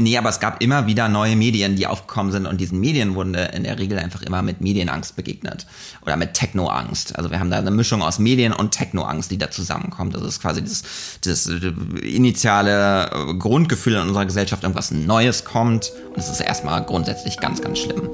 nee, 0.00 0.16
aber 0.16 0.28
es 0.28 0.40
gab 0.40 0.62
immer 0.62 0.86
wieder 0.86 1.08
neue 1.08 1.36
Medien, 1.36 1.76
die 1.76 1.86
aufgekommen 1.86 2.32
sind 2.32 2.46
und 2.46 2.60
diesen 2.60 2.80
Medien 2.80 3.14
wurde 3.14 3.50
in 3.54 3.64
der 3.64 3.78
Regel 3.78 3.98
einfach 3.98 4.22
immer 4.22 4.42
mit 4.42 4.60
Medienangst 4.60 5.16
begegnet 5.16 5.66
oder 6.02 6.16
mit 6.16 6.34
Technoangst. 6.34 7.16
Also 7.16 7.30
wir 7.30 7.40
haben 7.40 7.50
da 7.50 7.58
eine 7.58 7.70
Mischung 7.70 8.02
aus 8.02 8.18
Medien 8.18 8.52
und 8.52 8.72
Technoangst, 8.72 9.30
die 9.30 9.38
da 9.38 9.50
zusammenkommt. 9.50 10.14
Das 10.14 10.22
ist 10.22 10.40
quasi 10.40 10.62
das, 10.62 10.82
das 11.24 11.46
initiale 11.46 13.36
Grundgefühl 13.38 13.94
in 13.94 14.02
unserer 14.02 14.26
Gesellschaft, 14.26 14.62
irgendwas 14.62 14.90
Neues 14.90 15.44
kommt 15.44 15.92
und 16.10 16.18
es 16.18 16.28
ist 16.28 16.40
erstmal 16.40 16.82
grundsätzlich 16.84 17.38
ganz, 17.38 17.60
ganz 17.60 17.78
schlimm. 17.78 18.10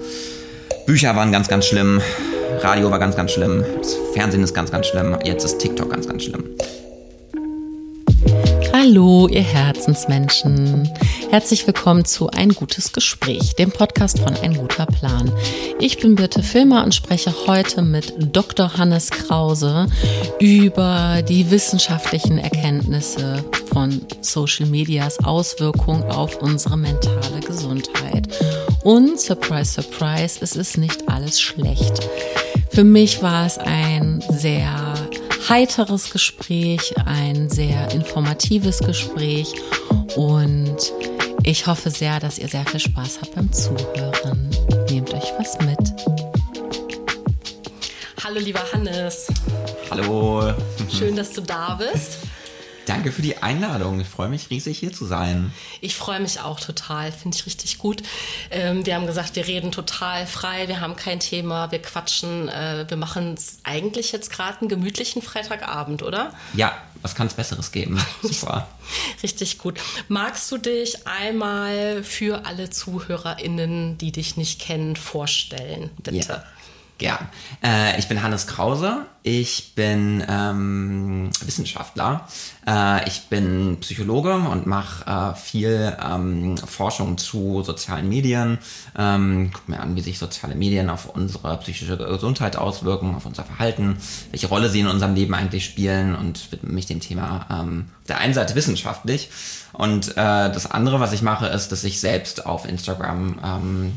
Bücher 0.87 1.15
waren 1.15 1.31
ganz, 1.31 1.49
ganz 1.49 1.67
schlimm, 1.67 2.01
Radio 2.61 2.91
war 2.91 2.99
ganz, 2.99 3.15
ganz 3.15 3.33
schlimm, 3.33 3.65
das 3.79 3.97
Fernsehen 4.15 4.43
ist 4.43 4.55
ganz, 4.55 4.71
ganz 4.71 4.87
schlimm, 4.87 5.17
jetzt 5.25 5.45
ist 5.45 5.59
TikTok 5.59 5.91
ganz, 5.91 6.09
ganz 6.09 6.25
schlimm. 6.25 6.45
Hallo, 8.85 9.29
ihr 9.29 9.43
Herzensmenschen. 9.43 10.93
Herzlich 11.31 11.65
willkommen 11.69 12.05
zu 12.05 12.31
Ein 12.31 12.49
gutes 12.49 12.93
Gespräch, 12.93 13.55
dem 13.55 13.71
Podcast 13.71 14.19
von 14.19 14.35
Ein 14.35 14.57
guter 14.57 14.87
Plan. 14.87 15.31
Ich 15.79 16.01
bin 16.01 16.17
Birte 16.17 16.43
Filmer 16.43 16.83
und 16.83 16.93
spreche 16.93 17.33
heute 17.47 17.83
mit 17.83 18.13
Dr. 18.35 18.77
Hannes 18.77 19.13
Krause 19.13 19.87
über 20.41 21.23
die 21.23 21.53
wissenschaftlichen 21.53 22.39
Erkenntnisse 22.39 23.45
von 23.73 24.01
Social 24.21 24.67
Medias 24.67 25.23
Auswirkung 25.23 26.03
auf 26.11 26.43
unsere 26.43 26.77
mentale 26.77 27.39
Gesundheit. 27.47 28.37
Und 28.83 29.21
surprise, 29.21 29.81
surprise, 29.81 30.41
es 30.41 30.57
ist 30.57 30.77
nicht 30.77 31.09
alles 31.09 31.41
schlecht. 31.41 32.01
Für 32.71 32.83
mich 32.83 33.23
war 33.23 33.47
es 33.47 33.59
ein 33.59 34.25
sehr 34.29 34.93
heiteres 35.49 36.11
Gespräch, 36.11 36.95
ein 37.05 37.49
sehr 37.51 37.91
informatives 37.93 38.79
Gespräch 38.79 39.53
und 40.17 40.77
ich 41.43 41.67
hoffe 41.67 41.91
sehr, 41.91 42.21
dass 42.21 42.39
ihr 42.39 42.49
sehr 42.49 42.65
viel 42.67 42.81
Spaß 42.81 43.21
habt 43.21 43.35
beim 43.35 43.53
Zuhören. 43.53 44.51
Nehmt 44.89 45.13
euch 45.13 45.33
was 45.39 45.59
mit. 45.61 45.79
Hallo 48.23 48.39
lieber 48.39 48.63
Hannes. 48.73 49.27
Hallo. 49.91 50.55
Schön, 50.91 51.17
dass 51.17 51.33
du 51.33 51.41
da 51.41 51.75
bist. 51.75 52.19
Danke 52.87 53.13
für 53.13 53.23
die 53.23 53.39
Einladung. 53.39 54.01
Ich 54.01 54.09
freue 54.09 54.29
mich 54.29 54.51
riesig 54.51 54.79
hier 54.79 54.93
zu 54.93 55.05
sein. 55.05 55.53
Ich 55.81 55.95
freue 55.95 56.21
mich 56.21 56.41
auch 56.41 56.59
total. 56.59 57.13
Finde 57.13 57.37
ich 57.37 57.47
richtig 57.47 57.79
gut. 57.79 58.03
Ähm, 58.51 58.85
wir 58.85 58.95
haben 58.95 59.07
gesagt, 59.07 59.37
wir 59.37 59.47
reden 59.47 59.73
total 59.73 60.27
frei. 60.27 60.69
Wir 60.69 60.81
haben 60.81 60.97
kein 60.97 61.21
Thema. 61.21 61.71
Wir 61.71 61.81
quatschen. 61.81 62.49
Äh, 62.49 62.87
wir 62.89 62.97
machen 62.97 63.37
eigentlich 63.65 64.13
jetzt 64.13 64.31
gerade 64.31 64.61
einen 64.61 64.69
gemütlichen 64.69 65.23
Freitagabend, 65.23 66.03
oder? 66.03 66.33
Ja, 66.55 66.77
was 67.03 67.15
kann 67.15 67.27
es 67.27 67.35
Besseres 67.35 67.73
geben? 67.73 68.01
Super. 68.23 68.69
richtig 69.23 69.59
gut. 69.59 69.79
Magst 70.09 70.51
du 70.51 70.59
dich 70.59 71.07
einmal 71.07 72.03
für 72.03 72.47
alle 72.47 72.71
ZuhörerInnen, 72.71 73.99
die 73.99 74.13
dich 74.13 74.37
nicht 74.37 74.61
kennen, 74.61 74.97
vorstellen, 74.97 75.91
bitte? 76.03 76.45
Ja. 77.03 77.19
Äh, 77.65 77.99
ich 77.99 78.07
bin 78.07 78.23
Hannes 78.23 78.47
Krause. 78.47 79.07
Ich 79.25 79.75
bin 79.75 80.25
ähm, 80.29 81.31
Wissenschaftler. 81.45 82.29
Äh, 82.65 83.09
ich 83.09 83.23
bin 83.23 83.79
Psychologe 83.81 84.35
und 84.35 84.67
mache 84.67 85.05
äh, 85.11 85.35
viel 85.37 85.97
ähm, 86.01 86.57
Forschung 86.59 87.19
zu 87.19 87.65
sozialen 87.65 88.09
Medien. 88.09 88.59
Ähm, 88.97 89.51
guck 89.53 89.69
mir 89.69 89.81
an, 89.81 89.97
wie 89.97 90.01
sich 90.01 90.21
soziale 90.21 90.55
Medien 90.55 90.91
auf 90.91 91.07
unsere 91.07 91.57
psychische 91.59 91.97
Gesundheit 91.97 92.55
auswirken, 92.55 93.17
auf 93.17 93.27
unser 93.27 93.43
Verhalten, 93.43 93.97
welche 94.31 94.47
Rolle 94.47 94.69
sie 94.69 94.81
in 94.81 94.87
unserem 94.87 95.17
Leben 95.17 95.35
eigentlich 95.35 95.65
spielen 95.65 96.15
und 96.15 96.53
widme 96.53 96.73
mich 96.73 96.87
dem 96.87 97.01
Thema 97.01 97.47
ähm, 97.51 97.87
der 98.07 98.19
einen 98.19 98.35
Seite 98.35 98.55
wissenschaftlich. 98.55 99.29
Und 99.73 100.13
äh, 100.13 100.15
das 100.15 100.71
andere, 100.71 101.01
was 101.01 101.13
ich 101.13 101.23
mache, 101.23 101.47
ist, 101.47 101.73
dass 101.73 101.83
ich 101.83 101.99
selbst 101.99 102.47
auf 102.47 102.65
Instagram 102.65 103.41
ähm, 103.45 103.93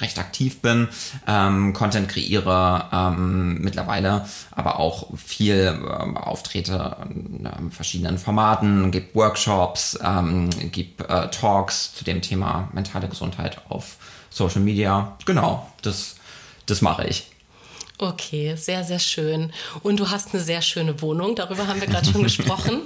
recht 0.00 0.18
aktiv 0.18 0.60
bin, 0.60 0.88
ähm, 1.26 1.72
Content 1.72 2.08
kreiere 2.08 2.86
ähm, 2.92 3.60
mittlerweile, 3.60 4.26
aber 4.50 4.78
auch 4.78 5.08
viel 5.16 5.78
ähm, 6.00 6.16
auftrete 6.16 6.96
in 7.10 7.46
ähm, 7.46 7.70
verschiedenen 7.70 8.18
Formaten, 8.18 8.90
gibt 8.90 9.14
Workshops, 9.14 9.98
ähm, 10.02 10.50
gibt 10.72 11.00
äh, 11.02 11.28
Talks 11.30 11.94
zu 11.94 12.04
dem 12.04 12.22
Thema 12.22 12.68
mentale 12.72 13.08
Gesundheit 13.08 13.60
auf 13.68 13.96
Social 14.30 14.60
Media. 14.60 15.16
Genau, 15.24 15.70
das, 15.82 16.16
das 16.66 16.82
mache 16.82 17.06
ich. 17.06 17.30
Okay, 18.00 18.54
sehr, 18.54 18.84
sehr 18.84 19.00
schön. 19.00 19.52
Und 19.82 19.98
du 19.98 20.08
hast 20.08 20.32
eine 20.32 20.40
sehr 20.40 20.62
schöne 20.62 21.02
Wohnung, 21.02 21.34
darüber 21.34 21.66
haben 21.66 21.80
wir 21.80 21.88
gerade 21.88 22.06
schon 22.06 22.22
gesprochen. 22.28 22.82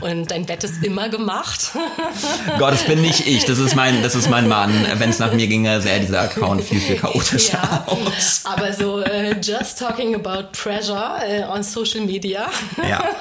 Und 0.00 0.32
dein 0.32 0.44
Bett 0.44 0.64
ist 0.64 0.82
immer 0.82 1.08
gemacht. 1.08 1.70
Gott, 2.58 2.72
das 2.72 2.82
bin 2.82 3.00
nicht 3.00 3.28
ich, 3.28 3.44
das 3.44 3.58
ist 3.58 3.76
mein, 3.76 4.02
das 4.02 4.16
ist 4.16 4.28
mein 4.28 4.48
Mann. 4.48 4.72
Wenn 4.96 5.10
es 5.10 5.20
nach 5.20 5.32
mir 5.32 5.46
ginge, 5.46 5.80
sähe 5.80 6.00
dieser 6.00 6.22
Account 6.22 6.64
viel, 6.64 6.80
viel 6.80 6.96
chaotischer 6.96 7.60
ja, 7.62 7.86
aus. 7.86 8.42
Aber 8.42 8.72
so, 8.72 8.98
uh, 8.98 9.34
just 9.40 9.78
talking 9.78 10.16
about 10.16 10.48
pressure 10.50 11.20
uh, 11.46 11.52
on 11.52 11.62
social 11.62 12.04
media. 12.04 12.48
Ja. 12.78 12.88
ja. 12.88 13.04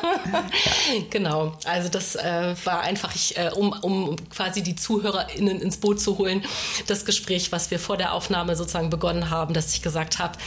Genau, 1.12 1.54
also 1.66 1.90
das 1.90 2.16
uh, 2.16 2.56
war 2.64 2.82
einfach, 2.82 3.14
ich, 3.14 3.36
um, 3.56 3.72
um 3.82 4.16
quasi 4.30 4.64
die 4.64 4.76
ZuhörerInnen 4.76 5.62
ins 5.62 5.78
Boot 5.78 6.00
zu 6.00 6.18
holen, 6.18 6.44
das 6.88 7.06
Gespräch, 7.06 7.52
was 7.52 7.70
wir 7.70 7.80
vor 7.80 7.98
der 7.98 8.14
Aufnahme 8.14 8.56
sozusagen 8.56 8.90
begonnen 8.90 9.30
haben, 9.30 9.54
dass 9.54 9.74
ich 9.74 9.82
gesagt 9.82 10.20
habe, 10.20 10.38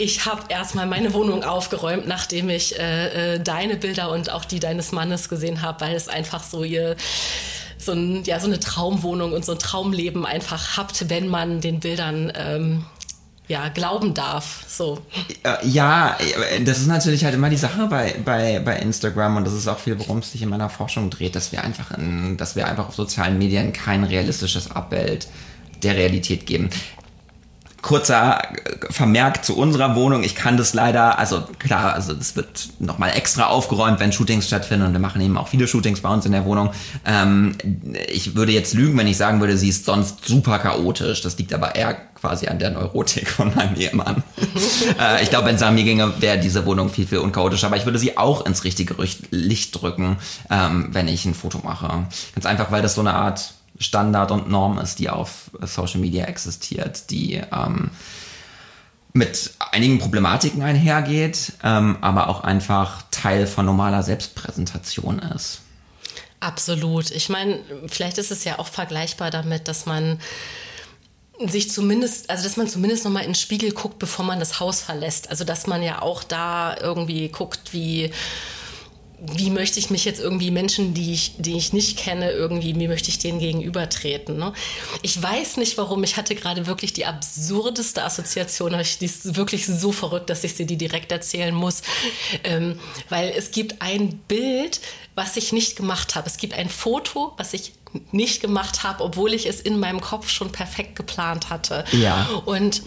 ich 0.00 0.24
habe 0.24 0.42
erstmal 0.48 0.86
meine 0.86 1.12
Wohnung 1.12 1.44
aufgeräumt, 1.44 2.08
nachdem 2.08 2.48
ich 2.48 2.78
äh, 2.78 3.34
äh, 3.34 3.40
deine 3.40 3.76
Bilder 3.76 4.10
und 4.10 4.30
auch 4.30 4.46
die 4.46 4.58
deines 4.58 4.92
Mannes 4.92 5.28
gesehen 5.28 5.60
habe, 5.60 5.82
weil 5.82 5.94
es 5.94 6.08
einfach 6.08 6.42
so 6.42 6.64
ihr 6.64 6.96
so, 7.76 7.92
ein, 7.92 8.24
ja, 8.24 8.40
so 8.40 8.46
eine 8.46 8.60
Traumwohnung 8.60 9.32
und 9.32 9.44
so 9.44 9.52
ein 9.52 9.58
Traumleben 9.58 10.24
einfach 10.24 10.76
habt, 10.76 11.10
wenn 11.10 11.28
man 11.28 11.60
den 11.60 11.80
Bildern 11.80 12.32
ähm, 12.34 12.84
ja, 13.46 13.68
glauben 13.68 14.14
darf. 14.14 14.64
So. 14.66 15.00
Äh, 15.42 15.66
ja, 15.66 16.16
das 16.64 16.78
ist 16.78 16.86
natürlich 16.86 17.24
halt 17.24 17.34
immer 17.34 17.50
die 17.50 17.56
Sache 17.56 17.86
bei, 17.86 18.16
bei, 18.24 18.58
bei 18.60 18.76
Instagram 18.76 19.36
und 19.36 19.46
das 19.46 19.52
ist 19.52 19.68
auch 19.68 19.78
viel, 19.78 19.98
worum 19.98 20.18
es 20.18 20.32
sich 20.32 20.40
in 20.40 20.48
meiner 20.48 20.70
Forschung 20.70 21.10
dreht, 21.10 21.36
dass 21.36 21.52
wir 21.52 21.62
einfach 21.62 21.90
in, 21.96 22.38
dass 22.38 22.56
wir 22.56 22.66
einfach 22.66 22.88
auf 22.88 22.94
sozialen 22.94 23.36
Medien 23.36 23.74
kein 23.74 24.04
realistisches 24.04 24.70
Abbild 24.70 25.28
der 25.82 25.94
Realität 25.94 26.46
geben 26.46 26.70
kurzer 27.82 28.42
Vermerk 28.90 29.44
zu 29.44 29.56
unserer 29.56 29.96
Wohnung. 29.96 30.22
Ich 30.22 30.34
kann 30.34 30.56
das 30.56 30.74
leider, 30.74 31.18
also 31.18 31.42
klar, 31.58 31.94
also 31.94 32.12
das 32.12 32.36
wird 32.36 32.68
nochmal 32.78 33.12
extra 33.16 33.46
aufgeräumt, 33.46 34.00
wenn 34.00 34.12
Shootings 34.12 34.46
stattfinden 34.46 34.86
und 34.86 34.92
wir 34.92 35.00
machen 35.00 35.20
eben 35.20 35.38
auch 35.38 35.48
viele 35.48 35.66
Shootings 35.66 36.00
bei 36.00 36.08
uns 36.08 36.26
in 36.26 36.32
der 36.32 36.44
Wohnung. 36.44 36.70
Ähm, 37.06 37.56
ich 38.08 38.34
würde 38.34 38.52
jetzt 38.52 38.74
lügen, 38.74 38.98
wenn 38.98 39.06
ich 39.06 39.16
sagen 39.16 39.40
würde, 39.40 39.56
sie 39.56 39.68
ist 39.68 39.84
sonst 39.84 40.26
super 40.26 40.58
chaotisch. 40.58 41.22
Das 41.22 41.38
liegt 41.38 41.54
aber 41.54 41.74
eher 41.74 41.96
quasi 42.20 42.48
an 42.48 42.58
der 42.58 42.70
Neurotik 42.70 43.28
von 43.28 43.54
meinem 43.54 43.76
Ehemann. 43.76 44.22
äh, 45.00 45.22
ich 45.22 45.30
glaube, 45.30 45.46
wenn 45.46 45.56
es 45.56 45.62
an 45.62 45.74
mir 45.74 45.84
ginge, 45.84 46.20
wäre 46.20 46.38
diese 46.38 46.66
Wohnung 46.66 46.90
viel, 46.90 47.06
viel 47.06 47.18
unchaotischer. 47.18 47.68
Aber 47.68 47.76
ich 47.76 47.86
würde 47.86 47.98
sie 47.98 48.18
auch 48.18 48.44
ins 48.44 48.64
richtige 48.64 48.94
Licht 49.30 49.80
drücken, 49.80 50.18
ähm, 50.50 50.88
wenn 50.92 51.08
ich 51.08 51.24
ein 51.24 51.34
Foto 51.34 51.60
mache. 51.64 52.06
Ganz 52.34 52.46
einfach, 52.46 52.70
weil 52.70 52.82
das 52.82 52.94
so 52.94 53.00
eine 53.00 53.14
Art 53.14 53.54
Standard 53.80 54.30
und 54.30 54.48
Norm 54.48 54.78
ist, 54.78 54.98
die 54.98 55.08
auf 55.10 55.50
Social 55.62 56.00
Media 56.00 56.26
existiert, 56.26 57.10
die 57.10 57.42
ähm, 57.52 57.90
mit 59.12 59.54
einigen 59.72 59.98
Problematiken 59.98 60.62
einhergeht, 60.62 61.54
ähm, 61.64 61.96
aber 62.00 62.28
auch 62.28 62.44
einfach 62.44 63.02
Teil 63.10 63.46
von 63.46 63.66
normaler 63.66 64.02
Selbstpräsentation 64.02 65.18
ist. 65.18 65.62
Absolut. 66.40 67.10
Ich 67.10 67.28
meine, 67.28 67.60
vielleicht 67.86 68.18
ist 68.18 68.30
es 68.30 68.44
ja 68.44 68.58
auch 68.58 68.68
vergleichbar 68.68 69.30
damit, 69.30 69.66
dass 69.66 69.86
man 69.86 70.20
sich 71.46 71.70
zumindest, 71.70 72.28
also 72.28 72.44
dass 72.44 72.56
man 72.56 72.68
zumindest 72.68 73.04
noch 73.04 73.10
mal 73.10 73.20
in 73.20 73.30
den 73.30 73.34
Spiegel 73.34 73.72
guckt, 73.72 73.98
bevor 73.98 74.24
man 74.24 74.38
das 74.38 74.60
Haus 74.60 74.82
verlässt. 74.82 75.30
Also 75.30 75.44
dass 75.44 75.66
man 75.66 75.82
ja 75.82 76.02
auch 76.02 76.22
da 76.22 76.76
irgendwie 76.78 77.28
guckt, 77.28 77.72
wie 77.72 78.12
wie 79.20 79.50
möchte 79.50 79.78
ich 79.78 79.90
mich 79.90 80.04
jetzt 80.04 80.20
irgendwie 80.20 80.50
Menschen, 80.50 80.94
die 80.94 81.12
ich, 81.12 81.34
die 81.38 81.56
ich 81.56 81.72
nicht 81.72 81.98
kenne, 81.98 82.30
irgendwie, 82.30 82.74
wie 82.78 82.88
möchte 82.88 83.10
ich 83.10 83.18
denen 83.18 83.38
gegenübertreten? 83.38 84.38
Ne? 84.38 84.52
Ich 85.02 85.20
weiß 85.22 85.58
nicht 85.58 85.76
warum, 85.76 86.02
ich 86.04 86.16
hatte 86.16 86.34
gerade 86.34 86.66
wirklich 86.66 86.92
die 86.92 87.06
absurdeste 87.06 88.02
Assoziation, 88.02 88.72
aber 88.72 88.82
ich, 88.82 88.98
die 88.98 89.06
ist 89.06 89.36
wirklich 89.36 89.66
so 89.66 89.92
verrückt, 89.92 90.30
dass 90.30 90.44
ich 90.44 90.54
sie 90.54 90.66
dir 90.66 90.78
direkt 90.78 91.12
erzählen 91.12 91.54
muss. 91.54 91.82
Ähm, 92.44 92.78
weil 93.08 93.32
es 93.36 93.50
gibt 93.50 93.82
ein 93.82 94.18
Bild, 94.28 94.80
was 95.14 95.36
ich 95.36 95.52
nicht 95.52 95.76
gemacht 95.76 96.14
habe. 96.14 96.26
Es 96.26 96.38
gibt 96.38 96.54
ein 96.54 96.68
Foto, 96.68 97.34
was 97.36 97.52
ich 97.52 97.72
nicht 98.12 98.40
gemacht 98.40 98.84
habe, 98.84 99.02
obwohl 99.02 99.34
ich 99.34 99.46
es 99.46 99.60
in 99.60 99.78
meinem 99.78 100.00
Kopf 100.00 100.30
schon 100.30 100.52
perfekt 100.52 100.96
geplant 100.96 101.50
hatte. 101.50 101.84
Ja. 101.92 102.28
Und 102.46 102.82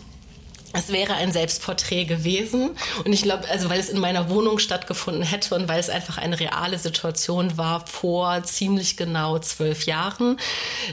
es 0.73 0.89
wäre 0.89 1.13
ein 1.13 1.31
Selbstporträt 1.31 2.05
gewesen. 2.05 2.71
Und 3.05 3.13
ich 3.13 3.23
glaube, 3.23 3.49
also 3.49 3.69
weil 3.69 3.79
es 3.79 3.89
in 3.89 3.99
meiner 3.99 4.29
Wohnung 4.29 4.59
stattgefunden 4.59 5.23
hätte 5.23 5.55
und 5.55 5.67
weil 5.67 5.79
es 5.79 5.89
einfach 5.89 6.17
eine 6.17 6.39
reale 6.39 6.79
Situation 6.79 7.57
war 7.57 7.85
vor 7.87 8.43
ziemlich 8.43 8.97
genau 8.97 9.39
zwölf 9.39 9.85
Jahren, 9.85 10.37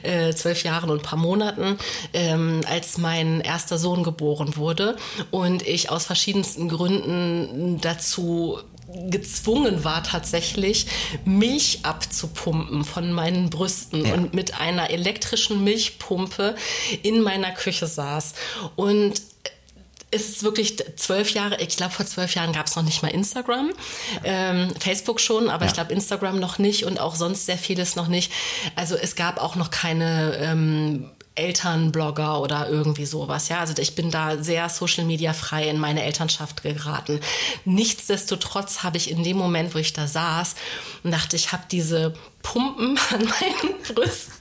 äh, 0.02 0.32
zwölf 0.34 0.62
Jahren 0.62 0.90
und 0.90 1.00
ein 1.00 1.02
paar 1.02 1.18
Monaten, 1.18 1.78
ähm, 2.12 2.60
als 2.68 2.98
mein 2.98 3.40
erster 3.40 3.78
Sohn 3.78 4.02
geboren 4.02 4.56
wurde 4.56 4.96
und 5.30 5.66
ich 5.66 5.90
aus 5.90 6.04
verschiedensten 6.04 6.68
Gründen 6.68 7.80
dazu 7.80 8.58
gezwungen 9.08 9.84
war 9.84 10.02
tatsächlich, 10.02 10.86
Milch 11.24 11.80
abzupumpen 11.84 12.84
von 12.84 13.12
meinen 13.12 13.50
Brüsten 13.50 14.04
ja. 14.04 14.14
und 14.14 14.34
mit 14.34 14.60
einer 14.60 14.90
elektrischen 14.90 15.62
Milchpumpe 15.64 16.56
in 17.02 17.22
meiner 17.22 17.52
Küche 17.52 17.86
saß. 17.86 18.34
Und 18.76 19.22
es 20.10 20.28
ist 20.28 20.42
wirklich 20.42 20.76
zwölf 20.96 21.30
Jahre, 21.32 21.60
ich 21.60 21.76
glaube 21.76 21.92
vor 21.92 22.06
zwölf 22.06 22.34
Jahren 22.34 22.52
gab 22.52 22.66
es 22.66 22.76
noch 22.76 22.82
nicht 22.82 23.02
mal 23.02 23.08
Instagram, 23.08 23.70
ähm, 24.24 24.72
Facebook 24.78 25.20
schon, 25.20 25.48
aber 25.48 25.64
ja. 25.64 25.68
ich 25.68 25.74
glaube 25.74 25.92
Instagram 25.92 26.40
noch 26.40 26.58
nicht 26.58 26.84
und 26.84 26.98
auch 26.98 27.14
sonst 27.14 27.46
sehr 27.46 27.58
vieles 27.58 27.96
noch 27.96 28.08
nicht. 28.08 28.32
Also 28.74 28.96
es 28.96 29.14
gab 29.14 29.40
auch 29.40 29.54
noch 29.54 29.70
keine 29.70 30.36
ähm, 30.36 31.10
Elternblogger 31.36 32.40
oder 32.40 32.68
irgendwie 32.68 33.06
sowas. 33.06 33.48
Ja, 33.48 33.60
also 33.60 33.72
ich 33.80 33.94
bin 33.94 34.10
da 34.10 34.42
sehr 34.42 34.68
Social 34.68 35.04
Media 35.04 35.32
frei 35.32 35.68
in 35.68 35.78
meine 35.78 36.02
Elternschaft 36.02 36.62
geraten. 36.62 37.20
Nichtsdestotrotz 37.64 38.82
habe 38.82 38.96
ich 38.96 39.10
in 39.10 39.22
dem 39.22 39.36
Moment, 39.36 39.74
wo 39.74 39.78
ich 39.78 39.92
da 39.92 40.06
saß 40.06 40.56
und 41.04 41.12
dachte, 41.12 41.36
ich 41.36 41.52
habe 41.52 41.62
diese 41.70 42.14
Pumpen 42.42 42.98
an 43.10 43.20
meinen 43.20 43.82
Brüsten. 43.94 44.40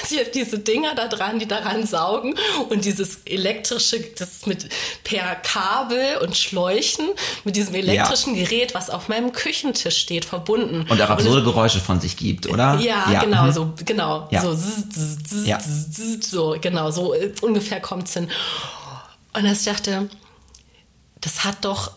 Also 0.00 0.14
ich 0.14 0.20
habe 0.20 0.30
diese 0.32 0.60
Dinger 0.60 0.94
da 0.94 1.08
dran, 1.08 1.40
die 1.40 1.46
daran 1.46 1.86
saugen 1.86 2.36
und 2.68 2.84
dieses 2.84 3.22
elektrische, 3.24 4.00
das 4.16 4.46
mit 4.46 4.68
per 5.02 5.34
Kabel 5.34 6.18
und 6.22 6.36
Schläuchen 6.36 7.06
mit 7.44 7.56
diesem 7.56 7.74
elektrischen 7.74 8.36
ja. 8.36 8.44
Gerät, 8.44 8.74
was 8.74 8.90
auf 8.90 9.08
meinem 9.08 9.32
Küchentisch 9.32 9.98
steht, 9.98 10.24
verbunden. 10.24 10.86
Und 10.88 11.02
auch 11.02 11.10
absurde 11.10 11.38
und 11.38 11.44
Geräusche 11.44 11.80
von 11.80 12.00
sich 12.00 12.16
gibt, 12.16 12.46
oder? 12.46 12.78
Ja, 12.78 13.10
ja. 13.10 13.20
genau, 13.24 13.44
mhm. 13.44 13.52
so 13.52 13.72
genau, 13.84 14.28
ja. 14.30 14.42
so 14.42 14.54
zzz, 14.54 15.24
zzz, 15.24 15.46
ja. 15.46 15.58
zzz, 15.58 16.30
so 16.30 16.56
genau, 16.60 16.92
so 16.92 17.12
äh, 17.14 17.32
ungefähr 17.42 17.80
kommt's 17.80 18.12
hin. 18.14 18.30
Und 19.32 19.44
ich 19.46 19.64
dachte, 19.64 20.08
das 21.20 21.44
hat 21.44 21.64
doch 21.64 21.90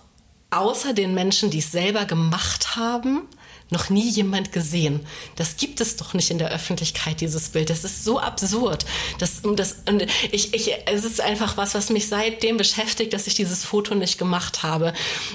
außer 0.50 0.94
den 0.94 1.14
Menschen, 1.14 1.52
die 1.52 1.60
es 1.60 1.72
selber 1.72 2.06
gemacht 2.06 2.76
haben, 2.76 3.28
noch 3.70 3.90
nie 3.90 4.10
jemand 4.10 4.52
gesehen. 4.52 5.02
Das 5.36 5.58
gibt 5.58 5.82
es 5.82 5.96
doch 5.96 6.14
nicht 6.14 6.32
in 6.32 6.40
der 6.40 6.52
Öffentlichkeit, 6.52 7.22
dieses 7.22 7.50
Bild. 7.50 7.70
Das 7.70 7.84
ist 7.84 8.04
so 8.04 8.20
absurd. 8.20 8.86
Das, 9.20 9.42
das, 9.56 9.78
und 9.88 10.06
ich, 10.32 10.54
ich, 10.54 10.72
es 10.86 11.04
ist 11.04 11.22
einfach 11.22 11.58
was, 11.58 11.76
was 11.76 11.90
mich 11.90 12.08
seitdem 12.08 12.58
beschäftigt, 12.58 13.14
dass 13.14 13.28
ich 13.28 13.36
dieses 13.36 13.64
Foto 13.64 13.94
nicht 13.96 14.18
gemacht 14.18 14.64
habe. 14.64 14.94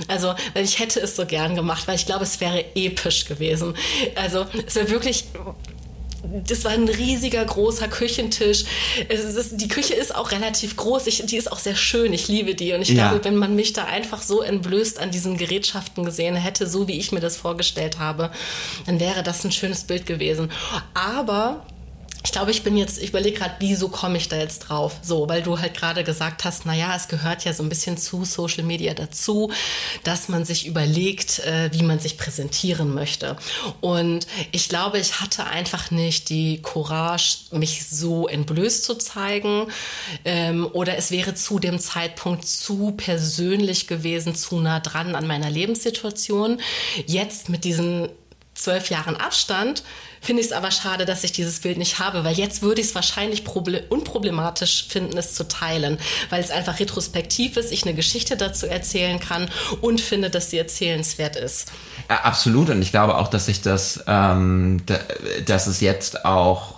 Also, 0.09 0.35
weil 0.55 0.65
ich 0.65 0.79
hätte 0.79 1.01
es 1.01 1.17
so 1.17 1.27
gern 1.27 1.55
gemacht, 1.55 1.87
weil 1.87 1.97
ich 1.97 2.07
glaube, 2.07 2.25
es 2.25 2.41
wäre 2.41 2.65
episch 2.75 3.25
gewesen. 3.27 3.75
Also, 4.17 4.47
es 4.67 4.75
wäre 4.75 4.91
wirklich 4.91 5.25
das 6.47 6.65
war 6.65 6.73
ein 6.73 6.89
riesiger, 6.89 7.45
großer 7.45 7.89
Küchentisch. 7.89 8.65
Ist, 9.09 9.61
die 9.61 9.69
Küche 9.69 9.95
ist 9.95 10.15
auch 10.15 10.33
relativ 10.33 10.77
groß. 10.77 11.07
Ich, 11.07 11.25
die 11.27 11.37
ist 11.37 11.51
auch 11.51 11.59
sehr 11.59 11.77
schön. 11.77 12.13
Ich 12.13 12.29
liebe 12.29 12.55
die. 12.55 12.73
Und 12.73 12.83
ich 12.83 12.91
ja. 12.91 13.09
glaube, 13.09 13.25
wenn 13.25 13.37
man 13.37 13.55
mich 13.55 13.73
da 13.73 13.85
einfach 13.85 14.23
so 14.23 14.43
entblößt 14.43 14.99
an 14.99 15.11
diesen 15.11 15.37
Gerätschaften 15.37 16.05
gesehen 16.05 16.37
hätte, 16.37 16.67
so 16.67 16.89
wie 16.89 16.99
ich 16.99 17.13
mir 17.13 17.21
das 17.21 17.37
vorgestellt 17.37 17.99
habe, 17.99 18.31
dann 18.87 19.01
wäre 19.01 19.23
das 19.23 19.45
ein 19.45 19.53
schönes 19.53 19.85
Bild 19.85 20.07
gewesen. 20.07 20.51
Aber 20.95 21.65
ich 22.25 22.33
glaube, 22.33 22.51
ich 22.51 22.63
bin 22.63 22.77
jetzt, 22.79 23.01
ich 23.03 23.11
überlege 23.11 23.39
gerade, 23.39 23.57
wieso 23.59 23.91
komme 23.91 24.17
ich 24.17 24.31
da 24.31 24.37
jetzt 24.37 24.61
drauf? 24.61 24.97
So, 25.03 25.29
weil 25.29 25.43
du 25.43 25.59
halt 25.59 25.77
gerade 25.77 26.05
gesagt 26.05 26.45
hast, 26.45 26.65
naja, 26.65 26.97
es 26.97 27.09
gehört 27.09 27.45
ja 27.45 27.53
so 27.53 27.63
ein 27.63 27.69
bisschen 27.69 27.99
zu 27.99 28.25
Social 28.25 28.65
Media 28.65 28.95
dazu, 28.95 29.53
dass 30.05 30.31
man 30.31 30.47
sich 30.47 30.67
überlegt, 30.67 31.41
äh, 31.41 31.69
wie 31.75 31.83
man 31.83 31.99
sich 31.99 32.17
präsentieren 32.17 32.95
möchte. 32.95 33.37
Und 33.83 34.27
ich 34.53 34.71
glaube, 34.71 34.99
ich 34.99 35.21
hatte 35.21 35.45
einfach 35.45 35.91
nicht 35.91 36.31
die 36.31 36.63
Courage, 36.63 37.41
mich 37.51 37.87
so 37.87 38.27
entblößt 38.27 38.85
zu 38.85 38.95
zeigen. 38.95 39.67
Ähm, 40.25 40.67
oder 40.73 40.97
es 40.97 41.11
wäre 41.11 41.35
zu 41.35 41.59
dem 41.59 41.79
Zeitpunkt 41.79 42.47
zu 42.47 42.93
persönlich 42.93 43.87
gewesen, 43.87 44.35
zu 44.35 44.61
nah 44.61 44.81
dran 44.81 45.15
an 45.15 45.27
meiner 45.27 45.51
Lebenssituation. 45.51 46.59
Jetzt 47.07 47.51
mit 47.51 47.65
diesen 47.65 48.09
zwölf 48.55 48.89
Jahren 48.89 49.17
Abstand 49.17 49.83
finde 50.25 50.41
ich 50.41 50.49
es 50.49 50.53
aber 50.53 50.71
schade, 50.71 51.05
dass 51.05 51.23
ich 51.25 51.33
dieses 51.33 51.61
Bild 51.61 51.79
nicht 51.79 51.99
habe, 51.99 52.25
weil 52.25 52.35
jetzt 52.35 52.63
würde 52.63 52.81
ich 52.81 52.89
es 52.89 52.95
wahrscheinlich 52.95 53.45
unproblematisch 53.47 54.87
finden, 54.89 55.17
es 55.19 55.35
zu 55.35 55.47
teilen, 55.47 55.99
weil 56.31 56.43
es 56.43 56.51
einfach 56.51 56.81
retrospektiv 56.81 57.57
ist, 57.57 57.73
ich 57.73 57.85
eine 57.85 57.95
Geschichte 57.95 58.37
dazu 58.37 58.67
erzählen 58.67 59.21
kann 59.21 59.51
und 59.81 60.01
finde, 60.01 60.31
dass 60.31 60.51
sie 60.51 60.59
erzählenswert 60.59 61.37
ist. 61.37 61.71
Ja, 62.09 62.23
absolut 62.23 62.71
und 62.71 62.83
ich 62.83 62.91
glaube 62.91 63.17
auch, 63.17 63.29
dass 63.29 63.47
sich 63.47 63.63
das, 63.63 64.03
ähm, 64.07 64.83
dass 65.47 65.67
es 65.67 65.81
jetzt 65.81 66.25
auch 66.25 66.74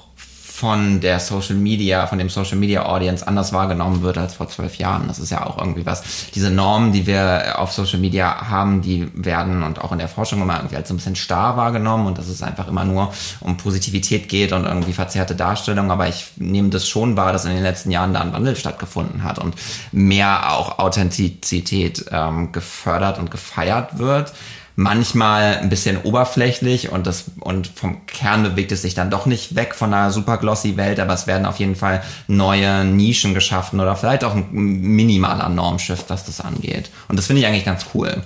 von 0.57 1.01
der 1.01 1.21
Social 1.21 1.55
Media, 1.55 2.07
von 2.07 2.19
dem 2.19 2.31
Social 2.31 2.57
Media 2.57 2.87
Audience 2.87 3.29
anders 3.29 3.53
wahrgenommen 3.53 4.01
wird 4.01 4.17
als 4.17 4.37
vor 4.37 4.49
zwölf 4.49 4.77
Jahren. 4.77 5.07
Das 5.07 5.19
ist 5.19 5.29
ja 5.29 5.45
auch 5.45 5.59
irgendwie 5.59 5.85
was. 5.85 6.31
Diese 6.35 6.51
Normen, 6.51 6.93
die 6.93 7.07
wir 7.07 7.57
auf 7.59 7.73
Social 7.73 7.99
Media 7.99 8.49
haben, 8.49 8.81
die 8.81 9.07
werden 9.13 9.63
und 9.63 9.83
auch 9.83 9.93
in 9.93 9.99
der 9.99 10.09
Forschung 10.09 10.41
immer 10.41 10.57
irgendwie 10.57 10.77
als 10.77 10.89
so 10.89 10.95
ein 10.95 10.97
bisschen 10.97 11.15
starr 11.15 11.59
wahrgenommen 11.59 12.07
und 12.07 12.17
dass 12.17 12.29
es 12.29 12.43
einfach 12.43 12.69
immer 12.69 12.87
nur 12.87 13.13
um 13.41 13.59
Positivität 13.59 14.31
geht 14.31 14.53
und 14.53 14.65
irgendwie 14.65 14.95
verzerrte 14.95 15.35
Darstellung. 15.35 15.91
Aber 15.91 16.09
ich 16.09 16.29
nehme 16.37 16.71
das 16.71 16.89
schon 16.89 17.19
wahr, 17.19 17.35
dass 17.35 17.45
in 17.45 17.53
den 17.53 17.63
letzten 17.63 17.91
Jahren 17.91 18.15
da 18.15 18.23
ein 18.23 18.33
Wandel 18.33 18.57
stattgefunden 18.57 19.25
hat 19.25 19.39
und 19.39 19.57
mehr 19.93 20.55
auch 20.55 20.79
Authentizität 20.79 22.07
ähm, 22.11 22.53
gefördert 22.53 23.19
und 23.19 23.31
gefeiert 23.31 23.99
wird 23.99 24.33
manchmal 24.77 25.57
ein 25.57 25.71
bisschen 25.71 26.03
oberflächlich 26.03 26.91
und 26.91 27.07
das 27.07 27.25
und 27.41 27.67
vom 27.67 28.07
Kern 28.07 28.43
bewegt 28.43 28.73
es 28.73 28.83
sich 28.83 28.95
dann 28.95 29.11
doch 29.11 29.25
nicht 29.25 29.57
weg 29.57 29.75
von 29.75 29.93
einer 29.93 30.13
super 30.13 30.37
glossy 30.37 30.77
Welt, 30.77 31.01
aber 31.01 31.15
es 31.15 31.27
werden 31.27 31.47
auf 31.47 31.59
jeden 31.59 31.77
Fall 31.77 32.03
neue 32.29 32.85
Nischen 32.85 33.35
geschaffen 33.35 33.81
oder 33.81 33.97
vielleicht 33.97 34.23
auch 34.23 34.35
ein 34.35 34.53
minimaler 34.53 35.49
Normschiff, 35.49 36.05
was 36.09 36.27
das 36.27 36.43
angeht. 36.43 36.91
Und 37.09 37.19
das 37.19 37.27
finde 37.27 37.41
ich 37.41 37.49
eigentlich 37.49 37.65
ganz 37.65 37.87
cool. 37.95 38.23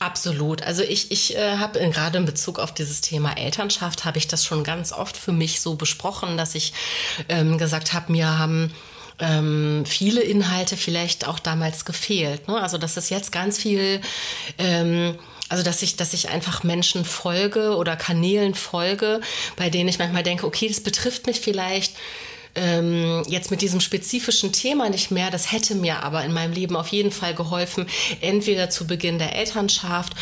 Absolut. 0.00 0.64
Also 0.64 0.82
ich, 0.82 1.12
ich 1.12 1.36
äh, 1.36 1.58
habe 1.58 1.78
gerade 1.90 2.18
in 2.18 2.24
Bezug 2.24 2.58
auf 2.58 2.74
dieses 2.74 3.00
Thema 3.02 3.38
Elternschaft, 3.38 4.04
habe 4.04 4.18
ich 4.18 4.26
das 4.26 4.44
schon 4.44 4.64
ganz 4.64 4.92
oft 4.92 5.16
für 5.16 5.30
mich 5.30 5.60
so 5.60 5.76
besprochen, 5.76 6.36
dass 6.36 6.56
ich 6.56 6.72
ähm, 7.28 7.56
gesagt 7.56 7.92
habe, 7.92 8.10
mir 8.10 8.36
haben 8.40 8.72
ähm, 9.18 9.84
viele 9.86 10.22
Inhalte 10.22 10.76
vielleicht 10.76 11.26
auch 11.26 11.38
damals 11.38 11.84
gefehlt. 11.84 12.48
Ne? 12.48 12.60
Also 12.60 12.78
dass 12.78 12.96
es 12.96 13.10
jetzt 13.10 13.32
ganz 13.32 13.58
viel, 13.58 14.00
ähm, 14.58 15.16
also 15.48 15.62
dass 15.62 15.82
ich, 15.82 15.96
dass 15.96 16.14
ich 16.14 16.28
einfach 16.28 16.62
Menschen 16.62 17.04
folge 17.04 17.76
oder 17.76 17.96
Kanälen 17.96 18.54
folge, 18.54 19.20
bei 19.56 19.70
denen 19.70 19.88
ich 19.88 19.98
manchmal 19.98 20.22
denke, 20.22 20.46
okay, 20.46 20.68
das 20.68 20.80
betrifft 20.80 21.26
mich 21.26 21.40
vielleicht 21.40 21.94
ähm, 22.54 23.22
jetzt 23.28 23.50
mit 23.50 23.62
diesem 23.62 23.80
spezifischen 23.80 24.52
Thema 24.52 24.90
nicht 24.90 25.10
mehr. 25.10 25.30
Das 25.30 25.52
hätte 25.52 25.74
mir 25.74 26.02
aber 26.02 26.24
in 26.24 26.32
meinem 26.32 26.52
Leben 26.52 26.76
auf 26.76 26.88
jeden 26.88 27.10
Fall 27.12 27.34
geholfen, 27.34 27.86
entweder 28.20 28.70
zu 28.70 28.86
Beginn 28.86 29.18
der 29.18 29.36
Elternschaft 29.36 30.14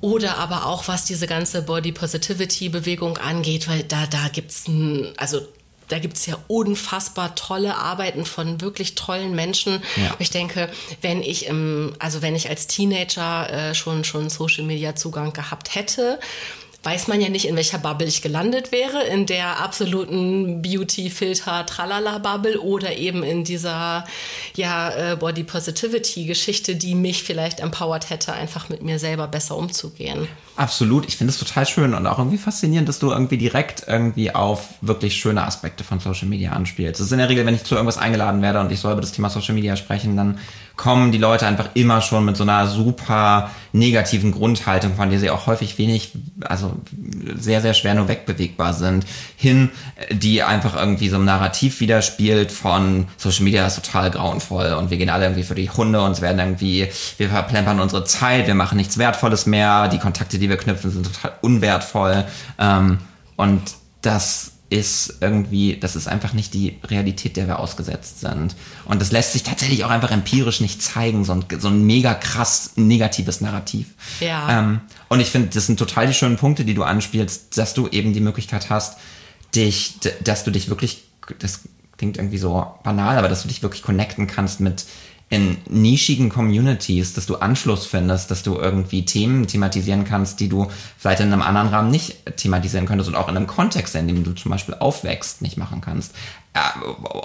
oder 0.00 0.36
aber 0.36 0.66
auch 0.66 0.88
was 0.88 1.04
diese 1.04 1.26
ganze 1.26 1.62
Body 1.62 1.92
Positivity 1.92 2.68
Bewegung 2.68 3.16
angeht, 3.18 3.68
weil 3.68 3.82
da, 3.82 4.06
da 4.06 4.28
gibt's 4.28 4.68
ein, 4.68 5.12
also 5.16 5.40
da 5.88 5.98
gibt 5.98 6.16
es 6.16 6.26
ja 6.26 6.36
unfassbar 6.48 7.34
tolle 7.34 7.76
Arbeiten 7.76 8.24
von 8.24 8.60
wirklich 8.60 8.94
tollen 8.94 9.34
Menschen. 9.34 9.82
Ja. 9.96 10.14
Ich 10.18 10.30
denke, 10.30 10.68
wenn 11.00 11.22
ich 11.22 11.46
im, 11.46 11.94
also 11.98 12.22
wenn 12.22 12.34
ich 12.34 12.48
als 12.48 12.66
Teenager 12.66 13.50
äh, 13.50 13.74
schon 13.74 14.04
schon 14.04 14.28
Social 14.28 14.64
Media 14.64 14.94
Zugang 14.94 15.32
gehabt 15.32 15.74
hätte, 15.74 16.18
weiß 16.86 17.08
man 17.08 17.20
ja 17.20 17.28
nicht, 17.28 17.48
in 17.48 17.56
welcher 17.56 17.78
Bubble 17.78 18.06
ich 18.06 18.22
gelandet 18.22 18.70
wäre, 18.70 19.02
in 19.02 19.26
der 19.26 19.58
absoluten 19.60 20.62
Beauty-Filter-Tralala-Bubble 20.62 22.60
oder 22.60 22.96
eben 22.96 23.24
in 23.24 23.42
dieser 23.42 24.04
ja, 24.54 25.12
äh, 25.12 25.16
Body-Positivity-Geschichte, 25.16 26.76
die 26.76 26.94
mich 26.94 27.24
vielleicht 27.24 27.58
empowert 27.58 28.08
hätte, 28.10 28.32
einfach 28.34 28.68
mit 28.68 28.82
mir 28.82 29.00
selber 29.00 29.26
besser 29.26 29.56
umzugehen. 29.56 30.28
Absolut, 30.54 31.08
ich 31.08 31.16
finde 31.16 31.32
es 31.32 31.40
total 31.40 31.66
schön 31.66 31.92
und 31.92 32.06
auch 32.06 32.18
irgendwie 32.18 32.38
faszinierend, 32.38 32.88
dass 32.88 33.00
du 33.00 33.10
irgendwie 33.10 33.36
direkt 33.36 33.82
irgendwie 33.88 34.32
auf 34.32 34.68
wirklich 34.80 35.16
schöne 35.16 35.42
Aspekte 35.42 35.82
von 35.82 35.98
Social 35.98 36.28
Media 36.28 36.52
anspielst. 36.52 37.00
Das 37.00 37.08
ist 37.08 37.12
in 37.12 37.18
der 37.18 37.28
Regel, 37.28 37.44
wenn 37.46 37.56
ich 37.56 37.64
zu 37.64 37.74
irgendwas 37.74 37.98
eingeladen 37.98 38.42
werde 38.42 38.60
und 38.60 38.70
ich 38.70 38.78
soll 38.78 38.92
über 38.92 39.00
das 39.00 39.10
Thema 39.10 39.28
Social 39.28 39.56
Media 39.56 39.74
sprechen, 39.74 40.16
dann 40.16 40.38
kommen 40.76 41.10
die 41.10 41.18
Leute 41.18 41.46
einfach 41.46 41.70
immer 41.74 42.02
schon 42.02 42.24
mit 42.24 42.36
so 42.36 42.42
einer 42.42 42.66
super 42.66 43.50
negativen 43.72 44.32
Grundhaltung, 44.32 44.94
von 44.94 45.10
der 45.10 45.18
sie 45.18 45.30
auch 45.30 45.46
häufig 45.46 45.78
wenig, 45.78 46.12
also 46.44 46.76
sehr, 47.34 47.62
sehr 47.62 47.74
schwer 47.74 47.94
nur 47.94 48.08
wegbewegbar 48.08 48.74
sind, 48.74 49.06
hin, 49.36 49.70
die 50.10 50.42
einfach 50.42 50.76
irgendwie 50.76 51.08
so 51.08 51.16
ein 51.16 51.24
Narrativ 51.24 51.80
widerspielt 51.80 52.52
von 52.52 53.08
Social 53.16 53.44
Media 53.44 53.66
ist 53.66 53.76
total 53.76 54.10
grauenvoll 54.10 54.74
und 54.74 54.90
wir 54.90 54.98
gehen 54.98 55.10
alle 55.10 55.24
irgendwie 55.24 55.44
für 55.44 55.54
die 55.54 55.70
Hunde 55.70 56.02
und 56.02 56.12
es 56.12 56.20
werden 56.20 56.38
irgendwie, 56.38 56.88
wir 57.16 57.28
verplempern 57.30 57.80
unsere 57.80 58.04
Zeit, 58.04 58.46
wir 58.46 58.54
machen 58.54 58.76
nichts 58.76 58.98
Wertvolles 58.98 59.46
mehr, 59.46 59.88
die 59.88 59.98
Kontakte, 59.98 60.38
die 60.38 60.48
wir 60.48 60.56
knüpfen, 60.56 60.90
sind 60.90 61.06
total 61.06 61.32
unwertvoll. 61.40 62.24
Ähm, 62.58 62.98
und 63.36 63.62
das 64.02 64.55
ist 64.68 65.18
irgendwie, 65.20 65.76
das 65.76 65.94
ist 65.94 66.08
einfach 66.08 66.32
nicht 66.32 66.52
die 66.52 66.78
Realität, 66.82 67.36
der 67.36 67.46
wir 67.46 67.60
ausgesetzt 67.60 68.20
sind. 68.20 68.56
Und 68.84 69.00
das 69.00 69.12
lässt 69.12 69.32
sich 69.32 69.44
tatsächlich 69.44 69.84
auch 69.84 69.90
einfach 69.90 70.10
empirisch 70.10 70.60
nicht 70.60 70.82
zeigen, 70.82 71.24
so 71.24 71.34
ein, 71.34 71.44
so 71.58 71.68
ein 71.68 71.84
mega 71.84 72.14
krass 72.14 72.72
negatives 72.74 73.40
Narrativ. 73.40 73.94
Ja. 74.20 74.58
Ähm, 74.58 74.80
und 75.08 75.20
ich 75.20 75.30
finde, 75.30 75.50
das 75.54 75.66
sind 75.66 75.78
total 75.78 76.08
die 76.08 76.14
schönen 76.14 76.36
Punkte, 76.36 76.64
die 76.64 76.74
du 76.74 76.82
anspielst, 76.82 77.56
dass 77.56 77.74
du 77.74 77.86
eben 77.88 78.12
die 78.12 78.20
Möglichkeit 78.20 78.68
hast, 78.68 78.98
dich, 79.54 80.00
dass 80.24 80.42
du 80.42 80.50
dich 80.50 80.68
wirklich, 80.68 81.04
das 81.38 81.60
klingt 81.96 82.16
irgendwie 82.16 82.38
so 82.38 82.66
banal, 82.82 83.18
aber 83.18 83.28
dass 83.28 83.42
du 83.42 83.48
dich 83.48 83.62
wirklich 83.62 83.82
connecten 83.82 84.26
kannst 84.26 84.58
mit 84.60 84.84
in 85.28 85.56
nischigen 85.68 86.28
Communities, 86.28 87.14
dass 87.14 87.26
du 87.26 87.36
Anschluss 87.36 87.84
findest, 87.84 88.30
dass 88.30 88.44
du 88.44 88.54
irgendwie 88.54 89.04
Themen 89.04 89.48
thematisieren 89.48 90.04
kannst, 90.04 90.38
die 90.38 90.48
du 90.48 90.68
vielleicht 90.96 91.20
in 91.20 91.32
einem 91.32 91.42
anderen 91.42 91.68
Rahmen 91.68 91.90
nicht 91.90 92.36
thematisieren 92.36 92.86
könntest 92.86 93.08
und 93.08 93.16
auch 93.16 93.28
in 93.28 93.36
einem 93.36 93.48
Kontext, 93.48 93.96
in 93.96 94.06
dem 94.06 94.22
du 94.22 94.32
zum 94.34 94.52
Beispiel 94.52 94.76
aufwächst, 94.78 95.42
nicht 95.42 95.56
machen 95.56 95.80
kannst. 95.80 96.14
Ja, 96.54 96.74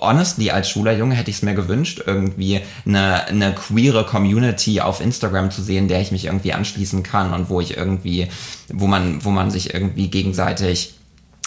honestly, 0.02 0.50
als 0.50 0.70
schwuler 0.70 0.94
Junge 0.94 1.14
hätte 1.14 1.30
ich 1.30 1.38
es 1.38 1.42
mir 1.44 1.54
gewünscht, 1.54 2.02
irgendwie 2.04 2.62
eine, 2.88 3.28
eine 3.28 3.54
queere 3.54 4.04
Community 4.04 4.82
auf 4.82 5.00
Instagram 5.00 5.52
zu 5.52 5.62
sehen, 5.62 5.88
der 5.88 6.02
ich 6.02 6.12
mich 6.12 6.26
irgendwie 6.26 6.54
anschließen 6.54 7.04
kann 7.04 7.34
und 7.34 7.50
wo 7.50 7.62
ich 7.62 7.78
irgendwie, 7.78 8.30
wo 8.68 8.88
man, 8.88 9.24
wo 9.24 9.30
man 9.30 9.52
sich 9.52 9.76
irgendwie 9.76 10.10
gegenseitig 10.10 10.96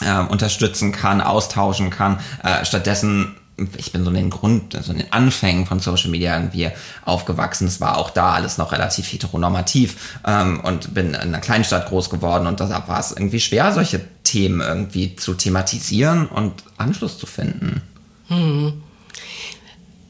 äh, 0.03 0.21
unterstützen 0.21 0.93
kann, 0.93 1.21
austauschen 1.21 1.91
kann. 1.91 2.21
Äh, 2.43 2.65
stattdessen 2.65 3.35
ich 3.77 3.93
bin 3.93 4.05
so 4.05 4.11
in 4.11 4.17
den 4.17 4.31
Grund, 4.31 4.77
so 4.83 4.93
in 4.93 4.99
den 4.99 5.13
Anfängen 5.13 5.67
von 5.67 5.79
Social 5.79 6.11
Media 6.11 6.37
irgendwie 6.37 6.71
aufgewachsen. 7.05 7.69
Es 7.69 7.81
war 7.81 7.99
auch 7.99 8.11
da 8.11 8.33
alles 8.33 8.59
noch 8.59 8.73
relativ 8.73 9.13
heteronormativ 9.13 10.19
ähm, 10.27 10.61
und 10.61 10.95
bin 10.95 11.09
in 11.09 11.15
einer 11.15 11.41
Kleinstadt 11.41 11.89
groß 11.89 12.11
geworden 12.11 12.47
und 12.47 12.61
deshalb 12.61 12.89
war 12.89 13.01
es 13.01 13.13
irgendwie 13.13 13.41
schwer, 13.41 13.73
solche 13.73 14.01
Themen 14.25 14.61
irgendwie 14.61 15.15
zu 15.17 15.35
thematisieren 15.35 16.27
und 16.27 16.65
Anschluss 16.77 17.19
zu 17.19 17.27
finden. 17.27 17.83
Hm. 18.29 18.83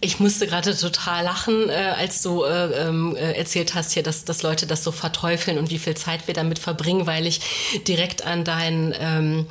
Ich 0.01 0.21
musste 0.21 0.47
gerade 0.47 0.77
total 0.77 1.25
lachen, 1.25 1.71
äh, 1.71 1.95
als 1.99 2.21
du 2.21 2.45
äh, 2.45 2.89
ähm, 2.89 3.17
äh, 3.17 3.33
erzählt 3.33 3.75
hast 3.75 3.93
hier, 3.93 4.03
dass, 4.03 4.27
dass 4.27 4.43
Leute 4.43 4.67
das 4.67 4.85
so 4.85 4.93
verteufeln 4.93 5.57
und 5.57 5.71
wie 5.71 5.79
viel 5.79 5.95
Zeit 5.95 6.27
wir 6.27 6.35
damit 6.35 6.59
verbringen, 6.59 7.07
weil 7.07 7.27
ich 7.27 7.41
direkt 7.89 8.25
an 8.27 8.45
deinen 8.45 8.95
ähm, 8.99 9.47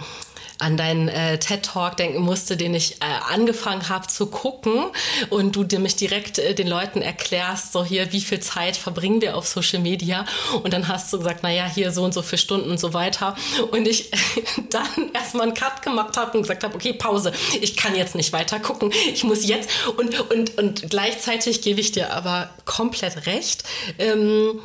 an 0.60 0.78
deinen 0.78 1.08
äh, 1.08 1.40
TED 1.40 1.64
Talk 1.64 1.98
denken 1.98 2.22
musste, 2.22 2.58
den 2.58 2.74
ich 2.74 3.02
äh, 3.02 3.34
angefangen 3.34 3.90
habe 3.90 4.08
zu 4.08 4.28
gucken 4.28 4.86
und 5.30 5.56
du 5.56 5.80
mich 5.80 5.96
direkt 5.96 6.40
äh, 6.40 6.54
den 6.54 6.68
Leuten 6.68 7.02
erklärst, 7.02 7.74
so 7.74 7.84
hier, 7.84 8.12
wie 8.12 8.22
viel 8.22 8.40
Zeit 8.40 8.78
verbringen 8.78 9.22
wir 9.22 9.38
auf 9.38 9.48
Social 9.48 9.80
Media? 9.80 10.26
Und 10.64 10.74
dann 10.74 10.88
hast 10.88 11.12
du 11.12 11.18
gesagt, 11.18 11.44
naja, 11.44 11.66
hier 11.66 11.92
so 11.92 12.04
und 12.04 12.14
so 12.14 12.22
viele 12.22 12.40
Stunden 12.40 12.72
und 12.72 12.80
so 12.80 12.94
weiter. 12.94 13.36
Und 13.72 13.88
ich 13.88 14.12
dann 14.70 14.88
erstmal 15.14 15.48
einen 15.48 15.54
Cut 15.54 15.82
gemacht 15.82 16.18
habe 16.18 16.38
und 16.38 16.44
gesagt 16.44 16.64
habe, 16.64 16.76
okay, 16.76 16.94
Pause, 16.94 17.34
ich 17.62 17.76
kann 17.76 17.96
jetzt 17.96 18.16
nicht 18.16 18.34
weiter 18.34 18.60
gucken, 18.60 18.92
ich 19.14 19.24
muss 19.24 19.46
jetzt. 19.46 19.70
Und, 19.98 20.20
und, 20.32 20.58
und 20.58 20.90
gleichzeitig 20.90 21.62
gebe 21.62 21.80
ich 21.80 21.92
dir 21.92 22.14
aber 22.14 22.50
komplett 22.66 23.26
recht. 23.26 23.64
Ähm, 24.00 24.60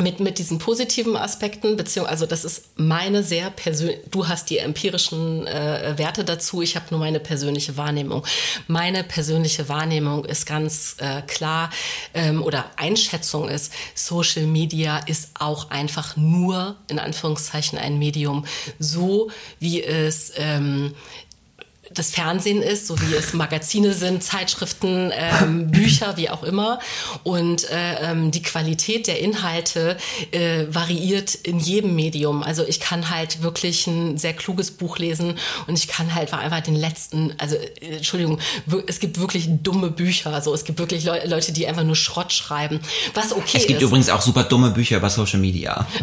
mit, 0.00 0.20
mit 0.20 0.38
diesen 0.38 0.58
positiven 0.58 1.16
Aspekten, 1.16 1.76
beziehungsweise, 1.76 2.10
also 2.10 2.26
das 2.26 2.44
ist 2.44 2.64
meine 2.76 3.22
sehr 3.22 3.50
persönliche, 3.50 4.00
du 4.10 4.26
hast 4.26 4.48
die 4.48 4.58
empirischen 4.58 5.46
äh, 5.46 5.94
Werte 5.96 6.24
dazu, 6.24 6.62
ich 6.62 6.76
habe 6.76 6.86
nur 6.90 7.00
meine 7.00 7.20
persönliche 7.20 7.76
Wahrnehmung. 7.76 8.24
Meine 8.68 9.04
persönliche 9.04 9.68
Wahrnehmung 9.68 10.24
ist 10.24 10.46
ganz 10.46 10.96
äh, 10.98 11.20
klar 11.22 11.70
ähm, 12.14 12.42
oder 12.42 12.64
Einschätzung 12.76 13.48
ist, 13.48 13.72
Social 13.94 14.46
Media 14.46 14.98
ist 14.98 15.30
auch 15.38 15.70
einfach 15.70 16.16
nur 16.16 16.76
in 16.88 16.98
Anführungszeichen 16.98 17.78
ein 17.78 17.98
Medium, 17.98 18.46
so 18.78 19.30
wie 19.58 19.82
es 19.82 20.32
ähm, 20.36 20.94
das 21.94 22.10
Fernsehen 22.10 22.62
ist, 22.62 22.86
so 22.86 23.00
wie 23.00 23.14
es 23.14 23.32
Magazine 23.32 23.92
sind, 23.92 24.22
Zeitschriften, 24.22 25.12
ähm, 25.14 25.70
Bücher, 25.70 26.16
wie 26.16 26.30
auch 26.30 26.42
immer. 26.42 26.78
Und 27.22 27.68
äh, 27.70 28.10
ähm, 28.10 28.30
die 28.30 28.42
Qualität 28.42 29.06
der 29.06 29.20
Inhalte 29.20 29.96
äh, 30.30 30.64
variiert 30.68 31.34
in 31.34 31.58
jedem 31.58 31.94
Medium. 31.94 32.42
Also 32.42 32.64
ich 32.66 32.80
kann 32.80 33.10
halt 33.10 33.42
wirklich 33.42 33.86
ein 33.86 34.18
sehr 34.18 34.32
kluges 34.32 34.70
Buch 34.70 34.98
lesen 34.98 35.38
und 35.66 35.78
ich 35.78 35.88
kann 35.88 36.14
halt 36.14 36.32
einfach 36.32 36.60
den 36.60 36.76
letzten, 36.76 37.34
also 37.38 37.56
äh, 37.56 37.96
Entschuldigung, 37.96 38.38
es 38.86 39.00
gibt 39.00 39.18
wirklich 39.18 39.48
dumme 39.62 39.90
Bücher. 39.90 40.32
Also 40.32 40.54
es 40.54 40.64
gibt 40.64 40.78
wirklich 40.78 41.04
Le 41.04 41.22
Leute, 41.26 41.52
die 41.52 41.66
einfach 41.66 41.84
nur 41.84 41.96
Schrott 41.96 42.32
schreiben. 42.32 42.80
Was 43.14 43.32
okay 43.32 43.42
ist. 43.44 43.62
Es 43.62 43.66
gibt 43.66 43.82
ist. 43.82 43.88
übrigens 43.88 44.08
auch 44.08 44.22
super 44.22 44.44
dumme 44.44 44.70
Bücher 44.70 44.96
über 44.96 45.10
Social 45.10 45.40
Media. 45.40 45.86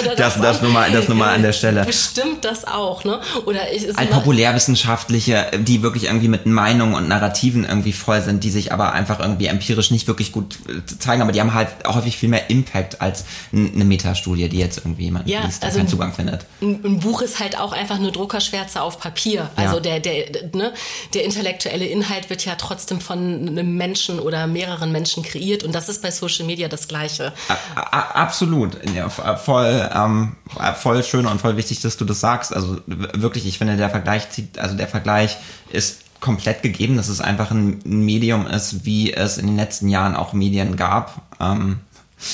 Oder 0.00 0.14
das, 0.14 0.34
das, 0.34 0.42
das, 0.42 0.62
nur 0.62 0.70
mal, 0.70 0.90
das 0.90 1.08
nur 1.08 1.16
mal 1.16 1.34
an 1.34 1.42
der 1.42 1.52
Stelle. 1.52 1.84
Bestimmt 1.84 2.44
das 2.44 2.66
auch, 2.66 3.04
ne? 3.04 3.20
Oder 3.46 3.72
ich, 3.72 3.96
Ein 3.96 4.10
populärwissenschaftliche, 4.10 5.50
die 5.58 5.82
wirklich 5.82 6.04
irgendwie 6.04 6.28
mit 6.28 6.46
Meinungen 6.46 6.94
und 6.94 7.08
Narrativen 7.08 7.64
irgendwie 7.64 7.92
voll 7.92 8.20
sind, 8.22 8.44
die 8.44 8.50
sich 8.50 8.72
aber 8.72 8.92
einfach 8.92 9.20
irgendwie 9.20 9.46
empirisch 9.46 9.90
nicht 9.90 10.06
wirklich 10.06 10.32
gut 10.32 10.58
äh, 10.68 10.84
zeigen, 10.98 11.22
aber 11.22 11.32
die 11.32 11.40
haben 11.40 11.54
halt 11.54 11.68
häufig 11.86 12.16
viel 12.16 12.28
mehr 12.28 12.50
Impact 12.50 13.00
als 13.00 13.24
eine 13.52 13.84
Metastudie, 13.84 14.48
die 14.48 14.58
jetzt 14.58 14.78
irgendwie 14.78 15.04
jemand 15.04 15.28
ja, 15.28 15.44
liest, 15.44 15.62
der 15.62 15.68
also 15.68 15.78
keinen 15.78 15.88
Zugang 15.88 16.12
findet. 16.12 16.46
Ein, 16.60 17.00
Buch 17.00 17.22
ist 17.22 17.40
halt 17.40 17.58
auch 17.58 17.72
einfach 17.72 17.96
eine 17.96 18.12
Druckerschwärze 18.12 18.80
auf 18.80 18.98
Papier. 18.98 19.50
Also 19.56 19.76
ja. 19.76 19.98
der, 19.98 20.00
der, 20.00 20.50
ne, 20.52 20.72
der 21.12 21.24
intellektuelle 21.24 21.86
Inhalt 21.86 22.30
wird 22.30 22.44
ja 22.44 22.54
trotzdem 22.54 23.00
von 23.00 23.18
einem 23.18 23.76
Menschen 23.76 24.20
oder 24.20 24.46
mehreren 24.46 24.92
Menschen 24.92 25.22
kreiert 25.22 25.64
und 25.64 25.74
das 25.74 25.88
ist 25.88 26.02
bei 26.02 26.10
Social 26.10 26.46
Media 26.46 26.68
das 26.68 26.88
Gleiche. 26.88 27.32
A, 27.74 28.00
absolut. 28.14 28.78
Ja, 28.94 29.08
voll 29.08 29.63
ähm, 29.64 30.36
voll 30.76 31.02
schön 31.02 31.26
und 31.26 31.40
voll 31.40 31.56
wichtig, 31.56 31.80
dass 31.80 31.96
du 31.96 32.04
das 32.04 32.20
sagst. 32.20 32.54
Also 32.54 32.80
wirklich, 32.86 33.46
ich 33.46 33.58
finde, 33.58 33.76
der 33.76 33.90
Vergleich 33.90 34.30
zieht, 34.30 34.58
also 34.58 34.76
der 34.76 34.88
Vergleich 34.88 35.36
ist 35.70 36.00
komplett 36.20 36.62
gegeben, 36.62 36.96
dass 36.96 37.08
es 37.08 37.20
einfach 37.20 37.50
ein 37.50 37.80
Medium 37.84 38.46
ist, 38.46 38.84
wie 38.84 39.12
es 39.12 39.36
in 39.36 39.46
den 39.46 39.56
letzten 39.56 39.88
Jahren 39.88 40.16
auch 40.16 40.32
Medien 40.32 40.76
gab. 40.76 41.20
Ähm, 41.40 41.80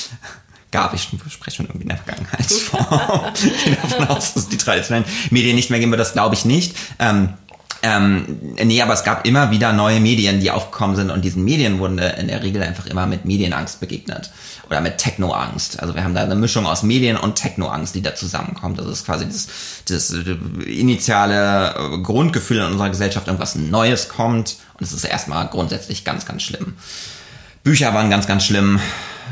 gab, 0.71 0.93
ich 0.93 1.03
spreche 1.03 1.57
schon 1.57 1.65
irgendwie 1.65 1.83
in 1.83 1.89
der 1.89 1.97
Vergangenheitsform. 1.97 3.33
ich 3.33 3.63
gehe 3.65 3.75
davon 3.75 4.07
aus, 4.07 4.33
dass 4.33 4.47
die 4.47 4.57
traditionellen 4.57 5.05
Medien 5.29 5.55
nicht 5.55 5.69
mehr 5.69 5.79
geben 5.79 5.91
wird, 5.91 5.99
das 5.99 6.13
glaube 6.13 6.35
ich 6.35 6.45
nicht. 6.45 6.77
Ähm, 6.99 7.33
ähm, 7.83 8.55
nee, 8.63 8.81
aber 8.81 8.93
es 8.93 9.03
gab 9.03 9.25
immer 9.25 9.49
wieder 9.49 9.73
neue 9.73 9.99
Medien, 9.99 10.39
die 10.39 10.51
aufgekommen 10.51 10.95
sind 10.95 11.09
und 11.09 11.25
diesen 11.25 11.43
Medien 11.43 11.79
wurden 11.79 11.97
in 11.97 12.27
der 12.27 12.43
Regel 12.43 12.61
einfach 12.61 12.85
immer 12.85 13.07
mit 13.07 13.25
Medienangst 13.25 13.79
begegnet 13.79 14.31
oder 14.67 14.81
mit 14.81 14.99
Technoangst. 14.99 15.81
Also 15.81 15.95
wir 15.95 16.03
haben 16.03 16.13
da 16.13 16.21
eine 16.21 16.35
Mischung 16.35 16.67
aus 16.67 16.83
Medien 16.83 17.17
und 17.17 17.35
Technoangst, 17.35 17.95
die 17.95 18.01
da 18.01 18.13
zusammenkommt. 18.13 18.77
Das 18.77 18.85
ist 18.85 19.05
quasi 19.05 19.25
das, 19.25 19.47
das 19.87 20.11
initiale 20.65 21.99
Grundgefühl 22.03 22.57
in 22.57 22.65
unserer 22.65 22.89
Gesellschaft, 22.89 23.27
irgendwas 23.27 23.55
Neues 23.55 24.09
kommt 24.09 24.57
und 24.77 24.85
es 24.85 24.93
ist 24.93 25.03
erstmal 25.03 25.47
grundsätzlich 25.47 26.05
ganz, 26.05 26.25
ganz 26.25 26.43
schlimm. 26.43 26.75
Bücher 27.63 27.93
waren 27.93 28.09
ganz, 28.09 28.27
ganz 28.27 28.45
schlimm. 28.45 28.79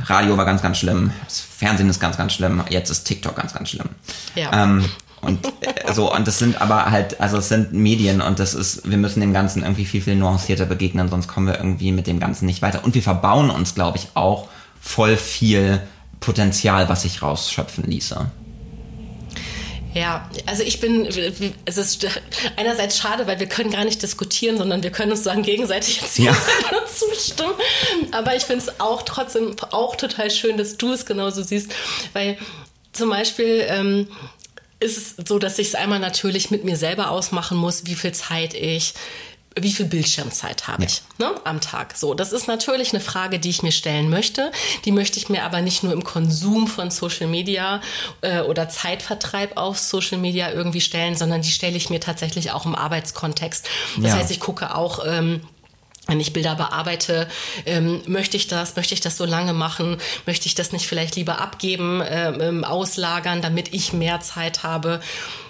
Radio 0.06 0.38
war 0.38 0.46
ganz, 0.46 0.62
ganz 0.62 0.78
schlimm. 0.78 1.12
Das 1.26 1.40
Fernsehen 1.40 1.90
ist 1.90 2.00
ganz, 2.00 2.18
ganz 2.18 2.34
schlimm. 2.34 2.64
Jetzt 2.70 2.90
ist 2.90 3.04
TikTok 3.04 3.36
ganz, 3.36 3.54
ganz 3.54 3.70
schlimm. 3.70 3.90
Ja. 4.36 4.64
Ähm, 4.64 4.86
und 5.22 5.46
äh, 5.46 5.94
so, 5.94 6.14
und 6.14 6.28
das 6.28 6.40
sind 6.40 6.62
aber 6.62 6.92
halt, 6.92 7.20
also 7.20 7.38
es 7.38 7.50
sind 7.50 7.74
Medien 7.74 8.22
und 8.22 8.40
das 8.40 8.54
ist, 8.54 8.90
wir 8.90 8.98
müssen 8.98 9.22
dem 9.22 9.34
Ganzen 9.34 9.64
irgendwie 9.64 9.86
viel, 9.86 10.02
viel 10.02 10.16
nuancierter 10.16 10.66
begegnen, 10.66 11.10
sonst 11.10 11.28
kommen 11.28 11.48
wir 11.48 11.58
irgendwie 11.58 11.92
mit 11.92 12.08
dem 12.08 12.20
Ganzen 12.20 12.46
nicht 12.46 12.62
weiter. 12.62 12.84
Und 12.84 12.96
wir 12.96 13.04
verbauen 13.04 13.50
uns, 13.50 13.76
glaube 13.76 13.98
ich, 13.98 14.08
auch 14.14 14.48
voll 14.80 15.18
viel 15.18 15.82
Potenzial, 16.20 16.90
was 16.90 17.04
sich 17.04 17.22
rausschöpfen 17.22 17.84
ließe. 17.86 18.32
Ja, 19.94 20.30
also 20.46 20.62
ich 20.62 20.80
bin, 20.80 21.08
es 21.66 21.78
ist 21.78 22.08
einerseits 22.56 22.98
schade, 22.98 23.26
weil 23.28 23.40
wir 23.40 23.48
können 23.48 23.72
gar 23.72 23.86
nicht 23.86 24.02
diskutieren, 24.02 24.58
sondern 24.58 24.84
wir 24.84 24.92
können 24.92 25.12
uns 25.12 25.24
sagen 25.24 25.42
gegenseitig 25.42 26.02
jetzt 26.02 26.18
ja. 26.20 26.36
zustimmen. 26.86 27.54
Aber 28.12 28.36
ich 28.36 28.44
finde 28.44 28.66
es 28.66 28.80
auch 28.80 29.02
trotzdem 29.02 29.56
auch 29.72 29.96
total 29.96 30.30
schön, 30.30 30.58
dass 30.58 30.78
du 30.78 30.94
es 30.94 31.06
genauso 31.06 31.42
siehst, 31.42 31.72
weil 32.14 32.38
zum 32.94 33.10
Beispiel 33.10 33.66
ähm, 33.68 34.08
ist 34.80 35.20
es 35.20 35.28
so, 35.28 35.40
dass 35.40 35.60
ich 35.60 35.70
es 35.70 35.76
einmal 35.76 36.00
natürlich 36.00 36.52
mit 36.52 36.64
mir 36.64 36.78
selber 36.78 37.12
ausmachen 37.12 37.58
muss, 37.58 37.86
wie 37.86 37.96
viel 37.96 38.14
Zeit 38.14 38.54
ich 38.54 38.94
wie 39.62 39.72
viel 39.72 39.88
Bildschirmzeit 39.88 40.68
habe 40.68 40.86
ich 40.86 41.02
ne, 41.18 41.34
am 41.44 41.60
Tag? 41.60 41.98
So, 41.98 42.14
das 42.14 42.32
ist 42.32 42.48
natürlich 42.48 42.94
eine 42.94 43.02
Frage, 43.02 43.40
die 43.40 43.50
ich 43.50 43.64
mir 43.64 43.72
stellen 43.72 44.10
möchte. 44.10 44.52
Die 44.86 44.92
möchte 44.92 45.18
ich 45.18 45.30
mir 45.30 45.44
aber 45.44 45.62
nicht 45.62 45.84
nur 45.84 45.94
im 45.94 46.04
Konsum 46.04 46.68
von 46.68 46.92
Social 46.92 47.28
Media 47.28 47.82
äh, 48.22 48.42
oder 48.42 48.70
Zeitvertreib 48.70 49.58
auf 49.58 49.80
Social 49.80 50.20
Media 50.20 50.52
irgendwie 50.52 50.82
stellen, 50.82 51.16
sondern 51.16 51.42
die 51.42 51.52
stelle 51.52 51.76
ich 51.78 51.90
mir 51.90 52.00
tatsächlich 52.00 52.52
auch 52.52 52.66
im 52.66 52.76
Arbeitskontext. 52.76 53.68
Das 53.98 54.12
ja. 54.12 54.18
heißt, 54.18 54.32
ich 54.32 54.40
gucke 54.40 54.76
auch 54.76 55.04
ähm, 55.06 55.42
wenn 56.10 56.20
ich 56.20 56.34
Bilder 56.34 56.56
bearbeite, 56.56 57.28
ähm, 57.66 58.02
möchte 58.06 58.36
ich 58.36 58.48
das, 58.48 58.76
möchte 58.76 58.94
ich 58.94 59.02
das 59.02 59.18
so 59.18 59.26
lange 59.26 59.54
machen, 59.54 59.98
möchte 60.26 60.48
ich 60.48 60.56
das 60.56 60.72
nicht 60.72 60.88
vielleicht 60.88 61.16
lieber 61.16 61.40
abgeben, 61.40 62.02
ähm, 62.06 62.64
auslagern, 62.64 63.42
damit 63.42 63.74
ich 63.74 63.94
mehr 63.94 64.20
Zeit 64.20 64.64
habe 64.64 65.00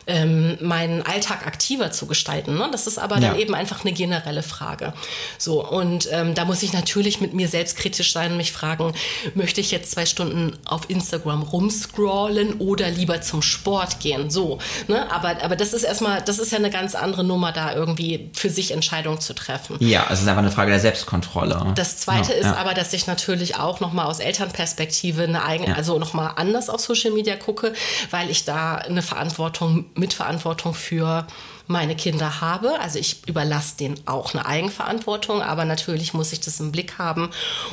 ähm, 0.09 0.57
meinen 0.59 1.03
Alltag 1.03 1.45
aktiver 1.45 1.91
zu 1.91 2.07
gestalten. 2.07 2.57
Ne? 2.57 2.67
Das 2.71 2.87
ist 2.87 2.97
aber 2.97 3.19
ja. 3.19 3.29
dann 3.29 3.39
eben 3.39 3.53
einfach 3.53 3.85
eine 3.85 3.93
generelle 3.93 4.43
Frage. 4.43 4.93
So, 5.37 5.65
und 5.65 6.09
ähm, 6.11 6.33
da 6.33 6.45
muss 6.45 6.63
ich 6.63 6.73
natürlich 6.73 7.21
mit 7.21 7.33
mir 7.33 7.47
selbst 7.47 7.77
kritisch 7.77 8.11
sein 8.11 8.31
und 8.31 8.37
mich 8.37 8.51
fragen, 8.51 8.93
möchte 9.35 9.61
ich 9.61 9.71
jetzt 9.71 9.91
zwei 9.91 10.05
Stunden 10.05 10.57
auf 10.65 10.89
Instagram 10.89 11.43
rumscrollen 11.43 12.55
oder 12.55 12.89
lieber 12.89 13.21
zum 13.21 13.41
Sport 13.41 13.99
gehen? 13.99 14.31
So, 14.31 14.57
ne? 14.87 15.11
aber, 15.11 15.43
aber 15.43 15.55
das 15.55 15.73
ist 15.73 15.83
erstmal, 15.83 16.21
das 16.21 16.39
ist 16.39 16.51
ja 16.51 16.57
eine 16.57 16.71
ganz 16.71 16.95
andere 16.95 17.23
Nummer, 17.23 17.51
da 17.51 17.73
irgendwie 17.73 18.31
für 18.33 18.49
sich 18.49 18.71
Entscheidungen 18.71 19.21
zu 19.21 19.33
treffen. 19.33 19.77
Ja, 19.79 20.07
es 20.09 20.21
ist 20.21 20.27
einfach 20.27 20.41
eine 20.41 20.51
Frage 20.51 20.71
der 20.71 20.79
Selbstkontrolle. 20.79 21.73
Das 21.75 21.97
zweite 21.97 22.31
ja, 22.31 22.39
ist 22.39 22.45
ja. 22.45 22.55
aber, 22.55 22.73
dass 22.73 22.91
ich 22.93 23.05
natürlich 23.05 23.57
auch 23.57 23.79
nochmal 23.79 24.07
aus 24.07 24.19
Elternperspektive 24.19 25.23
eine 25.23 25.43
eigene, 25.43 25.75
also 25.75 25.99
nochmal 25.99 26.33
anders 26.35 26.69
auf 26.69 26.81
Social 26.81 27.11
Media 27.11 27.35
gucke, 27.35 27.73
weil 28.09 28.31
ich 28.31 28.45
da 28.45 28.75
eine 28.75 29.03
Verantwortung 29.03 29.85
Mitverantwortung 29.99 30.73
für 30.73 31.27
meine 31.67 31.95
Kinder 31.95 32.41
habe. 32.41 32.79
Also 32.79 32.97
ich 32.97 33.27
überlasse 33.27 33.77
denen 33.77 33.99
auch 34.05 34.33
eine 34.33 34.45
Eigenverantwortung, 34.45 35.41
aber 35.41 35.65
natürlich 35.65 36.13
muss 36.13 36.33
ich 36.33 36.41
das 36.41 36.59
im 36.59 36.71
Blick 36.71 36.97
haben 36.97 37.29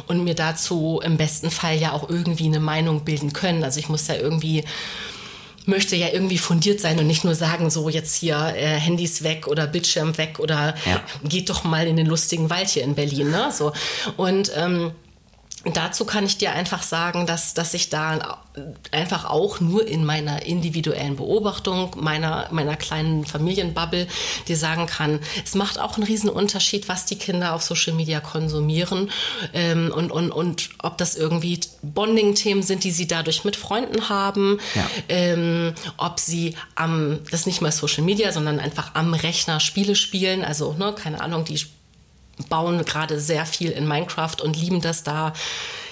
und 0.06 0.23
mir 0.23 0.35
dazu 0.35 1.00
im 1.02 1.16
besten 1.16 1.50
Fall 1.50 1.76
ja 1.76 1.92
auch 1.92 2.09
irgendwie 2.09 2.47
eine 2.47 2.61
Meinung 2.61 3.04
bilden 3.04 3.33
können. 3.33 3.64
Also 3.64 3.80
ich 3.80 3.88
muss 3.88 4.06
ja 4.06 4.16
irgendwie 4.16 4.64
möchte 5.68 5.97
ja 5.97 6.09
irgendwie 6.12 6.38
fundiert 6.38 6.80
sein 6.80 6.99
und 6.99 7.09
nicht 7.09 7.25
nur 7.25 7.35
sagen, 7.35 7.71
so 7.71 7.88
jetzt 7.88 8.14
hier 8.14 8.37
äh, 8.56 8.78
Handys 8.78 9.25
weg 9.25 9.49
oder 9.49 9.66
Bildschirm 9.66 10.16
weg 10.16 10.38
oder 10.38 10.76
ja. 10.87 11.02
geht 11.25 11.50
doch 11.50 11.64
mal 11.64 11.88
in 11.88 11.97
den 11.97 12.06
lustigen 12.06 12.50
Wald 12.50 12.68
hier 12.68 12.85
in 12.85 12.95
Berlin. 12.95 13.30
Ne? 13.30 13.50
So. 13.52 13.73
Und 14.16 14.52
ähm, 14.54 14.92
dazu 15.75 16.05
kann 16.05 16.25
ich 16.25 16.39
dir 16.39 16.53
einfach 16.53 16.83
sagen, 16.83 17.27
dass, 17.27 17.55
dass 17.55 17.75
ich 17.75 17.89
da 17.91 18.39
einfach 18.91 19.25
auch 19.25 19.61
nur 19.61 19.87
in 19.87 20.05
meiner 20.05 20.47
individuellen 20.47 21.17
Beobachtung 21.17 21.91
meiner, 21.99 22.49
meiner 22.53 22.77
kleinen 22.77 23.27
Familienbubble 23.27 24.07
dir 24.49 24.57
sagen 24.57 24.87
kann, 24.87 25.21
es 25.45 25.55
macht 25.55 25.79
auch 25.79 25.97
einen 25.97 26.05
riesen 26.05 26.31
Unterschied, 26.31 26.89
was 26.89 27.05
die 27.05 27.17
Kinder 27.17 27.55
auf 27.55 27.63
Social 27.63 27.95
Media 27.95 28.21
konsumieren 28.21 29.11
ähm, 29.53 29.93
und, 29.95 30.11
und, 30.11 30.31
und 30.31 30.71
ob 30.83 30.99
das 30.99 31.17
irgendwie 31.17 31.61
Bonding-Themen 31.83 32.63
sind, 32.63 32.85
die 32.85 32.91
sie 32.91 33.07
dadurch 33.07 33.45
mit 33.45 33.57
Freunden 33.57 34.09
haben, 34.09 34.59
ja. 34.75 34.91
ähm, 35.09 35.75
ob 35.97 36.21
sie 36.21 36.57
am, 36.75 37.19
das 37.31 37.41
ist 37.41 37.47
nicht 37.47 37.61
mal 37.61 37.73
Social 37.73 38.05
Media, 38.05 38.33
sondern 38.33 38.59
einfach 38.59 38.95
am 38.95 39.15
Rechner 39.15 39.61
Spiele 39.61 39.95
spielen, 39.95 40.45
also 40.45 40.73
ne, 40.75 40.95
keine 40.95 41.21
Ahnung, 41.21 41.45
die 41.45 41.61
bauen 42.49 42.85
gerade 42.85 43.21
sehr 43.21 43.47
viel 43.47 43.71
in 43.71 43.88
Minecraft 43.88 44.37
und 44.43 44.57
lieben 44.57 44.81
das 44.81 45.02
da, 45.02 45.33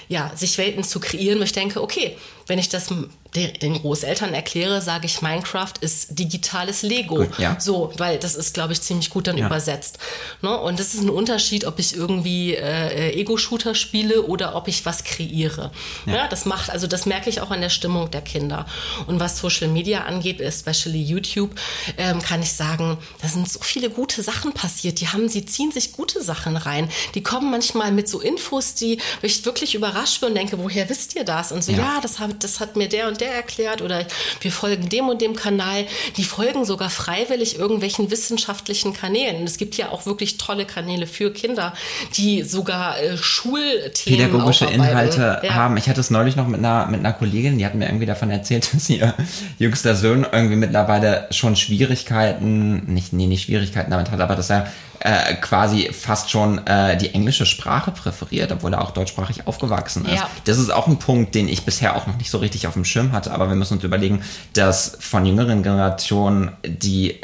ja, 0.07 0.31
sich 0.35 0.57
Welten 0.57 0.83
zu 0.83 0.99
kreieren, 0.99 1.39
wo 1.39 1.43
ich 1.43 1.53
denke, 1.53 1.81
okay, 1.81 2.17
wenn 2.47 2.59
ich 2.59 2.69
das 2.69 2.89
den 3.35 3.81
Großeltern 3.81 4.33
erkläre, 4.33 4.81
sage 4.81 5.05
ich, 5.05 5.21
Minecraft 5.21 5.73
ist 5.81 6.17
digitales 6.17 6.83
Lego. 6.83 7.15
Gut, 7.15 7.37
ja. 7.37 7.59
So, 7.59 7.91
weil 7.97 8.17
das 8.17 8.35
ist, 8.35 8.53
glaube 8.53 8.73
ich, 8.73 8.81
ziemlich 8.81 9.09
gut 9.09 9.27
dann 9.27 9.37
ja. 9.37 9.47
übersetzt. 9.47 9.97
Ne? 10.41 10.57
Und 10.57 10.79
das 10.79 10.93
ist 10.93 11.01
ein 11.01 11.09
Unterschied, 11.09 11.65
ob 11.65 11.79
ich 11.79 11.95
irgendwie 11.95 12.55
äh, 12.55 13.11
Ego-Shooter 13.19 13.75
spiele 13.75 14.23
oder 14.23 14.55
ob 14.55 14.67
ich 14.67 14.85
was 14.85 15.03
kreiere. 15.03 15.71
Ja. 16.05 16.13
ja. 16.13 16.27
das 16.27 16.45
macht, 16.45 16.69
also 16.69 16.87
das 16.87 17.05
merke 17.05 17.29
ich 17.29 17.41
auch 17.41 17.51
an 17.51 17.61
der 17.61 17.69
Stimmung 17.69 18.09
der 18.09 18.21
Kinder. 18.21 18.65
Und 19.07 19.19
was 19.19 19.39
Social 19.39 19.67
Media 19.67 20.05
angeht, 20.05 20.39
especially 20.39 21.01
YouTube, 21.01 21.51
ähm, 21.97 22.21
kann 22.21 22.41
ich 22.41 22.53
sagen, 22.53 22.97
da 23.21 23.27
sind 23.27 23.49
so 23.49 23.59
viele 23.61 23.89
gute 23.89 24.23
Sachen 24.23 24.53
passiert. 24.53 25.01
Die 25.01 25.09
haben, 25.09 25.27
sie 25.27 25.45
ziehen 25.45 25.71
sich 25.71 25.91
gute 25.91 26.23
Sachen 26.23 26.55
rein. 26.55 26.89
Die 27.15 27.23
kommen 27.23 27.51
manchmal 27.51 27.91
mit 27.91 28.07
so 28.07 28.21
Infos, 28.21 28.75
die 28.75 28.99
ich 29.21 29.45
wirklich 29.45 29.75
überrascht 29.75 30.21
bin 30.21 30.29
und 30.29 30.35
denke, 30.35 30.57
woher 30.57 30.89
wisst 30.89 31.15
ihr 31.15 31.25
das? 31.25 31.51
Und 31.51 31.63
so, 31.63 31.73
ja, 31.73 31.99
das, 32.01 32.19
das 32.43 32.59
hat 32.59 32.75
mir 32.75 32.87
der 32.87 33.07
und 33.07 33.19
der 33.19 33.25
der 33.25 33.35
erklärt 33.35 33.81
oder 33.81 34.05
wir 34.41 34.51
folgen 34.51 34.89
dem 34.89 35.09
und 35.09 35.21
dem 35.21 35.35
Kanal. 35.35 35.85
Die 36.17 36.23
folgen 36.23 36.65
sogar 36.65 36.89
freiwillig 36.89 37.57
irgendwelchen 37.57 38.11
wissenschaftlichen 38.11 38.93
Kanälen. 38.93 39.43
es 39.43 39.57
gibt 39.57 39.75
ja 39.75 39.89
auch 39.89 40.05
wirklich 40.05 40.37
tolle 40.37 40.65
Kanäle 40.65 41.07
für 41.07 41.33
Kinder, 41.33 41.73
die 42.15 42.43
sogar 42.43 42.99
äh, 42.99 43.17
Schulthemen 43.17 44.19
Pädagogische 44.19 44.65
Inhalte 44.65 45.41
ja. 45.43 45.53
haben. 45.53 45.77
Ich 45.77 45.89
hatte 45.89 45.99
es 45.99 46.11
neulich 46.11 46.35
noch 46.35 46.47
mit 46.47 46.59
einer, 46.59 46.85
mit 46.87 46.99
einer 46.99 47.13
Kollegin, 47.13 47.57
die 47.57 47.65
hat 47.65 47.75
mir 47.75 47.85
irgendwie 47.85 48.05
davon 48.05 48.29
erzählt, 48.29 48.69
dass 48.73 48.89
ihr 48.89 49.13
jüngster 49.57 49.95
Sohn 49.95 50.25
irgendwie 50.31 50.55
mittlerweile 50.55 51.27
schon 51.31 51.55
Schwierigkeiten, 51.55 52.93
nicht, 52.93 53.13
nee, 53.13 53.27
nicht 53.27 53.43
Schwierigkeiten 53.45 53.91
damit 53.91 54.11
hat, 54.11 54.19
aber 54.19 54.35
dass 54.35 54.49
er 54.49 54.71
äh, 55.05 55.35
quasi 55.35 55.91
fast 55.93 56.31
schon 56.31 56.65
äh, 56.65 56.97
die 56.97 57.13
englische 57.13 57.45
Sprache 57.45 57.91
präferiert, 57.91 58.51
obwohl 58.51 58.73
er 58.73 58.81
auch 58.81 58.89
deutschsprachig 58.89 59.45
aufgewachsen 59.45 60.05
ist. 60.05 60.15
Ja. 60.15 60.29
Das 60.45 60.57
ist 60.57 60.71
auch 60.71 60.87
ein 60.87 60.97
Punkt, 60.97 61.35
den 61.35 61.47
ich 61.47 61.63
bisher 61.63 61.95
auch 61.95 62.07
noch 62.07 62.17
nicht 62.17 62.31
so 62.31 62.39
richtig 62.39 62.65
auf 62.65 62.73
dem 62.73 62.85
Schirm 62.85 63.11
hatte, 63.11 63.31
aber 63.31 63.47
wir 63.47 63.55
müssen 63.55 63.75
uns 63.75 63.83
überlegen, 63.83 64.23
dass 64.53 64.97
von 64.99 65.23
jüngeren 65.27 65.61
Generationen 65.61 66.53
die 66.65 67.21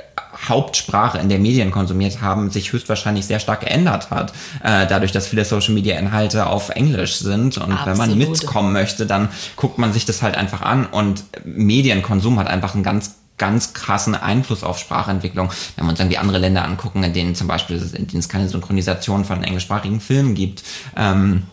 Hauptsprache 0.47 1.17
in 1.17 1.29
der 1.29 1.39
Medien 1.39 1.71
konsumiert 1.71 2.21
haben, 2.21 2.51
sich 2.51 2.71
höchstwahrscheinlich 2.71 3.25
sehr 3.25 3.39
stark 3.39 3.61
geändert 3.61 4.11
hat. 4.11 4.31
Äh, 4.63 4.85
dadurch, 4.87 5.11
dass 5.11 5.27
viele 5.27 5.43
Social 5.45 5.73
Media 5.73 5.97
Inhalte 5.97 6.47
auf 6.47 6.69
Englisch 6.69 7.17
sind. 7.17 7.57
Und 7.57 7.71
Absolut. 7.71 7.85
wenn 7.87 7.97
man 7.97 8.17
mitkommen 8.17 8.73
möchte, 8.73 9.05
dann 9.05 9.29
guckt 9.55 9.77
man 9.77 9.91
sich 9.91 10.05
das 10.05 10.21
halt 10.21 10.37
einfach 10.37 10.61
an. 10.61 10.85
Und 10.85 11.23
Medienkonsum 11.43 12.39
hat 12.39 12.47
einfach 12.47 12.73
einen 12.73 12.83
ganz 12.83 13.15
ganz 13.37 13.73
krassen 13.73 14.15
Einfluss 14.15 14.63
auf 14.63 14.77
Sprachentwicklung. 14.77 15.51
Wenn 15.75 15.85
wir 15.85 15.89
uns 15.89 15.99
irgendwie 15.99 16.17
andere 16.17 16.37
Länder 16.37 16.63
angucken, 16.63 17.03
in 17.03 17.13
denen 17.13 17.35
zum 17.35 17.47
Beispiel, 17.47 17.77
in 17.77 18.07
denen 18.07 18.19
es 18.19 18.29
keine 18.29 18.47
Synchronisation 18.47 19.25
von 19.25 19.43
englischsprachigen 19.43 19.99
Filmen 19.99 20.35
gibt, 20.35 20.63
ähm, 20.95 21.43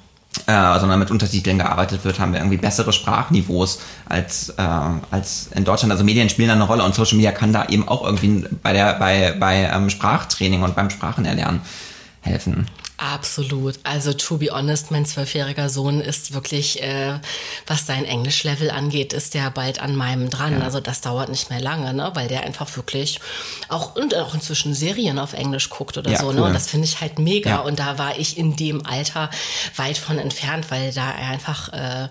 äh, 0.47 0.79
sondern 0.79 0.99
mit 0.99 1.11
Untertiteln 1.11 1.59
gearbeitet 1.59 2.05
wird, 2.05 2.21
haben 2.21 2.33
wir 2.33 2.41
irgendwie 2.41 2.59
bessere 2.59 2.93
Sprachniveaus 2.93 3.81
als, 4.07 4.51
äh, 4.51 4.62
als 5.11 5.49
in 5.55 5.64
Deutschland. 5.64 5.91
Also 5.91 6.05
Medien 6.05 6.29
spielen 6.29 6.49
da 6.49 6.55
eine 6.55 6.64
Rolle 6.64 6.85
und 6.85 6.95
Social 6.95 7.17
Media 7.17 7.33
kann 7.33 7.53
da 7.53 7.67
eben 7.67 7.88
auch 7.88 8.05
irgendwie 8.05 8.45
bei 8.62 8.73
der 8.73 8.95
bei, 8.99 9.35
bei 9.38 9.71
ähm, 9.73 9.91
Sprachtraining 9.91 10.62
und 10.62 10.77
beim 10.77 10.91
Sprachenerlernen 10.91 11.61
helfen. 12.21 12.67
Absolut. 12.99 13.79
Also 13.85 14.13
to 14.13 14.39
be 14.39 14.51
honest, 14.51 14.91
mein 14.91 15.07
zwölfjähriger 15.07 15.69
Sohn 15.69 16.01
ist 16.01 16.35
wirklich, 16.35 16.83
äh, 16.83 17.21
was 17.65 17.87
sein 17.87 18.05
Englischlevel 18.05 18.73
angeht, 18.73 19.13
ist 19.13 19.35
der 19.35 19.51
bald 19.53 19.81
an 19.81 19.95
meinem 19.95 20.31
dran. 20.31 20.59
Ja. 20.59 20.65
Also 20.65 20.81
das 20.81 21.01
dauert 21.01 21.29
nicht 21.29 21.49
mehr 21.49 21.61
lange, 21.61 21.95
ne? 21.95 22.11
weil 22.15 22.27
der 22.27 22.43
einfach 22.43 22.77
wirklich 22.77 23.21
auch 23.69 23.95
und 23.95 24.17
auch 24.17 24.35
inzwischen 24.35 24.75
Serien 24.75 25.21
auf 25.21 25.33
Englisch 25.33 25.71
guckt 25.71 25.97
oder 25.97 26.11
ja, 26.11 26.19
so. 26.19 26.33
Ne? 26.33 26.43
Und 26.43 26.53
das 26.53 26.67
finde 26.67 26.87
ich 26.87 27.01
halt 27.01 27.21
mega. 27.21 27.51
Ja. 27.51 27.59
Und 27.61 27.79
da 27.79 27.99
war 27.99 28.19
ich 28.19 28.37
in 28.37 28.57
dem 28.57 28.85
Alter 28.85 29.31
weit 29.77 29.97
von 29.97 30.19
entfernt, 30.19 30.67
weil 30.71 30.93
da 30.93 31.13
er 31.13 31.29
einfach 31.29 31.73
äh, 31.73 32.09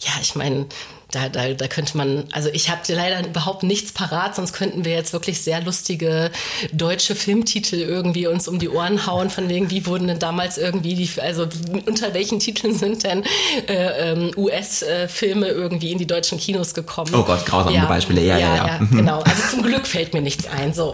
ja, 0.00 0.12
ich 0.20 0.34
meine, 0.34 0.66
da, 1.12 1.28
da, 1.28 1.52
da 1.52 1.68
könnte 1.68 1.96
man, 1.96 2.24
also 2.32 2.48
ich 2.52 2.68
habe 2.68 2.80
leider 2.88 3.24
überhaupt 3.26 3.62
nichts 3.62 3.92
parat, 3.92 4.34
sonst 4.34 4.52
könnten 4.52 4.84
wir 4.84 4.92
jetzt 4.92 5.12
wirklich 5.12 5.40
sehr 5.40 5.62
lustige 5.62 6.32
deutsche 6.72 7.14
Filmtitel 7.14 7.76
irgendwie 7.76 8.26
uns 8.26 8.48
um 8.48 8.58
die 8.58 8.68
Ohren 8.68 9.06
hauen, 9.06 9.30
von 9.30 9.48
wegen, 9.48 9.70
wie 9.70 9.86
wurden 9.86 10.08
denn 10.08 10.18
damals 10.18 10.58
irgendwie 10.58 10.94
die, 10.94 11.08
also 11.20 11.46
unter 11.86 12.12
welchen 12.12 12.40
Titeln 12.40 12.74
sind 12.74 13.04
denn 13.04 13.22
äh, 13.68 14.12
ähm, 14.12 14.32
US-Filme 14.36 15.46
irgendwie 15.46 15.92
in 15.92 15.98
die 15.98 16.08
deutschen 16.08 16.38
Kinos 16.38 16.74
gekommen? 16.74 17.14
Oh 17.14 17.22
Gott, 17.22 17.46
grausame 17.46 17.76
ja, 17.76 17.84
Beispiele, 17.84 18.22
ja, 18.22 18.38
ja, 18.38 18.56
ja. 18.56 18.66
ja. 18.66 18.78
Mhm. 18.80 18.96
genau, 18.96 19.20
also 19.20 19.42
zum 19.50 19.62
Glück 19.62 19.86
fällt 19.86 20.12
mir 20.12 20.22
nichts 20.22 20.48
ein, 20.48 20.74
so. 20.74 20.92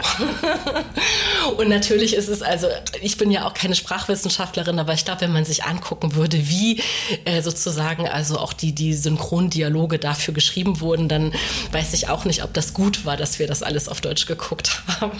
Und 1.57 1.69
natürlich 1.69 2.15
ist 2.15 2.29
es, 2.29 2.43
also 2.43 2.67
ich 3.01 3.17
bin 3.17 3.31
ja 3.31 3.47
auch 3.47 3.55
keine 3.55 3.73
Sprachwissenschaftlerin, 3.73 4.77
aber 4.77 4.93
ich 4.93 5.05
glaube, 5.05 5.21
wenn 5.21 5.33
man 5.33 5.43
sich 5.43 5.63
angucken 5.63 6.13
würde, 6.13 6.47
wie 6.49 6.81
äh, 7.25 7.41
sozusagen 7.41 8.07
also 8.07 8.37
auch 8.37 8.53
die, 8.53 8.73
die 8.73 8.93
Synchrondialoge 8.93 10.02
dafür 10.03 10.33
geschrieben 10.33 10.79
wurden, 10.79 11.07
dann 11.07 11.33
weiß 11.71 11.93
ich 11.93 12.09
auch 12.09 12.25
nicht, 12.25 12.43
ob 12.43 12.51
das 12.53 12.73
gut 12.73 13.05
war, 13.05 13.15
dass 13.17 13.37
wir 13.39 13.47
das 13.47 13.63
alles 13.63 13.87
auf 13.87 14.01
Deutsch 14.01 14.25
geguckt 14.25 14.81
haben. 14.99 15.19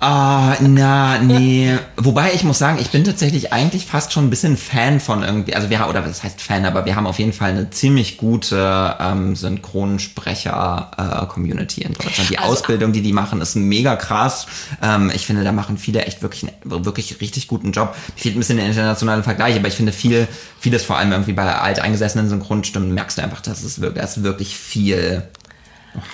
Ah, 0.00 0.56
na, 0.60 1.18
nee. 1.18 1.76
Wobei 1.96 2.32
ich 2.34 2.42
muss 2.44 2.58
sagen, 2.58 2.78
ich 2.80 2.90
bin 2.90 3.04
tatsächlich 3.04 3.54
eigentlich 3.54 3.86
fast 3.86 4.12
schon 4.12 4.26
ein 4.26 4.30
bisschen 4.30 4.58
Fan 4.58 5.00
von 5.00 5.22
irgendwie, 5.22 5.54
also 5.54 5.70
wir, 5.70 5.88
oder 5.88 6.02
das 6.02 6.22
heißt 6.22 6.42
Fan, 6.42 6.66
aber 6.66 6.84
wir 6.84 6.94
haben 6.96 7.06
auf 7.06 7.18
jeden 7.18 7.32
Fall 7.32 7.48
eine 7.50 7.70
ziemlich 7.70 8.18
gute 8.18 8.96
ähm, 9.00 9.34
Synchronsprecher-Community 9.34 11.80
äh, 11.82 11.86
in 11.86 11.94
Deutschland. 11.94 12.30
Die 12.30 12.38
also, 12.38 12.52
Ausbildung, 12.52 12.92
die 12.92 13.02
die 13.02 13.12
machen, 13.12 13.40
ist 13.40 13.56
mega 13.56 13.96
krass. 13.96 14.46
Ähm, 14.82 15.10
ich 15.14 15.26
finde, 15.26 15.44
da 15.44 15.52
machen 15.52 15.78
viele 15.78 16.04
echt 16.04 16.20
wirklich, 16.22 16.46
wirklich 16.64 17.20
richtig 17.20 17.46
guten 17.48 17.72
Job. 17.72 17.96
Mir 18.14 18.20
fehlt 18.20 18.36
ein 18.36 18.40
bisschen 18.40 18.58
der 18.58 18.66
internationale 18.66 19.22
Vergleich, 19.22 19.56
aber 19.56 19.68
ich 19.68 19.74
finde 19.74 19.92
viel, 19.92 20.28
vieles 20.60 20.84
vor 20.84 20.98
allem 20.98 21.12
irgendwie 21.12 21.32
bei 21.32 21.54
alteingesessenen 21.54 22.28
Synchronstimmen 22.28 22.92
merkst 22.92 23.16
du 23.18 23.22
einfach, 23.22 23.40
dass 23.40 23.62
es 23.62 23.80
wirklich, 23.80 24.02
wirklich 24.22 24.56
viel 24.56 25.22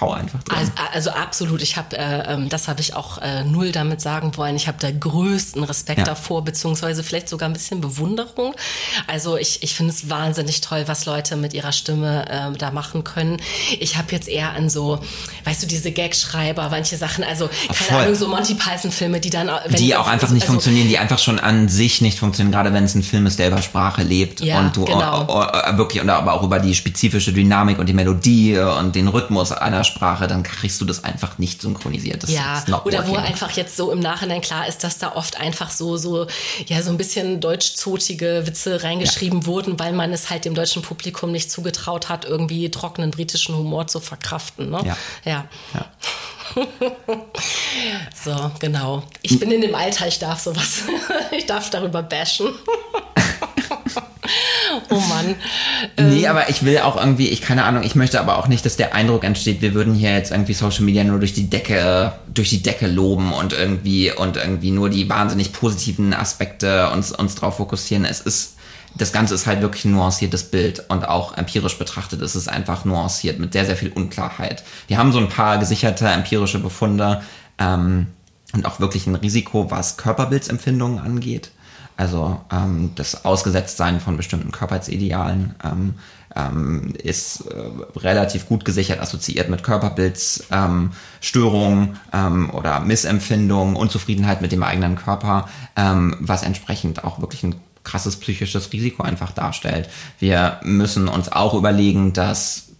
hau 0.00 0.12
einfach 0.12 0.42
drin. 0.42 0.58
Also, 0.58 0.72
also 0.92 1.10
absolut. 1.10 1.62
Ich 1.62 1.76
habe, 1.76 1.96
äh, 1.96 2.34
ähm, 2.34 2.48
das 2.48 2.68
habe 2.68 2.80
ich 2.80 2.94
auch 2.94 3.18
äh, 3.18 3.44
null 3.44 3.72
damit 3.72 4.00
sagen 4.00 4.36
wollen. 4.36 4.56
Ich 4.56 4.68
habe 4.68 4.78
da 4.80 4.90
größten 4.90 5.64
Respekt 5.64 6.00
ja. 6.00 6.04
davor, 6.04 6.44
beziehungsweise 6.44 7.02
vielleicht 7.02 7.28
sogar 7.28 7.48
ein 7.48 7.52
bisschen 7.52 7.80
Bewunderung. 7.80 8.54
Also 9.06 9.36
ich, 9.36 9.62
ich 9.62 9.74
finde 9.74 9.92
es 9.92 10.08
wahnsinnig 10.10 10.60
toll, 10.60 10.84
was 10.86 11.06
Leute 11.06 11.36
mit 11.36 11.54
ihrer 11.54 11.72
Stimme 11.72 12.28
äh, 12.28 12.56
da 12.56 12.70
machen 12.70 13.04
können. 13.04 13.40
Ich 13.78 13.96
habe 13.96 14.12
jetzt 14.12 14.28
eher 14.28 14.52
an 14.52 14.68
so, 14.68 15.00
weißt 15.44 15.62
du, 15.62 15.66
diese 15.66 15.92
Gagschreiber, 15.92 16.68
manche 16.70 16.96
Sachen, 16.96 17.24
also 17.24 17.48
keine 17.48 17.74
Voll. 17.74 17.98
Ahnung, 17.98 18.14
so 18.14 18.28
Monty 18.28 18.54
Python 18.54 18.90
Filme, 18.90 19.20
die 19.20 19.30
dann, 19.30 19.50
die 19.78 19.96
auch 19.96 20.06
einfach 20.06 20.30
nicht 20.30 20.42
also, 20.42 20.52
funktionieren, 20.54 20.88
die 20.88 20.98
einfach 20.98 21.18
schon 21.18 21.38
an 21.38 21.68
sich 21.68 22.00
nicht 22.00 22.18
funktionieren, 22.18 22.52
gerade 22.52 22.72
wenn 22.72 22.84
es 22.84 22.94
ein 22.94 23.02
Film 23.02 23.26
ist, 23.26 23.38
der 23.38 23.48
über 23.48 23.62
Sprache 23.62 24.02
lebt 24.02 24.40
ja, 24.40 24.58
und 24.58 24.76
du 24.76 24.84
genau. 24.84 25.26
wirklich 25.76 26.02
und 26.02 26.10
aber 26.10 26.34
auch 26.34 26.42
über 26.42 26.58
die 26.58 26.74
spezifische 26.74 27.32
Dynamik 27.32 27.78
und 27.78 27.88
die 27.88 27.92
Melodie 27.92 28.58
und 28.58 28.94
den 28.94 29.08
Rhythmus 29.08 29.52
einer 29.74 29.84
Sprache, 29.84 30.26
dann 30.26 30.42
kriegst 30.42 30.80
du 30.80 30.84
das 30.84 31.04
einfach 31.04 31.38
nicht 31.38 31.62
synchronisiert. 31.62 32.22
Das 32.22 32.30
ja, 32.30 32.62
oder 32.84 33.06
wo 33.08 33.16
einfach 33.16 33.50
jetzt 33.52 33.76
so 33.76 33.90
im 33.90 34.00
Nachhinein 34.00 34.40
klar 34.40 34.66
ist, 34.66 34.84
dass 34.84 34.98
da 34.98 35.12
oft 35.14 35.40
einfach 35.40 35.70
so, 35.70 35.96
so, 35.96 36.26
ja, 36.66 36.82
so 36.82 36.90
ein 36.90 36.96
bisschen 36.96 37.40
deutschzotige 37.40 38.42
Witze 38.46 38.82
reingeschrieben 38.82 39.40
ja. 39.40 39.46
wurden, 39.46 39.78
weil 39.78 39.92
man 39.92 40.12
es 40.12 40.30
halt 40.30 40.44
dem 40.44 40.54
deutschen 40.54 40.82
Publikum 40.82 41.32
nicht 41.32 41.50
zugetraut 41.50 42.08
hat, 42.08 42.24
irgendwie 42.24 42.70
trockenen 42.70 43.10
britischen 43.10 43.56
Humor 43.56 43.86
zu 43.86 44.00
verkraften. 44.00 44.70
Ne? 44.70 44.80
Ja. 44.84 44.96
ja. 45.24 45.44
ja. 45.74 45.86
so, 48.24 48.50
genau. 48.58 49.02
Ich 49.22 49.38
bin 49.38 49.50
in 49.50 49.60
dem 49.60 49.74
Alter, 49.74 50.06
ich 50.06 50.18
darf 50.18 50.40
sowas, 50.40 50.82
ich 51.30 51.46
darf 51.46 51.70
darüber 51.70 52.02
bashen. 52.02 52.48
oh 54.90 55.00
Mann. 55.08 55.34
Nee, 55.98 56.24
ähm. 56.24 56.30
aber 56.30 56.48
ich 56.48 56.64
will 56.64 56.78
auch 56.78 56.96
irgendwie, 56.96 57.28
ich 57.28 57.40
keine 57.40 57.64
Ahnung, 57.64 57.82
ich 57.82 57.94
möchte 57.94 58.20
aber 58.20 58.38
auch 58.38 58.48
nicht, 58.48 58.64
dass 58.64 58.76
der 58.76 58.94
Eindruck 58.94 59.24
entsteht, 59.24 59.60
wir 59.62 59.74
würden 59.74 59.94
hier 59.94 60.12
jetzt 60.12 60.30
irgendwie 60.30 60.54
Social 60.54 60.82
Media 60.82 61.04
nur 61.04 61.18
durch 61.18 61.32
die 61.32 61.48
Decke, 61.48 62.12
durch 62.32 62.50
die 62.50 62.62
Decke 62.62 62.86
loben 62.86 63.32
und 63.32 63.52
irgendwie 63.52 64.12
und 64.12 64.36
irgendwie 64.36 64.70
nur 64.70 64.90
die 64.90 65.08
wahnsinnig 65.08 65.52
positiven 65.52 66.14
Aspekte 66.14 66.90
uns, 66.90 67.12
uns 67.12 67.34
drauf 67.34 67.56
fokussieren. 67.56 68.04
Es 68.04 68.20
ist, 68.20 68.56
das 68.94 69.12
Ganze 69.12 69.34
ist 69.34 69.46
halt 69.46 69.60
wirklich 69.62 69.84
ein 69.84 69.92
nuanciertes 69.92 70.44
Bild 70.44 70.84
und 70.88 71.08
auch 71.08 71.36
empirisch 71.36 71.78
betrachtet 71.78 72.20
ist 72.22 72.34
es 72.34 72.48
einfach 72.48 72.84
nuanciert 72.84 73.38
mit 73.38 73.52
sehr, 73.52 73.66
sehr 73.66 73.76
viel 73.76 73.92
Unklarheit. 73.92 74.64
Wir 74.88 74.98
haben 74.98 75.12
so 75.12 75.18
ein 75.18 75.28
paar 75.28 75.58
gesicherte 75.58 76.06
empirische 76.06 76.58
Befunde 76.58 77.22
ähm, 77.58 78.08
und 78.52 78.66
auch 78.66 78.80
wirklich 78.80 79.06
ein 79.06 79.14
Risiko, 79.14 79.70
was 79.70 79.96
Körperbildsempfindungen 79.96 80.98
angeht. 80.98 81.50
Also 82.00 82.40
ähm, 82.50 82.92
das 82.94 83.26
Ausgesetztsein 83.26 84.00
von 84.00 84.16
bestimmten 84.16 84.52
Körperidealen 84.52 85.54
ähm, 85.62 85.96
ähm, 86.34 86.94
ist 86.96 87.42
äh, 87.42 87.98
relativ 87.98 88.48
gut 88.48 88.64
gesichert 88.64 89.00
assoziiert 89.00 89.50
mit 89.50 89.62
Körperbildsstörungen 89.62 91.98
ähm, 92.14 92.48
oder 92.54 92.80
Missempfindungen, 92.80 93.76
Unzufriedenheit 93.76 94.40
mit 94.40 94.50
dem 94.50 94.62
eigenen 94.62 94.96
Körper, 94.96 95.50
ähm, 95.76 96.16
was 96.20 96.42
entsprechend 96.42 97.04
auch 97.04 97.20
wirklich 97.20 97.42
ein 97.42 97.56
krasses 97.84 98.16
psychisches 98.16 98.72
Risiko 98.72 99.02
einfach 99.02 99.32
darstellt. 99.32 99.90
Wir 100.18 100.58
müssen 100.62 101.06
uns 101.06 101.30
auch 101.30 101.52
überlegen, 101.52 102.14
dass 102.14 102.70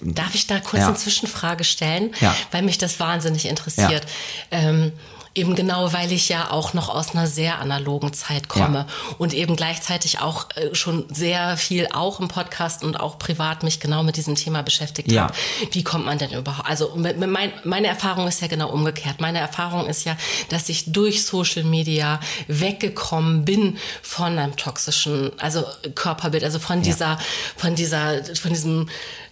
Darf 0.00 0.34
ich 0.34 0.46
da 0.46 0.60
kurz 0.60 0.80
ja. 0.80 0.88
eine 0.88 0.96
Zwischenfrage 0.96 1.64
stellen? 1.64 2.14
Ja. 2.20 2.34
Weil 2.52 2.62
mich 2.62 2.78
das 2.78 3.00
wahnsinnig 3.00 3.48
interessiert. 3.48 4.06
Ja. 4.50 4.58
Ähm, 4.58 4.92
Eben 5.36 5.54
genau, 5.54 5.92
weil 5.92 6.10
ich 6.12 6.30
ja 6.30 6.50
auch 6.50 6.72
noch 6.72 6.88
aus 6.88 7.14
einer 7.14 7.26
sehr 7.26 7.58
analogen 7.58 8.14
Zeit 8.14 8.48
komme 8.48 8.86
ja. 8.88 9.14
und 9.18 9.34
eben 9.34 9.54
gleichzeitig 9.54 10.18
auch 10.18 10.46
äh, 10.54 10.74
schon 10.74 11.04
sehr 11.12 11.58
viel 11.58 11.88
auch 11.92 12.20
im 12.20 12.28
Podcast 12.28 12.82
und 12.82 12.98
auch 12.98 13.18
privat 13.18 13.62
mich 13.62 13.78
genau 13.78 14.02
mit 14.02 14.16
diesem 14.16 14.34
Thema 14.34 14.62
beschäftigt 14.62 15.12
ja. 15.12 15.24
habe. 15.24 15.34
Wie 15.72 15.84
kommt 15.84 16.06
man 16.06 16.16
denn 16.16 16.30
überhaupt? 16.30 16.66
Also 16.66 16.96
mein, 16.96 17.52
meine 17.64 17.86
Erfahrung 17.86 18.26
ist 18.26 18.40
ja 18.40 18.48
genau 18.48 18.70
umgekehrt. 18.70 19.20
Meine 19.20 19.38
Erfahrung 19.38 19.86
ist 19.86 20.04
ja, 20.04 20.16
dass 20.48 20.70
ich 20.70 20.90
durch 20.90 21.26
Social 21.26 21.64
Media 21.64 22.18
weggekommen 22.48 23.44
bin 23.44 23.76
von 24.00 24.38
einem 24.38 24.56
toxischen, 24.56 25.32
also 25.38 25.66
Körperbild, 25.94 26.44
also 26.44 26.58
von 26.58 26.80
dieser, 26.80 27.06
ja. 27.06 27.18
von 27.56 27.74
dieser, 27.74 28.24
von 28.36 28.52
diesem 28.54 28.88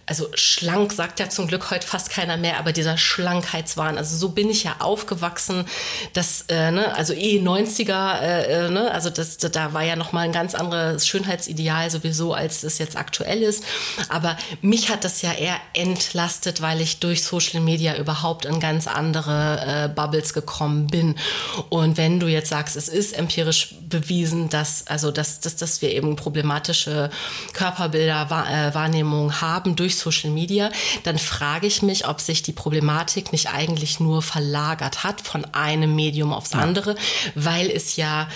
also 0.07 0.27
schlank 0.35 0.93
sagt 0.93 1.19
ja 1.19 1.29
zum 1.29 1.47
Glück 1.47 1.71
heute 1.71 1.85
fast 1.85 2.09
keiner 2.09 2.37
mehr, 2.37 2.59
aber 2.59 2.71
dieser 2.71 2.97
Schlankheitswahn, 2.97 3.97
also 3.97 4.15
so 4.15 4.29
bin 4.29 4.49
ich 4.49 4.63
ja 4.63 4.75
aufgewachsen, 4.79 5.65
dass, 6.13 6.45
äh, 6.49 6.71
ne, 6.71 6.95
also 6.95 7.13
eh 7.13 7.39
90er, 7.39 8.19
äh, 8.19 8.65
äh, 8.65 8.69
ne, 8.69 8.91
also 8.91 9.09
das, 9.09 9.37
da 9.37 9.73
war 9.73 9.83
ja 9.83 9.95
nochmal 9.95 10.25
ein 10.25 10.31
ganz 10.31 10.53
anderes 10.53 11.07
Schönheitsideal 11.07 11.89
sowieso, 11.89 12.33
als 12.33 12.63
es 12.63 12.77
jetzt 12.77 12.97
aktuell 12.97 13.41
ist. 13.41 13.63
Aber 14.09 14.37
mich 14.61 14.89
hat 14.89 15.03
das 15.03 15.23
ja 15.23 15.33
eher 15.33 15.57
entlastet, 15.73 16.61
weil 16.61 16.81
ich 16.81 16.99
durch 16.99 17.23
Social 17.23 17.61
Media 17.61 17.97
überhaupt 17.97 18.45
in 18.45 18.59
ganz 18.59 18.87
andere 18.87 19.85
äh, 19.85 19.89
Bubbles 19.89 20.33
gekommen 20.33 20.87
bin. 20.87 21.15
Und 21.69 21.97
wenn 21.97 22.19
du 22.19 22.27
jetzt 22.27 22.49
sagst, 22.49 22.75
es 22.75 22.89
ist 22.89 23.17
empirisch 23.17 23.75
bewiesen, 23.89 24.49
dass, 24.49 24.85
also, 24.85 25.09
dass, 25.09 25.39
dass, 25.39 25.55
dass 25.55 25.81
wir 25.81 25.91
eben 25.91 26.15
problematische 26.15 27.09
Körperbilder, 27.53 28.27
äh, 28.29 28.75
Wahrnehmung 28.75 29.41
haben 29.41 29.75
durch 29.75 29.94
durch 29.95 30.15
Social 30.15 30.31
Media, 30.31 30.69
dann 31.03 31.17
frage 31.17 31.67
ich 31.67 31.81
mich, 31.81 32.07
ob 32.07 32.21
sich 32.21 32.43
die 32.43 32.51
Problematik 32.51 33.31
nicht 33.31 33.49
eigentlich 33.49 33.99
nur 33.99 34.21
verlagert 34.21 35.03
hat 35.03 35.21
von 35.21 35.45
einem 35.53 35.95
Medium 35.95 36.33
aufs 36.33 36.53
andere, 36.53 36.95
weil 37.35 37.69
es 37.69 37.95
ja 37.95 38.27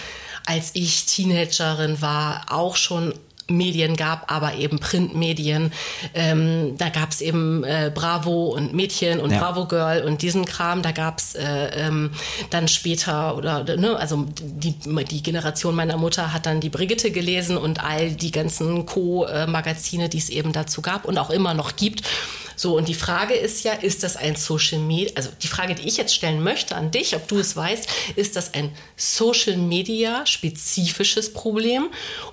als 0.46 0.72
ich 0.74 1.06
Teenagerin 1.06 2.02
war, 2.02 2.46
auch 2.50 2.76
schon 2.76 3.14
Medien 3.50 3.96
gab, 3.96 4.32
aber 4.32 4.56
eben 4.56 4.80
Printmedien. 4.80 5.72
Ähm, 6.14 6.78
da 6.78 6.90
gab 6.90 7.12
es 7.12 7.22
eben 7.22 7.64
äh, 7.64 7.92
Bravo 7.94 8.48
und 8.48 8.74
Mädchen 8.74 9.20
und 9.20 9.32
ja. 9.32 9.40
Bravo 9.40 9.66
Girl 9.66 10.04
und 10.04 10.22
diesen 10.22 10.46
Kram. 10.46 10.82
Da 10.82 10.92
gab 10.92 11.20
es 11.20 11.36
äh, 11.36 11.70
ähm, 11.76 12.12
dann 12.50 12.68
später 12.68 13.36
oder 13.36 13.64
ne, 13.78 13.96
also 13.98 14.26
die, 14.40 14.76
die 14.76 15.24
Generation 15.24 15.76
meiner 15.76 15.98
Mutter 15.98 16.34
hat 16.34 16.46
dann 16.46 16.60
die 16.60 16.70
Brigitte 16.70 17.12
gelesen 17.12 17.58
und 17.58 17.84
all 17.84 18.12
die 18.12 18.32
ganzen 18.32 18.86
Co-Magazine, 18.86 20.10
die 20.10 20.18
es 20.18 20.30
eben 20.30 20.54
dazu 20.54 20.82
gab 20.82 21.06
und 21.06 21.18
auch 21.18 21.30
immer 21.30 21.54
noch 21.54 21.76
gibt. 21.76 22.04
So, 22.60 22.76
und 22.76 22.90
die 22.90 22.94
Frage 22.94 23.36
ist 23.36 23.64
ja, 23.64 23.72
ist 23.72 24.04
das 24.04 24.18
ein 24.18 24.36
Social 24.36 24.80
Media, 24.80 25.14
also 25.16 25.30
die 25.42 25.48
Frage, 25.48 25.76
die 25.76 25.88
ich 25.88 25.96
jetzt 25.96 26.14
stellen 26.14 26.44
möchte 26.44 26.76
an 26.76 26.92
dich, 26.92 27.16
ob 27.16 27.26
du 27.30 27.40
es 27.40 27.56
weißt, 27.56 27.88
ist 28.18 28.36
das 28.36 28.54
ein 28.54 28.72
Social 28.98 29.56
Media 29.56 30.26
spezifisches 30.26 31.32
Problem 31.32 31.88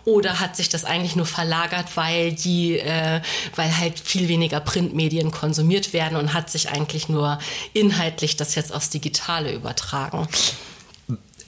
oder 0.04 0.40
hat 0.40 0.56
sich 0.56 0.68
das 0.68 0.84
eigentlich 0.84 1.14
nur 1.14 1.26
verlagert, 1.26 1.96
weil 1.96 2.32
die, 2.32 2.76
äh, 2.76 3.20
weil 3.54 3.78
halt 3.78 4.00
viel 4.00 4.26
weniger 4.26 4.58
Printmedien 4.58 5.30
konsumiert 5.30 5.92
werden 5.92 6.18
und 6.18 6.34
hat 6.34 6.50
sich 6.50 6.70
eigentlich 6.70 7.08
nur 7.08 7.38
inhaltlich 7.72 8.34
das 8.34 8.56
jetzt 8.56 8.74
aufs 8.74 8.90
Digitale 8.90 9.52
übertragen? 9.54 10.26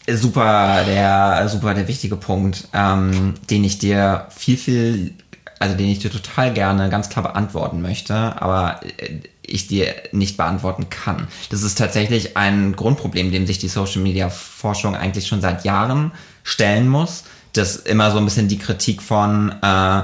Super, 0.06 0.84
der 0.86 1.48
super 1.48 1.74
der 1.74 1.88
wichtige 1.88 2.14
Punkt, 2.14 2.68
ähm, 2.72 3.34
den 3.50 3.64
ich 3.64 3.78
dir 3.78 4.28
viel 4.30 4.56
viel 4.56 5.14
also 5.58 5.76
den 5.76 5.88
ich 5.88 5.98
dir 5.98 6.10
total 6.10 6.52
gerne 6.52 6.88
ganz 6.88 7.08
klar 7.08 7.22
beantworten 7.22 7.80
möchte, 7.82 8.14
aber 8.14 8.80
äh, 8.98 9.20
ich 9.42 9.66
dir 9.66 9.94
nicht 10.12 10.36
beantworten 10.36 10.90
kann. 10.90 11.26
Das 11.50 11.62
ist 11.62 11.78
tatsächlich 11.78 12.36
ein 12.36 12.76
Grundproblem, 12.76 13.32
dem 13.32 13.46
sich 13.46 13.58
die 13.58 13.68
Social 13.68 14.02
Media 14.02 14.28
Forschung 14.28 14.94
eigentlich 14.94 15.26
schon 15.26 15.40
seit 15.40 15.64
Jahren 15.64 16.12
stellen 16.42 16.88
muss. 16.88 17.24
Das 17.54 17.76
immer 17.76 18.10
so 18.10 18.18
ein 18.18 18.24
bisschen 18.24 18.48
die 18.48 18.58
Kritik 18.58 19.00
von, 19.02 19.52
äh, 19.62 20.02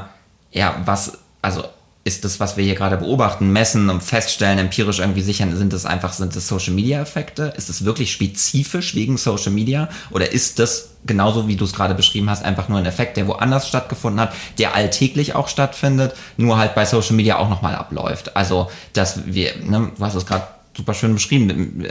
ja, 0.53 0.83
was, 0.85 1.19
also 1.43 1.65
ist 2.05 2.25
das, 2.25 2.39
was 2.39 2.59
wir 2.59 2.65
hier 2.65 2.75
gerade 2.75 2.99
beobachten, 2.99 3.51
messen 3.51 3.89
und 3.89 4.03
feststellen, 4.03 4.59
empirisch 4.59 4.99
irgendwie 4.99 5.23
sichern, 5.23 5.57
sind 5.57 5.73
das 5.73 5.87
einfach, 5.87 6.13
sind 6.13 6.37
das 6.37 6.47
Social 6.47 6.75
Media 6.75 7.01
Effekte? 7.01 7.55
Ist 7.57 7.71
es 7.71 7.87
wirklich 7.87 8.13
spezifisch 8.13 8.95
wegen 8.95 9.17
Social 9.17 9.53
Media? 9.53 9.89
Oder 10.11 10.31
ist 10.31 10.59
das 10.59 10.91
genauso 11.07 11.49
wie 11.49 11.57
du 11.57 11.65
es 11.65 11.73
gerade 11.73 11.95
beschrieben 11.95 12.29
hast, 12.29 12.45
einfach 12.45 12.69
nur 12.69 12.79
ein 12.79 12.85
Effekt, 12.85 13.17
der 13.17 13.27
woanders 13.27 13.69
stattgefunden 13.69 14.21
hat, 14.21 14.35
der 14.59 14.75
alltäglich 14.75 15.35
auch 15.35 15.49
stattfindet, 15.49 16.15
nur 16.37 16.59
halt 16.59 16.75
bei 16.75 16.85
Social 16.85 17.17
Media 17.17 17.39
auch 17.39 17.49
nochmal 17.49 17.75
abläuft? 17.75 18.37
Also, 18.37 18.71
dass 18.93 19.23
wir, 19.27 19.57
ne, 19.63 19.91
du 19.97 20.05
hast 20.05 20.15
es 20.15 20.27
gerade 20.27 20.47
super 20.77 20.93
schön 20.93 21.15
beschrieben. 21.15 21.87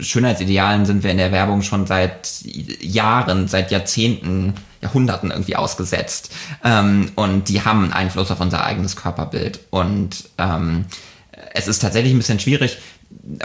Schönheitsidealen 0.00 0.86
sind 0.86 1.02
wir 1.02 1.10
in 1.10 1.18
der 1.18 1.32
Werbung 1.32 1.60
schon 1.60 1.86
seit 1.86 2.42
Jahren, 2.80 3.48
seit 3.48 3.70
Jahrzehnten 3.70 4.54
Jahrhunderten 4.80 5.30
irgendwie 5.30 5.56
ausgesetzt. 5.56 6.32
Ähm, 6.64 7.10
und 7.14 7.48
die 7.48 7.64
haben 7.64 7.84
einen 7.84 7.92
Einfluss 7.92 8.30
auf 8.30 8.40
unser 8.40 8.64
eigenes 8.64 8.96
Körperbild. 8.96 9.60
Und 9.70 10.28
ähm, 10.38 10.86
es 11.54 11.68
ist 11.68 11.80
tatsächlich 11.80 12.12
ein 12.12 12.18
bisschen 12.18 12.40
schwierig, 12.40 12.78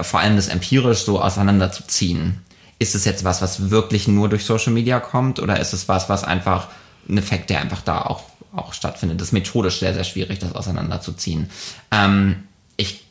vor 0.02 0.20
allem 0.20 0.36
das 0.36 0.48
empirisch 0.48 1.04
so 1.04 1.22
auseinanderzuziehen. 1.22 2.42
Ist 2.80 2.96
es 2.96 3.06
jetzt 3.06 3.24
was, 3.24 3.42
was 3.42 3.70
wirklich 3.70 4.08
nur 4.08 4.30
durch 4.30 4.46
Social 4.46 4.74
Media 4.74 5.00
kommt 5.00 5.40
oder 5.40 5.60
ist 5.60 5.74
es 5.74 5.88
was, 5.88 6.10
was 6.10 6.24
einfach 6.24 6.68
ein 7.08 7.18
Effekt, 7.18 7.50
der 7.50 7.62
einfach 7.62 7.82
da 7.82 8.02
auch, 8.02 8.24
auch 8.56 8.74
stattfindet? 8.74 9.20
Das 9.20 9.30
ist 9.30 9.34
methodisch 9.34 9.80
sehr, 9.80 9.94
sehr 9.94 10.04
schwierig, 10.04 10.40
das 10.40 10.54
auseinanderzuziehen. 10.54 11.50
Ähm, 11.92 12.44
ich, 12.78 13.06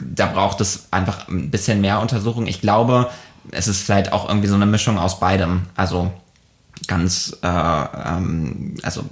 da 0.00 0.26
braucht 0.26 0.60
es 0.60 0.88
einfach 0.92 1.28
ein 1.28 1.50
bisschen 1.50 1.80
mehr 1.80 2.00
Untersuchung. 2.00 2.46
Ich 2.46 2.60
glaube, 2.60 3.10
es 3.50 3.66
ist 3.68 3.82
vielleicht 3.82 4.12
auch 4.12 4.28
irgendwie 4.28 4.48
so 4.48 4.54
eine 4.54 4.66
Mischung 4.66 4.98
aus 4.98 5.20
beidem. 5.20 5.62
Also 5.74 6.12
ganz, 6.86 7.36
äh, 7.42 7.46
ähm, 7.46 8.74
also 8.82 9.04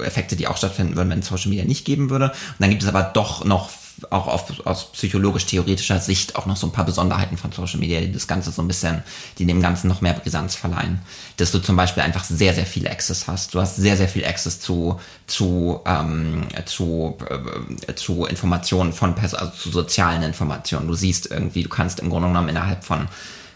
Effekte, 0.00 0.36
die 0.36 0.46
auch 0.46 0.56
stattfinden 0.56 0.96
würden, 0.96 1.10
wenn 1.10 1.18
es 1.20 1.28
Social 1.28 1.50
Media 1.50 1.64
nicht 1.64 1.84
geben 1.84 2.10
würde. 2.10 2.26
Und 2.30 2.56
dann 2.58 2.70
gibt 2.70 2.82
es 2.82 2.88
aber 2.88 3.02
doch 3.02 3.44
noch 3.44 3.70
auch 4.10 4.26
auf, 4.26 4.66
aus 4.66 4.92
psychologisch-theoretischer 4.92 6.00
Sicht 6.00 6.36
auch 6.36 6.46
noch 6.46 6.56
so 6.56 6.66
ein 6.66 6.72
paar 6.72 6.84
Besonderheiten 6.84 7.36
von 7.36 7.52
Social 7.52 7.78
Media, 7.78 8.00
die 8.00 8.12
das 8.12 8.26
Ganze 8.26 8.50
so 8.50 8.62
ein 8.62 8.68
bisschen, 8.68 9.02
die 9.38 9.46
dem 9.46 9.62
Ganzen 9.62 9.88
noch 9.88 10.00
mehr 10.00 10.14
Brisanz 10.14 10.54
verleihen. 10.54 11.00
Dass 11.36 11.52
du 11.52 11.60
zum 11.60 11.76
Beispiel 11.76 12.02
einfach 12.02 12.24
sehr, 12.24 12.54
sehr 12.54 12.66
viel 12.66 12.88
Access 12.88 13.28
hast. 13.28 13.54
Du 13.54 13.60
hast 13.60 13.76
sehr, 13.76 13.96
sehr 13.96 14.08
viel 14.08 14.24
Access 14.24 14.60
zu, 14.60 15.00
zu, 15.26 15.80
ähm, 15.86 16.46
zu, 16.66 17.16
äh, 17.86 17.94
zu 17.94 18.24
Informationen 18.24 18.92
von, 18.92 19.14
also 19.16 19.46
zu 19.56 19.70
sozialen 19.70 20.22
Informationen. 20.22 20.88
Du 20.88 20.94
siehst 20.94 21.30
irgendwie, 21.30 21.62
du 21.62 21.68
kannst 21.68 22.00
im 22.00 22.10
Grunde 22.10 22.28
genommen 22.28 22.48
innerhalb 22.48 22.84
von 22.84 23.08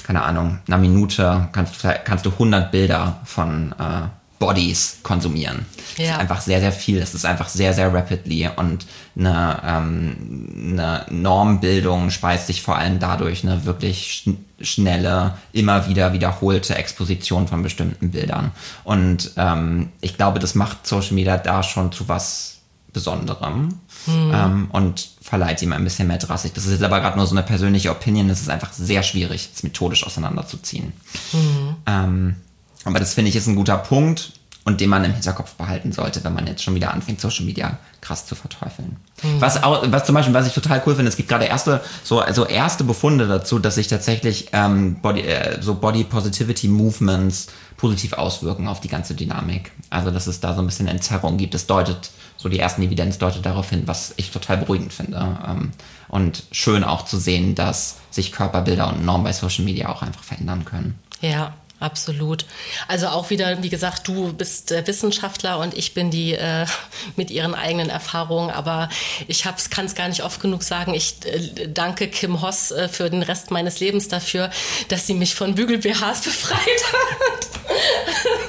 keine 0.09 0.23
Ahnung, 0.23 0.59
einer 0.67 0.79
Minute 0.79 1.51
kannst, 1.53 1.87
kannst 2.05 2.25
du 2.25 2.31
100 2.31 2.73
Bilder 2.73 3.21
von 3.25 3.75
äh, 3.79 4.09
Bodies 4.39 5.01
konsumieren. 5.03 5.67
Ja. 5.99 6.05
Das 6.05 6.07
ist 6.07 6.21
einfach 6.21 6.41
sehr, 6.41 6.61
sehr 6.61 6.73
viel. 6.73 6.99
Das 6.99 7.15
ist 7.15 7.27
einfach 7.27 7.49
sehr, 7.51 7.75
sehr 7.75 7.93
rapidly 7.93 8.49
und 8.57 8.87
eine, 9.19 9.61
ähm, 9.63 10.49
eine 10.73 11.05
Normbildung 11.11 12.09
speist 12.09 12.47
sich 12.47 12.63
vor 12.63 12.79
allem 12.79 12.99
dadurch 12.99 13.45
eine 13.45 13.67
wirklich 13.67 14.23
schn 14.25 14.45
schnelle, 14.61 15.35
immer 15.53 15.89
wieder 15.89 16.15
wiederholte 16.15 16.75
Exposition 16.75 17.47
von 17.47 17.63
bestimmten 17.63 18.11
Bildern. 18.11 18.51
Und 18.85 19.33
ähm, 19.37 19.91
ich 20.01 20.17
glaube, 20.17 20.41
das 20.41 20.57
macht 20.57 20.85
Social 20.85 21.13
Media 21.13 21.37
da 21.37 21.63
schon 21.63 21.93
zu 21.93 22.09
was 22.09 22.57
Besonderem 22.93 23.79
mhm. 24.07 24.33
ähm, 24.35 24.69
und 24.73 25.11
verleiht 25.29 25.61
ihm 25.61 25.73
ein 25.73 25.85
bisschen 25.85 26.09
mehr 26.09 26.17
Drastik. 26.17 26.55
Das 26.55 26.65
ist 26.65 26.73
jetzt 26.73 26.83
aber 26.83 27.01
gerade 27.01 27.19
nur 27.19 27.27
so 27.27 27.35
eine 27.35 27.43
persönliche 27.43 27.91
Opinion. 27.91 28.31
Es 28.31 28.41
ist 28.41 28.49
einfach 28.49 28.73
sehr 28.73 29.03
schwierig, 29.03 29.51
es 29.55 29.63
methodisch 29.63 30.07
auseinanderzuziehen. 30.07 30.95
Mhm. 31.33 31.77
Ähm, 31.87 32.37
aber 32.85 32.99
das 32.99 33.13
finde 33.13 33.29
ich 33.29 33.37
ist 33.37 33.47
ein 33.47 33.57
guter 33.57 33.77
Punkt. 33.77 34.33
Und 34.69 34.83
den 34.83 34.91
man 34.91 35.03
im 35.03 35.15
Hinterkopf 35.15 35.55
behalten 35.55 35.93
sollte, 35.93 36.23
wenn 36.25 36.35
man 36.35 36.47
jetzt 36.47 36.63
schon 36.63 36.75
wieder 36.75 36.93
anfängt, 36.93 37.23
Social 37.23 37.47
Media 37.47 37.79
krass 38.03 38.27
zu 38.27 38.35
verteufeln. 38.35 38.97
Mhm. 39.23 39.41
Was 39.41 39.63
auch, 39.63 39.83
was 39.91 40.05
zum 40.05 40.15
Beispiel, 40.15 40.35
was 40.35 40.47
ich 40.47 40.53
total 40.53 40.83
cool 40.85 40.95
finde, 40.95 41.09
es 41.09 41.17
gibt 41.17 41.31
gerade 41.31 41.47
erste, 41.47 41.81
so 42.05 42.21
also 42.21 42.45
erste 42.45 42.85
Befunde 42.85 43.27
dazu, 43.27 43.59
dass 43.59 43.77
sich 43.77 43.89
tatsächlich 43.89 44.51
ähm, 44.53 44.97
Body, 45.01 45.23
äh, 45.23 45.63
so 45.63 45.75
Body 45.75 46.05
Positivity 46.05 46.69
Movements 46.69 47.47
positiv 47.79 48.13
auswirken 48.13 48.69
auf 48.69 48.81
die 48.81 48.89
ganze 48.89 49.15
Dynamik. 49.15 49.73
Also 49.89 50.11
dass 50.11 50.27
es 50.27 50.41
da 50.41 50.55
so 50.55 50.61
ein 50.61 50.67
bisschen 50.67 50.87
Entzerrung 50.87 51.39
gibt. 51.39 51.55
Es 51.55 51.67
deutet 51.67 52.11
so 52.37 52.51
die 52.51 52.59
ersten 52.59 52.83
Evidenz 52.83 53.17
deutet 53.17 53.47
darauf 53.47 53.71
hin, 53.71 53.85
was 53.87 54.13
ich 54.17 54.31
total 54.31 54.59
beruhigend 54.59 54.93
finde. 54.93 55.39
Ähm, 55.49 55.71
und 56.09 56.45
schön 56.53 56.85
auch 56.85 57.07
zu 57.07 57.17
sehen, 57.17 57.55
dass 57.55 57.97
sich 58.11 58.33
Körperbilder 58.33 58.89
und 58.89 59.03
Normen 59.03 59.25
bei 59.25 59.33
Social 59.33 59.65
Media 59.65 59.89
auch 59.89 60.03
einfach 60.03 60.23
verändern 60.23 60.67
können. 60.67 60.99
Ja, 61.23 61.55
Absolut. 61.81 62.45
Also 62.89 63.07
auch 63.07 63.31
wieder, 63.31 63.63
wie 63.63 63.69
gesagt, 63.69 64.09
du 64.09 64.33
bist 64.33 64.73
äh, 64.73 64.85
Wissenschaftler 64.85 65.61
und 65.61 65.79
ich 65.79 65.95
bin 65.95 66.11
die 66.11 66.35
äh, 66.35 66.67
mit 67.17 67.31
ihren 67.31 67.55
eigenen 67.55 67.89
Erfahrungen. 67.89 68.51
Aber 68.51 68.89
ich 69.29 69.43
kann 69.43 69.87
es 69.87 69.95
gar 69.95 70.09
nicht 70.09 70.25
oft 70.25 70.41
genug 70.41 70.65
sagen. 70.65 70.95
Ich 70.95 71.15
äh, 71.25 71.69
danke 71.69 72.09
Kim 72.09 72.43
Hoss 72.43 72.73
äh, 72.73 72.89
für 72.89 73.09
den 73.09 73.23
Rest 73.23 73.53
meines 73.53 73.79
Lebens 73.79 74.09
dafür, 74.09 74.51
dass 74.89 75.07
sie 75.07 75.15
mich 75.15 75.37
von 75.37 75.55
Bügel-BHs 75.55 76.23
befreit 76.23 76.59
hat. 76.59 77.49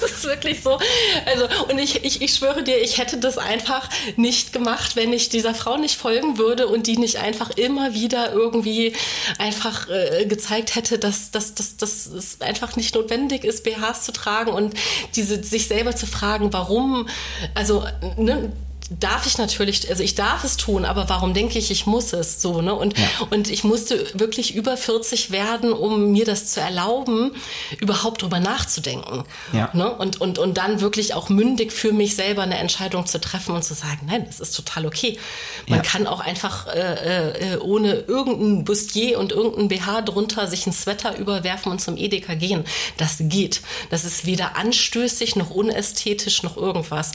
das 0.02 0.12
ist 0.12 0.24
wirklich 0.24 0.64
so. 0.64 0.80
Also, 1.28 1.48
und 1.70 1.78
ich, 1.78 2.04
ich, 2.04 2.24
ich 2.24 2.34
schwöre 2.34 2.64
dir, 2.64 2.82
ich 2.82 2.98
hätte 2.98 3.18
das 3.18 3.38
einfach 3.38 3.90
nicht 4.16 4.54
gemacht, 4.54 4.96
wenn 4.96 5.14
ich 5.14 5.30
dieser 5.30 5.54
Frau 5.54 5.78
nicht 5.78 5.98
folgen 5.98 6.40
würde 6.40 6.68
und 6.68 6.88
die 6.88 6.98
nicht 6.98 7.18
einfach 7.18 7.52
immer 7.52 7.94
wieder 7.94 8.32
irgendwie 8.32 8.94
einfach 9.38 9.88
äh, 9.88 10.26
gezeigt 10.26 10.74
hätte, 10.74 10.98
dass, 10.98 11.30
es 11.32 12.42
einfach 12.42 12.76
nicht 12.76 12.96
notwendig 12.96 13.19
notwendig 13.20 13.44
ist, 13.44 13.64
BHs 13.64 14.04
zu 14.04 14.12
tragen 14.12 14.52
und 14.52 14.74
diese, 15.16 15.44
sich 15.44 15.68
selber 15.68 15.96
zu 15.96 16.06
fragen, 16.06 16.54
warum, 16.54 17.08
also 17.54 17.84
ne, 18.18 18.52
darf 18.90 19.28
ich 19.28 19.38
natürlich, 19.38 19.90
also 19.90 20.02
ich 20.04 20.16
darf 20.16 20.44
es 20.44 20.58
tun, 20.58 20.84
aber 20.84 21.10
warum 21.10 21.34
denke 21.34 21.60
ich, 21.60 21.70
ich 21.70 21.86
muss 21.86 22.12
es 22.14 22.42
so, 22.42 22.62
ne? 22.62 22.74
Und, 22.74 22.98
ja. 22.98 23.08
und 23.30 23.50
ich 23.50 23.64
musste 23.64 24.06
wirklich 24.20 24.56
über 24.56 24.78
40 24.78 25.32
werden, 25.32 25.74
um 25.74 26.12
mir 26.12 26.26
das 26.26 26.48
zu 26.48 26.60
erlauben, 26.60 27.32
überhaupt 27.80 28.24
drüber 28.24 28.40
nachzudenken. 28.40 29.24
Ja. 29.54 29.70
Ne? 29.74 29.92
Und, 29.92 30.20
und, 30.20 30.40
und 30.40 30.58
dann 30.58 30.82
wirklich 30.82 31.14
auch 31.14 31.30
mündig 31.30 31.72
für 31.72 31.94
mich 31.94 32.16
selber 32.16 32.42
eine 32.44 32.58
Entscheidung 32.58 33.06
zu 33.06 33.22
treffen 33.22 33.56
und 33.56 33.64
zu 33.64 33.76
sagen, 33.76 34.08
nein, 34.08 34.26
das 34.26 34.40
ist 34.40 34.56
total 34.56 34.88
okay. 34.88 35.20
Man 35.68 35.80
ja. 35.80 35.84
kann 35.84 36.08
auch 36.08 36.20
einfach 36.20 36.68
äh, 36.68 37.54
äh, 37.54 37.58
ohne 37.58 37.94
irgendein 37.94 38.64
Bustier 38.64 39.20
und 39.20 39.32
irgendein 39.32 39.68
BH 39.68 40.02
drunter 40.02 40.48
sich 40.48 40.66
ein 40.66 40.74
Sweater 40.74 41.18
überwerfen 41.18 41.72
und 41.72 41.80
zum 41.80 41.96
Edeka 41.96 42.34
gehen. 42.34 42.66
Das 42.98 43.18
geht. 43.20 43.62
Das 43.92 44.04
ist 44.04 44.26
weder 44.26 44.56
anstößig 44.56 45.36
noch 45.36 45.52
unästhetisch 45.52 46.42
noch 46.42 46.58
irgendwas. 46.58 47.12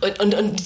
Und, 0.00 0.20
und, 0.20 0.34
und 0.34 0.62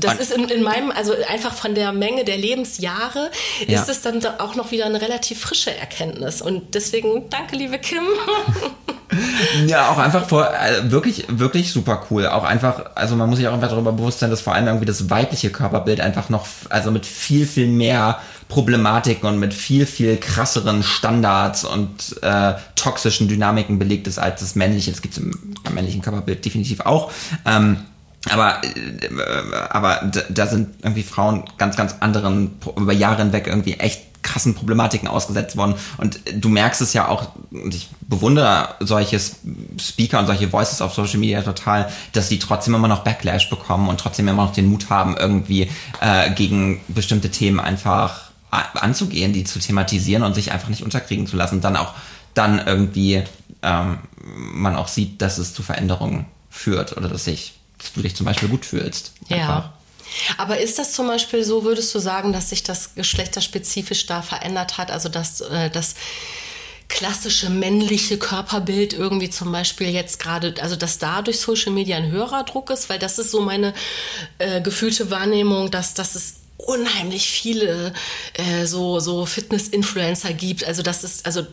das 0.00 0.18
ist 0.18 0.32
in, 0.32 0.48
in, 0.48 0.62
meinem, 0.62 0.90
also 0.90 1.12
einfach 1.28 1.54
von 1.54 1.74
der 1.74 1.92
Menge 1.92 2.24
der 2.24 2.36
Lebensjahre, 2.36 3.30
ja. 3.66 3.80
ist 3.80 3.88
es 3.88 4.02
dann 4.02 4.24
auch 4.38 4.54
noch 4.54 4.70
wieder 4.70 4.86
eine 4.86 5.00
relativ 5.00 5.40
frische 5.40 5.74
Erkenntnis. 5.74 6.42
Und 6.42 6.74
deswegen 6.74 7.28
danke, 7.30 7.56
liebe 7.56 7.78
Kim. 7.78 8.02
ja, 9.66 9.90
auch 9.90 9.98
einfach 9.98 10.28
vor, 10.28 10.48
äh, 10.48 10.90
wirklich, 10.90 11.26
wirklich 11.28 11.72
super 11.72 12.06
cool. 12.10 12.26
Auch 12.26 12.44
einfach, 12.44 12.90
also 12.94 13.16
man 13.16 13.28
muss 13.28 13.38
sich 13.38 13.48
auch 13.48 13.54
einfach 13.54 13.70
darüber 13.70 13.92
bewusst 13.92 14.20
sein, 14.20 14.30
dass 14.30 14.40
vor 14.40 14.54
allem 14.54 14.66
irgendwie 14.66 14.86
das 14.86 15.10
weibliche 15.10 15.50
Körperbild 15.50 16.00
einfach 16.00 16.28
noch, 16.28 16.46
also 16.68 16.90
mit 16.90 17.06
viel, 17.06 17.46
viel 17.46 17.66
mehr 17.66 18.20
Problematiken 18.48 19.28
und 19.28 19.38
mit 19.38 19.52
viel, 19.52 19.86
viel 19.86 20.16
krasseren 20.16 20.82
Standards 20.82 21.64
und 21.64 22.22
äh, 22.22 22.54
toxischen 22.76 23.28
Dynamiken 23.28 23.78
belegt 23.78 24.06
ist 24.06 24.18
als 24.18 24.40
das 24.40 24.54
männliche. 24.54 24.90
Das 24.90 25.02
gibt 25.02 25.16
es 25.16 25.22
im, 25.22 25.54
im 25.66 25.74
männlichen 25.74 26.02
Körperbild 26.02 26.44
definitiv 26.44 26.80
auch. 26.80 27.12
Ähm, 27.44 27.78
aber, 28.30 28.62
äh, 28.64 29.54
aber 29.70 30.10
da 30.28 30.46
sind 30.46 30.70
irgendwie 30.82 31.02
Frauen 31.02 31.44
ganz, 31.56 31.76
ganz 31.76 31.96
anderen, 32.00 32.58
über 32.76 32.92
Jahre 32.92 33.22
hinweg 33.22 33.46
irgendwie 33.46 33.74
echt 33.74 34.02
krassen 34.22 34.54
Problematiken 34.54 35.08
ausgesetzt 35.08 35.56
worden. 35.56 35.74
Und 35.96 36.20
du 36.34 36.48
merkst 36.48 36.80
es 36.80 36.92
ja 36.92 37.08
auch, 37.08 37.28
und 37.50 37.74
ich 37.74 37.88
bewundere 38.00 38.74
solche 38.80 39.20
Speaker 39.80 40.18
und 40.18 40.26
solche 40.26 40.52
Voices 40.52 40.82
auf 40.82 40.92
Social 40.94 41.18
Media 41.18 41.42
total, 41.42 41.88
dass 42.12 42.28
die 42.28 42.38
trotzdem 42.38 42.74
immer 42.74 42.88
noch 42.88 43.04
Backlash 43.04 43.48
bekommen 43.48 43.88
und 43.88 44.00
trotzdem 44.00 44.28
immer 44.28 44.44
noch 44.44 44.52
den 44.52 44.66
Mut 44.66 44.90
haben, 44.90 45.16
irgendwie 45.16 45.70
äh, 46.00 46.30
gegen 46.32 46.80
bestimmte 46.88 47.30
Themen 47.30 47.60
einfach 47.60 48.28
anzugehen, 48.50 49.32
die 49.32 49.44
zu 49.44 49.58
thematisieren 49.58 50.22
und 50.22 50.34
sich 50.34 50.52
einfach 50.52 50.68
nicht 50.68 50.82
unterkriegen 50.82 51.26
zu 51.26 51.36
lassen. 51.36 51.60
Dann 51.60 51.76
auch 51.76 51.94
dann 52.34 52.66
irgendwie 52.66 53.22
ähm, 53.62 53.98
man 54.34 54.76
auch 54.76 54.88
sieht, 54.88 55.20
dass 55.22 55.38
es 55.38 55.54
zu 55.54 55.62
Veränderungen 55.62 56.26
führt 56.50 56.96
oder 56.96 57.08
dass 57.08 57.24
sich 57.24 57.57
dass 57.78 57.92
du 57.92 58.02
dich 58.02 58.14
zum 58.16 58.26
Beispiel 58.26 58.48
gut 58.48 58.66
fühlst. 58.66 59.12
Einfach. 59.28 59.38
Ja. 59.38 59.74
Aber 60.36 60.58
ist 60.58 60.78
das 60.78 60.92
zum 60.92 61.06
Beispiel 61.06 61.44
so, 61.44 61.64
würdest 61.64 61.94
du 61.94 61.98
sagen, 61.98 62.32
dass 62.32 62.50
sich 62.50 62.62
das 62.62 62.94
geschlechterspezifisch 62.94 64.06
da 64.06 64.22
verändert 64.22 64.78
hat? 64.78 64.90
Also 64.90 65.08
dass 65.08 65.40
äh, 65.42 65.70
das 65.70 65.94
klassische 66.88 67.50
männliche 67.50 68.16
Körperbild 68.16 68.94
irgendwie 68.94 69.28
zum 69.28 69.52
Beispiel 69.52 69.90
jetzt 69.90 70.18
gerade, 70.18 70.54
also 70.60 70.74
dass 70.74 70.98
da 70.98 71.20
durch 71.20 71.38
Social 71.38 71.72
Media 71.72 71.96
ein 71.98 72.10
höherer 72.10 72.44
Druck 72.44 72.70
ist, 72.70 72.88
weil 72.88 72.98
das 72.98 73.18
ist 73.18 73.30
so 73.30 73.42
meine 73.42 73.74
äh, 74.38 74.62
gefühlte 74.62 75.10
Wahrnehmung, 75.10 75.70
dass, 75.70 75.92
dass 75.92 76.14
es 76.14 76.36
unheimlich 76.58 77.28
viele 77.30 77.92
äh, 78.34 78.66
so 78.66 78.98
so 78.98 79.24
Fitness-Influencer 79.24 80.32
gibt. 80.32 80.64
Also 80.64 80.82
das 80.82 81.04
ist 81.04 81.24
also 81.24 81.46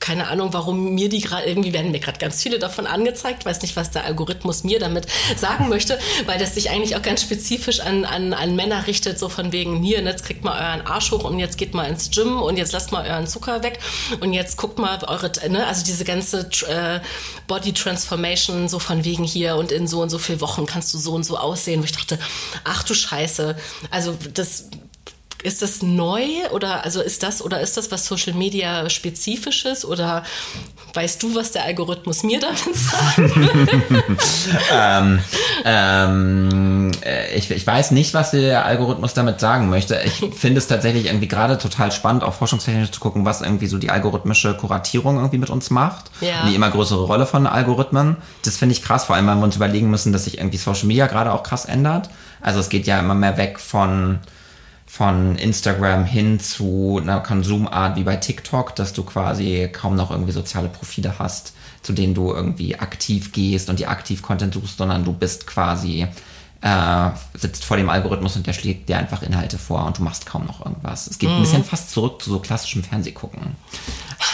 keine 0.00 0.28
Ahnung, 0.28 0.52
warum 0.52 0.94
mir 0.94 1.08
die 1.08 1.20
gerade 1.20 1.46
irgendwie 1.46 1.72
werden 1.72 1.92
mir 1.92 2.00
gerade 2.00 2.18
ganz 2.18 2.42
viele 2.42 2.58
davon 2.58 2.86
angezeigt. 2.86 3.46
Weiß 3.46 3.62
nicht, 3.62 3.76
was 3.76 3.92
der 3.92 4.04
Algorithmus 4.04 4.64
mir 4.64 4.80
damit 4.80 5.06
sagen 5.36 5.68
möchte, 5.68 5.98
weil 6.26 6.38
das 6.38 6.54
sich 6.54 6.70
eigentlich 6.70 6.96
auch 6.96 7.02
ganz 7.02 7.22
spezifisch 7.22 7.80
an, 7.80 8.04
an, 8.04 8.32
an 8.32 8.56
Männer 8.56 8.86
richtet, 8.86 9.18
so 9.18 9.28
von 9.28 9.52
wegen 9.52 9.82
hier, 9.82 10.02
jetzt 10.02 10.24
kriegt 10.24 10.42
mal 10.42 10.58
euren 10.58 10.86
Arsch 10.86 11.12
hoch 11.12 11.24
und 11.24 11.38
jetzt 11.38 11.56
geht 11.56 11.74
mal 11.74 11.84
ins 11.84 12.10
Gym 12.10 12.42
und 12.42 12.56
jetzt 12.56 12.72
lasst 12.72 12.90
mal 12.90 13.08
euren 13.08 13.26
Zucker 13.26 13.62
weg 13.62 13.78
und 14.20 14.32
jetzt 14.32 14.56
guckt 14.56 14.78
mal 14.78 14.98
eure, 15.06 15.30
ne, 15.48 15.66
also 15.66 15.84
diese 15.84 16.04
ganze 16.04 16.48
äh, 16.68 17.00
Body 17.46 17.72
Transformation 17.72 18.68
so 18.68 18.78
von 18.78 19.04
wegen 19.04 19.24
hier 19.24 19.56
und 19.56 19.70
in 19.70 19.86
so 19.86 20.02
und 20.02 20.10
so 20.10 20.18
viel 20.18 20.40
Wochen 20.40 20.66
kannst 20.66 20.92
du 20.94 20.98
so 20.98 21.12
und 21.12 21.24
so 21.24 21.38
aussehen. 21.38 21.80
Wo 21.80 21.84
ich 21.84 21.92
dachte, 21.92 22.18
ach 22.64 22.82
du 22.82 22.94
Scheiße, 22.94 23.56
also 23.90 24.16
das 24.34 24.47
das 24.48 24.70
ist 25.44 25.62
das 25.62 25.82
neu 25.82 26.24
oder 26.50 26.84
also 26.84 27.00
ist 27.00 27.22
das 27.22 27.42
oder 27.42 27.60
ist 27.60 27.76
das 27.76 27.92
was 27.92 28.06
Social 28.06 28.32
Media 28.32 28.90
spezifisches 28.90 29.84
oder 29.84 30.24
weißt 30.94 31.22
du, 31.22 31.34
was 31.36 31.52
der 31.52 31.64
Algorithmus 31.64 32.24
mir 32.24 32.40
damit 32.40 32.74
sagt? 32.74 33.18
ähm, 34.72 35.20
ähm, 35.64 36.90
äh, 37.04 37.36
ich, 37.36 37.52
ich 37.52 37.64
weiß 37.64 37.92
nicht, 37.92 38.14
was 38.14 38.32
der 38.32 38.64
Algorithmus 38.64 39.14
damit 39.14 39.38
sagen 39.38 39.68
möchte. 39.68 40.00
Ich 40.04 40.14
finde 40.34 40.58
es 40.58 40.66
tatsächlich 40.66 41.06
irgendwie 41.06 41.28
gerade 41.28 41.56
total 41.58 41.92
spannend, 41.92 42.24
auch 42.24 42.34
forschungstechnisch 42.34 42.90
zu 42.90 42.98
gucken, 42.98 43.24
was 43.24 43.40
irgendwie 43.40 43.68
so 43.68 43.78
die 43.78 43.90
algorithmische 43.90 44.54
Kuratierung 44.54 45.18
irgendwie 45.18 45.38
mit 45.38 45.50
uns 45.50 45.70
macht. 45.70 46.10
Ja. 46.20 46.46
Die 46.48 46.56
immer 46.56 46.70
größere 46.70 47.04
Rolle 47.04 47.26
von 47.26 47.46
Algorithmen. 47.46 48.16
Das 48.44 48.56
finde 48.56 48.72
ich 48.72 48.82
krass, 48.82 49.04
vor 49.04 49.14
allem, 49.14 49.28
weil 49.28 49.36
wir 49.36 49.44
uns 49.44 49.56
überlegen 49.56 49.88
müssen, 49.88 50.12
dass 50.12 50.24
sich 50.24 50.38
irgendwie 50.38 50.58
Social 50.58 50.86
Media 50.86 51.06
gerade 51.06 51.32
auch 51.32 51.44
krass 51.44 51.64
ändert. 51.64 52.10
Also 52.40 52.58
es 52.58 52.70
geht 52.70 52.88
ja 52.88 52.98
immer 52.98 53.14
mehr 53.14 53.36
weg 53.36 53.60
von 53.60 54.18
von 54.88 55.36
Instagram 55.36 56.06
hin 56.06 56.40
zu 56.40 56.98
einer 57.00 57.20
Konsumart 57.20 57.96
wie 57.96 58.04
bei 58.04 58.16
TikTok, 58.16 58.74
dass 58.74 58.94
du 58.94 59.02
quasi 59.04 59.68
kaum 59.72 59.94
noch 59.94 60.10
irgendwie 60.10 60.32
soziale 60.32 60.68
Profile 60.68 61.18
hast, 61.18 61.52
zu 61.82 61.92
denen 61.92 62.14
du 62.14 62.32
irgendwie 62.32 62.76
aktiv 62.76 63.32
gehst 63.32 63.68
und 63.68 63.78
die 63.78 63.86
aktiv 63.86 64.22
Content 64.22 64.54
suchst, 64.54 64.78
sondern 64.78 65.04
du 65.04 65.12
bist 65.12 65.46
quasi 65.46 66.08
äh, 66.60 67.10
sitzt 67.34 67.64
vor 67.64 67.76
dem 67.76 67.88
Algorithmus 67.88 68.34
und 68.34 68.46
der 68.46 68.52
schlägt 68.52 68.88
dir 68.88 68.98
einfach 68.98 69.22
Inhalte 69.22 69.58
vor 69.58 69.84
und 69.86 69.98
du 69.98 70.02
machst 70.02 70.26
kaum 70.26 70.46
noch 70.46 70.64
irgendwas. 70.64 71.06
Es 71.06 71.18
geht 71.18 71.28
mhm. 71.28 71.36
ein 71.36 71.42
bisschen 71.42 71.64
fast 71.64 71.90
zurück 71.90 72.20
zu 72.20 72.30
so 72.30 72.40
klassischem 72.40 72.82
Fernsehgucken. 72.82 73.54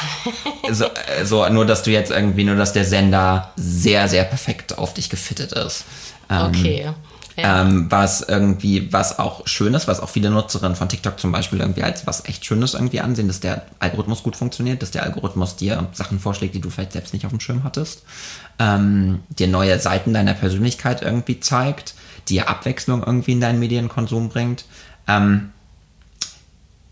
so, 0.70 0.84
äh, 0.84 1.24
so, 1.24 1.46
nur 1.48 1.66
dass 1.66 1.82
du 1.82 1.90
jetzt 1.90 2.10
irgendwie, 2.10 2.44
nur 2.44 2.56
dass 2.56 2.72
der 2.72 2.84
Sender 2.84 3.52
sehr, 3.56 4.08
sehr 4.08 4.24
perfekt 4.24 4.78
auf 4.78 4.94
dich 4.94 5.10
gefittet 5.10 5.52
ist. 5.52 5.84
Ähm, 6.30 6.46
okay. 6.46 6.88
Ja. 7.36 7.62
Ähm, 7.62 7.86
was 7.90 8.20
irgendwie, 8.20 8.92
was 8.92 9.18
auch 9.18 9.46
schön 9.46 9.74
ist, 9.74 9.88
was 9.88 9.98
auch 9.98 10.08
viele 10.08 10.30
Nutzerinnen 10.30 10.76
von 10.76 10.88
TikTok 10.88 11.18
zum 11.18 11.32
Beispiel 11.32 11.60
irgendwie 11.60 11.82
als 11.82 12.06
was 12.06 12.24
echt 12.26 12.44
Schönes 12.44 12.74
irgendwie 12.74 13.00
ansehen, 13.00 13.26
dass 13.26 13.40
der 13.40 13.62
Algorithmus 13.80 14.22
gut 14.22 14.36
funktioniert, 14.36 14.82
dass 14.82 14.92
der 14.92 15.02
Algorithmus 15.02 15.56
dir 15.56 15.88
Sachen 15.92 16.20
vorschlägt, 16.20 16.54
die 16.54 16.60
du 16.60 16.70
vielleicht 16.70 16.92
selbst 16.92 17.12
nicht 17.12 17.26
auf 17.26 17.32
dem 17.32 17.40
Schirm 17.40 17.64
hattest, 17.64 18.04
ähm, 18.60 19.20
dir 19.30 19.48
neue 19.48 19.80
Seiten 19.80 20.14
deiner 20.14 20.34
Persönlichkeit 20.34 21.02
irgendwie 21.02 21.40
zeigt, 21.40 21.94
dir 22.28 22.48
Abwechslung 22.48 23.02
irgendwie 23.02 23.32
in 23.32 23.40
deinen 23.40 23.58
Medienkonsum 23.58 24.28
bringt. 24.28 24.64
Ähm, 25.08 25.50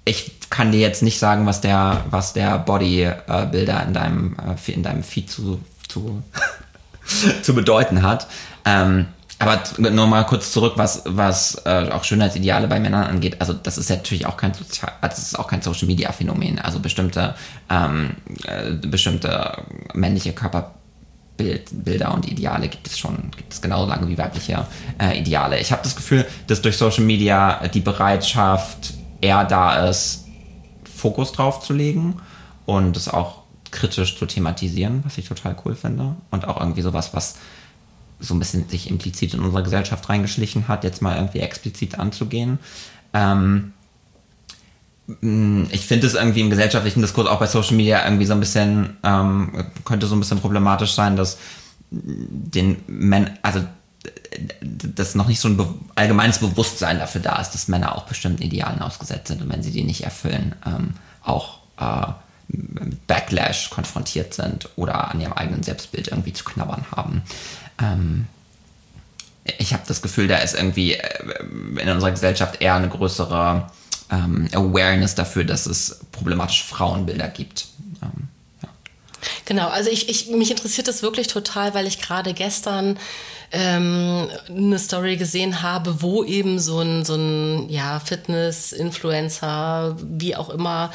ich 0.04 0.32
kann 0.50 0.72
dir 0.72 0.80
jetzt 0.80 1.02
nicht 1.02 1.18
sagen, 1.18 1.46
was 1.46 1.60
der, 1.60 2.04
was 2.10 2.32
der 2.32 2.58
Bodybuilder 2.58 3.86
in 3.86 3.94
deinem, 3.94 4.36
äh, 4.36 4.72
in 4.72 4.82
deinem 4.82 5.04
Feed 5.04 5.30
zu, 5.30 5.60
zu, 5.88 6.22
zu 7.42 7.54
bedeuten 7.54 8.02
hat. 8.02 8.26
Ähm, 8.64 9.06
aber 9.42 9.90
nur 9.90 10.06
mal 10.06 10.24
kurz 10.24 10.52
zurück, 10.52 10.74
was, 10.76 11.02
was 11.04 11.62
äh, 11.64 11.90
auch 11.90 12.04
Schönheitsideale 12.04 12.68
bei 12.68 12.80
Männern 12.80 13.04
angeht. 13.04 13.40
Also 13.40 13.52
das 13.52 13.78
ist 13.78 13.90
natürlich 13.90 14.26
auch 14.26 14.36
kein 14.36 14.54
Sozial, 14.54 14.92
das 15.00 15.18
ist 15.18 15.38
auch 15.38 15.48
kein 15.48 15.62
Social 15.62 15.86
Media 15.86 16.12
Phänomen. 16.12 16.58
Also 16.58 16.80
bestimmte, 16.80 17.34
ähm, 17.68 18.16
äh, 18.44 18.72
bestimmte 18.86 19.64
männliche 19.94 20.32
Körperbilder 20.32 20.82
Bild, 21.36 21.84
Bilder 21.84 22.14
und 22.14 22.30
Ideale 22.30 22.68
gibt 22.68 22.86
es 22.86 22.98
schon, 22.98 23.30
gibt 23.36 23.52
es 23.52 23.62
genauso 23.62 23.88
lange 23.88 24.08
wie 24.08 24.18
weibliche 24.18 24.66
äh, 25.00 25.18
Ideale. 25.18 25.58
Ich 25.58 25.72
habe 25.72 25.82
das 25.82 25.96
Gefühl, 25.96 26.26
dass 26.46 26.62
durch 26.62 26.76
Social 26.76 27.04
Media 27.04 27.66
die 27.68 27.80
Bereitschaft 27.80 28.94
eher 29.20 29.44
da 29.44 29.88
ist, 29.88 30.26
Fokus 30.84 31.32
drauf 31.32 31.60
zu 31.60 31.72
legen 31.72 32.20
und 32.66 32.96
es 32.96 33.08
auch 33.08 33.42
kritisch 33.70 34.18
zu 34.18 34.26
thematisieren, 34.26 35.02
was 35.04 35.18
ich 35.18 35.26
total 35.26 35.56
cool 35.64 35.74
finde. 35.74 36.14
Und 36.30 36.46
auch 36.46 36.60
irgendwie 36.60 36.82
sowas, 36.82 37.14
was 37.14 37.36
so 38.22 38.34
ein 38.34 38.38
bisschen 38.38 38.68
sich 38.68 38.88
implizit 38.88 39.34
in 39.34 39.40
unsere 39.40 39.62
Gesellschaft 39.62 40.08
reingeschlichen 40.08 40.68
hat, 40.68 40.84
jetzt 40.84 41.02
mal 41.02 41.16
irgendwie 41.16 41.40
explizit 41.40 41.98
anzugehen. 41.98 42.58
Ähm, 43.12 43.72
ich 45.70 45.86
finde 45.86 46.06
es 46.06 46.14
irgendwie 46.14 46.40
im 46.40 46.50
gesellschaftlichen 46.50 47.02
Diskurs 47.02 47.26
auch 47.26 47.40
bei 47.40 47.46
Social 47.46 47.76
Media 47.76 48.04
irgendwie 48.04 48.24
so 48.24 48.34
ein 48.34 48.40
bisschen, 48.40 48.96
ähm, 49.02 49.66
könnte 49.84 50.06
so 50.06 50.14
ein 50.14 50.20
bisschen 50.20 50.38
problematisch 50.38 50.92
sein, 50.92 51.16
dass 51.16 51.38
den 51.90 52.76
Männern, 52.86 53.38
also 53.42 53.64
dass 54.62 55.14
noch 55.14 55.28
nicht 55.28 55.40
so 55.40 55.48
ein 55.48 55.56
be 55.56 55.66
allgemeines 55.94 56.38
Bewusstsein 56.38 56.98
dafür 56.98 57.20
da 57.20 57.40
ist, 57.40 57.50
dass 57.50 57.68
Männer 57.68 57.94
auch 57.96 58.04
bestimmten 58.04 58.42
Idealen 58.42 58.80
ausgesetzt 58.80 59.28
sind 59.28 59.42
und 59.42 59.50
wenn 59.50 59.62
sie 59.62 59.72
die 59.72 59.84
nicht 59.84 60.04
erfüllen, 60.04 60.54
ähm, 60.64 60.94
auch 61.22 61.58
äh, 61.78 62.12
mit 62.48 63.06
Backlash 63.06 63.70
konfrontiert 63.70 64.34
sind 64.34 64.68
oder 64.76 65.10
an 65.10 65.20
ihrem 65.20 65.32
eigenen 65.32 65.62
Selbstbild 65.62 66.08
irgendwie 66.08 66.32
zu 66.32 66.44
knabbern 66.44 66.84
haben. 66.94 67.22
Ähm, 67.82 68.26
ich 69.58 69.72
habe 69.72 69.82
das 69.86 70.02
Gefühl, 70.02 70.28
da 70.28 70.38
ist 70.38 70.54
irgendwie 70.54 70.94
äh, 70.94 71.02
in 71.80 71.88
unserer 71.88 72.10
Gesellschaft 72.10 72.60
eher 72.60 72.74
eine 72.74 72.88
größere 72.88 73.70
ähm, 74.10 74.48
Awareness 74.52 75.14
dafür, 75.14 75.44
dass 75.44 75.66
es 75.66 76.00
problematische 76.12 76.64
Frauenbilder 76.64 77.28
gibt. 77.28 77.66
Ähm, 78.02 78.28
ja. 78.62 78.68
Genau, 79.44 79.68
also 79.68 79.90
ich, 79.90 80.08
ich, 80.08 80.28
mich 80.28 80.50
interessiert 80.50 80.88
das 80.88 81.02
wirklich 81.02 81.26
total, 81.26 81.74
weil 81.74 81.86
ich 81.86 82.00
gerade 82.00 82.34
gestern 82.34 82.98
ähm, 83.52 84.28
eine 84.48 84.78
Story 84.78 85.16
gesehen 85.16 85.62
habe, 85.62 86.02
wo 86.02 86.24
eben 86.24 86.58
so 86.58 86.80
ein, 86.80 87.04
so 87.04 87.14
ein 87.16 87.68
ja, 87.68 88.00
Fitness-Influencer, 88.00 89.96
wie 90.00 90.36
auch 90.36 90.48
immer, 90.48 90.90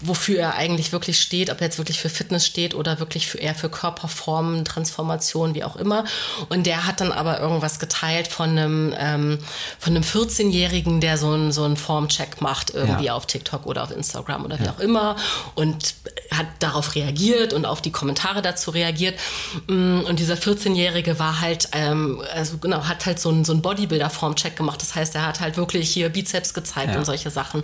wofür 0.00 0.38
er 0.38 0.54
eigentlich 0.54 0.92
wirklich 0.92 1.20
steht, 1.20 1.50
ob 1.50 1.60
er 1.60 1.66
jetzt 1.66 1.78
wirklich 1.78 2.00
für 2.00 2.08
Fitness 2.08 2.46
steht 2.46 2.74
oder 2.74 2.98
wirklich 3.00 3.26
für, 3.26 3.38
eher 3.38 3.54
für 3.54 3.68
Körperformen, 3.68 4.64
Transformation, 4.64 5.54
wie 5.54 5.64
auch 5.64 5.76
immer. 5.76 6.04
Und 6.48 6.66
der 6.66 6.86
hat 6.86 7.00
dann 7.00 7.12
aber 7.12 7.40
irgendwas 7.40 7.78
geteilt 7.78 8.28
von 8.28 8.50
einem, 8.50 8.94
ähm, 8.98 9.38
von 9.78 9.94
einem 9.94 10.04
14-Jährigen, 10.04 11.00
der 11.00 11.18
so 11.18 11.32
einen 11.32 11.52
so 11.52 11.64
einen 11.64 11.76
Formcheck 11.76 12.40
macht, 12.40 12.70
irgendwie 12.70 13.06
ja. 13.06 13.14
auf 13.14 13.26
TikTok 13.26 13.66
oder 13.66 13.82
auf 13.82 13.90
Instagram 13.90 14.44
oder 14.44 14.58
wie 14.58 14.64
ja. 14.64 14.72
auch 14.72 14.80
immer 14.80 15.16
und 15.54 15.94
hat 16.30 16.46
darauf 16.60 16.94
reagiert 16.94 17.52
und 17.52 17.66
auf 17.66 17.82
die 17.82 17.90
Kommentare 17.90 18.42
dazu 18.42 18.70
reagiert. 18.70 19.18
Mm, 19.66 20.00
und 20.00 20.18
dieser 20.18 20.34
14-Jährige 20.34 21.18
war 21.18 21.40
halt, 21.40 21.68
ähm, 21.72 22.22
also 22.34 22.58
genau, 22.58 22.84
hat 22.84 23.06
halt 23.06 23.18
so 23.20 23.28
einen, 23.28 23.44
so 23.44 23.52
einen 23.52 23.62
Bodybuilder-Formcheck 23.62 24.56
gemacht. 24.56 24.80
Das 24.80 24.94
heißt, 24.94 25.14
er 25.14 25.26
hat 25.26 25.40
halt 25.40 25.56
wirklich 25.56 25.90
hier 25.90 26.08
Bizeps 26.08 26.54
gezeigt 26.54 26.92
ja. 26.92 26.98
und 26.98 27.04
solche 27.04 27.30
Sachen. 27.30 27.62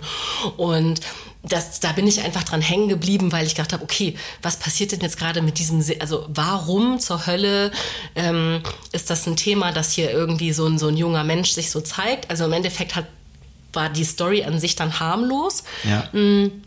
Und 0.57 1.01
das, 1.49 1.79
da 1.79 1.91
bin 1.91 2.07
ich 2.07 2.21
einfach 2.21 2.43
dran 2.43 2.61
hängen 2.61 2.89
geblieben, 2.89 3.31
weil 3.31 3.45
ich 3.45 3.55
gedacht 3.55 3.73
habe, 3.73 3.83
okay, 3.83 4.15
was 4.41 4.57
passiert 4.57 4.91
denn 4.91 5.01
jetzt 5.01 5.17
gerade 5.17 5.41
mit 5.41 5.59
diesem, 5.59 5.81
Se 5.81 5.95
also 5.99 6.25
warum 6.29 6.99
zur 6.99 7.25
Hölle 7.27 7.71
ähm, 8.15 8.61
ist 8.91 9.09
das 9.09 9.27
ein 9.27 9.35
Thema, 9.35 9.71
dass 9.71 9.91
hier 9.91 10.11
irgendwie 10.11 10.53
so 10.53 10.65
ein, 10.65 10.77
so 10.77 10.87
ein 10.87 10.97
junger 10.97 11.23
Mensch 11.23 11.51
sich 11.51 11.71
so 11.71 11.81
zeigt? 11.81 12.29
Also 12.29 12.45
im 12.45 12.53
Endeffekt 12.53 12.95
hat, 12.95 13.05
war 13.73 13.89
die 13.89 14.03
Story 14.03 14.43
an 14.43 14.59
sich 14.59 14.75
dann 14.75 14.99
harmlos. 14.99 15.63
Ja. 15.83 16.09
Mhm. 16.11 16.63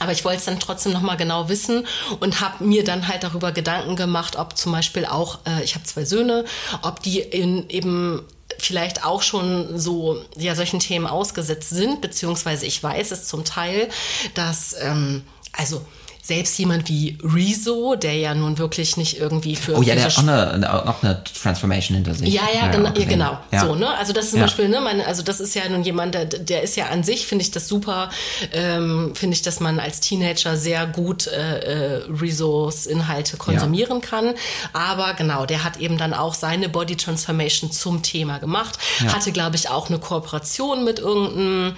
Aber 0.00 0.12
ich 0.12 0.24
wollte 0.24 0.38
es 0.38 0.44
dann 0.44 0.58
trotzdem 0.58 0.92
nochmal 0.92 1.16
genau 1.16 1.48
wissen 1.48 1.86
und 2.20 2.40
habe 2.40 2.64
mir 2.64 2.84
dann 2.84 3.06
halt 3.08 3.22
darüber 3.22 3.52
Gedanken 3.52 3.96
gemacht, 3.96 4.36
ob 4.36 4.56
zum 4.56 4.72
Beispiel 4.72 5.06
auch, 5.06 5.38
äh, 5.46 5.62
ich 5.62 5.76
habe 5.76 5.84
zwei 5.84 6.04
Söhne, 6.04 6.44
ob 6.82 7.00
die 7.02 7.20
in, 7.20 7.68
eben 7.70 8.22
vielleicht 8.64 9.04
auch 9.04 9.22
schon 9.22 9.78
so 9.78 10.22
ja 10.36 10.54
solchen 10.54 10.80
Themen 10.80 11.06
ausgesetzt 11.06 11.70
sind, 11.70 12.00
beziehungsweise 12.00 12.66
ich 12.66 12.82
weiß 12.82 13.10
es 13.10 13.26
zum 13.26 13.44
Teil, 13.44 13.88
dass 14.34 14.74
ähm, 14.80 15.22
also 15.52 15.84
selbst 16.24 16.58
jemand 16.58 16.88
wie 16.88 17.18
Rezo, 17.22 17.96
der 17.96 18.14
ja 18.14 18.34
nun 18.34 18.56
wirklich 18.56 18.96
nicht 18.96 19.18
irgendwie 19.20 19.56
für. 19.56 19.76
Oh 19.76 19.82
ja, 19.82 19.94
der 19.94 20.04
hat 20.04 20.16
auch 20.16 20.22
eine, 20.22 20.88
auch 20.88 21.02
eine 21.02 21.22
Transformation 21.22 21.96
hinter 21.96 22.14
sich. 22.14 22.32
Ja, 22.32 22.44
ja, 22.54 22.68
genau. 22.68 22.90
Ja, 22.96 23.04
genau. 23.04 23.38
Ja. 23.52 23.60
So, 23.60 23.74
ne? 23.74 23.94
Also 23.98 24.14
das 24.14 24.24
ist 24.24 24.30
zum 24.30 24.38
ja. 24.38 24.46
Beispiel, 24.46 24.70
ne, 24.70 24.80
meine, 24.80 25.06
also 25.06 25.22
das 25.22 25.38
ist 25.38 25.54
ja 25.54 25.68
nun 25.68 25.82
jemand, 25.82 26.14
der, 26.14 26.24
der 26.24 26.62
ist 26.62 26.76
ja 26.76 26.86
an 26.86 27.04
sich, 27.04 27.26
finde 27.26 27.42
ich 27.42 27.50
das 27.50 27.68
super, 27.68 28.08
ähm, 28.54 29.12
finde 29.14 29.34
ich, 29.34 29.42
dass 29.42 29.60
man 29.60 29.78
als 29.78 30.00
Teenager 30.00 30.56
sehr 30.56 30.86
gut 30.86 31.26
äh, 31.26 31.96
äh, 31.96 32.02
Rezos 32.08 32.86
Inhalte 32.86 33.36
konsumieren 33.36 34.00
kann. 34.00 34.32
Aber 34.72 35.12
genau, 35.12 35.44
der 35.44 35.62
hat 35.62 35.76
eben 35.76 35.98
dann 35.98 36.14
auch 36.14 36.32
seine 36.32 36.70
Body 36.70 36.96
Transformation 36.96 37.70
zum 37.70 38.02
Thema 38.02 38.38
gemacht. 38.38 38.78
Hatte, 39.08 39.30
glaube 39.30 39.56
ich, 39.56 39.68
auch 39.68 39.90
eine 39.90 39.98
Kooperation 39.98 40.84
mit 40.84 41.00
irgendeinem 41.00 41.74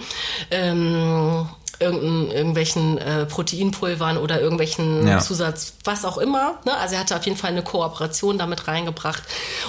ähm, 0.51 1.49
irgendwelchen 1.79 2.97
äh, 2.97 3.25
Proteinpulvern 3.25 4.17
oder 4.17 4.41
irgendwelchen 4.41 5.07
ja. 5.07 5.19
Zusatz, 5.19 5.73
was 5.83 6.05
auch 6.05 6.17
immer. 6.17 6.59
Ne? 6.65 6.75
Also 6.75 6.95
er 6.95 7.01
hatte 7.01 7.15
auf 7.15 7.25
jeden 7.25 7.37
Fall 7.37 7.51
eine 7.51 7.63
Kooperation 7.63 8.37
damit 8.37 8.67
reingebracht. 8.67 9.23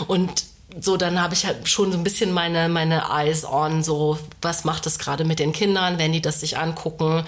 Und 0.07 0.45
so, 0.81 0.99
dann 0.99 1.21
habe 1.21 1.33
ich 1.33 1.47
halt 1.47 1.67
schon 1.67 1.91
so 1.91 1.97
ein 1.97 2.05
bisschen 2.05 2.31
meine, 2.31 2.69
meine 2.69 3.05
Eyes 3.11 3.47
on, 3.47 3.83
so, 3.83 4.19
was 4.43 4.65
macht 4.65 4.85
das 4.85 4.99
gerade 4.99 5.25
mit 5.25 5.39
den 5.39 5.53
Kindern, 5.53 5.99
wenn 5.99 6.13
die 6.13 6.21
das 6.21 6.41
sich 6.41 6.59
angucken. 6.59 7.25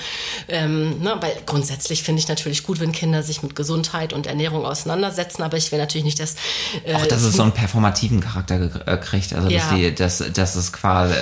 Ähm, 0.48 1.00
ne? 1.00 1.16
Weil 1.20 1.32
grundsätzlich 1.46 2.02
finde 2.02 2.20
ich 2.20 2.28
natürlich 2.28 2.64
gut, 2.64 2.80
wenn 2.80 2.92
Kinder 2.92 3.22
sich 3.22 3.42
mit 3.42 3.56
Gesundheit 3.56 4.12
und 4.12 4.26
Ernährung 4.26 4.66
auseinandersetzen, 4.66 5.42
aber 5.42 5.56
ich 5.56 5.72
will 5.72 5.78
natürlich 5.78 6.04
nicht, 6.04 6.20
dass. 6.20 6.36
Äh, 6.84 6.94
Auch 6.94 7.06
dass 7.06 7.22
es 7.22 7.34
so 7.34 7.42
einen 7.42 7.52
performativen 7.52 8.20
Charakter 8.20 8.70
äh, 8.86 8.98
kriegt. 8.98 9.32
Also, 9.32 9.48
ja. 9.48 9.60
dass, 9.60 9.70
die, 9.70 9.94
dass, 9.94 10.32
dass 10.34 10.56
es 10.56 10.72
quasi, 10.72 11.14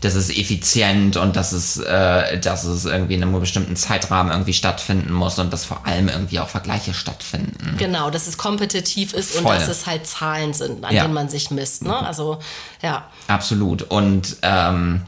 dass 0.00 0.14
es 0.14 0.30
effizient 0.30 1.18
und 1.18 1.36
dass 1.36 1.52
es, 1.52 1.76
äh, 1.76 2.40
dass 2.40 2.64
es 2.64 2.86
irgendwie 2.86 3.14
in 3.14 3.22
einem 3.22 3.38
bestimmten 3.38 3.76
Zeitrahmen 3.76 4.32
irgendwie 4.32 4.54
stattfinden 4.54 5.12
muss 5.12 5.38
und 5.38 5.52
dass 5.52 5.66
vor 5.66 5.86
allem 5.86 6.08
irgendwie 6.08 6.40
auch 6.40 6.48
Vergleiche 6.48 6.94
stattfinden. 6.94 7.76
Genau, 7.76 8.08
dass 8.08 8.26
es 8.26 8.38
kompetitiv 8.38 9.12
ist 9.12 9.32
Voll. 9.32 9.42
und 9.42 9.48
dass 9.50 9.68
es 9.68 9.86
halt 9.86 10.06
Zahlen 10.06 10.54
sind, 10.54 10.82
an 10.82 10.94
ja. 10.94 11.02
denen 11.02 11.12
man 11.12 11.28
sich 11.28 11.50
misst 11.58 11.78
ist. 11.78 11.84
Ne? 11.84 11.96
Also 11.96 12.38
ja. 12.82 13.06
Absolut. 13.26 13.82
Und 13.82 14.36
ähm, 14.42 15.02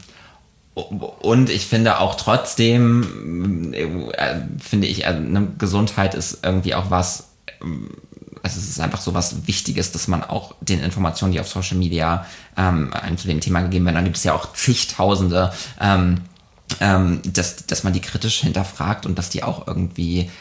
und 0.73 1.49
ich 1.49 1.65
finde 1.65 1.99
auch 1.99 2.15
trotzdem, 2.15 3.73
äh, 3.73 4.35
finde 4.57 4.87
ich, 4.87 5.05
äh, 5.05 5.19
Gesundheit 5.57 6.15
ist 6.15 6.39
irgendwie 6.43 6.75
auch 6.75 6.89
was, 6.89 7.31
äh, 7.47 7.65
es 8.43 8.55
ist 8.55 8.79
einfach 8.79 9.01
so 9.01 9.13
was 9.13 9.47
Wichtiges, 9.47 9.91
dass 9.91 10.07
man 10.07 10.23
auch 10.23 10.55
den 10.61 10.81
Informationen, 10.81 11.33
die 11.33 11.39
auf 11.39 11.49
Social 11.49 11.77
Media 11.77 12.25
ähm, 12.57 12.91
zu 13.17 13.27
dem 13.27 13.41
Thema 13.41 13.61
gegeben 13.61 13.85
werden, 13.85 13.95
dann 13.95 14.05
gibt 14.05 14.17
es 14.17 14.23
ja 14.23 14.33
auch 14.33 14.53
zigtausende, 14.53 15.51
ähm, 15.79 16.21
ähm, 16.79 17.21
dass, 17.25 17.67
dass 17.67 17.83
man 17.83 17.93
die 17.93 18.01
kritisch 18.01 18.39
hinterfragt 18.39 19.05
und 19.05 19.19
dass 19.19 19.29
die 19.29 19.43
auch 19.43 19.67
irgendwie 19.67 20.31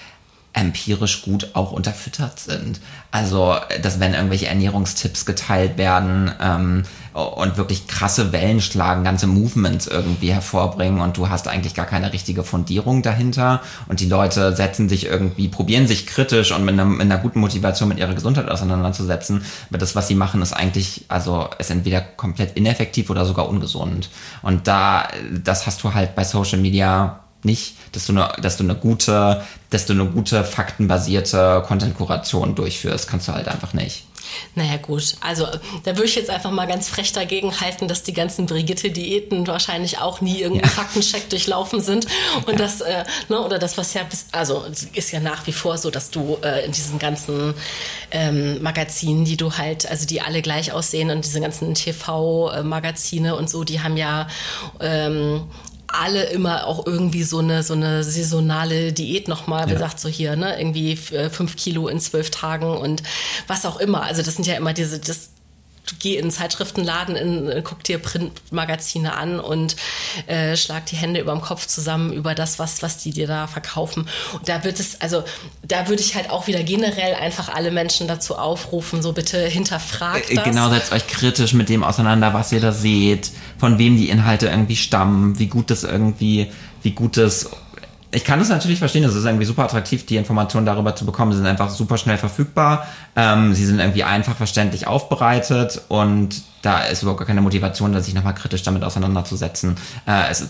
empirisch 0.52 1.22
gut 1.22 1.50
auch 1.54 1.72
unterfüttert 1.72 2.40
sind. 2.40 2.80
Also, 3.12 3.56
dass 3.82 4.00
wenn 4.00 4.14
irgendwelche 4.14 4.46
Ernährungstipps 4.46 5.24
geteilt 5.24 5.78
werden 5.78 6.32
ähm, 6.40 6.82
und 7.12 7.56
wirklich 7.56 7.86
krasse 7.86 8.32
Wellen 8.32 8.60
schlagen, 8.60 9.04
ganze 9.04 9.26
Movements 9.26 9.86
irgendwie 9.86 10.32
hervorbringen 10.32 11.00
und 11.00 11.16
du 11.16 11.28
hast 11.28 11.48
eigentlich 11.48 11.74
gar 11.74 11.86
keine 11.86 12.12
richtige 12.12 12.42
Fundierung 12.42 13.02
dahinter 13.02 13.62
und 13.88 14.00
die 14.00 14.08
Leute 14.08 14.54
setzen 14.54 14.88
sich 14.88 15.06
irgendwie, 15.06 15.48
probieren 15.48 15.86
sich 15.86 16.06
kritisch 16.06 16.52
und 16.52 16.64
mit, 16.64 16.74
einem, 16.74 16.92
mit 16.92 17.02
einer 17.02 17.18
guten 17.18 17.40
Motivation 17.40 17.88
mit 17.88 17.98
ihrer 17.98 18.14
Gesundheit 18.14 18.48
auseinanderzusetzen, 18.48 19.42
aber 19.68 19.78
das, 19.78 19.94
was 19.94 20.08
sie 20.08 20.14
machen, 20.14 20.42
ist 20.42 20.52
eigentlich, 20.52 21.04
also 21.08 21.48
ist 21.58 21.70
entweder 21.70 22.00
komplett 22.00 22.56
ineffektiv 22.56 23.10
oder 23.10 23.24
sogar 23.24 23.48
ungesund. 23.48 24.08
Und 24.42 24.66
da, 24.66 25.08
das 25.44 25.66
hast 25.66 25.82
du 25.82 25.94
halt 25.94 26.14
bei 26.14 26.24
Social 26.24 26.58
Media 26.58 27.20
nicht, 27.42 27.74
dass 27.92 28.06
du 28.06 28.12
eine, 28.12 28.32
dass 28.40 28.56
du 28.56 28.64
eine 28.64 28.74
gute, 28.74 29.44
dass 29.70 29.86
du 29.86 29.92
eine 29.92 30.06
gute 30.06 30.44
faktenbasierte 30.44 31.64
Content-Kuration 31.66 32.54
durchführst, 32.54 33.08
kannst 33.08 33.28
du 33.28 33.32
halt 33.32 33.48
einfach 33.48 33.72
nicht. 33.72 34.04
Naja 34.54 34.76
gut, 34.76 35.16
also 35.20 35.46
da 35.84 35.96
würde 35.96 36.04
ich 36.04 36.14
jetzt 36.14 36.30
einfach 36.30 36.50
mal 36.50 36.66
ganz 36.66 36.88
frech 36.88 37.12
dagegen 37.12 37.60
halten, 37.60 37.88
dass 37.88 38.02
die 38.02 38.12
ganzen 38.12 38.46
Brigitte-Diäten 38.46 39.46
wahrscheinlich 39.46 39.98
auch 39.98 40.20
nie 40.20 40.40
irgendeinen 40.40 40.70
ja. 40.70 40.82
Faktencheck 40.82 41.28
durchlaufen 41.30 41.80
sind. 41.80 42.06
Und 42.46 42.52
ja. 42.52 42.58
das, 42.58 42.80
äh, 42.80 43.04
ne, 43.28 43.40
oder 43.40 43.58
das, 43.58 43.78
was 43.78 43.94
ja 43.94 44.02
bis, 44.04 44.26
also 44.32 44.64
ist 44.92 45.12
ja 45.12 45.20
nach 45.20 45.46
wie 45.46 45.52
vor 45.52 45.78
so, 45.78 45.90
dass 45.90 46.10
du 46.10 46.38
äh, 46.42 46.64
in 46.64 46.72
diesen 46.72 46.98
ganzen 46.98 47.54
ähm, 48.10 48.62
Magazinen, 48.62 49.24
die 49.24 49.36
du 49.36 49.52
halt, 49.52 49.88
also 49.90 50.06
die 50.06 50.20
alle 50.20 50.42
gleich 50.42 50.72
aussehen 50.72 51.10
und 51.10 51.24
diese 51.24 51.40
ganzen 51.40 51.74
TV-Magazine 51.74 53.36
und 53.36 53.50
so, 53.50 53.64
die 53.64 53.80
haben 53.80 53.96
ja 53.96 54.28
ähm, 54.80 55.42
alle 55.94 56.24
immer 56.24 56.66
auch 56.66 56.86
irgendwie 56.86 57.22
so 57.22 57.38
eine 57.38 57.62
so 57.62 57.74
eine 57.74 58.04
saisonale 58.04 58.92
Diät 58.92 59.28
nochmal 59.28 59.66
ja. 59.66 59.74
gesagt 59.74 60.00
so 60.00 60.08
hier 60.08 60.36
ne 60.36 60.58
irgendwie 60.58 60.92
äh, 61.14 61.30
fünf 61.30 61.56
Kilo 61.56 61.88
in 61.88 62.00
zwölf 62.00 62.30
Tagen 62.30 62.76
und 62.76 63.02
was 63.46 63.66
auch 63.66 63.78
immer 63.78 64.02
also 64.02 64.22
das 64.22 64.36
sind 64.36 64.46
ja 64.46 64.54
immer 64.54 64.72
diese 64.72 64.98
das 64.98 65.30
geh 65.98 66.16
in 66.16 66.30
Zeitschriftenladen, 66.30 67.16
in, 67.16 67.48
äh, 67.48 67.62
guck 67.64 67.82
dir 67.84 67.98
Printmagazine 67.98 69.14
an 69.14 69.40
und 69.40 69.76
äh, 70.26 70.56
schlag 70.56 70.86
die 70.86 70.96
Hände 70.96 71.20
über 71.20 71.32
dem 71.32 71.40
Kopf 71.40 71.66
zusammen 71.66 72.12
über 72.12 72.34
das, 72.34 72.58
was, 72.58 72.82
was 72.82 72.98
die 72.98 73.10
dir 73.10 73.26
da 73.26 73.46
verkaufen. 73.46 74.08
Und 74.32 74.48
da 74.48 74.64
wird 74.64 74.80
es, 74.80 75.00
also 75.00 75.24
da 75.66 75.88
würde 75.88 76.02
ich 76.02 76.14
halt 76.14 76.30
auch 76.30 76.46
wieder 76.46 76.62
generell 76.62 77.14
einfach 77.14 77.48
alle 77.48 77.70
Menschen 77.70 78.08
dazu 78.08 78.36
aufrufen, 78.36 79.02
so 79.02 79.12
bitte 79.12 79.46
hinterfragt 79.46 80.30
äh, 80.30 80.34
das. 80.34 80.44
Genau, 80.44 80.70
setzt 80.70 80.92
euch 80.92 81.06
kritisch 81.06 81.52
mit 81.52 81.68
dem 81.68 81.82
auseinander, 81.82 82.32
was 82.34 82.52
ihr 82.52 82.60
da 82.60 82.72
seht, 82.72 83.30
von 83.58 83.78
wem 83.78 83.96
die 83.96 84.08
Inhalte 84.08 84.46
irgendwie 84.46 84.76
stammen, 84.76 85.38
wie 85.38 85.46
gut 85.46 85.70
das 85.70 85.84
irgendwie, 85.84 86.50
wie 86.82 86.92
gut 86.92 87.16
das 87.16 87.50
ich 88.12 88.24
kann 88.24 88.40
das 88.40 88.48
natürlich 88.48 88.80
verstehen, 88.80 89.04
es 89.04 89.14
ist 89.14 89.24
irgendwie 89.24 89.44
super 89.44 89.64
attraktiv, 89.64 90.04
die 90.04 90.16
Informationen 90.16 90.66
darüber 90.66 90.96
zu 90.96 91.06
bekommen. 91.06 91.30
Sie 91.32 91.38
sind 91.38 91.46
einfach 91.46 91.70
super 91.70 91.96
schnell 91.96 92.18
verfügbar. 92.18 92.86
Ähm, 93.14 93.54
sie 93.54 93.64
sind 93.64 93.78
irgendwie 93.78 94.02
einfach 94.02 94.34
verständlich 94.34 94.86
aufbereitet 94.86 95.82
und 95.88 96.42
da 96.62 96.80
ist 96.80 97.02
überhaupt 97.02 97.20
gar 97.20 97.26
keine 97.26 97.40
Motivation, 97.40 98.00
sich 98.02 98.14
nochmal 98.14 98.34
kritisch 98.34 98.62
damit 98.64 98.82
auseinanderzusetzen. 98.82 99.76
Äh, 100.06 100.30
es 100.30 100.48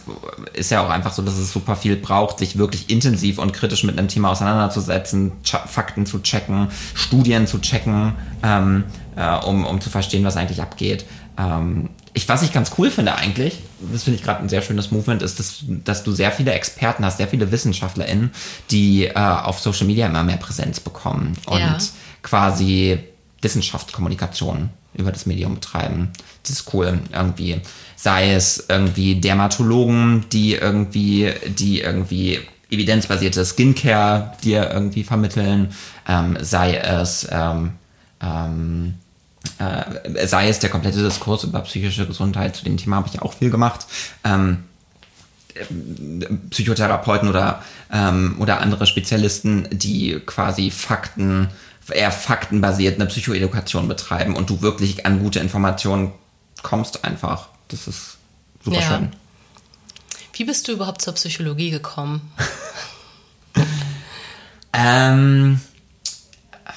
ist 0.54 0.70
ja 0.70 0.84
auch 0.84 0.90
einfach 0.90 1.12
so, 1.12 1.22
dass 1.22 1.36
es 1.36 1.52
super 1.52 1.76
viel 1.76 1.96
braucht, 1.96 2.38
sich 2.38 2.56
wirklich 2.56 2.88
intensiv 2.88 3.38
und 3.38 3.52
kritisch 3.52 3.84
mit 3.84 3.98
einem 3.98 4.08
Thema 4.08 4.30
auseinanderzusetzen, 4.30 5.32
Fakten 5.44 6.06
zu 6.06 6.20
checken, 6.20 6.68
Studien 6.94 7.46
zu 7.46 7.58
checken, 7.58 8.14
ähm, 8.42 8.84
äh, 9.16 9.36
um, 9.44 9.66
um 9.66 9.80
zu 9.80 9.90
verstehen, 9.90 10.24
was 10.24 10.36
eigentlich 10.36 10.62
abgeht. 10.62 11.04
Ähm, 11.38 11.90
ich, 12.12 12.28
was 12.28 12.42
ich 12.42 12.52
ganz 12.52 12.72
cool 12.78 12.90
finde 12.90 13.14
eigentlich, 13.14 13.58
das 13.92 14.04
finde 14.04 14.18
ich 14.18 14.24
gerade 14.24 14.40
ein 14.40 14.48
sehr 14.48 14.62
schönes 14.62 14.90
Movement, 14.90 15.22
ist, 15.22 15.38
dass, 15.38 15.64
dass 15.84 16.02
du 16.02 16.12
sehr 16.12 16.32
viele 16.32 16.52
Experten 16.52 17.04
hast, 17.04 17.18
sehr 17.18 17.28
viele 17.28 17.52
WissenschaftlerInnen, 17.52 18.30
die 18.70 19.06
äh, 19.06 19.14
auf 19.14 19.60
Social 19.60 19.86
Media 19.86 20.06
immer 20.06 20.24
mehr 20.24 20.36
Präsenz 20.36 20.80
bekommen 20.80 21.34
und 21.46 21.60
ja. 21.60 21.78
quasi 22.22 22.98
Wissenschaftskommunikation 23.42 24.70
über 24.94 25.12
das 25.12 25.26
Medium 25.26 25.54
betreiben. 25.54 26.10
Das 26.42 26.50
ist 26.50 26.74
cool, 26.74 26.98
irgendwie. 27.12 27.60
Sei 27.94 28.32
es 28.32 28.66
irgendwie 28.68 29.20
Dermatologen, 29.20 30.24
die 30.32 30.54
irgendwie, 30.54 31.32
die 31.46 31.80
irgendwie 31.80 32.40
evidenzbasierte 32.70 33.44
Skincare 33.44 34.32
dir 34.42 34.70
irgendwie 34.70 35.04
vermitteln, 35.04 35.72
ähm, 36.08 36.36
sei 36.40 36.76
es 36.76 37.26
ähm, 37.30 37.72
ähm, 38.20 38.94
äh, 39.58 40.26
sei 40.26 40.48
es 40.48 40.58
der 40.58 40.70
komplette 40.70 41.02
Diskurs 41.02 41.44
über 41.44 41.60
psychische 41.60 42.06
Gesundheit, 42.06 42.56
zu 42.56 42.64
dem 42.64 42.76
Thema 42.76 42.96
habe 42.96 43.08
ich 43.12 43.22
auch 43.22 43.32
viel 43.32 43.50
gemacht. 43.50 43.86
Ähm, 44.24 44.64
Psychotherapeuten 46.50 47.28
oder, 47.28 47.62
ähm, 47.92 48.36
oder 48.38 48.60
andere 48.60 48.86
Spezialisten, 48.86 49.68
die 49.70 50.20
quasi 50.24 50.70
Fakten, 50.70 51.48
eher 51.90 52.12
faktenbasiert 52.12 53.00
eine 53.00 53.06
Psychoedukation 53.06 53.88
betreiben 53.88 54.36
und 54.36 54.48
du 54.48 54.62
wirklich 54.62 55.06
an 55.06 55.18
gute 55.18 55.40
Informationen 55.40 56.12
kommst 56.62 57.04
einfach. 57.04 57.48
Das 57.68 57.88
ist 57.88 58.18
super 58.62 58.80
ja. 58.80 58.82
schön. 58.82 59.12
Wie 60.34 60.44
bist 60.44 60.68
du 60.68 60.72
überhaupt 60.72 61.02
zur 61.02 61.14
Psychologie 61.14 61.70
gekommen? 61.70 62.32
ähm, 64.72 65.60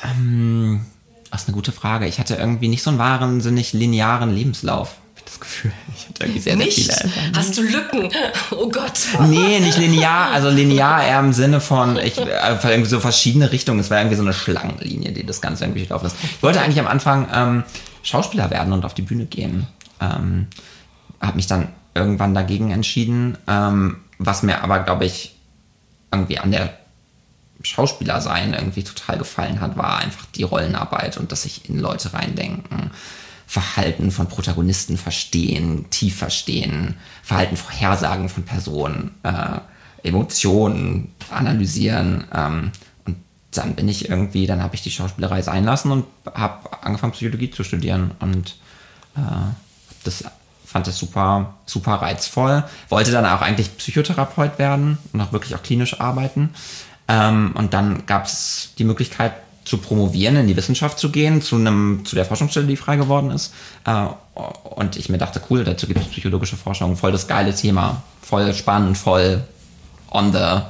ähm, 0.03 0.85
das 1.33 1.41
ist 1.41 1.47
eine 1.47 1.55
gute 1.55 1.71
Frage. 1.71 2.05
Ich 2.05 2.19
hatte 2.19 2.35
irgendwie 2.35 2.67
nicht 2.67 2.83
so 2.83 2.91
einen 2.91 2.99
wahnsinnig 2.99 3.73
linearen 3.73 4.31
Lebenslauf. 4.33 4.97
Das 5.25 5.39
Gefühl, 5.39 5.71
ich 5.97 6.07
hatte 6.07 6.23
irgendwie 6.25 6.39
sehr, 6.39 6.55
nicht? 6.55 6.85
sehr 6.85 7.09
viele. 7.09 7.35
Hast 7.35 7.57
du 7.57 7.63
Lücken? 7.63 8.09
Oh 8.51 8.69
Gott. 8.69 8.99
Nee, 9.27 9.59
nicht 9.59 9.79
linear. 9.79 10.29
Also 10.29 10.49
linear 10.49 11.03
eher 11.03 11.19
im 11.19 11.33
Sinne 11.33 11.59
von, 11.59 11.97
ich, 11.97 12.19
äh, 12.19 12.25
irgendwie 12.63 12.89
so 12.89 12.99
verschiedene 12.99 13.51
Richtungen. 13.51 13.79
Es 13.79 13.89
war 13.89 13.97
irgendwie 13.97 14.15
so 14.15 14.21
eine 14.21 14.33
Schlangenlinie, 14.33 15.11
die 15.11 15.25
das 15.25 15.41
Ganze 15.41 15.63
irgendwie 15.63 15.83
gelaufen 15.83 16.05
ist. 16.05 16.15
Ich 16.21 16.43
wollte 16.43 16.61
eigentlich 16.61 16.79
am 16.79 16.87
Anfang 16.87 17.27
ähm, 17.33 17.63
Schauspieler 18.03 18.51
werden 18.51 18.71
und 18.71 18.85
auf 18.85 18.93
die 18.93 19.01
Bühne 19.01 19.25
gehen. 19.25 19.67
Ähm, 19.99 20.47
habe 21.19 21.35
mich 21.35 21.47
dann 21.47 21.69
irgendwann 21.95 22.35
dagegen 22.35 22.69
entschieden, 22.69 23.39
ähm, 23.47 23.97
was 24.19 24.43
mir 24.43 24.63
aber, 24.63 24.79
glaube 24.79 25.05
ich, 25.05 25.35
irgendwie 26.11 26.37
an 26.37 26.51
der 26.51 26.77
Schauspieler 27.63 28.21
sein 28.21 28.53
irgendwie 28.53 28.83
total 28.83 29.17
gefallen 29.17 29.61
hat, 29.61 29.77
war 29.77 29.99
einfach 29.99 30.25
die 30.35 30.43
Rollenarbeit 30.43 31.17
und 31.17 31.31
dass 31.31 31.43
sich 31.43 31.69
in 31.69 31.79
Leute 31.79 32.13
reindenken, 32.13 32.91
Verhalten 33.47 34.11
von 34.11 34.27
Protagonisten 34.27 34.97
verstehen, 34.97 35.85
tief 35.89 36.17
verstehen, 36.17 36.95
Verhalten 37.21 37.55
vorhersagen 37.55 38.29
von 38.29 38.43
Personen, 38.43 39.11
äh, 39.23 39.59
Emotionen 40.07 41.13
analysieren. 41.29 42.25
Ähm, 42.33 42.71
und 43.05 43.17
dann 43.51 43.75
bin 43.75 43.87
ich 43.87 44.09
irgendwie, 44.09 44.47
dann 44.47 44.61
habe 44.61 44.75
ich 44.75 44.81
die 44.81 44.91
Schauspielerei 44.91 45.41
sein 45.41 45.65
lassen 45.65 45.91
und 45.91 46.05
habe 46.33 46.83
angefangen 46.83 47.13
Psychologie 47.13 47.51
zu 47.51 47.63
studieren 47.63 48.11
und 48.19 48.55
äh, 49.15 49.21
das 50.03 50.23
fand 50.65 50.87
das 50.87 50.97
super, 50.97 51.53
super 51.67 51.93
reizvoll. 51.93 52.63
Wollte 52.89 53.11
dann 53.11 53.25
auch 53.25 53.41
eigentlich 53.41 53.77
Psychotherapeut 53.77 54.57
werden 54.57 54.97
und 55.13 55.21
auch 55.21 55.31
wirklich 55.31 55.53
auch 55.55 55.61
klinisch 55.61 56.01
arbeiten. 56.01 56.49
Ähm, 57.13 57.51
und 57.55 57.73
dann 57.73 58.05
gab 58.07 58.25
es 58.25 58.71
die 58.79 58.83
Möglichkeit 58.83 59.33
zu 59.65 59.77
promovieren, 59.77 60.35
in 60.35 60.47
die 60.47 60.57
Wissenschaft 60.57 60.97
zu 60.97 61.11
gehen, 61.11 61.41
zu 61.41 61.55
einem, 61.55 62.03
zu 62.05 62.15
der 62.15 62.25
Forschungsstelle, 62.25 62.65
die 62.65 62.75
frei 62.75 62.95
geworden 62.95 63.29
ist. 63.31 63.53
Äh, 63.85 64.07
und 64.75 64.95
ich 64.97 65.09
mir 65.09 65.19
dachte, 65.19 65.41
cool, 65.49 65.63
dazu 65.63 65.87
gibt 65.87 66.01
es 66.01 66.07
psychologische 66.07 66.57
Forschung, 66.57 66.97
voll 66.97 67.11
das 67.11 67.27
geile 67.27 67.55
Thema, 67.55 68.01
voll 68.21 68.53
spannend, 68.53 68.97
voll 68.97 69.43
on 70.11 70.33
the, 70.33 70.61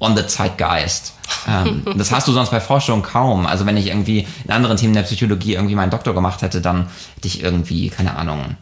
on 0.00 0.16
the 0.16 0.26
Zeitgeist. 0.26 1.12
ähm, 1.46 1.82
das 1.96 2.10
hast 2.10 2.26
du 2.26 2.32
sonst 2.32 2.50
bei 2.50 2.60
Forschung 2.60 3.02
kaum. 3.02 3.46
Also 3.46 3.66
wenn 3.66 3.76
ich 3.76 3.88
irgendwie 3.88 4.26
in 4.44 4.50
anderen 4.50 4.78
Themen 4.78 4.94
der 4.94 5.02
Psychologie 5.02 5.54
irgendwie 5.54 5.74
meinen 5.74 5.90
Doktor 5.90 6.14
gemacht 6.14 6.40
hätte, 6.40 6.62
dann 6.62 6.88
hätte 7.16 7.28
ich 7.28 7.42
irgendwie, 7.42 7.90
keine 7.90 8.16
Ahnung, 8.16 8.56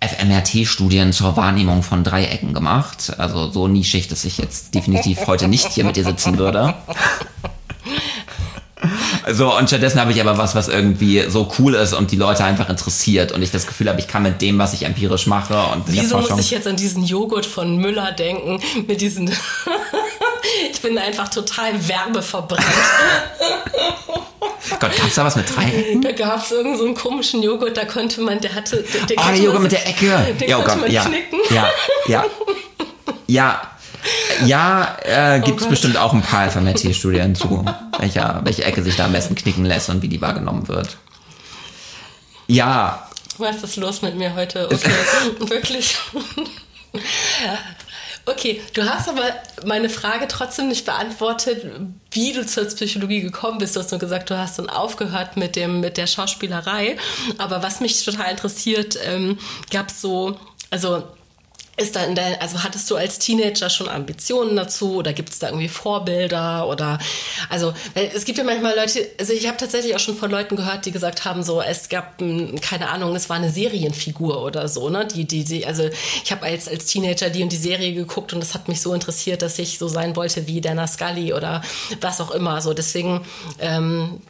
FMRT-Studien 0.00 1.12
zur 1.12 1.36
Wahrnehmung 1.36 1.82
von 1.82 2.04
Dreiecken 2.04 2.54
gemacht. 2.54 3.14
Also 3.18 3.50
so 3.50 3.68
nischig, 3.68 4.08
dass 4.08 4.24
ich 4.24 4.38
jetzt 4.38 4.74
definitiv 4.74 5.26
heute 5.26 5.48
nicht 5.48 5.68
hier 5.68 5.84
mit 5.84 5.96
dir 5.96 6.04
sitzen 6.04 6.38
würde. 6.38 6.74
So, 9.32 9.56
und 9.56 9.66
stattdessen 9.66 10.00
habe 10.00 10.12
ich 10.12 10.20
aber 10.20 10.38
was, 10.38 10.54
was 10.54 10.68
irgendwie 10.68 11.24
so 11.28 11.50
cool 11.58 11.74
ist 11.74 11.94
und 11.94 12.12
die 12.12 12.16
Leute 12.16 12.44
einfach 12.44 12.68
interessiert 12.68 13.32
und 13.32 13.42
ich 13.42 13.50
das 13.50 13.66
Gefühl 13.66 13.88
habe, 13.88 13.98
ich 13.98 14.06
kann 14.06 14.22
mit 14.22 14.40
dem, 14.40 14.58
was 14.58 14.72
ich 14.72 14.84
empirisch 14.84 15.26
mache 15.26 15.58
und 15.72 15.82
Wieso 15.86 16.18
muss 16.18 16.38
ich 16.38 16.52
jetzt 16.52 16.68
an 16.68 16.76
diesen 16.76 17.02
Joghurt 17.02 17.44
von 17.44 17.76
Müller 17.78 18.12
denken, 18.12 18.60
mit 18.86 19.00
diesen 19.00 19.32
bin 20.86 20.98
einfach 20.98 21.28
total 21.28 21.72
werbeverbrannt. 21.88 22.64
Gott, 24.80 24.96
gab's 24.96 25.14
da 25.14 25.24
was 25.24 25.36
mit 25.36 25.54
drei? 25.54 25.96
Da 26.00 26.12
gab 26.12 26.44
es 26.44 26.50
irgendeinen 26.50 26.78
so 26.78 26.84
einen 26.84 26.94
komischen 26.94 27.42
Joghurt, 27.42 27.76
da 27.76 27.84
konnte 27.84 28.20
man, 28.20 28.40
der 28.40 28.54
hatte. 28.54 28.82
Der, 28.82 29.06
der 29.06 29.16
oh, 29.18 29.22
der 29.28 29.36
Joghurt 29.36 29.62
mit 29.62 29.72
der 29.72 29.86
Ecke. 29.86 30.34
Den 30.40 30.48
ja, 30.48 30.58
oh 30.58 30.62
Gott, 30.62 30.88
ja, 30.88 31.04
knicken. 31.04 31.40
ja, 31.50 31.68
ja, 32.06 32.24
ja. 33.26 33.60
Ja, 34.44 34.96
äh, 35.02 35.40
gibt 35.40 35.60
es 35.60 35.66
oh 35.66 35.70
bestimmt 35.70 35.96
auch 35.96 36.12
ein 36.12 36.22
paar 36.22 36.48
FMRT-Studien 36.48 37.34
zu, 37.34 37.64
welcher, 37.98 38.40
welche 38.44 38.62
Ecke 38.62 38.84
sich 38.84 38.94
da 38.94 39.06
am 39.06 39.12
besten 39.12 39.34
knicken 39.34 39.64
lässt 39.64 39.90
und 39.90 40.00
wie 40.02 40.08
die 40.08 40.20
wahrgenommen 40.20 40.68
wird. 40.68 40.96
Ja. 42.46 43.08
Was 43.38 43.64
ist 43.64 43.74
los 43.76 44.02
mit 44.02 44.14
mir 44.14 44.36
heute? 44.36 44.66
Okay, 44.66 44.90
wirklich. 45.40 45.96
Okay, 48.28 48.60
du 48.74 48.82
hast 48.82 49.08
aber 49.08 49.22
meine 49.64 49.88
Frage 49.88 50.26
trotzdem 50.26 50.66
nicht 50.66 50.84
beantwortet, 50.84 51.64
wie 52.10 52.32
du 52.32 52.44
zur 52.44 52.64
Psychologie 52.64 53.20
gekommen 53.20 53.58
bist. 53.58 53.76
Du 53.76 53.80
hast 53.80 53.92
nur 53.92 54.00
gesagt, 54.00 54.30
du 54.30 54.36
hast 54.36 54.58
dann 54.58 54.68
aufgehört 54.68 55.36
mit, 55.36 55.54
dem, 55.54 55.80
mit 55.80 55.96
der 55.96 56.08
Schauspielerei. 56.08 56.98
Aber 57.38 57.62
was 57.62 57.80
mich 57.80 58.04
total 58.04 58.32
interessiert, 58.32 58.98
ähm, 59.04 59.38
gab 59.70 59.90
es 59.90 60.00
so, 60.00 60.40
also 60.70 61.04
ist 61.76 61.94
da 61.94 62.04
in 62.04 62.14
der, 62.14 62.40
also 62.40 62.62
hattest 62.62 62.90
du 62.90 62.96
als 62.96 63.18
Teenager 63.18 63.68
schon 63.68 63.88
Ambitionen 63.88 64.56
dazu 64.56 64.96
oder 64.96 65.12
gibt 65.12 65.30
es 65.30 65.38
da 65.38 65.48
irgendwie 65.48 65.68
Vorbilder 65.68 66.66
oder 66.68 66.98
also 67.50 67.74
es 67.94 68.24
gibt 68.24 68.38
ja 68.38 68.44
manchmal 68.44 68.74
Leute, 68.74 69.06
also 69.18 69.32
ich 69.34 69.46
habe 69.46 69.58
tatsächlich 69.58 69.94
auch 69.94 70.00
schon 70.00 70.16
von 70.16 70.30
Leuten 70.30 70.56
gehört, 70.56 70.86
die 70.86 70.92
gesagt 70.92 71.24
haben, 71.24 71.42
so 71.42 71.60
es 71.60 71.88
gab 71.88 72.18
keine 72.62 72.88
Ahnung, 72.88 73.14
es 73.14 73.28
war 73.28 73.36
eine 73.36 73.50
Serienfigur 73.50 74.42
oder 74.42 74.68
so, 74.68 74.88
ne, 74.88 75.06
die 75.06 75.26
die 75.26 75.42
sie 75.42 75.66
also 75.66 75.88
ich 76.24 76.32
habe 76.32 76.46
als 76.46 76.66
als 76.66 76.86
Teenager 76.86 77.28
die 77.28 77.42
und 77.42 77.52
die 77.52 77.56
Serie 77.56 77.92
geguckt 77.92 78.32
und 78.32 78.40
das 78.40 78.54
hat 78.54 78.68
mich 78.68 78.80
so 78.80 78.94
interessiert, 78.94 79.42
dass 79.42 79.58
ich 79.58 79.78
so 79.78 79.88
sein 79.88 80.16
wollte 80.16 80.46
wie 80.46 80.62
Dana 80.62 80.86
Scully 80.86 81.34
oder 81.34 81.62
was 82.00 82.20
auch 82.20 82.30
immer 82.30 82.60
so. 82.62 82.72
Deswegen 82.72 83.24
ähm, 83.58 84.20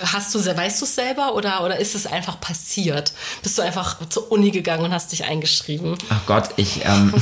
hast 0.00 0.34
du 0.34 0.44
weißt 0.44 0.80
du 0.80 0.84
es 0.84 0.94
selber 0.94 1.34
oder 1.34 1.64
oder 1.64 1.78
ist 1.78 1.94
es 1.94 2.06
einfach 2.06 2.40
passiert? 2.40 3.12
Bist 3.42 3.58
du 3.58 3.62
einfach 3.62 3.98
zur 4.08 4.30
Uni 4.32 4.50
gegangen 4.50 4.84
und 4.84 4.92
hast 4.92 5.12
dich 5.12 5.24
eingeschrieben? 5.24 5.98
Ach 6.08 6.26
Gott, 6.26 6.50
ich 6.56 6.77
ähm, 6.84 7.14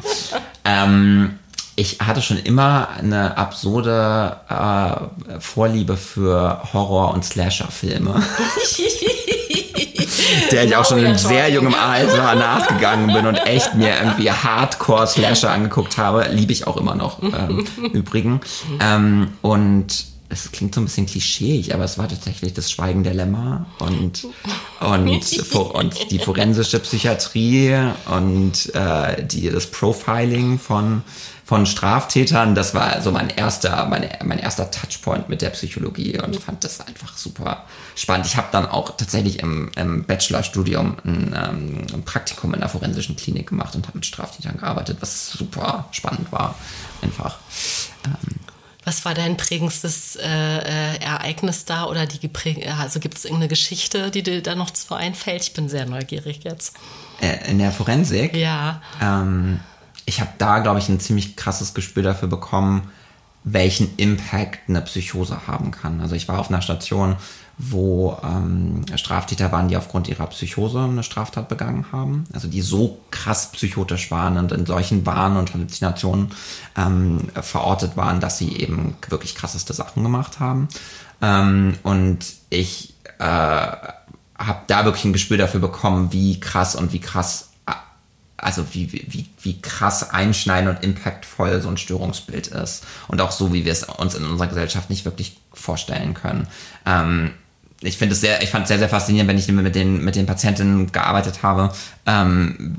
ähm, 0.64 1.38
ich 1.76 1.98
hatte 2.00 2.20
schon 2.20 2.36
immer 2.38 2.88
eine 2.98 3.38
absurde 3.38 4.36
äh, 4.48 5.40
Vorliebe 5.40 5.96
für 5.96 6.60
Horror- 6.72 7.14
und 7.14 7.24
Slasher-Filme. 7.24 8.22
der 10.50 10.64
ich 10.64 10.76
auch 10.76 10.84
schon 10.84 10.98
in 10.98 11.16
sehr 11.16 11.48
jungem 11.50 11.74
Alter 11.74 12.34
nachgegangen 12.34 13.12
bin 13.12 13.26
und 13.26 13.36
echt 13.36 13.74
mir 13.74 13.94
irgendwie 14.00 14.30
Hardcore-Slasher 14.30 15.50
angeguckt 15.50 15.98
habe. 15.98 16.28
Liebe 16.30 16.52
ich 16.52 16.66
auch 16.66 16.76
immer 16.76 16.94
noch, 16.94 17.22
ähm, 17.22 17.64
übrigens. 17.92 18.46
Ähm, 18.80 19.32
und 19.42 20.06
es 20.30 20.50
klingt 20.52 20.74
so 20.74 20.80
ein 20.80 20.84
bisschen 20.84 21.06
klischeeig, 21.06 21.74
aber 21.74 21.84
es 21.84 21.98
war 21.98 22.08
tatsächlich 22.08 22.54
das 22.54 22.70
Schweigen 22.70 23.02
der 23.02 23.14
Lämmer 23.14 23.66
und, 23.80 24.26
und, 24.80 25.54
und 25.74 26.10
die 26.10 26.18
forensische 26.20 26.78
Psychiatrie 26.78 27.76
und 28.06 28.74
äh, 28.74 29.24
die, 29.26 29.50
das 29.50 29.66
Profiling 29.66 30.60
von, 30.60 31.02
von 31.44 31.66
Straftätern. 31.66 32.54
Das 32.54 32.74
war 32.74 33.02
so 33.02 33.10
mein 33.10 33.28
erster, 33.28 33.86
meine, 33.86 34.08
mein 34.24 34.38
erster 34.38 34.70
Touchpoint 34.70 35.28
mit 35.28 35.42
der 35.42 35.50
Psychologie 35.50 36.20
und 36.20 36.36
fand 36.36 36.62
das 36.62 36.80
einfach 36.80 37.16
super 37.16 37.64
spannend. 37.96 38.26
Ich 38.26 38.36
habe 38.36 38.48
dann 38.52 38.66
auch 38.66 38.96
tatsächlich 38.96 39.40
im, 39.40 39.72
im 39.76 40.04
Bachelorstudium 40.04 40.96
ein, 41.04 41.34
ähm, 41.36 41.86
ein 41.92 42.02
Praktikum 42.04 42.54
in 42.54 42.60
einer 42.60 42.68
forensischen 42.68 43.16
Klinik 43.16 43.48
gemacht 43.48 43.74
und 43.74 43.88
habe 43.88 43.98
mit 43.98 44.06
Straftätern 44.06 44.58
gearbeitet, 44.58 44.98
was 45.00 45.32
super 45.32 45.88
spannend 45.90 46.30
war. 46.30 46.54
Einfach. 47.02 47.38
Ähm, 48.06 48.49
was 48.90 49.04
war 49.04 49.14
dein 49.14 49.36
prägendstes 49.36 50.16
äh, 50.16 50.26
äh, 50.26 50.96
Ereignis 51.00 51.64
da 51.64 51.84
oder 51.84 52.06
die 52.06 52.28
also 52.76 52.98
gibt 52.98 53.18
es 53.18 53.24
irgendeine 53.24 53.46
Geschichte, 53.46 54.10
die 54.10 54.24
dir 54.24 54.42
da 54.42 54.56
noch 54.56 54.70
zu 54.70 54.94
einfällt? 54.94 55.42
Ich 55.44 55.52
bin 55.52 55.68
sehr 55.68 55.86
neugierig 55.86 56.40
jetzt. 56.42 56.74
Äh, 57.20 57.48
in 57.48 57.60
der 57.60 57.70
Forensik? 57.70 58.34
Ja. 58.34 58.82
Ähm, 59.00 59.60
ich 60.06 60.20
habe 60.20 60.30
da, 60.38 60.58
glaube 60.58 60.80
ich, 60.80 60.88
ein 60.88 60.98
ziemlich 60.98 61.36
krasses 61.36 61.72
Gespür 61.72 62.02
dafür 62.02 62.26
bekommen, 62.26 62.90
welchen 63.44 63.96
Impact 63.96 64.68
eine 64.68 64.80
Psychose 64.80 65.46
haben 65.46 65.70
kann. 65.70 66.00
Also 66.00 66.16
ich 66.16 66.26
war 66.26 66.40
auf 66.40 66.48
einer 66.48 66.60
Station, 66.60 67.14
wo 67.62 68.16
ähm, 68.24 68.84
Straftäter 68.96 69.52
waren, 69.52 69.68
die 69.68 69.76
aufgrund 69.76 70.08
ihrer 70.08 70.26
Psychose 70.28 70.80
eine 70.80 71.02
Straftat 71.02 71.48
begangen 71.48 71.86
haben. 71.92 72.24
Also 72.32 72.48
die 72.48 72.62
so 72.62 72.98
krass 73.10 73.52
psychotisch 73.52 74.10
waren 74.10 74.38
und 74.38 74.50
in 74.52 74.64
solchen 74.64 75.04
Wahn 75.04 75.36
und 75.36 75.52
Halluzinationen 75.52 76.30
ähm, 76.76 77.28
verortet 77.34 77.98
waren, 77.98 78.20
dass 78.20 78.38
sie 78.38 78.56
eben 78.56 78.96
wirklich 79.08 79.34
krasseste 79.34 79.74
Sachen 79.74 80.02
gemacht 80.02 80.40
haben. 80.40 80.68
Ähm, 81.20 81.76
und 81.82 82.18
ich 82.48 82.94
äh, 83.18 83.24
habe 83.24 84.60
da 84.66 84.84
wirklich 84.86 85.04
ein 85.04 85.12
Gespür 85.12 85.36
dafür 85.36 85.60
bekommen, 85.60 86.12
wie 86.12 86.40
krass 86.40 86.74
und 86.74 86.94
wie 86.94 87.00
krass 87.00 87.50
äh, 87.66 87.72
also 88.38 88.64
wie, 88.72 88.90
wie, 88.90 89.28
wie 89.42 89.60
krass 89.60 90.08
einschneidend 90.08 90.78
und 90.78 90.82
impactvoll 90.82 91.60
so 91.60 91.68
ein 91.68 91.76
Störungsbild 91.76 92.46
ist. 92.46 92.86
Und 93.06 93.20
auch 93.20 93.32
so, 93.32 93.52
wie 93.52 93.66
wir 93.66 93.72
es 93.72 93.84
uns 93.84 94.14
in 94.14 94.24
unserer 94.24 94.48
Gesellschaft 94.48 94.88
nicht 94.88 95.04
wirklich 95.04 95.36
vorstellen 95.52 96.14
können. 96.14 96.48
Ähm, 96.86 97.32
ich 97.82 97.96
finde 97.96 98.12
es 98.12 98.20
sehr, 98.20 98.42
ich 98.42 98.50
fand 98.50 98.64
es 98.64 98.68
sehr, 98.68 98.78
sehr 98.78 98.90
faszinierend, 98.90 99.28
wenn 99.30 99.38
ich 99.38 99.48
mit 99.48 99.74
den, 99.74 100.04
mit 100.04 100.14
den 100.14 100.26
Patientinnen 100.26 100.92
gearbeitet 100.92 101.42
habe, 101.42 101.72
ähm, 102.04 102.76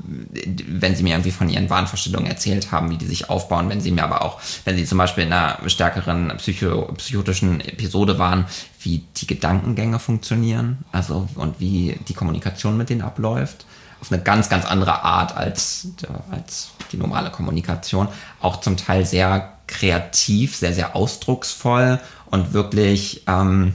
wenn 0.68 0.94
sie 0.94 1.02
mir 1.02 1.14
irgendwie 1.14 1.32
von 1.32 1.48
ihren 1.48 1.68
Wahnvorstellungen 1.68 2.30
erzählt 2.30 2.70
haben, 2.70 2.90
wie 2.90 2.98
die 2.98 3.06
sich 3.06 3.28
aufbauen, 3.28 3.68
wenn 3.68 3.80
sie 3.80 3.90
mir 3.90 4.04
aber 4.04 4.22
auch, 4.22 4.40
wenn 4.64 4.76
sie 4.76 4.84
zum 4.84 4.98
Beispiel 4.98 5.24
in 5.24 5.32
einer 5.32 5.58
stärkeren 5.68 6.32
psycho, 6.36 6.92
psychotischen 6.96 7.60
Episode 7.60 8.18
waren, 8.20 8.46
wie 8.80 9.04
die 9.16 9.26
Gedankengänge 9.26 9.98
funktionieren, 9.98 10.78
also 10.92 11.28
und 11.34 11.58
wie 11.58 11.98
die 12.06 12.14
Kommunikation 12.14 12.76
mit 12.76 12.88
denen 12.88 13.02
abläuft, 13.02 13.66
auf 14.00 14.12
eine 14.12 14.22
ganz, 14.22 14.48
ganz 14.48 14.64
andere 14.64 15.02
Art 15.02 15.36
als, 15.36 15.88
als 16.30 16.70
die 16.92 16.96
normale 16.96 17.30
Kommunikation, 17.30 18.08
auch 18.40 18.60
zum 18.60 18.76
Teil 18.76 19.04
sehr 19.04 19.52
kreativ, 19.66 20.56
sehr, 20.56 20.74
sehr 20.74 20.94
ausdrucksvoll 20.94 21.98
und 22.26 22.52
wirklich, 22.52 23.22
ähm, 23.26 23.74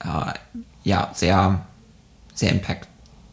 äh, 0.00 0.32
ja, 0.84 1.10
sehr, 1.14 1.64
sehr, 2.34 2.50
impact, 2.50 2.88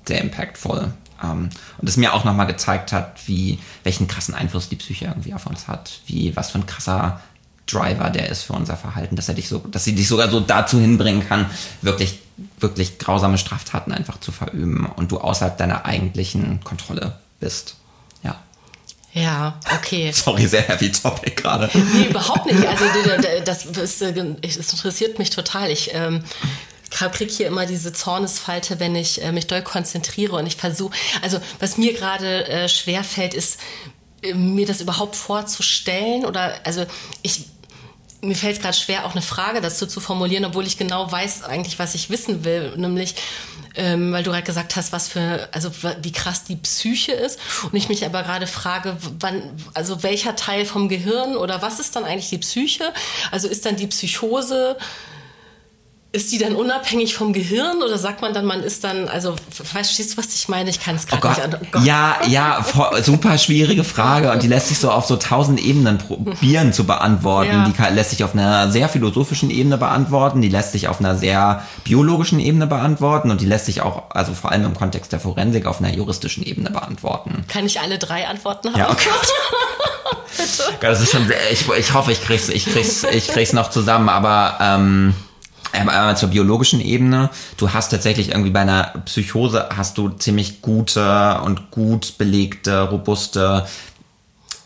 sehr 0.08 0.22
impactvoll. 0.22 0.94
Ähm, 1.24 1.50
und 1.78 1.90
es 1.90 1.98
mir 1.98 2.14
auch 2.14 2.24
nochmal 2.24 2.48
gezeigt 2.48 2.92
hat, 2.92 3.28
wie, 3.28 3.60
welchen 3.84 4.08
krassen 4.08 4.36
Einfluss 4.36 4.70
die 4.70 4.76
Psyche 4.76 5.06
irgendwie 5.06 5.34
auf 5.34 5.46
uns 5.46 5.68
hat, 5.68 6.02
wie, 6.06 6.36
was 6.36 6.52
für 6.52 6.60
ein 6.60 6.66
krasser 6.66 7.20
Driver 7.66 8.10
der 8.10 8.30
ist 8.30 8.44
für 8.44 8.54
unser 8.54 8.78
Verhalten, 8.78 9.16
dass 9.16 9.28
er 9.28 9.36
dich 9.36 9.50
so, 9.50 9.60
dass 9.60 9.84
sie 9.84 9.94
dich 9.94 10.08
sogar 10.08 10.30
so 10.30 10.40
dazu 10.40 10.80
hinbringen 10.80 11.28
kann, 11.28 11.48
wirklich, 11.82 12.20
wirklich 12.60 12.98
grausame 12.98 13.38
Straftaten 13.38 13.92
einfach 13.92 14.20
zu 14.20 14.32
verüben 14.32 14.86
und 14.86 15.12
du 15.12 15.20
außerhalb 15.20 15.58
deiner 15.58 15.86
eigentlichen 15.86 16.64
Kontrolle 16.64 17.18
bist. 17.40 17.76
Ja. 19.18 19.60
Okay. 19.76 20.12
Sorry, 20.14 20.48
sehr 20.48 20.62
heavy 20.62 20.92
topic 20.92 21.42
gerade. 21.42 21.70
Nee, 21.94 22.08
überhaupt 22.08 22.46
nicht. 22.46 22.66
Also 22.66 22.86
das, 23.44 23.72
das, 23.72 24.02
äh, 24.02 24.14
das 24.42 24.74
interessiert 24.74 25.18
mich 25.18 25.32
total. 25.32 25.72
Ich 25.72 25.92
ähm, 25.94 26.24
kriege 26.90 27.32
hier 27.32 27.48
immer 27.48 27.66
diese 27.66 27.94
Zornesfalte, 27.94 28.80
wenn 28.80 28.96
ich 28.96 29.24
äh, 29.24 29.32
mich 29.32 29.48
doll 29.48 29.62
konzentriere 29.62 30.36
und 30.36 30.46
ich 30.46 30.56
versuche, 30.56 30.96
also 31.22 31.40
was 31.60 31.78
mir 31.78 31.94
gerade 31.94 32.48
äh, 32.48 32.70
schwer 32.70 33.04
fällt, 33.04 33.34
ist 33.34 33.60
äh, 34.22 34.34
mir 34.34 34.68
das 34.68 34.82
überhaupt 34.82 35.16
vorzustellen 35.16 36.26
oder 36.26 36.54
also 36.64 36.86
ich 37.24 37.46
mir 38.22 38.36
fällt 38.36 38.56
es 38.58 38.62
gerade 38.62 38.76
schwer, 38.76 39.06
auch 39.06 39.12
eine 39.12 39.22
Frage 39.22 39.62
dazu 39.62 39.86
zu 39.86 40.00
formulieren, 40.00 40.44
obwohl 40.44 40.66
ich 40.66 40.78
genau 40.78 41.12
weiß 41.12 41.44
eigentlich, 41.44 41.78
was 41.78 41.94
ich 41.94 42.10
wissen 42.10 42.44
will, 42.44 42.76
nämlich 42.76 43.14
ähm, 43.78 44.12
weil 44.12 44.24
du 44.24 44.32
gerade 44.32 44.44
gesagt 44.44 44.76
hast, 44.76 44.92
was 44.92 45.08
für, 45.08 45.48
also 45.52 45.72
wie 46.02 46.12
krass 46.12 46.44
die 46.44 46.56
Psyche 46.58 47.14
ist. 47.14 47.40
Und 47.64 47.76
ich 47.76 47.90
mich 47.90 48.06
aber 48.06 48.24
gerade 48.24 48.48
frage, 48.48 48.98
wann, 49.20 49.42
also 49.74 50.04
welcher 50.04 50.36
Teil 50.36 50.66
vom 50.66 50.90
Gehirn 50.90 51.38
oder 51.38 51.62
was 51.62 51.80
ist 51.80 51.96
dann 51.96 52.04
eigentlich 52.04 52.30
die 52.30 52.40
Psyche? 52.40 52.92
Also 53.32 53.48
ist 53.48 53.66
dann 53.66 53.76
die 53.76 53.88
Psychose 53.88 54.78
ist 56.14 56.32
die 56.32 56.38
dann 56.38 56.56
unabhängig 56.56 57.16
vom 57.16 57.34
Gehirn 57.34 57.84
oder 57.84 57.98
sagt 57.98 58.22
man 58.22 58.34
dann, 58.34 58.46
man 58.46 58.64
ist 58.64 58.84
dann, 58.84 59.10
also 59.10 59.36
verstehst 59.52 60.14
du, 60.14 60.18
was 60.18 60.34
ich 60.34 60.48
meine? 60.48 60.70
Ich 60.70 60.80
kann 60.80 60.96
es 60.96 61.06
gerade 61.06 61.58
oh 61.60 61.60
nicht. 61.60 61.76
Oh 61.76 61.80
ja, 61.80 62.18
ja, 62.28 62.66
super 63.02 63.38
schwierige 63.38 63.84
Frage 63.84 64.32
und 64.32 64.42
die 64.42 64.48
lässt 64.48 64.70
sich 64.70 64.80
so 64.80 64.90
auf 64.90 65.06
so 65.06 65.18
tausend 65.18 65.64
Ebenen 65.64 65.98
probieren 65.98 66.72
zu 66.72 66.86
beantworten. 66.86 67.52
Ja. 67.52 67.66
Die 67.66 67.74
kann, 67.74 67.94
lässt 67.94 68.12
sich 68.12 68.24
auf 68.24 68.34
einer 68.34 68.72
sehr 68.72 68.88
philosophischen 68.88 69.50
Ebene 69.50 69.78
beantworten, 69.78 70.42
die 70.42 70.50
lässt 70.50 70.72
sich 70.72 70.88
auf 70.88 71.00
einer 71.00 71.16
sehr 71.18 71.64
biologischen 71.84 72.40
Ebene 72.40 72.68
beantworten 72.68 73.30
und 73.30 73.42
die 73.42 73.46
lässt 73.46 73.66
sich 73.66 73.82
auch, 73.82 74.10
also 74.12 74.34
vor 74.34 74.52
allem 74.52 74.66
im 74.66 74.76
Kontext 74.76 75.12
der 75.12 75.20
Forensik, 75.20 75.66
auf 75.66 75.80
einer 75.80 75.94
juristischen 75.94 76.44
Ebene 76.44 76.72
beantworten. 76.72 77.44
Kann 77.50 77.66
ich 77.66 77.82
alle 77.82 77.98
drei 78.00 78.28
Antworten 78.28 78.70
haben? 78.70 78.78
Ja, 78.78 78.92
okay. 78.92 79.10
Bitte. 80.38 80.64
Das 80.82 81.02
ist 81.02 81.12
schon, 81.12 81.32
ich, 81.52 81.68
ich 81.68 81.94
hoffe, 81.94 82.12
ich 82.12 82.22
krieg's, 82.22 82.48
ich 82.48 82.66
krieg's, 82.66 83.04
ich 83.04 83.28
krieg's 83.28 83.54
noch 83.54 83.72
zusammen, 83.72 84.08
aber 84.08 84.58
ähm, 84.62 85.16
Einmal 85.74 86.18
zur 86.18 86.30
biologischen 86.30 86.82
Ebene. 86.82 87.30
Du 87.58 87.74
hast 87.74 87.90
tatsächlich 87.90 88.30
irgendwie 88.30 88.52
bei 88.52 88.62
einer 88.62 88.94
Psychose 89.06 89.70
hast 89.76 89.98
du 89.98 90.10
ziemlich 90.10 90.62
gute 90.62 91.42
und 91.42 91.72
gut 91.72 92.18
belegte, 92.18 92.82
robuste 92.82 93.66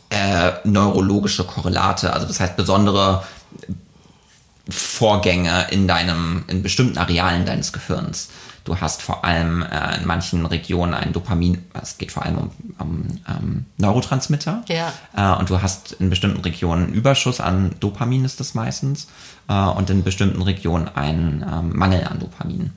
äh, 0.09 0.51
neurologische 0.63 1.43
Korrelate. 1.43 2.13
Also 2.13 2.27
das 2.27 2.39
heißt 2.39 2.55
besondere 2.55 3.23
Vorgänge 4.69 5.67
in 5.71 5.87
deinem, 5.87 6.43
in 6.47 6.61
bestimmten 6.61 6.97
Arealen 6.97 7.45
deines 7.45 7.73
Gehirns. 7.73 8.29
Du 8.63 8.79
hast 8.79 9.01
vor 9.01 9.25
allem 9.25 9.63
äh, 9.63 9.97
in 9.97 10.05
manchen 10.05 10.45
Regionen 10.45 10.93
ein 10.93 11.13
Dopamin, 11.13 11.65
es 11.81 11.97
geht 11.97 12.11
vor 12.11 12.23
allem 12.23 12.37
um, 12.37 12.51
um, 12.77 13.07
um 13.27 13.65
Neurotransmitter. 13.77 14.63
Ja. 14.67 14.93
Äh, 15.15 15.39
und 15.39 15.49
du 15.49 15.61
hast 15.61 15.93
in 15.93 16.11
bestimmten 16.11 16.41
Regionen 16.41 16.85
einen 16.85 16.93
Überschuss 16.93 17.41
an 17.41 17.75
Dopamin 17.79 18.23
ist 18.23 18.39
das 18.39 18.53
meistens 18.53 19.07
äh, 19.51 19.77
und 19.77 19.89
in 19.89 20.03
bestimmten 20.03 20.41
Regionen 20.41 20.87
einen 20.87 21.43
ähm, 21.43 21.77
Mangel 21.77 22.05
an 22.05 22.19
Dopamin. 22.19 22.71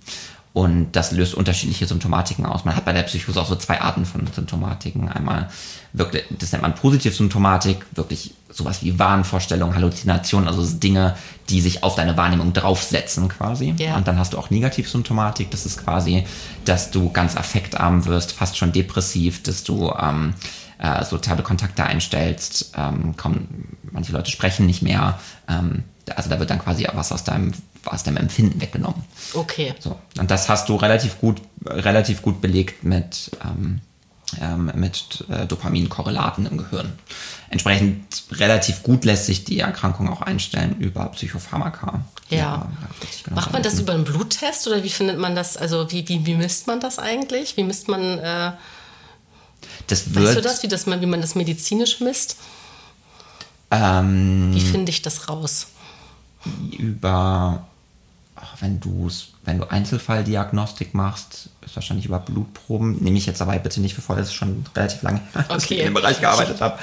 Und 0.53 0.93
das 0.93 1.11
löst 1.11 1.35
unterschiedliche 1.35 1.85
Symptomatiken 1.85 2.47
aus. 2.47 2.65
Man 2.65 2.77
hat 2.77 2.85
bei 2.85 2.93
der 2.93 3.03
Psychose 3.03 3.41
auch 3.41 3.49
so 3.49 3.57
zwei 3.57 3.81
Arten 3.81 4.05
von 4.05 4.25
Symptomatiken. 4.33 5.09
Einmal 5.09 5.49
wirklich, 5.93 6.23
das 6.31 6.53
nennt 6.53 6.63
man 6.63 6.77
Positivsymptomatik, 6.77 7.85
wirklich 7.97 8.35
sowas 8.51 8.81
wie 8.85 8.97
Wahnvorstellungen, 8.97 9.75
Halluzinationen, 9.75 10.49
also 10.49 10.65
Dinge, 10.79 11.17
die 11.49 11.61
sich 11.61 11.83
auf 11.83 11.97
deine 11.97 12.17
Wahrnehmung 12.17 12.53
draufsetzen 12.53 13.29
quasi. 13.29 13.75
Ja. 13.79 13.97
Und 13.97 14.07
dann 14.07 14.17
hast 14.17 14.33
du 14.33 14.39
auch 14.39 14.51
Negativsymptomatik, 14.51 15.51
das 15.51 15.67
ist 15.67 15.83
quasi, 15.83 16.25
dass 16.65 16.93
du 16.93 17.11
ganz 17.11 17.37
affektarm 17.37 18.07
wirst, 18.07 18.31
fast 18.31 18.57
schon 18.57 18.71
depressiv, 18.71 19.43
dass 19.43 19.65
du 19.65 19.93
ähm, 20.01 20.35
äh, 20.79 21.05
soziale 21.05 21.43
Kontakte 21.43 21.83
einstellst, 21.83 22.75
ähm, 22.77 23.15
komm, 23.17 23.49
manche 23.91 24.13
Leute 24.13 24.31
sprechen 24.31 24.67
nicht 24.67 24.83
mehr. 24.83 25.19
Ähm, 25.49 25.83
also 26.15 26.31
da 26.31 26.39
wird 26.39 26.51
dann 26.51 26.59
quasi 26.59 26.87
was 26.93 27.13
aus 27.13 27.25
deinem 27.25 27.53
aus 27.87 28.03
deinem 28.03 28.17
Empfinden 28.19 28.61
weggenommen. 28.61 29.05
Okay. 29.35 29.75
So. 29.79 29.99
Und 30.19 30.31
das 30.31 30.49
hast 30.49 30.69
du 30.69 30.77
relativ 30.77 31.21
gut, 31.21 31.41
relativ 31.65 32.23
gut 32.23 32.41
belegt 32.41 32.85
mit, 32.85 33.31
ähm, 33.45 33.81
ähm, 34.41 34.73
mit 34.75 35.25
äh, 35.29 35.47
Dopaminkorrelaten 35.47 36.47
im 36.47 36.59
Gehirn. 36.59 36.93
Entsprechend 37.51 38.25
relativ 38.33 38.83
gut 38.83 39.05
lässt 39.05 39.27
sich 39.27 39.45
die 39.45 39.61
Erkrankung 39.61 40.09
auch 40.09 40.23
einstellen 40.23 40.77
über 40.79 41.07
Psychopharmaka. 41.11 42.05
Ja. 42.31 42.39
ja 42.39 42.69
genau 43.25 43.37
Macht 43.37 43.53
man 43.53 43.63
das 43.63 43.79
über 43.79 43.93
einen 43.93 44.05
Bluttest 44.05 44.67
oder 44.67 44.83
wie 44.83 44.91
findet 44.91 45.19
man 45.19 45.35
das? 45.35 45.57
Also 45.57 45.91
wie, 45.91 46.09
wie, 46.09 46.25
wie 46.27 46.35
misst 46.35 46.67
man 46.67 46.81
das 46.81 46.99
eigentlich? 46.99 47.57
Wie 47.57 47.65
misst 47.65 47.89
man 47.89 48.19
äh, 48.19 48.53
das 49.87 50.15
wird, 50.15 50.27
weißt 50.27 50.37
du 50.37 50.41
das, 50.41 50.63
wie, 50.63 50.69
das, 50.69 50.87
wie 50.87 51.07
man 51.07 51.21
das 51.21 51.35
medizinisch 51.35 52.01
misst? 52.01 52.37
Ähm, 53.71 54.55
wie 54.55 54.61
finde 54.61 54.91
ich 54.91 55.03
das 55.03 55.29
raus? 55.29 55.67
Über 56.79 57.67
wenn 58.61 58.81
du 58.81 59.09
wenn 59.45 59.59
du 59.59 59.71
Einzelfalldiagnostik 59.71 60.95
machst, 60.95 61.51
wahrscheinlich 61.75 62.07
über 62.07 62.19
Blutproben. 62.19 63.03
Nehme 63.03 63.17
ich 63.19 63.27
jetzt 63.27 63.41
dabei 63.41 63.59
bitte 63.59 63.81
nicht 63.81 63.95
für 63.95 64.03
voll, 64.03 64.17
das 64.17 64.27
ist 64.29 64.35
schon 64.35 64.65
relativ 64.77 65.03
lange, 65.03 65.21
her, 65.33 65.45
dass 65.49 65.65
Okay. 65.65 65.75
ich 65.75 65.81
in 65.81 65.87
dem 65.87 65.95
Bereich 65.95 66.21
gearbeitet 66.21 66.61
habe. 66.61 66.79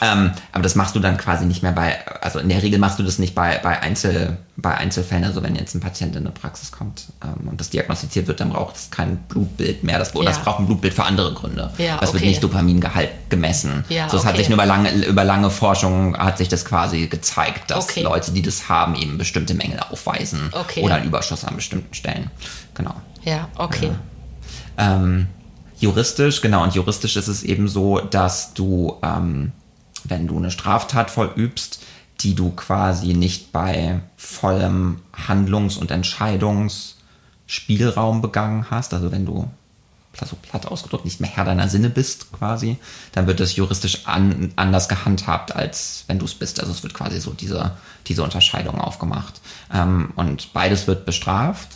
Ähm, 0.00 0.32
aber 0.52 0.62
das 0.62 0.74
machst 0.74 0.94
du 0.94 1.00
dann 1.00 1.16
quasi 1.16 1.44
nicht 1.44 1.62
mehr 1.62 1.72
bei, 1.72 1.96
also 2.20 2.38
in 2.38 2.48
der 2.48 2.62
Regel 2.62 2.78
machst 2.78 2.98
du 2.98 3.02
das 3.02 3.18
nicht 3.18 3.34
bei, 3.34 3.58
bei, 3.62 3.80
Einzel, 3.80 4.38
bei 4.56 4.74
Einzelfällen. 4.76 5.24
Also 5.24 5.42
wenn 5.42 5.54
jetzt 5.56 5.74
ein 5.74 5.80
Patient 5.80 6.14
in 6.16 6.22
eine 6.22 6.30
Praxis 6.30 6.72
kommt 6.72 7.04
ähm, 7.24 7.48
und 7.48 7.60
das 7.60 7.70
diagnostiziert 7.70 8.26
wird, 8.26 8.40
dann 8.40 8.50
braucht 8.50 8.76
es 8.76 8.90
kein 8.90 9.16
Blutbild 9.28 9.84
mehr. 9.84 9.98
Das, 9.98 10.14
oder 10.14 10.24
Ja. 10.24 10.30
das 10.30 10.42
braucht 10.42 10.60
ein 10.60 10.66
Blutbild 10.66 10.94
für 10.94 11.04
andere 11.04 11.32
Gründe. 11.34 11.70
Ja, 11.78 11.98
das 11.98 12.12
wird 12.12 12.22
okay. 12.22 12.30
nicht 12.30 12.42
Dopamingehalt 12.42 13.10
gemessen. 13.28 13.84
Ja, 13.88 14.08
so, 14.08 14.16
es 14.16 14.24
hat 14.24 14.30
okay. 14.34 14.38
sich 14.42 14.48
nur 14.48 14.56
über 14.56 14.66
lange, 14.66 14.90
über 15.04 15.24
lange 15.24 15.50
Forschung 15.50 16.16
hat 16.16 16.38
sich 16.38 16.48
das 16.48 16.64
quasi 16.64 17.06
gezeigt, 17.06 17.70
dass 17.70 17.84
Okay. 17.84 18.02
Leute, 18.02 18.32
die 18.32 18.42
das 18.42 18.68
haben, 18.68 18.94
eben 18.94 19.18
bestimmte 19.18 19.54
Mängel 19.54 19.80
aufweisen 19.90 20.50
Okay. 20.52 20.82
oder 20.82 20.94
einen 20.96 21.06
Überschuss 21.06 21.44
an 21.44 21.56
bestimmten 21.56 21.92
Stellen. 21.94 22.30
Genau. 22.74 22.94
Ja, 23.24 23.48
okay. 23.56 23.90
Ähm, 24.82 25.28
juristisch, 25.78 26.40
genau, 26.40 26.64
und 26.64 26.74
juristisch 26.74 27.16
ist 27.16 27.28
es 27.28 27.44
eben 27.44 27.68
so, 27.68 28.00
dass 28.00 28.54
du, 28.54 28.96
ähm, 29.02 29.52
wenn 30.04 30.26
du 30.26 30.38
eine 30.38 30.50
Straftat 30.50 31.10
vollübst, 31.10 31.82
die 32.20 32.34
du 32.34 32.50
quasi 32.50 33.14
nicht 33.14 33.52
bei 33.52 34.00
vollem 34.16 35.00
Handlungs- 35.12 35.76
und 35.76 35.90
Entscheidungsspielraum 35.90 38.22
begangen 38.22 38.70
hast, 38.70 38.94
also 38.94 39.12
wenn 39.12 39.26
du 39.26 39.50
so 40.24 40.36
platt 40.36 40.66
ausgedrückt 40.66 41.04
nicht 41.04 41.20
mehr 41.20 41.30
Herr 41.30 41.44
deiner 41.44 41.68
Sinne 41.68 41.90
bist 41.90 42.32
quasi, 42.32 42.78
dann 43.12 43.26
wird 43.26 43.40
das 43.40 43.56
juristisch 43.56 44.06
an, 44.06 44.52
anders 44.56 44.88
gehandhabt, 44.88 45.56
als 45.56 46.04
wenn 46.06 46.18
du 46.18 46.26
es 46.26 46.34
bist. 46.34 46.60
Also 46.60 46.72
es 46.72 46.82
wird 46.82 46.94
quasi 46.94 47.20
so 47.20 47.32
diese, 47.32 47.72
diese 48.06 48.22
Unterscheidung 48.22 48.80
aufgemacht. 48.80 49.40
Ähm, 49.72 50.12
und 50.14 50.52
beides 50.52 50.86
wird 50.86 51.06
bestraft, 51.06 51.68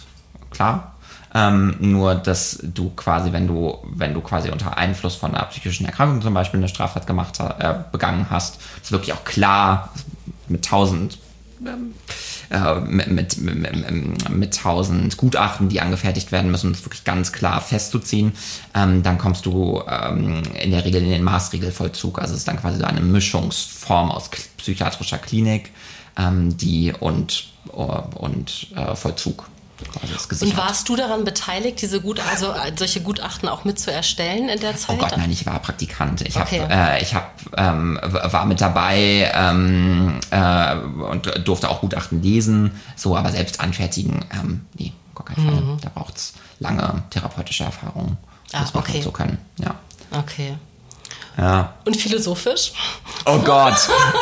klar. 0.51 0.96
Ähm, 1.37 1.75
nur, 1.81 2.15
dass 2.15 2.59
du 2.63 2.91
quasi, 2.97 3.31
wenn 3.31 3.47
du, 3.47 3.77
wenn 3.85 4.15
du 4.15 4.23
quasi 4.23 4.49
unter 4.51 4.79
Einfluss 4.79 5.17
von 5.17 5.35
einer 5.35 5.45
psychischen 5.47 5.85
Erkrankung 5.85 6.23
zum 6.23 6.33
Beispiel 6.33 6.59
eine 6.59 6.69
Straftat 6.69 7.07
gemacht, 7.07 7.39
äh, 7.41 7.75
begangen 7.93 8.29
hast, 8.31 8.59
ist 8.83 8.91
wirklich 8.91 9.13
auch 9.13 9.25
klar 9.25 9.93
mit 10.49 10.65
tausend 10.65 11.19
äh, 12.49 12.81
mit, 12.81 13.09
mit, 13.09 13.39
mit, 13.39 14.31
mit 14.31 14.57
tausend 14.57 15.17
Gutachten, 15.19 15.69
die 15.69 15.81
angefertigt 15.81 16.33
werden 16.33 16.51
müssen, 16.51 16.69
um 16.69 16.73
das 16.73 16.85
wirklich 16.85 17.05
ganz 17.05 17.33
klar 17.33 17.61
festzuziehen, 17.61 18.33
ähm, 18.75 19.03
dann 19.03 19.19
kommst 19.19 19.45
du 19.45 19.83
ähm, 19.89 20.43
in 20.63 20.71
der 20.71 20.87
Regel 20.87 21.03
in 21.03 21.11
den 21.11 21.25
Maßregelvollzug. 21.25 22.19
Also 22.19 22.33
es 22.33 22.41
ist 22.41 22.49
dann 22.49 22.61
quasi 22.61 22.79
so 22.79 22.85
eine 22.85 23.01
Mischungsform 23.01 24.11
aus 24.11 24.31
psychiatrischer 24.57 25.19
Klinik 25.19 25.73
ähm, 26.17 26.57
die 26.57 26.95
und, 26.99 27.49
äh, 27.73 27.77
und 27.77 28.69
äh, 28.75 28.95
Vollzug. 28.95 29.47
Und 30.41 30.57
warst 30.57 30.89
du 30.89 30.97
daran 30.97 31.25
beteiligt, 31.25 31.81
diese 31.83 32.01
Gut 32.01 32.21
also 32.21 32.55
solche 32.77 33.01
Gutachten 33.03 33.49
auch 33.49 33.65
mit 33.65 33.79
zu 33.79 33.93
erstellen 33.93 34.49
in 34.49 34.61
der 34.61 34.71
Oh 34.73 34.77
Zeit? 34.77 34.99
Gott, 34.99 35.17
nein, 35.17 35.31
ich 35.31 35.45
war 35.47 35.59
Praktikant. 35.59 36.23
Ich 36.23 36.37
Okay. 36.37 36.61
hab, 36.61 36.71
äh, 36.71 37.03
ich 37.03 37.15
hab, 37.15 37.33
ähm, 37.57 37.99
war 38.03 38.47
mit 38.47 38.61
dabei 38.61 39.31
ähm, 39.35 40.19
äh, 40.31 40.77
und 40.77 41.47
durfte 41.47 41.69
auch 41.69 41.81
Gutachten 41.81 42.23
lesen, 42.23 42.73
so, 42.97 43.17
aber 43.17 43.31
selbst 43.31 43.61
anfertigen, 43.61 44.25
ähm, 44.33 44.67
nee, 44.79 44.93
gar 45.15 45.25
keinen 45.27 45.45
Fall. 45.47 45.77
Da 45.83 45.91
braucht's 45.95 46.35
lange 46.59 47.03
therapeutische 47.11 47.65
Erfahrung. 47.65 48.11
Mhm. 48.11 48.17
Ah, 48.53 48.65
man 48.73 48.83
okay. 48.83 49.03
so 49.03 49.11
können. 49.11 49.39
Ja. 49.59 49.75
Okay. 50.13 50.57
Ja. 51.39 51.75
Und 51.85 51.97
philosophisch? 51.97 52.73
Oh 53.27 53.39
Gott, 53.41 53.75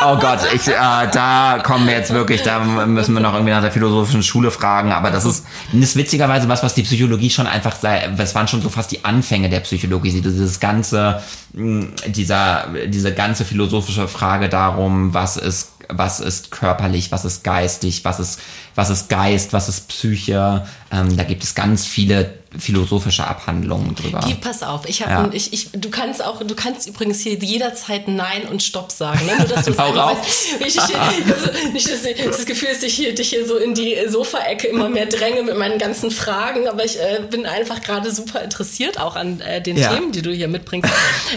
oh 0.04 0.16
Gott, 0.16 0.40
ich, 0.52 0.66
äh, 0.66 0.72
da 0.72 1.60
kommen 1.62 1.86
wir 1.86 1.94
jetzt 1.94 2.12
wirklich, 2.12 2.42
da 2.42 2.58
müssen 2.58 3.14
wir 3.14 3.20
noch 3.20 3.34
irgendwie 3.34 3.52
nach 3.52 3.60
der 3.60 3.70
philosophischen 3.70 4.22
Schule 4.22 4.50
fragen, 4.50 4.90
aber 4.90 5.10
das 5.10 5.24
ist, 5.24 5.46
das 5.72 5.80
ist 5.80 5.96
witzigerweise 5.96 6.48
was, 6.48 6.64
was 6.64 6.74
die 6.74 6.82
Psychologie 6.82 7.30
schon 7.30 7.46
einfach 7.46 7.76
sei, 7.76 8.10
das 8.16 8.34
waren 8.34 8.48
schon 8.48 8.62
so 8.62 8.68
fast 8.68 8.90
die 8.90 9.04
Anfänge 9.04 9.48
der 9.48 9.60
Psychologie, 9.60 10.20
dieses 10.22 10.58
ganze, 10.58 11.22
mh, 11.52 11.86
dieser, 12.06 12.66
diese 12.88 13.14
ganze 13.14 13.44
philosophische 13.44 14.08
Frage 14.08 14.48
darum, 14.48 15.14
was 15.14 15.36
ist, 15.36 15.70
was 15.88 16.20
ist 16.20 16.50
körperlich, 16.50 17.12
was 17.12 17.24
ist 17.24 17.44
geistig, 17.44 18.04
was 18.04 18.18
ist, 18.18 18.40
was 18.74 18.90
ist 18.90 19.08
Geist, 19.08 19.52
was 19.52 19.68
ist 19.68 19.88
Psyche, 19.88 20.66
ähm, 20.95 21.16
da 21.16 21.24
gibt 21.24 21.42
es 21.42 21.55
ganz 21.55 21.84
viele 21.86 22.34
philosophische 22.57 23.26
Abhandlungen 23.26 23.97
drüber. 23.97 24.20
Die, 24.28 24.34
pass 24.34 24.62
auf, 24.62 24.88
ich 24.88 25.03
habe, 25.03 25.11
Ja. 25.11 25.30
ich, 25.32 25.53
ich, 25.53 25.70
du 25.72 25.90
kannst 25.90 26.24
auch, 26.24 26.40
du 26.40 26.55
kannst 26.55 26.86
übrigens 26.86 27.20
hier 27.20 27.34
jederzeit 27.34 28.07
Nein 28.07 28.47
und 28.49 28.62
Stopp 28.62 28.92
sagen, 28.92 29.26
ne? 29.26 29.32
Nur 29.38 29.49
dass 29.49 29.64
du 29.64 29.70
es 29.72 29.78
weißt. 29.78 30.24
Ich, 30.61 30.76
ich, 30.76 31.72
nicht, 31.72 31.90
dass 31.90 32.05
ich 32.05 32.24
das 32.24 32.47
Gefühl, 32.47 32.68
dass 32.72 32.84
ich 32.84 32.95
hier, 32.95 33.12
dich 33.12 33.30
hier 33.30 33.45
so 33.45 33.57
in 33.57 33.74
die 33.74 33.97
Sofaecke 34.09 34.68
immer 34.68 34.88
mehr 34.88 35.07
dränge 35.07 35.42
mit 35.42 35.59
meinen 35.59 35.80
ganzen 35.80 36.12
Fragen, 36.12 36.68
aber 36.68 36.84
ich 36.84 36.97
äh, 37.01 37.22
bin 37.28 37.45
einfach 37.45 37.82
gerade 37.82 38.12
super 38.14 38.42
interessiert 38.42 39.01
auch 39.01 39.16
an 39.16 39.40
äh, 39.40 39.61
den 39.61 39.76
Ja. 39.76 39.92
Themen, 39.92 40.12
die 40.12 40.22
du 40.22 40.30
hier 40.32 40.47
mitbringst. 40.47 40.88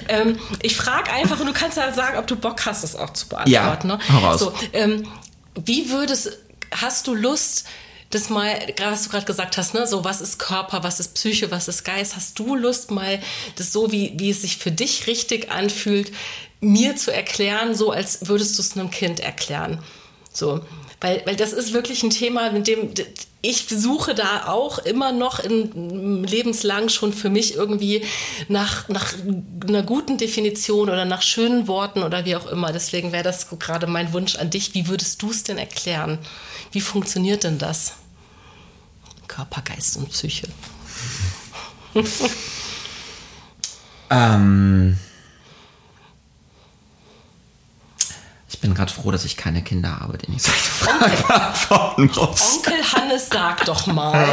ähm, 0.10 0.38
ich 0.62 0.76
frage 0.78 1.12
einfach 1.12 1.40
und 1.40 1.48
du 1.48 1.54
kannst 1.54 1.78
ja 1.78 1.92
sagen, 1.94 2.20
ob 2.20 2.28
du 2.28 2.36
Bock 2.36 2.64
hast, 2.68 2.84
es 2.84 2.96
auch 2.96 3.12
zu 3.14 3.28
beantworten. 3.28 3.90
Ja, 3.90 3.96
ne? 3.96 4.00
hau 4.14 4.20
raus. 4.20 4.40
So, 4.40 4.54
ähm, 4.74 5.08
wie 5.66 5.90
würdest, 5.90 6.38
hast 6.80 7.08
du 7.08 7.16
Lust, 7.16 7.66
das 8.10 8.30
mal, 8.30 8.58
gerade 8.76 8.94
was 8.94 9.04
du 9.04 9.10
gerade 9.10 9.26
gesagt 9.26 9.58
hast, 9.58 9.74
ne, 9.74 9.86
so 9.86 10.04
was 10.04 10.22
ist 10.22 10.40
Körper, 10.40 10.84
was 10.84 11.00
ist 11.00 11.14
Psyche, 11.14 11.52
was 11.52 11.68
ist 11.68 11.84
Geist, 11.84 12.16
hast 12.16 12.40
du 12.40 12.56
Lust 12.56 12.92
mal, 12.92 13.20
das 13.56 13.74
so 13.74 13.92
wie, 13.92 14.14
wie 14.18 14.30
es 14.30 14.42
sich 14.42 14.58
für 14.58 14.72
dich 14.72 15.08
richtig 15.08 15.52
anfühlt, 15.52 16.12
mir 16.60 16.96
zu 16.96 17.14
erklären, 17.14 17.76
so 17.76 17.92
als 17.92 18.28
würdest 18.28 18.58
du 18.58 18.62
es 18.62 18.76
einem 18.76 18.90
Kind 18.90 19.20
erklären. 19.20 19.84
So. 20.32 20.62
Weil, 21.00 21.22
weil 21.26 21.36
das 21.36 21.54
ist 21.54 21.74
wirklich 21.74 22.02
ein 22.04 22.10
Thema, 22.10 22.52
mit 22.52 22.68
dem 22.68 22.92
ich 23.42 23.68
suche 23.70 24.16
da 24.16 24.48
auch 24.48 24.80
immer 24.80 25.12
noch 25.12 25.40
in, 25.40 26.24
lebenslang 26.24 26.90
schon 26.90 27.14
für 27.14 27.30
mich 27.30 27.56
irgendwie 27.56 28.04
nach, 28.48 28.90
nach 28.90 29.14
einer 29.68 29.84
guten 29.84 30.18
Definition 30.18 30.90
oder 30.90 31.06
nach 31.06 31.22
schönen 31.22 31.68
Worten 31.68 32.04
oder 32.04 32.26
wie 32.26 32.36
auch 32.36 32.48
immer. 32.48 32.72
Deswegen 32.72 33.12
wäre 33.12 33.24
das 33.24 33.48
gerade 33.50 33.88
mein 33.88 34.12
Wunsch 34.14 34.36
an 34.38 34.50
dich. 34.50 34.74
Wie 34.74 34.88
würdest 34.88 35.22
du 35.22 35.30
es 35.30 35.44
denn 35.44 35.58
erklären? 35.58 36.20
Wie 36.72 36.82
funktioniert 36.82 37.44
denn 37.44 37.58
das? 37.58 37.94
Körper, 39.28 39.62
Geist 39.62 39.98
und 39.98 40.10
Psyche. 40.10 40.48
Ähm, 44.10 44.98
bin 48.68 48.76
gerade 48.76 48.92
froh, 48.92 49.12
dass 49.12 49.26
ich 49.26 49.38
keine 49.38 49.62
Kinder 49.62 50.00
habe, 50.00 50.18
denen 50.18 50.36
ich 50.38 50.44
solche 50.44 50.60
Fragen 50.60 51.24
beantworten 51.28 52.12
muss. 52.16 52.58
Onkel 52.58 52.84
Hannes, 52.94 53.30
sag 53.32 53.66
doch 53.66 53.88
mal. 53.88 54.14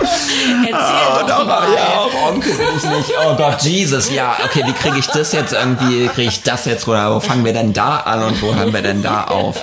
Erzähl 0.00 0.72
Oh, 0.72 1.26
doch 1.26 1.44
mal. 1.46 1.74
ja 1.74 1.86
auch 1.98 2.28
Onkel 2.28 2.52
bin 2.54 2.66
ich 2.76 2.84
nicht. 2.84 3.10
Oh 3.26 3.34
Gott, 3.36 3.62
Jesus, 3.62 4.10
ja, 4.10 4.36
okay, 4.44 4.62
wie 4.66 4.72
kriege 4.72 4.98
ich 4.98 5.06
das 5.08 5.32
jetzt 5.32 5.52
irgendwie, 5.52 6.06
kriege 6.08 6.28
ich 6.28 6.42
das 6.42 6.64
jetzt 6.64 6.86
oder 6.88 7.14
wo 7.14 7.20
fangen 7.20 7.44
wir 7.44 7.52
denn 7.52 7.72
da 7.72 7.98
an 7.98 8.22
und 8.22 8.40
wo 8.40 8.54
hören 8.54 8.72
wir 8.72 8.82
denn 8.82 9.02
da 9.02 9.24
auf? 9.24 9.60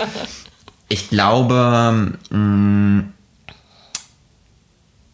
Ich 0.89 1.09
glaube, 1.09 2.13
mh, 2.29 3.03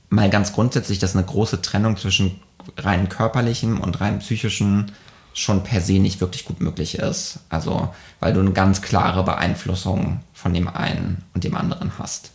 mal 0.09 0.30
ganz 0.30 0.53
grundsätzlich, 0.53 0.99
dass 0.99 1.15
eine 1.15 1.26
große 1.26 1.61
Trennung 1.61 1.97
zwischen 1.97 2.39
rein 2.78 3.09
körperlichem 3.09 3.80
und 3.82 3.99
rein 4.01 4.19
psychischem 4.19 4.88
schon 5.34 5.63
per 5.63 5.81
se 5.81 5.93
nicht 5.93 6.21
wirklich 6.21 6.45
gut 6.45 6.61
möglich 6.61 6.99
ist. 6.99 7.39
Also, 7.49 7.93
weil 8.19 8.34
du 8.34 8.39
eine 8.39 8.51
ganz 8.51 8.81
klare 8.81 9.23
Beeinflussung 9.23 10.21
von 10.34 10.53
dem 10.53 10.67
einen 10.67 11.23
und 11.34 11.43
dem 11.43 11.55
anderen 11.55 11.93
hast. 11.97 12.31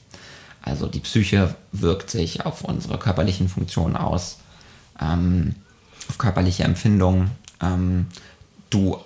Also 0.62 0.86
die 0.86 1.00
Psyche 1.00 1.54
wirkt 1.72 2.10
sich 2.10 2.44
auf 2.44 2.62
unsere 2.62 2.98
körperlichen 2.98 3.48
Funktionen 3.48 3.96
aus, 3.96 4.38
ähm, 5.00 5.54
auf 6.08 6.18
körperliche 6.18 6.64
Empfindungen. 6.64 7.30
Ähm, 7.62 8.06
du 8.70 8.98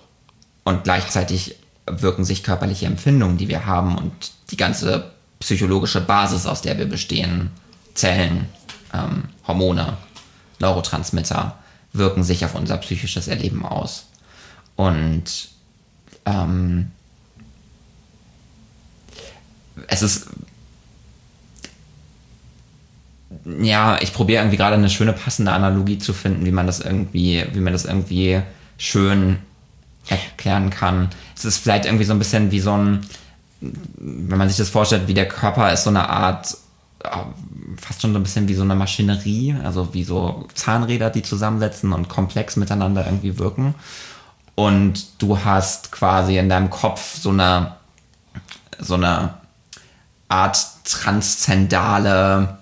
und 0.64 0.84
gleichzeitig 0.84 1.56
wirken 1.86 2.24
sich 2.24 2.42
körperliche 2.42 2.86
Empfindungen, 2.86 3.36
die 3.36 3.48
wir 3.48 3.66
haben 3.66 3.96
und 3.96 4.32
die 4.50 4.56
ganze 4.56 5.12
psychologische 5.40 6.00
Basis, 6.00 6.46
aus 6.46 6.62
der 6.62 6.78
wir 6.78 6.86
bestehen, 6.86 7.50
Zellen, 7.94 8.46
ähm, 8.94 9.24
Hormone, 9.46 9.96
Neurotransmitter, 10.60 11.58
wirken 11.92 12.22
sich 12.22 12.44
auf 12.44 12.54
unser 12.54 12.76
psychisches 12.78 13.28
Erleben 13.28 13.64
aus. 13.64 14.06
Und 14.76 15.50
ähm, 16.24 16.90
es 19.88 20.02
ist 20.02 20.28
ja, 23.60 23.98
ich 24.00 24.12
probiere 24.12 24.42
irgendwie 24.42 24.56
gerade 24.56 24.76
eine 24.76 24.90
schöne 24.90 25.12
passende 25.12 25.52
Analogie 25.52 25.98
zu 25.98 26.12
finden, 26.12 26.44
wie 26.44 26.52
man 26.52 26.66
das 26.66 26.80
irgendwie, 26.80 27.44
wie 27.52 27.60
man 27.60 27.72
das 27.72 27.84
irgendwie 27.84 28.42
schön 28.78 29.38
erklären 30.08 30.70
kann. 30.70 31.08
Es 31.36 31.44
ist 31.44 31.58
vielleicht 31.58 31.86
irgendwie 31.86 32.04
so 32.04 32.12
ein 32.12 32.18
bisschen 32.18 32.50
wie 32.50 32.60
so 32.60 32.76
ein, 32.76 33.00
wenn 33.60 34.38
man 34.38 34.48
sich 34.48 34.58
das 34.58 34.70
vorstellt, 34.70 35.08
wie 35.08 35.14
der 35.14 35.28
Körper 35.28 35.72
ist 35.72 35.84
so 35.84 35.90
eine 35.90 36.08
Art, 36.08 36.56
fast 37.80 38.02
schon 38.02 38.12
so 38.12 38.18
ein 38.18 38.22
bisschen 38.22 38.48
wie 38.48 38.54
so 38.54 38.62
eine 38.62 38.74
Maschinerie, 38.74 39.54
also 39.62 39.94
wie 39.94 40.04
so 40.04 40.48
Zahnräder, 40.54 41.10
die 41.10 41.22
zusammensetzen 41.22 41.92
und 41.92 42.08
komplex 42.08 42.56
miteinander 42.56 43.04
irgendwie 43.04 43.38
wirken. 43.38 43.74
Und 44.54 45.06
du 45.22 45.44
hast 45.44 45.92
quasi 45.92 46.38
in 46.38 46.48
deinem 46.48 46.70
Kopf 46.70 47.16
so 47.16 47.30
eine, 47.30 47.76
so 48.78 48.94
eine 48.94 49.34
Art 50.28 50.58
transzendale 50.84 52.58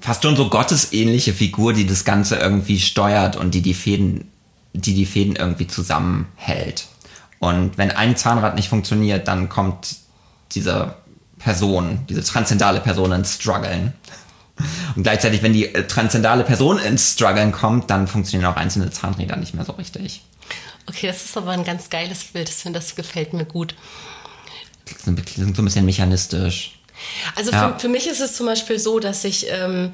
fast 0.00 0.22
schon 0.22 0.36
so 0.36 0.48
gottesähnliche 0.48 1.32
Figur, 1.32 1.72
die 1.72 1.86
das 1.86 2.04
Ganze 2.04 2.36
irgendwie 2.36 2.80
steuert 2.80 3.36
und 3.36 3.54
die 3.54 3.62
die 3.62 3.74
Fäden, 3.74 4.30
die 4.72 4.94
die 4.94 5.06
Fäden 5.06 5.36
irgendwie 5.36 5.66
zusammenhält. 5.66 6.86
Und 7.38 7.78
wenn 7.78 7.90
ein 7.90 8.16
Zahnrad 8.16 8.54
nicht 8.54 8.68
funktioniert, 8.68 9.28
dann 9.28 9.48
kommt 9.48 9.96
diese 10.52 10.96
Person, 11.40 12.04
diese 12.08 12.22
transzendale 12.22 12.80
Person 12.80 13.12
ins 13.12 13.34
Struggeln. 13.34 13.94
Und 14.94 15.02
gleichzeitig, 15.02 15.42
wenn 15.42 15.52
die 15.52 15.74
äh, 15.74 15.86
transzendale 15.86 16.44
Person 16.44 16.78
ins 16.78 17.12
Struggeln 17.12 17.50
kommt, 17.50 17.90
dann 17.90 18.06
funktionieren 18.06 18.52
auch 18.52 18.56
einzelne 18.56 18.90
Zahnräder 18.90 19.36
nicht 19.36 19.54
mehr 19.54 19.64
so 19.64 19.72
richtig. 19.72 20.22
Okay, 20.86 21.06
das 21.06 21.24
ist 21.24 21.36
aber 21.36 21.52
ein 21.52 21.64
ganz 21.64 21.88
geiles 21.88 22.24
Bild. 22.24 22.48
Das, 22.48 22.72
das 22.72 22.94
gefällt 22.94 23.32
mir 23.32 23.44
gut. 23.44 23.74
Klingt 24.84 25.56
so 25.56 25.62
ein 25.62 25.64
bisschen 25.64 25.84
mechanistisch. 25.84 26.78
Also 27.36 27.52
ja. 27.52 27.72
für, 27.72 27.80
für, 27.80 27.88
mich 27.88 28.06
ist 28.06 28.20
es 28.20 28.34
zum 28.34 28.46
Beispiel 28.46 28.78
so, 28.78 28.98
dass 28.98 29.24
ich 29.24 29.46
ähm, 29.48 29.92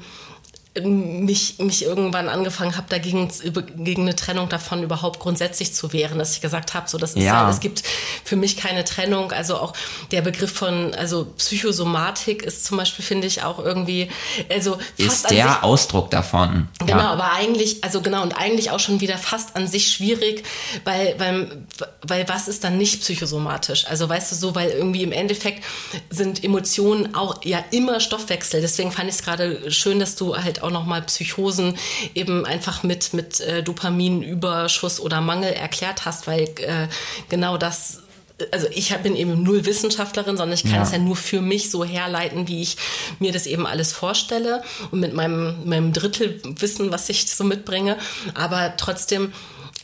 mich, 0.83 1.57
mich 1.59 1.83
irgendwann 1.83 2.29
angefangen 2.29 2.77
habe, 2.77 2.87
dagegen 2.89 3.29
gegen 3.77 4.03
eine 4.03 4.15
Trennung 4.15 4.49
davon 4.49 4.83
überhaupt 4.83 5.19
grundsätzlich 5.19 5.73
zu 5.73 5.93
wehren, 5.93 6.19
dass 6.19 6.33
ich 6.33 6.41
gesagt 6.41 6.73
habe, 6.73 6.89
so 6.89 6.97
das 6.97 7.13
ist 7.13 7.23
ja. 7.23 7.45
halt, 7.45 7.53
es 7.53 7.59
gibt 7.59 7.83
für 8.23 8.35
mich 8.35 8.57
keine 8.57 8.83
Trennung. 8.83 9.31
Also 9.31 9.57
auch 9.57 9.73
der 10.11 10.21
Begriff 10.21 10.51
von, 10.51 10.93
also 10.95 11.25
Psychosomatik 11.37 12.43
ist 12.43 12.65
zum 12.65 12.77
Beispiel, 12.77 13.03
finde 13.03 13.27
ich, 13.27 13.43
auch 13.43 13.59
irgendwie, 13.59 14.09
also 14.49 14.77
ist 14.97 15.29
der 15.29 15.47
sich, 15.47 15.63
Ausdruck 15.63 16.09
davon. 16.11 16.67
Genau, 16.79 16.97
ja. 16.97 17.11
aber 17.11 17.31
eigentlich, 17.33 17.83
also 17.83 18.01
genau, 18.01 18.21
und 18.23 18.33
eigentlich 18.33 18.71
auch 18.71 18.79
schon 18.79 19.01
wieder 19.01 19.17
fast 19.17 19.55
an 19.55 19.67
sich 19.67 19.91
schwierig, 19.91 20.43
weil, 20.83 21.15
weil, 21.17 21.65
weil 22.03 22.27
was 22.29 22.47
ist 22.47 22.63
dann 22.63 22.77
nicht 22.77 23.01
psychosomatisch? 23.01 23.87
Also 23.87 24.07
weißt 24.07 24.31
du 24.31 24.35
so, 24.35 24.55
weil 24.55 24.69
irgendwie 24.69 25.03
im 25.03 25.11
Endeffekt 25.11 25.63
sind 26.09 26.43
Emotionen 26.43 27.15
auch 27.15 27.43
ja 27.43 27.63
immer 27.71 27.99
Stoffwechsel. 27.99 28.61
Deswegen 28.61 28.91
fand 28.91 29.09
ich 29.09 29.15
es 29.15 29.23
gerade 29.23 29.71
schön, 29.71 29.99
dass 29.99 30.15
du 30.15 30.35
halt 30.35 30.63
auch 30.63 30.66
auch 30.67 30.71
nochmal 30.71 31.01
Psychosen 31.03 31.77
eben 32.13 32.45
einfach 32.45 32.83
mit, 32.83 33.13
mit 33.13 33.39
äh, 33.39 33.63
Dopaminüberschuss 33.63 34.99
oder 34.99 35.21
Mangel 35.21 35.53
erklärt 35.53 36.05
hast, 36.05 36.27
weil 36.27 36.43
äh, 36.43 36.87
genau 37.29 37.57
das 37.57 38.03
also 38.51 38.67
ich 38.71 38.95
bin 38.97 39.15
eben 39.15 39.41
null 39.41 39.65
Wissenschaftlerin, 39.65 40.37
sondern 40.37 40.53
ich 40.53 40.63
kann 40.63 40.75
ja. 40.75 40.83
es 40.83 40.91
ja 40.91 40.99
nur 40.99 41.15
für 41.15 41.41
mich 41.41 41.71
so 41.71 41.83
herleiten, 41.83 42.47
wie 42.47 42.61
ich 42.61 42.77
mir 43.19 43.31
das 43.31 43.47
eben 43.47 43.65
alles 43.65 43.93
vorstelle 43.93 44.61
und 44.91 44.99
mit 44.99 45.13
meinem, 45.13 45.67
meinem 45.67 45.91
Drittelwissen, 45.91 46.91
was 46.91 47.09
ich 47.09 47.31
so 47.31 47.43
mitbringe. 47.43 47.97
Aber 48.35 48.75
trotzdem, 48.77 49.33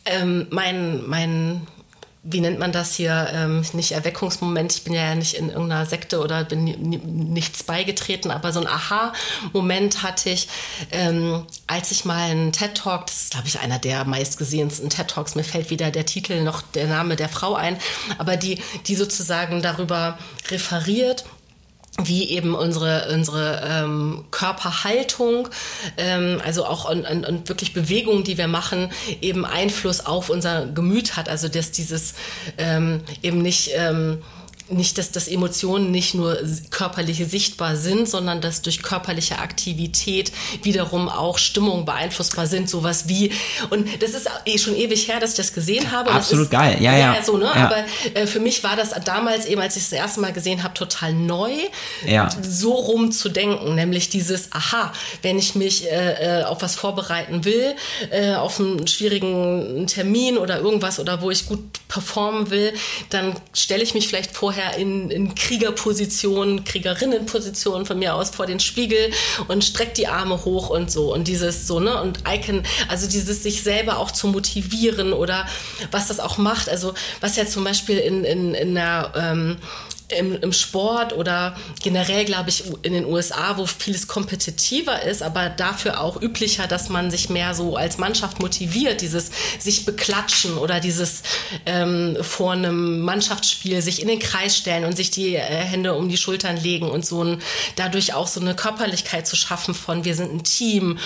ähm, 0.05 0.45
mein, 0.51 1.07
mein 1.07 1.65
wie 2.24 2.39
nennt 2.39 2.57
man 2.57 2.71
das 2.71 2.95
hier, 2.95 3.30
ähm, 3.34 3.65
nicht 3.74 3.91
Erweckungsmoment, 3.91 4.74
ich 4.74 4.84
bin 4.86 4.93
ja 4.93 5.13
nicht 5.13 5.34
in 5.34 5.49
irgendeiner 5.49 5.86
Sekte 5.86 6.21
oder 6.21 6.45
bin 6.45 6.63
nichts 6.63 7.63
beigetreten, 7.63 8.32
aber 8.32 8.53
so 8.53 8.61
ein 8.61 8.67
Aha-Moment 8.67 10.03
hatte 10.03 10.30
ich, 10.30 10.47
ähm, 10.91 11.45
als 11.67 11.91
ich 11.91 12.05
mal 12.05 12.32
einen 12.32 12.53
TED-Talk, 12.53 13.07
das 13.07 13.24
ist 13.24 13.32
glaube 13.32 13.47
ich 13.47 13.59
einer 13.59 13.78
der 13.78 14.05
meistgesehensten 14.05 14.89
TED-Talks, 14.89 15.36
mir 15.36 15.43
fällt 15.43 15.69
weder 15.69 15.91
der 15.91 16.05
Titel 16.05 16.41
noch 16.43 16.61
der 16.61 16.88
Name 16.88 17.17
der 17.17 17.28
Frau 17.28 17.55
ein, 17.55 17.78
aber 18.17 18.38
die, 18.38 18.61
die 18.88 18.95
sozusagen 18.95 19.61
darüber 19.61 20.17
referiert, 20.49 21.26
wie 22.02 22.30
eben 22.30 22.56
unsere, 22.56 23.08
unsere 23.14 23.62
ähm, 23.70 24.26
Körperhaltung, 24.32 25.48
ähm, 25.98 26.41
also 26.44 26.66
auch 26.66 26.89
und, 26.89 27.06
und, 27.06 27.26
und 27.26 27.50
wirklich 27.50 27.74
Bewegungen, 27.74 28.24
die 28.24 28.38
wir 28.38 28.48
machen, 28.48 28.91
eben 29.22 29.46
Einfluss 29.46 30.06
auf 30.06 30.30
unser 30.30 30.66
Gemüt 30.66 31.16
hat. 31.16 31.30
Also 31.30 31.50
dass 31.50 31.72
dieses 31.72 32.16
ähm, 32.58 33.02
eben 33.22 33.41
nicht 33.44 33.72
ähm, 33.76 34.24
nicht, 34.70 34.97
dass, 34.97 35.11
dass 35.11 35.28
Emotionen 35.28 35.91
nicht 35.91 36.14
nur 36.14 36.38
körperlich 36.70 37.18
sichtbar 37.28 37.76
sind, 37.76 38.07
sondern 38.09 38.41
dass 38.41 38.61
durch 38.61 38.82
körperliche 38.82 39.39
Aktivität 39.39 40.32
wiederum 40.61 41.09
auch 41.09 41.38
Stimmung 41.38 41.86
beeinflussbar 41.86 42.47
sind. 42.47 42.70
Sowas 42.70 43.07
wie, 43.07 43.32
und 43.70 43.88
das 44.01 44.11
ist 44.11 44.30
eh 44.45 44.57
schon 44.57 44.76
ewig 44.76 45.07
her, 45.07 45.20
dass 45.20 45.32
ich 45.32 45.38
das 45.38 45.53
gesehen 45.53 45.91
habe. 45.91 46.11
Absolut 46.11 46.45
ist, 46.45 46.51
geil, 46.51 46.78
ja, 46.80 46.97
ja. 46.97 47.16
ja, 47.16 47.24
so, 47.24 47.38
ne? 47.38 47.45
ja. 47.45 47.66
Aber 47.66 47.78
äh, 48.14 48.26
für 48.26 48.39
mich 48.39 48.64
war 48.64 48.76
das 48.76 48.91
damals 49.03 49.45
eben, 49.45 49.61
als 49.61 49.76
ich 49.76 49.84
es 49.84 49.89
das 49.89 49.99
erste 49.99 50.22
Mal 50.22 50.34
gesehen 50.34 50.64
habe, 50.64 50.74
total 50.74 51.14
neu, 51.14 51.51
ja. 52.07 52.30
so 52.41 52.74
rum 52.74 53.11
zu 53.11 53.30
denken. 53.30 53.76
Nämlich 53.76 54.09
dieses, 54.09 54.51
aha, 54.53 54.93
wenn 55.22 55.38
ich 55.38 55.55
mich 55.55 55.91
äh, 55.91 56.41
äh, 56.41 56.43
auf 56.43 56.61
was 56.61 56.76
vorbereiten 56.76 57.43
will, 57.43 57.76
äh, 58.11 58.36
auf 58.36 58.59
einen 58.59 58.88
schwierigen 58.88 59.88
Termin 59.88 60.38
oder 60.38 60.59
irgendwas 60.59 60.99
oder 60.99 61.22
wo 61.22 61.32
ich 61.32 61.45
gut 61.47 61.59
performen 61.89 62.49
will, 62.49 62.74
dann 63.09 63.36
stelle 63.53 63.84
ich 63.84 63.93
mich 63.93 64.07
vielleicht 64.07 64.32
vorher 64.32 64.53
vorher 64.54 64.78
in, 64.78 65.10
in 65.10 65.34
Kriegerposition, 65.34 66.64
Kriegerinnenposition 66.64 67.88
von 67.88 67.97
mir 67.97 68.14
aus 68.14 68.30
vor 68.30 68.45
den 68.45 68.60
Spiegel 68.60 69.12
und 69.47 69.64
streckt 69.64 69.97
die 69.97 70.08
Arme 70.08 70.45
hoch 70.45 70.70
und 70.70 70.91
so. 70.91 71.12
Und 71.12 71.28
dieses 71.28 71.66
so, 71.66 71.80
ne? 71.80 71.99
Und 71.99 72.20
Icon, 72.28 72.62
also 72.88 73.10
dieses 73.10 73.41
sich 73.41 73.64
selber 73.64 73.97
auch 73.97 74.12
zu 74.12 74.28
motivieren 74.28 75.12
oder 75.12 75.47
was 75.89 76.08
das 76.08 76.20
auch 76.20 76.38
macht. 76.38 76.70
Also 76.70 76.93
was 77.20 77.36
ja 77.36 77.47
zum 77.47 77.64
Beispiel 77.64 77.97
in, 77.97 78.24
in, 78.24 78.54
in 78.54 78.76
der 78.76 79.12
ähm, 79.16 79.58
im, 80.10 80.36
im 80.41 80.54
Sport 80.54 81.14
oder 81.14 81.56
generell, 81.82 82.26
glaube 82.26 82.49
ich, 82.49 82.64
in 82.84 82.93
den 82.93 83.06
USA, 83.06 83.58
wo 83.58 83.66
vieles 83.66 84.08
kompetitiver 84.08 85.04
ist, 85.04 85.24
aber 85.24 85.49
dafür 85.49 86.01
auch 86.01 86.22
üblicher, 86.22 86.68
dass 86.68 86.89
man 86.89 87.12
sich 87.12 87.30
mehr 87.30 87.54
so 87.54 87.76
als 87.76 87.97
Mannschaft 87.97 88.41
motiviert, 88.41 89.01
dieses 89.01 89.32
sich 89.60 89.86
beklatschen 89.86 90.58
oder 90.58 90.80
dieses 90.80 91.24
ähm, 91.66 92.18
vor 92.22 92.54
einem 92.54 93.01
Mannschaftsspiel 93.01 93.82
sich 93.82 94.01
in 94.01 94.08
den 94.08 94.20
Kreis 94.20 94.58
stellen 94.58 94.86
und 94.86 94.95
sich 94.95 95.12
die 95.12 95.36
äh, 95.36 95.39
Hände 95.39 95.93
um 95.93 96.10
die 96.10 96.18
Schultern 96.18 96.58
legen 96.58 96.89
und 96.89 97.06
so 97.06 97.24
ein, 97.24 97.39
dadurch 97.76 98.14
auch 98.14 98.28
so 98.28 98.39
eine 98.39 98.56
Körperlichkeit 98.56 99.28
zu 99.28 99.36
schaffen 99.36 99.74
von 99.74 100.06
wir 100.06 100.16
sind 100.16 100.34
ein 100.34 100.43
Team 100.43 100.97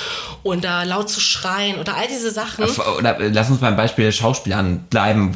und 0.43 0.63
da 0.63 0.83
laut 0.83 1.09
zu 1.09 1.19
schreien 1.19 1.79
oder 1.79 1.95
all 1.95 2.07
diese 2.07 2.31
Sachen. 2.31 2.65
Oder 2.97 3.19
äh, 3.19 3.27
lass 3.29 3.49
uns 3.49 3.59
beim 3.59 3.75
Beispiel 3.75 4.11
Schauspielern 4.11 4.85
bleiben, 4.89 5.33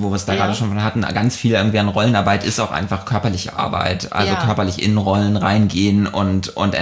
wo 0.00 0.10
wir 0.10 0.16
es 0.16 0.24
da 0.24 0.32
ja. 0.32 0.40
gerade 0.40 0.56
schon 0.56 0.68
von 0.68 0.82
hatten. 0.82 1.02
Ganz 1.02 1.36
viel 1.36 1.52
irgendwie 1.52 1.78
an 1.78 1.88
Rollenarbeit 1.88 2.44
ist 2.44 2.60
auch 2.60 2.70
einfach 2.70 2.91
einfach 2.92 3.06
körperliche 3.06 3.56
Arbeit, 3.56 4.12
also 4.12 4.32
ja. 4.32 4.44
körperlich 4.44 4.82
in 4.82 4.98
Rollen 4.98 5.36
reingehen 5.36 6.06
und, 6.06 6.50
und 6.50 6.76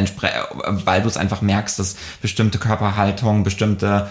weil 0.84 1.02
du 1.02 1.08
es 1.08 1.16
einfach 1.16 1.40
merkst, 1.40 1.78
dass 1.78 1.96
bestimmte 2.20 2.58
Körperhaltung, 2.58 3.44
bestimmte, 3.44 4.08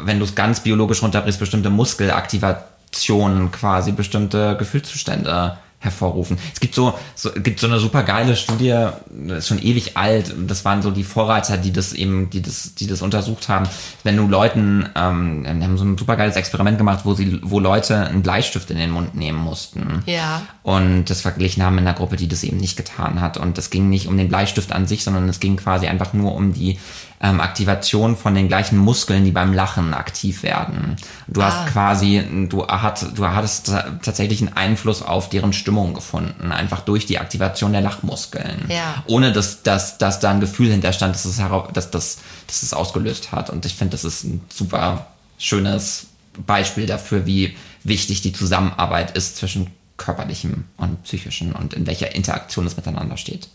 wenn 0.00 0.18
du 0.18 0.24
es 0.24 0.34
ganz 0.34 0.60
biologisch 0.60 1.02
runterbrichst, 1.02 1.38
bestimmte 1.38 1.70
Muskelaktivationen 1.70 3.50
quasi, 3.52 3.92
bestimmte 3.92 4.56
Gefühlszustände 4.56 5.58
hervorrufen. 5.82 6.38
Es 6.54 6.60
gibt 6.60 6.74
so, 6.74 6.94
so 7.14 7.30
gibt 7.32 7.60
so 7.60 7.66
eine 7.66 7.78
super 7.78 8.04
geile 8.04 8.36
Studie, 8.36 8.88
das 9.10 9.38
ist 9.38 9.48
schon 9.48 9.62
ewig 9.62 9.96
alt. 9.96 10.34
Das 10.46 10.64
waren 10.64 10.80
so 10.80 10.90
die 10.90 11.04
Vorreiter, 11.04 11.58
die 11.58 11.72
das 11.72 11.92
eben, 11.92 12.30
die 12.30 12.40
das, 12.40 12.74
die 12.74 12.86
das 12.86 13.02
untersucht 13.02 13.48
haben. 13.48 13.68
Wenn 14.04 14.16
du 14.16 14.28
Leuten, 14.28 14.88
ähm, 14.94 15.44
die 15.44 15.64
haben 15.64 15.76
so 15.76 15.84
ein 15.84 15.98
super 15.98 16.16
geiles 16.16 16.36
Experiment 16.36 16.78
gemacht, 16.78 17.00
wo 17.04 17.14
sie, 17.14 17.40
wo 17.42 17.58
Leute 17.58 18.06
einen 18.06 18.22
Bleistift 18.22 18.70
in 18.70 18.78
den 18.78 18.90
Mund 18.90 19.14
nehmen 19.14 19.38
mussten. 19.38 20.02
Ja. 20.06 20.42
Und 20.62 21.06
das 21.06 21.20
verglichen 21.20 21.62
haben 21.62 21.78
in 21.78 21.86
einer 21.86 21.96
Gruppe, 21.96 22.16
die 22.16 22.28
das 22.28 22.44
eben 22.44 22.58
nicht 22.58 22.76
getan 22.76 23.20
hat. 23.20 23.36
Und 23.36 23.58
das 23.58 23.70
ging 23.70 23.90
nicht 23.90 24.06
um 24.06 24.16
den 24.16 24.28
Bleistift 24.28 24.72
an 24.72 24.86
sich, 24.86 25.02
sondern 25.02 25.28
es 25.28 25.40
ging 25.40 25.56
quasi 25.56 25.88
einfach 25.88 26.12
nur 26.12 26.34
um 26.34 26.52
die 26.52 26.78
ähm, 27.22 27.40
Aktivation 27.40 28.16
von 28.16 28.34
den 28.34 28.48
gleichen 28.48 28.76
Muskeln, 28.76 29.24
die 29.24 29.30
beim 29.30 29.52
Lachen 29.52 29.94
aktiv 29.94 30.42
werden. 30.42 30.96
Du 31.28 31.40
ah. 31.40 31.46
hast 31.46 31.72
quasi, 31.72 32.22
du, 32.48 32.66
hat, 32.66 33.06
du 33.16 33.26
hattest 33.26 33.72
tatsächlich 34.02 34.40
einen 34.40 34.56
Einfluss 34.56 35.02
auf 35.02 35.28
deren 35.28 35.52
Stimmung 35.52 35.94
gefunden, 35.94 36.50
einfach 36.50 36.80
durch 36.80 37.06
die 37.06 37.18
Aktivation 37.18 37.72
der 37.72 37.80
Lachmuskeln. 37.80 38.66
Ja. 38.68 39.04
Ohne 39.06 39.32
dass, 39.32 39.62
dass, 39.62 39.98
dass 39.98 40.18
da 40.18 40.30
ein 40.30 40.40
Gefühl 40.40 40.70
hinterstand, 40.70 41.14
dass 41.14 41.24
es, 41.24 41.36
dass, 41.36 41.90
dass, 41.90 42.18
dass 42.48 42.62
es 42.62 42.74
ausgelöst 42.74 43.30
hat. 43.30 43.50
Und 43.50 43.64
ich 43.64 43.74
finde, 43.74 43.92
das 43.92 44.04
ist 44.04 44.24
ein 44.24 44.40
super 44.52 45.06
schönes 45.38 46.06
Beispiel 46.46 46.86
dafür, 46.86 47.24
wie 47.24 47.56
wichtig 47.84 48.22
die 48.22 48.32
Zusammenarbeit 48.32 49.16
ist 49.16 49.36
zwischen 49.36 49.70
körperlichem 49.96 50.64
und 50.76 51.02
psychischen 51.04 51.52
und 51.52 51.74
in 51.74 51.86
welcher 51.86 52.14
Interaktion 52.14 52.66
es 52.66 52.76
miteinander 52.76 53.16
steht. 53.16 53.48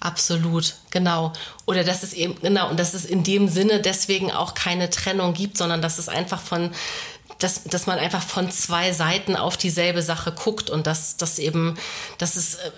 Absolut, 0.00 0.74
genau. 0.90 1.32
Oder 1.64 1.84
dass 1.84 2.02
es 2.02 2.12
eben, 2.12 2.40
genau, 2.40 2.68
und 2.70 2.78
dass 2.78 2.94
es 2.94 3.04
in 3.04 3.24
dem 3.24 3.48
Sinne 3.48 3.80
deswegen 3.80 4.30
auch 4.30 4.54
keine 4.54 4.90
Trennung 4.90 5.32
gibt, 5.32 5.56
sondern 5.56 5.80
dass 5.80 5.98
es 5.98 6.08
einfach 6.08 6.40
von, 6.40 6.70
dass, 7.38 7.64
dass 7.64 7.86
man 7.86 7.98
einfach 7.98 8.22
von 8.22 8.50
zwei 8.50 8.92
Seiten 8.92 9.36
auf 9.36 9.56
dieselbe 9.56 10.02
Sache 10.02 10.32
guckt 10.32 10.70
und 10.70 10.86
dass, 10.86 11.16
dass 11.16 11.38
eben, 11.38 11.76
dass 12.18 12.36
es 12.36 12.56
äh, 12.56 12.70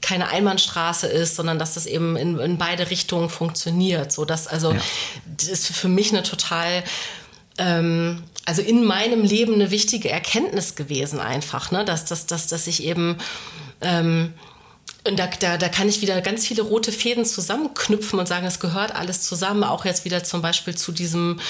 keine 0.00 0.28
Einbahnstraße 0.28 1.06
ist, 1.06 1.36
sondern 1.36 1.58
dass 1.58 1.76
es 1.76 1.86
eben 1.86 2.16
in, 2.16 2.38
in 2.38 2.56
beide 2.56 2.90
Richtungen 2.90 3.28
funktioniert. 3.28 4.12
So 4.12 4.24
dass, 4.24 4.46
also, 4.46 4.72
ja. 4.72 4.80
das 5.36 5.48
ist 5.48 5.66
für 5.68 5.88
mich 5.88 6.10
eine 6.10 6.22
total, 6.22 6.84
ähm, 7.58 8.22
also 8.46 8.62
in 8.62 8.84
meinem 8.84 9.22
Leben 9.22 9.54
eine 9.54 9.70
wichtige 9.70 10.08
Erkenntnis 10.08 10.76
gewesen 10.76 11.20
einfach, 11.20 11.70
ne, 11.72 11.84
dass, 11.84 12.04
dass, 12.06 12.26
dass, 12.26 12.46
dass 12.46 12.66
ich 12.66 12.84
eben, 12.84 13.18
ähm, 13.80 14.32
und 15.08 15.18
da, 15.18 15.26
da, 15.26 15.56
da 15.56 15.68
kann 15.68 15.88
ich 15.88 16.00
wieder 16.02 16.20
ganz 16.20 16.46
viele 16.46 16.62
rote 16.62 16.92
Fäden 16.92 17.24
zusammenknüpfen 17.24 18.18
und 18.18 18.28
sagen, 18.28 18.46
es 18.46 18.60
gehört 18.60 18.94
alles 18.94 19.22
zusammen, 19.22 19.64
auch 19.64 19.84
jetzt 19.84 20.04
wieder 20.04 20.22
zum 20.22 20.42
Beispiel 20.42 20.76
zu 20.76 20.92
diesem 20.92 21.40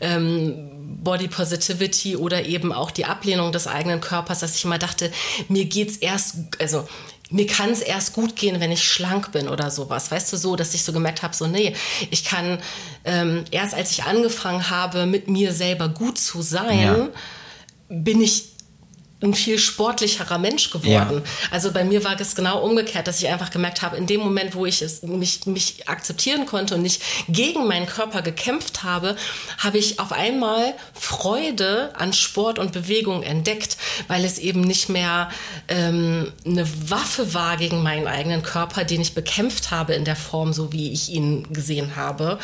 ähm, 0.00 0.70
Body 1.02 1.28
Positivity 1.28 2.16
oder 2.16 2.46
eben 2.46 2.72
auch 2.72 2.90
die 2.90 3.04
Ablehnung 3.04 3.52
des 3.52 3.66
eigenen 3.66 4.00
Körpers, 4.00 4.40
dass 4.40 4.56
ich 4.56 4.64
immer 4.64 4.78
dachte, 4.78 5.10
mir 5.48 5.64
geht's 5.64 5.96
erst, 5.96 6.36
also 6.58 6.86
mir 7.30 7.46
kann 7.46 7.70
es 7.70 7.80
erst 7.80 8.12
gut 8.12 8.36
gehen, 8.36 8.60
wenn 8.60 8.72
ich 8.72 8.82
schlank 8.82 9.32
bin 9.32 9.48
oder 9.48 9.70
sowas. 9.70 10.10
Weißt 10.10 10.32
du, 10.32 10.36
so, 10.36 10.56
dass 10.56 10.74
ich 10.74 10.82
so 10.82 10.92
gemerkt 10.92 11.22
habe, 11.22 11.34
so, 11.34 11.46
nee, 11.46 11.74
ich 12.10 12.24
kann 12.24 12.58
ähm, 13.04 13.44
erst 13.50 13.74
als 13.74 13.92
ich 13.92 14.04
angefangen 14.04 14.70
habe, 14.70 15.06
mit 15.06 15.28
mir 15.28 15.52
selber 15.52 15.88
gut 15.88 16.18
zu 16.18 16.42
sein, 16.42 16.80
ja. 16.80 17.08
bin 17.88 18.20
ich 18.20 18.49
ein 19.22 19.34
viel 19.34 19.58
sportlicherer 19.58 20.38
Mensch 20.38 20.70
geworden. 20.70 21.22
Ja. 21.24 21.48
Also 21.50 21.72
bei 21.72 21.84
mir 21.84 22.04
war 22.04 22.18
es 22.18 22.34
genau 22.34 22.62
umgekehrt, 22.64 23.06
dass 23.06 23.20
ich 23.20 23.28
einfach 23.28 23.50
gemerkt 23.50 23.82
habe, 23.82 23.96
in 23.96 24.06
dem 24.06 24.20
Moment, 24.20 24.54
wo 24.54 24.64
ich 24.64 24.80
es 24.80 25.02
mich, 25.02 25.44
mich 25.46 25.88
akzeptieren 25.88 26.46
konnte 26.46 26.74
und 26.74 26.82
nicht 26.82 27.02
gegen 27.28 27.66
meinen 27.66 27.86
Körper 27.86 28.22
gekämpft 28.22 28.82
habe, 28.82 29.16
habe 29.58 29.78
ich 29.78 30.00
auf 30.00 30.12
einmal 30.12 30.74
Freude 30.94 31.92
an 31.98 32.12
Sport 32.12 32.58
und 32.58 32.72
Bewegung 32.72 33.22
entdeckt, 33.22 33.76
weil 34.08 34.24
es 34.24 34.38
eben 34.38 34.62
nicht 34.62 34.88
mehr 34.88 35.30
ähm, 35.68 36.32
eine 36.46 36.66
Waffe 36.88 37.34
war 37.34 37.58
gegen 37.58 37.82
meinen 37.82 38.06
eigenen 38.06 38.42
Körper, 38.42 38.84
den 38.84 39.02
ich 39.02 39.14
bekämpft 39.14 39.70
habe 39.70 39.92
in 39.94 40.04
der 40.04 40.16
Form, 40.16 40.52
so 40.52 40.72
wie 40.72 40.92
ich 40.92 41.10
ihn 41.10 41.46
gesehen 41.52 41.96
habe, 41.96 42.38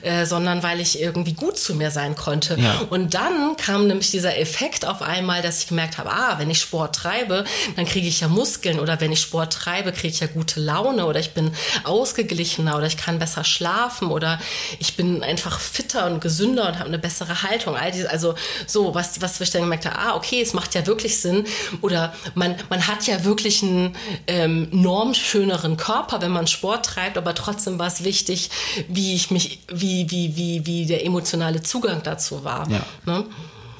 äh, 0.00 0.24
sondern 0.24 0.62
weil 0.62 0.80
ich 0.80 1.00
irgendwie 1.00 1.34
gut 1.34 1.58
zu 1.58 1.74
mir 1.74 1.90
sein 1.90 2.16
konnte. 2.16 2.58
Ja. 2.58 2.80
Und 2.88 3.12
dann 3.12 3.56
kam 3.56 3.86
nämlich 3.86 4.10
dieser 4.10 4.38
Effekt 4.38 4.86
auf 4.86 5.02
einmal, 5.02 5.42
dass 5.42 5.60
ich 5.60 5.68
gemerkt 5.68 5.98
habe, 5.98 6.10
ah, 6.10 6.21
ah, 6.22 6.38
wenn 6.38 6.50
ich 6.50 6.60
Sport 6.60 6.94
treibe, 6.94 7.44
dann 7.76 7.86
kriege 7.86 8.06
ich 8.06 8.20
ja 8.20 8.28
Muskeln 8.28 8.78
oder 8.80 9.00
wenn 9.00 9.12
ich 9.12 9.20
Sport 9.20 9.52
treibe, 9.52 9.92
kriege 9.92 10.08
ich 10.08 10.20
ja 10.20 10.26
gute 10.26 10.60
Laune 10.60 11.06
oder 11.06 11.20
ich 11.20 11.34
bin 11.34 11.52
ausgeglichener 11.84 12.76
oder 12.76 12.86
ich 12.86 12.96
kann 12.96 13.18
besser 13.18 13.44
schlafen 13.44 14.08
oder 14.10 14.38
ich 14.78 14.96
bin 14.96 15.22
einfach 15.22 15.58
fitter 15.58 16.06
und 16.06 16.20
gesünder 16.20 16.68
und 16.68 16.78
habe 16.78 16.88
eine 16.88 16.98
bessere 16.98 17.42
Haltung. 17.42 17.76
All 17.76 17.90
diese, 17.90 18.10
also 18.10 18.34
so, 18.66 18.94
was, 18.94 19.20
was 19.20 19.40
ich 19.40 19.50
dann 19.50 19.62
gemerkt 19.62 19.86
habe, 19.86 19.98
ah, 19.98 20.14
okay, 20.14 20.40
es 20.40 20.54
macht 20.54 20.74
ja 20.74 20.86
wirklich 20.86 21.20
Sinn 21.20 21.44
oder 21.80 22.14
man, 22.34 22.54
man 22.70 22.86
hat 22.86 23.06
ja 23.06 23.24
wirklich 23.24 23.62
einen 23.62 23.96
ähm, 24.26 24.68
normschöneren 24.70 25.76
Körper, 25.76 26.20
wenn 26.22 26.30
man 26.30 26.46
Sport 26.46 26.86
treibt, 26.86 27.18
aber 27.18 27.34
trotzdem 27.34 27.78
war 27.78 27.88
es 27.88 28.04
wichtig, 28.04 28.50
wie 28.88 29.14
ich 29.14 29.30
mich, 29.30 29.60
wie, 29.68 30.10
wie, 30.10 30.36
wie, 30.36 30.66
wie 30.66 30.86
der 30.86 31.04
emotionale 31.04 31.62
Zugang 31.62 32.02
dazu 32.02 32.44
war. 32.44 32.68
Ja. 32.70 32.84
Ne? 33.04 33.24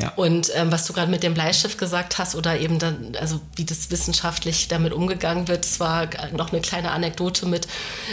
Ja. 0.03 0.13
Und 0.17 0.51
ähm, 0.55 0.73
was 0.73 0.85
du 0.87 0.93
gerade 0.93 1.11
mit 1.11 1.23
dem 1.23 1.35
Bleistift 1.35 1.79
gesagt 1.79 2.19
hast 2.19 2.35
oder 2.35 2.59
eben 2.59 2.79
dann, 2.79 3.17
also 3.21 3.41
wie 3.55 3.65
das 3.65 3.91
wissenschaftlich 3.91 4.69
damit 4.69 4.93
umgegangen 4.93 5.49
wird, 5.49 5.65
es 5.65 5.79
war 5.81 6.09
noch 6.33 6.53
eine 6.53 6.61
kleine 6.61 6.91
Anekdote 6.91 7.47
mit 7.47 7.69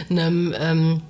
einem 0.10 0.56
ähm, 0.58 1.02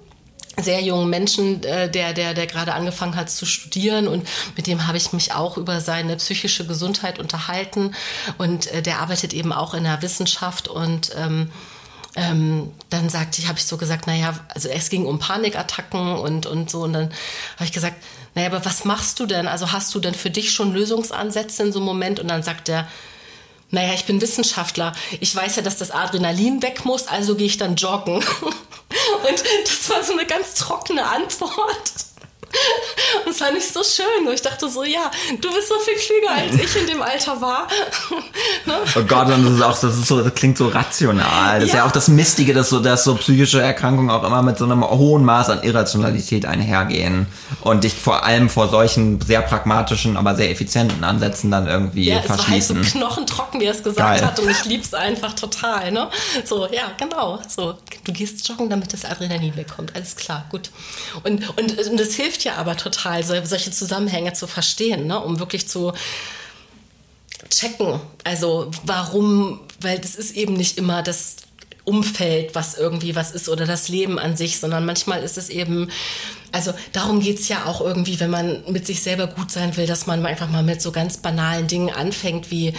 sehr 0.62 0.82
jungen 0.82 1.10
Menschen, 1.10 1.64
äh, 1.64 1.90
der, 1.90 2.14
der, 2.14 2.34
der 2.34 2.48
gerade 2.48 2.74
angefangen 2.74 3.16
hat 3.16 3.30
zu 3.30 3.46
studieren 3.46 4.08
und 4.08 4.28
mit 4.56 4.68
dem 4.68 4.88
habe 4.88 4.98
ich 4.98 5.14
mich 5.14 5.34
auch 5.34 5.58
über 5.58 5.82
seine 5.82 6.16
psychische 6.16 6.66
Gesundheit 6.66 7.20
unterhalten 7.20 7.94
und 8.38 8.68
äh, 8.68 8.82
der 8.82 9.00
arbeitet 9.00 9.34
eben 9.34 9.52
auch 9.52 9.74
in 9.74 9.84
der 9.84 10.02
Wissenschaft 10.02 10.68
und 10.68 11.12
ähm, 11.18 11.52
ähm, 12.16 12.72
dann 12.90 13.10
sagte 13.10 13.42
ich, 13.42 13.48
habe 13.48 13.60
ich 13.60 13.66
so 13.66 13.78
gesagt, 13.78 14.08
naja, 14.08 14.34
also 14.50 14.68
es 14.68 14.90
ging 14.90 15.06
um 15.06 15.20
Panikattacken 15.20 16.16
und, 16.18 16.46
und 16.46 16.70
so 16.70 16.84
und 16.84 16.94
dann 16.94 17.12
habe 17.56 17.66
ich 17.66 17.72
gesagt, 17.72 17.96
naja, 18.40 18.56
aber 18.56 18.64
was 18.64 18.86
machst 18.86 19.20
du 19.20 19.26
denn? 19.26 19.50
Also 19.50 19.74
hast 19.74 19.94
du 19.94 20.00
denn 20.00 20.14
für 20.14 20.30
dich 20.30 20.52
schon 20.52 20.74
Lösungsansätze 20.74 21.62
in 21.62 21.74
so 21.74 21.80
einem 21.80 21.88
Moment? 21.88 22.22
Und 22.22 22.30
dann 22.30 22.42
sagt 22.42 22.70
er, 22.70 22.88
naja, 23.70 23.94
ich 23.94 24.06
bin 24.06 24.22
Wissenschaftler. 24.22 24.94
Ich 25.20 25.36
weiß 25.36 25.58
ja, 25.58 25.62
dass 25.62 25.76
das 25.76 25.92
Adrenalin 25.92 26.62
weg 26.62 26.86
muss, 26.86 27.08
also 27.08 27.36
gehe 27.36 27.48
ich 27.48 27.58
dann 27.58 27.76
joggen. 27.76 28.16
Und 29.28 29.44
das 29.66 29.90
war 29.90 30.02
so 30.04 30.14
eine 30.14 30.26
ganz 30.26 30.54
trockene 30.54 31.06
Antwort. 31.06 31.92
Und 33.26 33.32
es 33.32 33.42
war 33.42 33.52
nicht 33.52 33.72
so 33.72 33.82
schön. 33.84 34.28
Und 34.28 34.34
ich 34.34 34.42
dachte 34.42 34.70
so, 34.70 34.84
ja, 34.84 35.12
du 35.40 35.54
bist 35.54 35.68
so 35.68 35.76
viel 35.80 35.96
klüger, 35.96 36.32
als 36.32 36.56
ich 36.56 36.82
in 36.82 36.88
dem 36.88 37.02
Alter 37.02 37.40
war. 37.42 37.68
ne? 38.66 38.76
Oh 38.96 39.04
Gott, 39.04 39.28
und 39.28 39.46
das 39.46 39.54
ist 39.54 39.62
auch, 39.62 39.80
das 39.80 39.98
ist 39.98 40.08
so, 40.08 40.22
das 40.22 40.34
klingt 40.34 40.58
so 40.58 40.68
rational. 40.68 41.60
Das 41.60 41.60
ja. 41.60 41.66
ist 41.66 41.74
ja 41.74 41.86
auch 41.86 41.92
das 41.92 42.08
Mistige, 42.08 42.54
dass 42.54 42.70
so, 42.70 42.80
dass 42.80 43.04
so 43.04 43.16
psychische 43.16 43.62
Erkrankungen 43.62 44.10
auch 44.10 44.24
immer 44.24 44.42
mit 44.42 44.58
so 44.58 44.66
einem 44.66 44.84
hohen 44.84 45.26
Maß 45.26 45.50
an 45.50 45.64
Irrationalität 45.64 46.46
einhergehen 46.46 47.28
und 47.62 47.84
dich 47.84 47.94
vor 47.94 48.26
allem 48.26 48.50
vor 48.50 48.70
solchen 48.70 49.22
sehr 49.22 49.42
pragmatischen, 49.42 50.18
aber 50.18 50.36
sehr 50.36 50.52
effizienten 50.52 51.04
Ansätzen 51.04 51.52
dann 51.52 51.68
irgendwie 51.68 52.10
ja, 52.10 52.22
verschließen. 52.22 52.80
Es 52.82 52.94
war 52.94 52.94
halt 52.94 52.94
so 52.94 53.00
knochentrocken, 53.00 53.62
wie 53.62 53.66
er 53.66 53.74
es 53.74 53.84
gesagt 53.84 54.20
Geil. 54.20 54.26
hat, 54.26 54.40
und 54.40 54.50
ich 54.50 54.66
lieb's 54.66 54.94
einfach 54.94 55.34
total, 55.34 55.92
ne? 55.92 56.10
So, 56.46 56.68
ja, 56.68 56.92
genau. 56.98 57.40
So, 57.48 57.76
du 58.04 58.12
gehst 58.12 58.48
joggen, 58.48 58.70
damit 58.70 58.94
das 58.94 59.06
Adrenalin 59.06 59.56
wegkommt. 59.56 59.96
Alles 59.96 60.16
klar, 60.16 60.46
gut. 60.50 60.70
Und, 61.24 61.48
und, 61.58 61.78
und 61.78 62.00
das 62.00 62.14
hilft 62.14 62.39
hilft 62.40 62.44
ja 62.46 62.56
aber 62.56 62.78
total, 62.78 63.24
solche 63.24 63.72
Zusammenhänge 63.72 64.34
zu 64.34 64.48
verstehen, 64.48 65.08
ne? 65.08 65.20
um 65.20 65.40
wirklich 65.40 65.68
zu 65.68 65.94
checken. 67.50 68.00
Also 68.24 68.72
warum, 68.84 69.60
weil 69.82 70.00
das 70.00 70.16
ist 70.16 70.36
eben 70.36 70.54
nicht 70.54 70.78
immer 70.78 71.02
das 71.02 71.38
Umfeld, 71.84 72.56
was 72.56 72.78
irgendwie 72.78 73.16
was 73.16 73.32
ist 73.32 73.50
oder 73.50 73.66
das 73.66 73.90
Leben 73.90 74.20
an 74.20 74.36
sich, 74.36 74.60
sondern 74.60 74.86
manchmal 74.86 75.24
ist 75.24 75.38
es 75.38 75.50
eben, 75.50 75.90
also 76.52 76.74
darum 76.94 77.20
geht 77.20 77.40
es 77.40 77.48
ja 77.48 77.66
auch 77.66 77.82
irgendwie, 77.82 78.20
wenn 78.20 78.30
man 78.30 78.64
mit 78.72 78.86
sich 78.86 79.02
selber 79.02 79.28
gut 79.28 79.52
sein 79.52 79.76
will, 79.76 79.88
dass 79.88 80.06
man 80.06 80.26
einfach 80.26 80.50
mal 80.50 80.64
mit 80.64 80.82
so 80.82 80.92
ganz 80.92 81.18
banalen 81.18 81.68
Dingen 81.68 81.90
anfängt 81.90 82.52
wie 82.52 82.74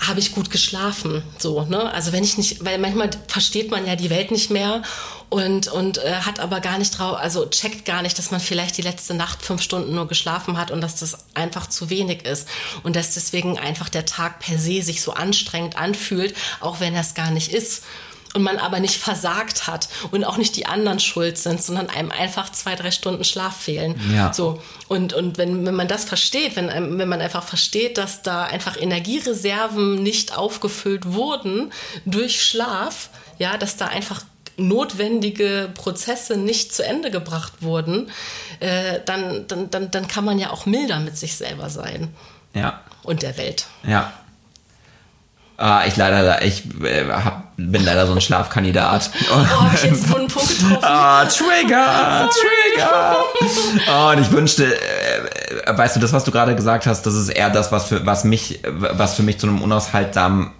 habe 0.00 0.20
ich 0.20 0.32
gut 0.32 0.50
geschlafen 0.50 1.22
so 1.38 1.62
ne? 1.62 1.92
Also 1.92 2.12
wenn 2.12 2.24
ich 2.24 2.36
nicht 2.36 2.64
weil 2.64 2.78
manchmal 2.78 3.10
versteht 3.28 3.70
man 3.70 3.86
ja 3.86 3.96
die 3.96 4.10
Welt 4.10 4.30
nicht 4.30 4.50
mehr 4.50 4.82
und, 5.28 5.68
und 5.68 5.98
äh, 5.98 6.14
hat 6.20 6.38
aber 6.38 6.60
gar 6.60 6.78
nicht 6.78 6.96
drauf, 6.96 7.16
also 7.18 7.46
checkt 7.46 7.84
gar 7.84 8.02
nicht, 8.02 8.16
dass 8.18 8.30
man 8.30 8.40
vielleicht 8.40 8.76
die 8.76 8.82
letzte 8.82 9.14
Nacht 9.14 9.42
fünf 9.42 9.60
Stunden 9.60 9.94
nur 9.94 10.06
geschlafen 10.06 10.56
hat 10.56 10.70
und 10.70 10.80
dass 10.80 10.96
das 10.96 11.18
einfach 11.34 11.66
zu 11.66 11.90
wenig 11.90 12.24
ist 12.24 12.46
und 12.84 12.94
dass 12.94 13.14
deswegen 13.14 13.58
einfach 13.58 13.88
der 13.88 14.06
Tag 14.06 14.38
per 14.38 14.58
se 14.58 14.82
sich 14.82 15.02
so 15.02 15.12
anstrengend 15.12 15.76
anfühlt, 15.76 16.34
auch 16.60 16.78
wenn 16.78 16.94
es 16.94 17.14
gar 17.14 17.30
nicht 17.30 17.52
ist 17.52 17.82
und 18.36 18.42
man 18.42 18.58
aber 18.58 18.80
nicht 18.80 18.98
versagt 18.98 19.66
hat 19.66 19.88
und 20.10 20.22
auch 20.24 20.36
nicht 20.36 20.56
die 20.56 20.66
anderen 20.66 21.00
schuld 21.00 21.38
sind, 21.38 21.62
sondern 21.62 21.88
einem 21.88 22.12
einfach 22.12 22.52
zwei, 22.52 22.74
drei 22.74 22.90
Stunden 22.90 23.24
Schlaf 23.24 23.56
fehlen. 23.56 23.98
Ja. 24.14 24.30
So. 24.30 24.62
Und, 24.88 25.14
und 25.14 25.38
wenn, 25.38 25.64
wenn 25.64 25.74
man 25.74 25.88
das 25.88 26.04
versteht, 26.04 26.54
wenn, 26.54 26.68
wenn 26.98 27.08
man 27.08 27.22
einfach 27.22 27.42
versteht, 27.42 27.96
dass 27.96 28.20
da 28.20 28.44
einfach 28.44 28.76
Energiereserven 28.78 30.02
nicht 30.02 30.36
aufgefüllt 30.36 31.14
wurden 31.14 31.72
durch 32.04 32.44
Schlaf, 32.44 33.08
ja, 33.38 33.56
dass 33.56 33.78
da 33.78 33.86
einfach 33.86 34.22
notwendige 34.58 35.70
Prozesse 35.74 36.36
nicht 36.36 36.74
zu 36.74 36.84
Ende 36.84 37.10
gebracht 37.10 37.62
wurden, 37.62 38.10
äh, 38.60 39.00
dann, 39.06 39.46
dann, 39.48 39.70
dann, 39.70 39.90
dann 39.90 40.08
kann 40.08 40.26
man 40.26 40.38
ja 40.38 40.50
auch 40.50 40.66
milder 40.66 41.00
mit 41.00 41.16
sich 41.16 41.36
selber 41.36 41.70
sein. 41.70 42.14
Ja. 42.52 42.82
Und 43.02 43.22
der 43.22 43.38
Welt. 43.38 43.64
Ja. 43.86 44.12
Ah, 45.58 45.84
ich 45.86 45.96
leider, 45.96 46.42
ich 46.42 46.64
äh, 46.82 47.04
hab, 47.10 47.56
bin 47.56 47.82
leider 47.84 48.06
so 48.06 48.12
ein 48.12 48.20
Schlafkandidat. 48.20 49.10
Oh, 49.30 49.36
hab 49.36 49.74
ich 49.74 49.84
jetzt 49.84 50.04
einen 50.04 50.28
Punkt 50.28 50.30
getroffen? 50.32 50.78
Ah, 50.82 51.24
Trigger, 51.24 52.28
Trigger. 52.30 53.16
Oh, 53.90 54.10
und 54.10 54.20
ich 54.20 54.30
wünschte, 54.32 54.64
äh, 54.66 55.76
weißt 55.76 55.96
du, 55.96 56.00
das, 56.00 56.12
was 56.12 56.24
du 56.24 56.30
gerade 56.30 56.54
gesagt 56.54 56.86
hast, 56.86 57.06
das 57.06 57.14
ist 57.14 57.30
eher 57.30 57.48
das, 57.48 57.72
was 57.72 57.86
für, 57.86 58.04
was 58.04 58.24
mich, 58.24 58.60
was 58.66 59.14
für 59.14 59.22
mich 59.22 59.38
zu 59.38 59.46
einem 59.46 59.62
unaushaltsamen 59.62 60.50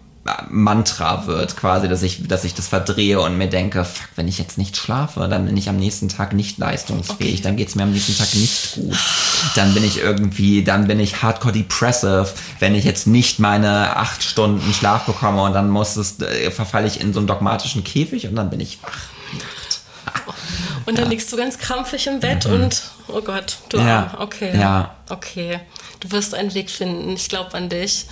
Mantra 0.50 1.26
wird, 1.26 1.56
quasi, 1.56 1.88
dass 1.88 2.02
ich, 2.02 2.26
dass 2.26 2.44
ich 2.44 2.54
das 2.54 2.68
verdrehe 2.68 3.20
und 3.20 3.38
mir 3.38 3.48
denke, 3.48 3.84
fuck, 3.84 4.08
wenn 4.16 4.28
ich 4.28 4.38
jetzt 4.38 4.58
nicht 4.58 4.76
schlafe, 4.76 5.28
dann 5.28 5.46
bin 5.46 5.56
ich 5.56 5.68
am 5.68 5.76
nächsten 5.76 6.08
Tag 6.08 6.32
nicht 6.32 6.58
leistungsfähig, 6.58 7.34
okay. 7.34 7.42
dann 7.42 7.56
geht's 7.56 7.74
mir 7.74 7.82
am 7.84 7.92
nächsten 7.92 8.16
Tag 8.16 8.34
nicht 8.34 8.74
gut. 8.74 8.96
Dann 9.54 9.74
bin 9.74 9.84
ich 9.84 9.98
irgendwie, 9.98 10.64
dann 10.64 10.86
bin 10.86 11.00
ich 11.00 11.22
hardcore 11.22 11.52
depressive, 11.52 12.28
wenn 12.58 12.74
ich 12.74 12.84
jetzt 12.84 13.06
nicht 13.06 13.38
meine 13.38 13.96
acht 13.96 14.22
Stunden 14.22 14.72
Schlaf 14.72 15.04
bekomme 15.04 15.42
und 15.42 15.52
dann 15.52 15.70
muss 15.70 15.96
es, 15.96 16.20
äh, 16.20 16.50
verfalle 16.50 16.86
ich 16.86 17.00
in 17.00 17.12
so 17.12 17.20
einen 17.20 17.26
dogmatischen 17.26 17.84
Käfig 17.84 18.26
und 18.26 18.36
dann 18.36 18.50
bin 18.50 18.60
ich 18.60 18.82
wach. 18.82 18.98
Und 20.86 20.98
dann 20.98 21.06
ja. 21.06 21.10
liegst 21.10 21.32
du 21.32 21.36
ganz 21.36 21.58
krampfig 21.58 22.06
im 22.06 22.20
Bett 22.20 22.46
mhm. 22.46 22.54
und, 22.54 22.82
oh 23.08 23.20
Gott, 23.20 23.58
du 23.68 23.78
ja. 23.78 24.06
Arm. 24.12 24.20
Okay. 24.20 24.58
Ja. 24.58 24.94
Okay. 25.08 25.60
Du 26.00 26.10
wirst 26.12 26.34
einen 26.34 26.54
Weg 26.54 26.70
finden. 26.70 27.14
Ich 27.14 27.28
glaube 27.28 27.54
an 27.54 27.68
dich 27.68 28.06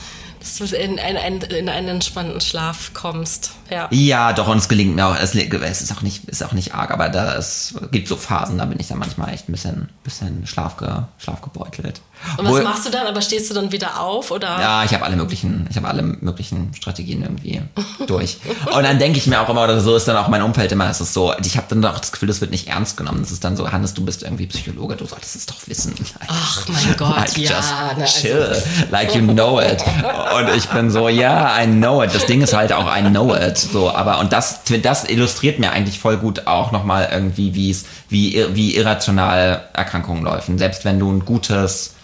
dass 0.45 0.59
du 0.59 0.77
in, 0.77 0.99
in, 0.99 1.41
in 1.41 1.69
einen 1.71 1.89
entspannten 1.89 2.39
Schlaf 2.43 2.91
kommst. 2.93 3.53
Ja. 3.71 3.89
ja, 3.91 4.33
doch, 4.35 4.47
und 4.47 4.59
es 4.59 4.69
gelingt 4.69 4.95
mir 4.95 5.07
auch. 5.07 5.17
Es, 5.17 5.35
ist, 5.35 5.93
auch 5.97 6.03
nicht, 6.03 6.25
ist 6.27 6.45
auch 6.45 6.53
nicht 6.53 6.75
arg, 6.75 6.91
aber 6.91 7.09
da 7.09 7.35
es 7.37 7.75
gibt 7.91 8.09
so 8.09 8.17
Phasen, 8.17 8.59
da 8.59 8.67
bin 8.67 8.79
ich 8.79 8.89
dann 8.89 8.99
manchmal 8.99 9.33
echt 9.33 9.49
ein 9.49 9.53
bisschen, 9.53 9.89
bisschen 10.05 10.47
schlafge, 10.47 11.09
schlafgebeutelt. 11.19 12.03
Und 12.37 12.45
was 12.45 12.53
Wohl, 12.53 12.63
machst 12.63 12.87
du 12.87 12.91
dann? 12.91 13.07
Aber 13.07 13.21
stehst 13.21 13.51
du 13.51 13.55
dann 13.55 13.73
wieder 13.73 14.01
auf 14.01 14.31
oder? 14.31 14.61
Ja, 14.61 14.85
ich 14.85 14.93
habe 14.95 15.05
alle 15.05 15.17
möglichen, 15.17 15.67
ich 15.71 15.77
habe 15.77 15.89
alle 15.89 16.03
möglichen 16.03 16.73
Strategien 16.75 17.23
irgendwie 17.23 17.63
durch. 18.07 18.39
Und 18.75 18.83
dann 18.83 18.99
denke 18.99 19.19
ich 19.19 19.27
mir 19.27 19.41
auch 19.41 19.49
immer, 19.49 19.65
oder 19.65 19.81
so 19.81 19.97
ist 19.97 20.07
dann 20.07 20.17
auch 20.17 20.29
mein 20.29 20.43
Umfeld 20.43 20.73
immer, 20.73 20.89
es 20.89 21.01
ist 21.01 21.15
so, 21.15 21.33
ich 21.43 21.57
habe 21.57 21.67
dann 21.69 21.85
auch 21.85 21.99
das 21.99 22.13
Gefühl, 22.13 22.29
das 22.29 22.41
wird 22.41 22.51
nicht 22.51 22.69
ernst 22.69 22.97
genommen. 22.97 23.21
Das 23.21 23.33
ist 23.33 23.45
dann 23.45 23.57
so, 23.57 23.71
Hannes, 23.73 23.95
du 23.95 24.05
bist 24.05 24.23
irgendwie 24.23 24.47
Psychologe, 24.47 24.97
du 24.97 25.07
solltest 25.07 25.37
es 25.37 25.47
doch 25.47 25.67
wissen. 25.67 25.95
Ach 26.29 26.69
mein 26.69 26.97
Gott, 26.97 27.17
like, 27.17 27.39
ja. 27.39 27.57
Just 27.57 27.73
also 27.73 28.21
chill, 28.21 28.43
also. 28.43 28.63
like 28.91 29.15
you 29.15 29.23
know 29.23 29.61
it. 29.61 29.83
Und 30.35 30.49
ich 30.57 30.69
bin 30.69 30.91
so, 30.91 31.09
ja, 31.09 31.63
I 31.63 31.67
know 31.67 32.03
it. 32.03 32.15
Das 32.15 32.27
Ding 32.27 32.43
ist 32.43 32.55
halt 32.55 32.73
auch, 32.73 32.95
I 32.95 33.03
know 33.03 33.35
it. 33.35 33.57
So, 33.57 33.91
aber 33.91 34.19
und 34.19 34.33
das, 34.33 34.61
das 34.83 35.05
illustriert 35.05 35.59
mir 35.59 35.71
eigentlich 35.71 35.99
voll 35.99 36.17
gut 36.17 36.47
auch 36.47 36.73
nochmal 36.73 37.09
irgendwie, 37.13 37.55
wie 37.55 37.71
es, 37.71 37.85
wie, 38.09 38.45
wie 38.53 38.77
irrational 38.77 39.69
Erkrankungen 39.73 40.25
laufen. 40.25 40.59
Selbst 40.59 40.85
wenn 40.85 40.99
du 40.99 41.11
ein 41.11 41.25
gutes 41.25 41.95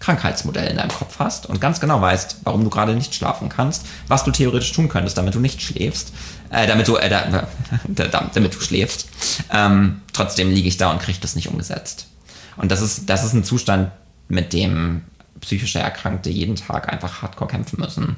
Krankheitsmodell 0.00 0.68
in 0.68 0.76
deinem 0.76 0.90
Kopf 0.90 1.18
hast 1.18 1.46
und 1.46 1.60
ganz 1.60 1.80
genau 1.80 2.00
weißt, 2.00 2.38
warum 2.44 2.64
du 2.64 2.70
gerade 2.70 2.94
nicht 2.94 3.14
schlafen 3.14 3.48
kannst, 3.48 3.86
was 4.08 4.24
du 4.24 4.32
theoretisch 4.32 4.72
tun 4.72 4.88
könntest, 4.88 5.16
damit 5.16 5.34
du 5.34 5.40
nicht 5.40 5.62
schläfst, 5.62 6.12
äh, 6.50 6.66
damit 6.66 6.88
du, 6.88 6.96
äh, 6.96 7.08
da, 7.08 7.46
damit 8.34 8.54
du 8.54 8.60
schläfst. 8.60 9.08
Ähm, 9.52 10.02
trotzdem 10.12 10.50
liege 10.50 10.68
ich 10.68 10.76
da 10.76 10.90
und 10.90 11.00
kriege 11.00 11.18
das 11.20 11.36
nicht 11.36 11.48
umgesetzt. 11.48 12.08
Und 12.56 12.70
das 12.70 12.82
ist, 12.82 13.08
das 13.08 13.24
ist 13.24 13.32
ein 13.32 13.44
Zustand, 13.44 13.92
mit 14.28 14.52
dem 14.52 15.02
psychische 15.42 15.80
Erkrankte 15.80 16.30
jeden 16.30 16.56
Tag 16.56 16.90
einfach 16.90 17.20
hardcore 17.20 17.50
kämpfen 17.50 17.80
müssen. 17.80 18.16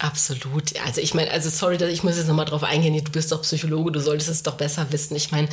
Absolut. 0.00 0.78
Also 0.84 1.00
ich 1.00 1.14
meine, 1.14 1.30
also 1.30 1.48
sorry, 1.48 1.76
ich 1.84 2.02
muss 2.02 2.16
jetzt 2.16 2.26
nochmal 2.26 2.44
drauf 2.44 2.62
eingehen, 2.62 3.02
du 3.02 3.10
bist 3.10 3.32
doch 3.32 3.42
Psychologe, 3.42 3.92
du 3.92 4.00
solltest 4.00 4.28
es 4.28 4.42
doch 4.42 4.56
besser 4.56 4.86
wissen. 4.90 5.16
Ich 5.16 5.30
meine, 5.30 5.48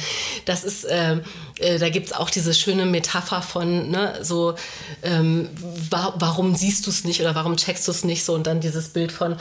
das 0.46 0.64
ist, 0.64 0.84
äh, 0.84 1.22
äh, 1.62 1.80
da 1.80 1.90
gibt 1.90 2.08
es 2.08 2.14
auch 2.14 2.30
diese 2.30 2.54
schöne 2.54 2.86
Metapher 2.86 3.42
von, 3.42 3.90
ne, 3.90 4.20
so, 4.22 4.56
ähm, 5.04 5.50
wa 5.90 6.14
warum 6.18 6.56
siehst 6.56 6.86
du 6.86 6.90
es 6.90 7.04
nicht 7.04 7.22
oder 7.22 7.36
warum 7.36 7.58
checkst 7.58 7.88
du 7.88 7.92
es 7.92 8.04
nicht 8.04 8.24
so 8.24 8.34
und 8.34 8.48
dann 8.48 8.60
dieses 8.60 8.90
Bild 8.90 9.12
von, 9.12 9.36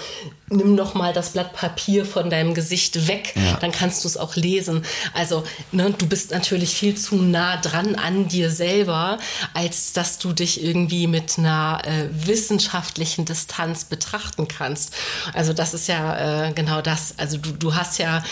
nimm 0.48 0.74
noch 0.74 0.94
mal 0.94 1.12
das 1.12 1.30
Blatt 1.30 1.52
Papier 1.52 2.04
von 2.04 2.30
deinem 2.30 2.54
Gesicht 2.54 3.06
weg, 3.08 3.34
ja. 3.36 3.56
dann 3.60 3.72
kannst 3.72 4.04
du 4.04 4.08
es 4.08 4.16
auch 4.16 4.36
lesen. 4.36 4.84
Also, 5.14 5.44
ne, 5.72 5.94
du 5.96 6.06
bist 6.06 6.30
natürlich 6.30 6.74
viel 6.74 6.96
zu 6.96 7.16
nah 7.16 7.56
dran 7.56 7.94
an 7.94 8.28
dir 8.28 8.50
selber, 8.50 9.18
als 9.54 9.92
dass 9.92 10.18
du 10.18 10.32
dich 10.32 10.62
irgendwie 10.62 11.06
mit 11.06 11.38
einer 11.38 11.82
äh, 11.84 12.08
wissenschaftlichen 12.10 13.24
Distanz 13.24 13.84
betrachten 13.84 14.48
kannst. 14.48 14.94
Also 15.34 15.52
das 15.52 15.74
ist 15.74 15.88
ja 15.88 16.48
äh, 16.48 16.52
genau 16.52 16.80
das. 16.80 17.14
Also 17.16 17.38
du, 17.38 17.52
du 17.52 17.74
hast 17.74 17.98
ja 17.98 18.24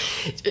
äh, 0.45 0.51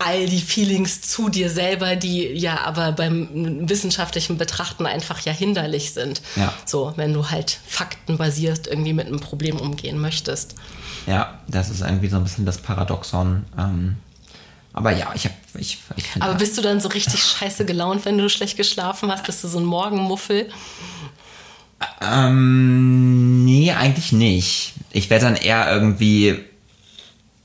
all 0.00 0.26
die 0.26 0.40
Feelings 0.40 1.02
zu 1.02 1.28
dir 1.28 1.50
selber, 1.50 1.94
die 1.94 2.24
ja 2.26 2.62
aber 2.64 2.92
beim 2.92 3.68
wissenschaftlichen 3.68 4.38
Betrachten 4.38 4.86
einfach 4.86 5.20
ja 5.20 5.32
hinderlich 5.32 5.92
sind. 5.92 6.22
Ja. 6.36 6.52
So, 6.64 6.94
wenn 6.96 7.12
du 7.12 7.30
halt 7.30 7.58
faktenbasiert 7.66 8.66
irgendwie 8.66 8.94
mit 8.94 9.06
einem 9.06 9.20
Problem 9.20 9.58
umgehen 9.58 10.00
möchtest. 10.00 10.54
Ja, 11.06 11.38
das 11.48 11.70
ist 11.70 11.82
irgendwie 11.82 12.08
so 12.08 12.16
ein 12.16 12.24
bisschen 12.24 12.46
das 12.46 12.58
Paradoxon. 12.58 13.44
Ähm, 13.58 13.96
aber 14.72 14.92
ja, 14.92 15.12
ich 15.14 15.24
habe. 15.24 15.34
Ich, 15.58 15.78
ich 15.96 16.04
aber 16.20 16.34
bist 16.34 16.56
du 16.56 16.62
dann 16.62 16.80
so 16.80 16.88
richtig 16.88 17.22
scheiße 17.22 17.64
gelaunt, 17.64 18.04
wenn 18.04 18.16
du 18.16 18.28
schlecht 18.28 18.56
geschlafen 18.56 19.10
hast? 19.10 19.24
Bist 19.24 19.42
du 19.44 19.48
so 19.48 19.58
ein 19.58 19.64
Morgenmuffel? 19.64 20.48
Ähm, 22.00 23.44
nee, 23.44 23.72
eigentlich 23.72 24.12
nicht. 24.12 24.74
Ich 24.92 25.10
werde 25.10 25.26
dann 25.26 25.36
eher 25.36 25.70
irgendwie, 25.72 26.44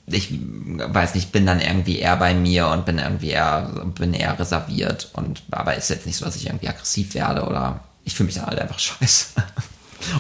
ich 0.08 0.30
weiß 0.39 1.16
nicht, 1.16 1.32
bin 1.32 1.45
dann 1.45 1.60
irgendwie 1.60 1.99
eher 1.99 2.16
bei 2.18 2.34
mir 2.34 2.68
und 2.68 2.86
bin 2.86 2.99
irgendwie 2.99 3.30
eher, 3.30 3.72
bin 3.97 4.14
eher 4.14 4.38
reserviert 4.38 5.10
und, 5.14 5.41
aber 5.49 5.76
ist 5.76 5.89
jetzt 5.89 6.06
nicht 6.06 6.18
so, 6.18 6.26
dass 6.26 6.36
ich 6.36 6.45
irgendwie 6.45 6.70
aggressiv 6.70 7.16
werde 7.16 7.43
oder 7.43 7.80
ich 8.03 8.14
fühle 8.14 8.28
mich 8.28 8.36
dann 8.36 8.45
halt 8.45 8.60
einfach 8.60 8.80
scheiße 8.80 9.28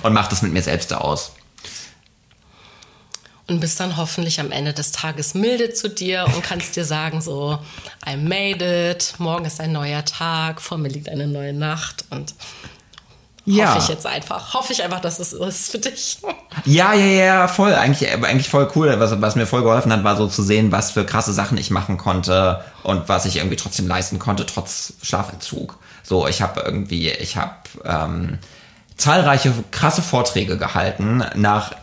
und 0.01 0.13
mache 0.13 0.29
das 0.29 0.41
mit 0.41 0.53
mir 0.53 0.63
selbst 0.63 0.91
aus. 0.93 1.33
Und 3.47 3.59
bist 3.59 3.79
dann 3.79 3.95
hoffentlich 3.95 4.39
am 4.39 4.51
Ende 4.51 4.73
des 4.73 4.91
Tages 4.91 5.35
milde 5.35 5.71
zu 5.71 5.87
dir 5.87 6.25
und 6.33 6.41
kannst 6.41 6.75
dir 6.75 6.83
sagen 6.83 7.21
so, 7.21 7.59
I 8.07 8.17
made 8.17 8.89
it, 8.89 9.13
morgen 9.19 9.45
ist 9.45 9.61
ein 9.61 9.71
neuer 9.71 10.03
Tag, 10.03 10.61
vor 10.61 10.79
mir 10.79 10.89
liegt 10.89 11.09
eine 11.09 11.27
neue 11.27 11.53
Nacht 11.53 12.05
und 12.09 12.33
ja. 13.45 13.69
Hoffe 13.69 13.79
ich 13.79 13.87
jetzt 13.89 14.05
einfach. 14.05 14.53
Hoffe 14.53 14.73
ich 14.73 14.83
einfach, 14.83 14.99
dass 14.99 15.19
es 15.19 15.33
ist 15.33 15.71
für 15.71 15.77
dich. 15.77 16.17
Ja, 16.65 16.93
ja, 16.93 17.05
ja, 17.05 17.47
voll. 17.47 17.73
Eigentlich, 17.73 18.11
eigentlich 18.11 18.49
voll 18.49 18.69
cool. 18.75 18.99
Was, 18.99 19.21
was 19.21 19.35
mir 19.35 19.45
voll 19.45 19.61
geholfen 19.61 19.91
hat, 19.91 20.03
war 20.03 20.17
so 20.17 20.27
zu 20.27 20.41
sehen, 20.41 20.71
was 20.71 20.91
für 20.91 21.05
krasse 21.05 21.31
Sachen 21.31 21.57
ich 21.57 21.69
machen 21.69 21.97
konnte 21.97 22.63
und 22.83 23.07
was 23.07 23.25
ich 23.25 23.37
irgendwie 23.37 23.55
trotzdem 23.55 23.87
leisten 23.87 24.17
konnte, 24.17 24.45
trotz 24.45 24.93
Schlafentzug. 25.01 25.77
So, 26.03 26.27
ich 26.27 26.41
habe 26.41 26.61
irgendwie, 26.61 27.09
ich 27.09 27.37
habe 27.37 27.53
ähm, 27.83 28.39
zahlreiche 28.97 29.53
krasse 29.71 30.01
Vorträge 30.01 30.57
gehalten 30.57 31.23
nach 31.35 31.73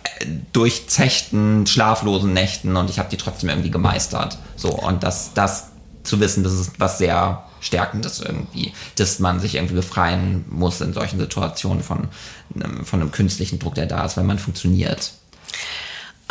durchzechten, 0.53 1.67
schlaflosen 1.67 2.33
Nächten 2.33 2.77
und 2.77 2.91
ich 2.91 2.99
habe 2.99 3.09
die 3.09 3.17
trotzdem 3.17 3.51
irgendwie 3.51 3.71
gemeistert. 3.71 4.39
So, 4.57 4.71
und 4.71 5.03
das, 5.03 5.33
das 5.35 5.71
zu 6.03 6.21
wissen, 6.21 6.43
das 6.43 6.53
ist 6.53 6.79
was 6.79 6.99
sehr 6.99 7.45
Stärkendes 7.63 8.21
irgendwie, 8.21 8.73
dass 8.97 9.19
man 9.19 9.41
sich 9.41 9.55
irgendwie 9.55 9.77
befreien 9.77 10.45
muss 10.51 10.81
in 10.81 10.93
solchen 10.93 11.19
Situationen 11.19 11.83
von, 11.83 12.09
von 12.85 13.01
einem 13.01 13.13
künstlichen 13.13 13.59
Druck, 13.59 13.77
der 13.77 13.87
da 13.87 14.05
ist, 14.05 14.17
weil 14.17 14.25
man 14.25 14.39
funktioniert. 14.39 15.13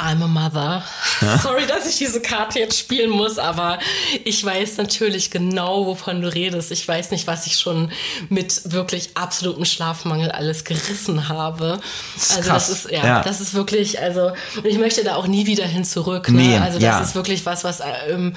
I'm 0.02 0.24
a 0.24 0.28
mother. 0.28 0.84
Ja? 1.22 1.38
Sorry, 1.44 1.68
dass 1.68 1.88
ich 1.88 1.98
diese 1.98 2.22
Karte 2.22 2.60
jetzt 2.60 2.78
spielen 2.78 3.12
muss, 3.12 3.38
aber 3.38 3.78
ich 4.24 4.44
weiß 4.44 4.78
natürlich 4.78 5.30
genau, 5.30 5.86
wovon 5.86 6.22
du 6.22 6.34
redest. 6.34 6.72
Ich 6.72 6.88
weiß 6.88 7.12
nicht, 7.12 7.28
was 7.28 7.46
ich 7.46 7.58
schon 7.58 7.92
mit 8.30 8.72
wirklich 8.72 9.12
absolutem 9.14 9.64
Schlafmangel 9.64 10.32
alles 10.32 10.64
gerissen 10.64 11.30
habe. 11.30 11.80
Also 12.16 12.42
Krass. 12.42 12.68
das 12.68 12.70
ist 12.70 12.92
ja, 12.92 13.06
ja, 13.06 13.22
das 13.22 13.42
ist 13.42 13.54
wirklich, 13.54 14.00
also 14.00 14.32
ich 14.64 14.80
möchte 14.80 15.04
da 15.04 15.16
auch 15.16 15.28
nie 15.28 15.46
wieder 15.46 15.66
hin 15.66 15.86
zurück. 15.86 16.30
Ne? 16.30 16.42
Nee, 16.42 16.58
also 16.58 16.80
das 16.80 16.84
ja. 16.84 17.00
ist 17.02 17.14
wirklich 17.14 17.46
was, 17.46 17.64
was 17.64 17.82
ähm, 18.10 18.36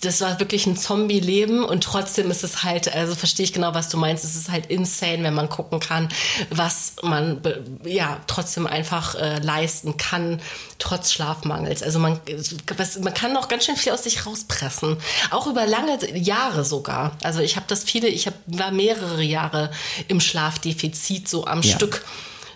das 0.00 0.22
war 0.22 0.40
wirklich 0.40 0.66
ein 0.66 0.76
Zombie-Leben 0.76 1.62
und 1.64 1.84
trotzdem 1.84 2.30
ist 2.30 2.42
es 2.42 2.62
halt, 2.62 2.94
also 2.94 3.14
verstehe 3.14 3.44
ich 3.44 3.52
genau, 3.52 3.74
was 3.74 3.90
du 3.90 3.98
meinst, 3.98 4.24
es 4.24 4.34
ist 4.34 4.50
halt 4.50 4.66
insane, 4.66 5.22
wenn 5.22 5.34
man 5.34 5.50
gucken 5.50 5.78
kann, 5.78 6.08
was 6.48 6.94
man 7.02 7.42
ja 7.84 8.18
trotzdem 8.26 8.66
einfach 8.66 9.14
äh, 9.14 9.38
leisten 9.40 9.98
kann, 9.98 10.40
trotz 10.78 11.12
Schlafmangels. 11.12 11.82
Also 11.82 11.98
man, 11.98 12.18
was, 12.76 12.98
man 13.00 13.12
kann 13.12 13.34
noch 13.34 13.48
ganz 13.48 13.66
schön 13.66 13.76
viel 13.76 13.92
aus 13.92 14.04
sich 14.04 14.24
rauspressen, 14.26 14.96
auch 15.30 15.46
über 15.46 15.66
lange 15.66 15.98
Jahre 16.16 16.64
sogar. 16.64 17.12
Also 17.22 17.40
ich 17.40 17.56
habe 17.56 17.66
das 17.68 17.84
viele, 17.84 18.08
ich 18.08 18.26
hab, 18.26 18.34
war 18.46 18.70
mehrere 18.70 19.22
Jahre 19.22 19.70
im 20.08 20.20
Schlafdefizit 20.20 21.28
so 21.28 21.46
am 21.46 21.60
ja. 21.60 21.74
Stück 21.74 22.06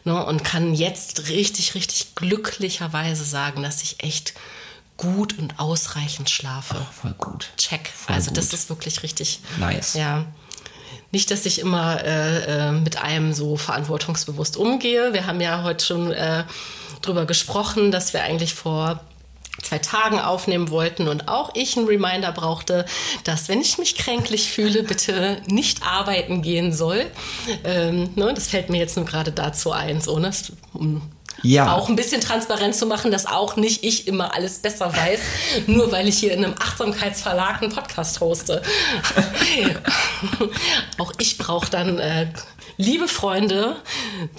ne, 0.04 0.24
und 0.24 0.44
kann 0.44 0.74
jetzt 0.74 1.28
richtig, 1.28 1.74
richtig 1.74 2.14
glücklicherweise 2.14 3.24
sagen, 3.24 3.62
dass 3.62 3.82
ich 3.82 4.02
echt 4.02 4.32
gut 4.96 5.38
und 5.38 5.58
ausreichend 5.58 6.30
schlafe. 6.30 6.76
Oh, 6.78 6.92
voll 6.92 7.14
gut. 7.18 7.50
Check. 7.56 7.88
Voll 7.88 8.14
also 8.14 8.30
gut. 8.30 8.38
das 8.38 8.52
ist 8.52 8.68
wirklich 8.68 9.02
richtig. 9.02 9.40
Nice. 9.58 9.94
Ja. 9.94 10.24
Nicht, 11.10 11.30
dass 11.30 11.46
ich 11.46 11.60
immer 11.60 12.02
äh, 12.02 12.68
äh, 12.68 12.72
mit 12.72 13.00
einem 13.00 13.32
so 13.32 13.56
verantwortungsbewusst 13.56 14.56
umgehe. 14.56 15.12
Wir 15.12 15.26
haben 15.26 15.40
ja 15.40 15.62
heute 15.62 15.84
schon 15.84 16.12
äh, 16.12 16.44
drüber 17.02 17.24
gesprochen, 17.26 17.92
dass 17.92 18.12
wir 18.12 18.22
eigentlich 18.22 18.54
vor 18.54 19.00
zwei 19.62 19.78
Tagen 19.78 20.18
aufnehmen 20.18 20.70
wollten 20.70 21.08
und 21.08 21.28
auch 21.28 21.50
ich 21.54 21.76
einen 21.76 21.86
Reminder 21.86 22.32
brauchte, 22.32 22.84
dass 23.22 23.48
wenn 23.48 23.60
ich 23.60 23.78
mich 23.78 23.96
kränklich 23.96 24.50
fühle, 24.50 24.82
bitte 24.82 25.40
nicht 25.46 25.82
arbeiten 25.84 26.42
gehen 26.42 26.72
soll. 26.72 27.06
Ähm, 27.62 28.10
ne, 28.16 28.34
das 28.34 28.48
fällt 28.48 28.68
mir 28.68 28.78
jetzt 28.78 28.96
nur 28.96 29.06
gerade 29.06 29.32
dazu 29.32 29.72
ein, 29.72 30.00
so, 30.00 30.18
ne, 30.18 30.32
um 30.72 31.02
ja. 31.42 31.74
auch 31.74 31.88
ein 31.88 31.96
bisschen 31.96 32.20
transparent 32.20 32.74
zu 32.74 32.86
machen, 32.86 33.10
dass 33.10 33.26
auch 33.26 33.56
nicht 33.56 33.84
ich 33.84 34.06
immer 34.06 34.34
alles 34.34 34.58
besser 34.58 34.94
weiß, 34.94 35.20
nur 35.66 35.92
weil 35.92 36.08
ich 36.08 36.18
hier 36.18 36.32
in 36.32 36.44
einem 36.44 36.54
Achtsamkeitsverlag 36.58 37.62
einen 37.62 37.72
Podcast 37.72 38.20
hoste. 38.20 38.62
auch 40.98 41.12
ich 41.18 41.38
brauche 41.38 41.70
dann 41.70 41.98
äh, 41.98 42.28
liebe 42.76 43.08
Freunde, 43.08 43.76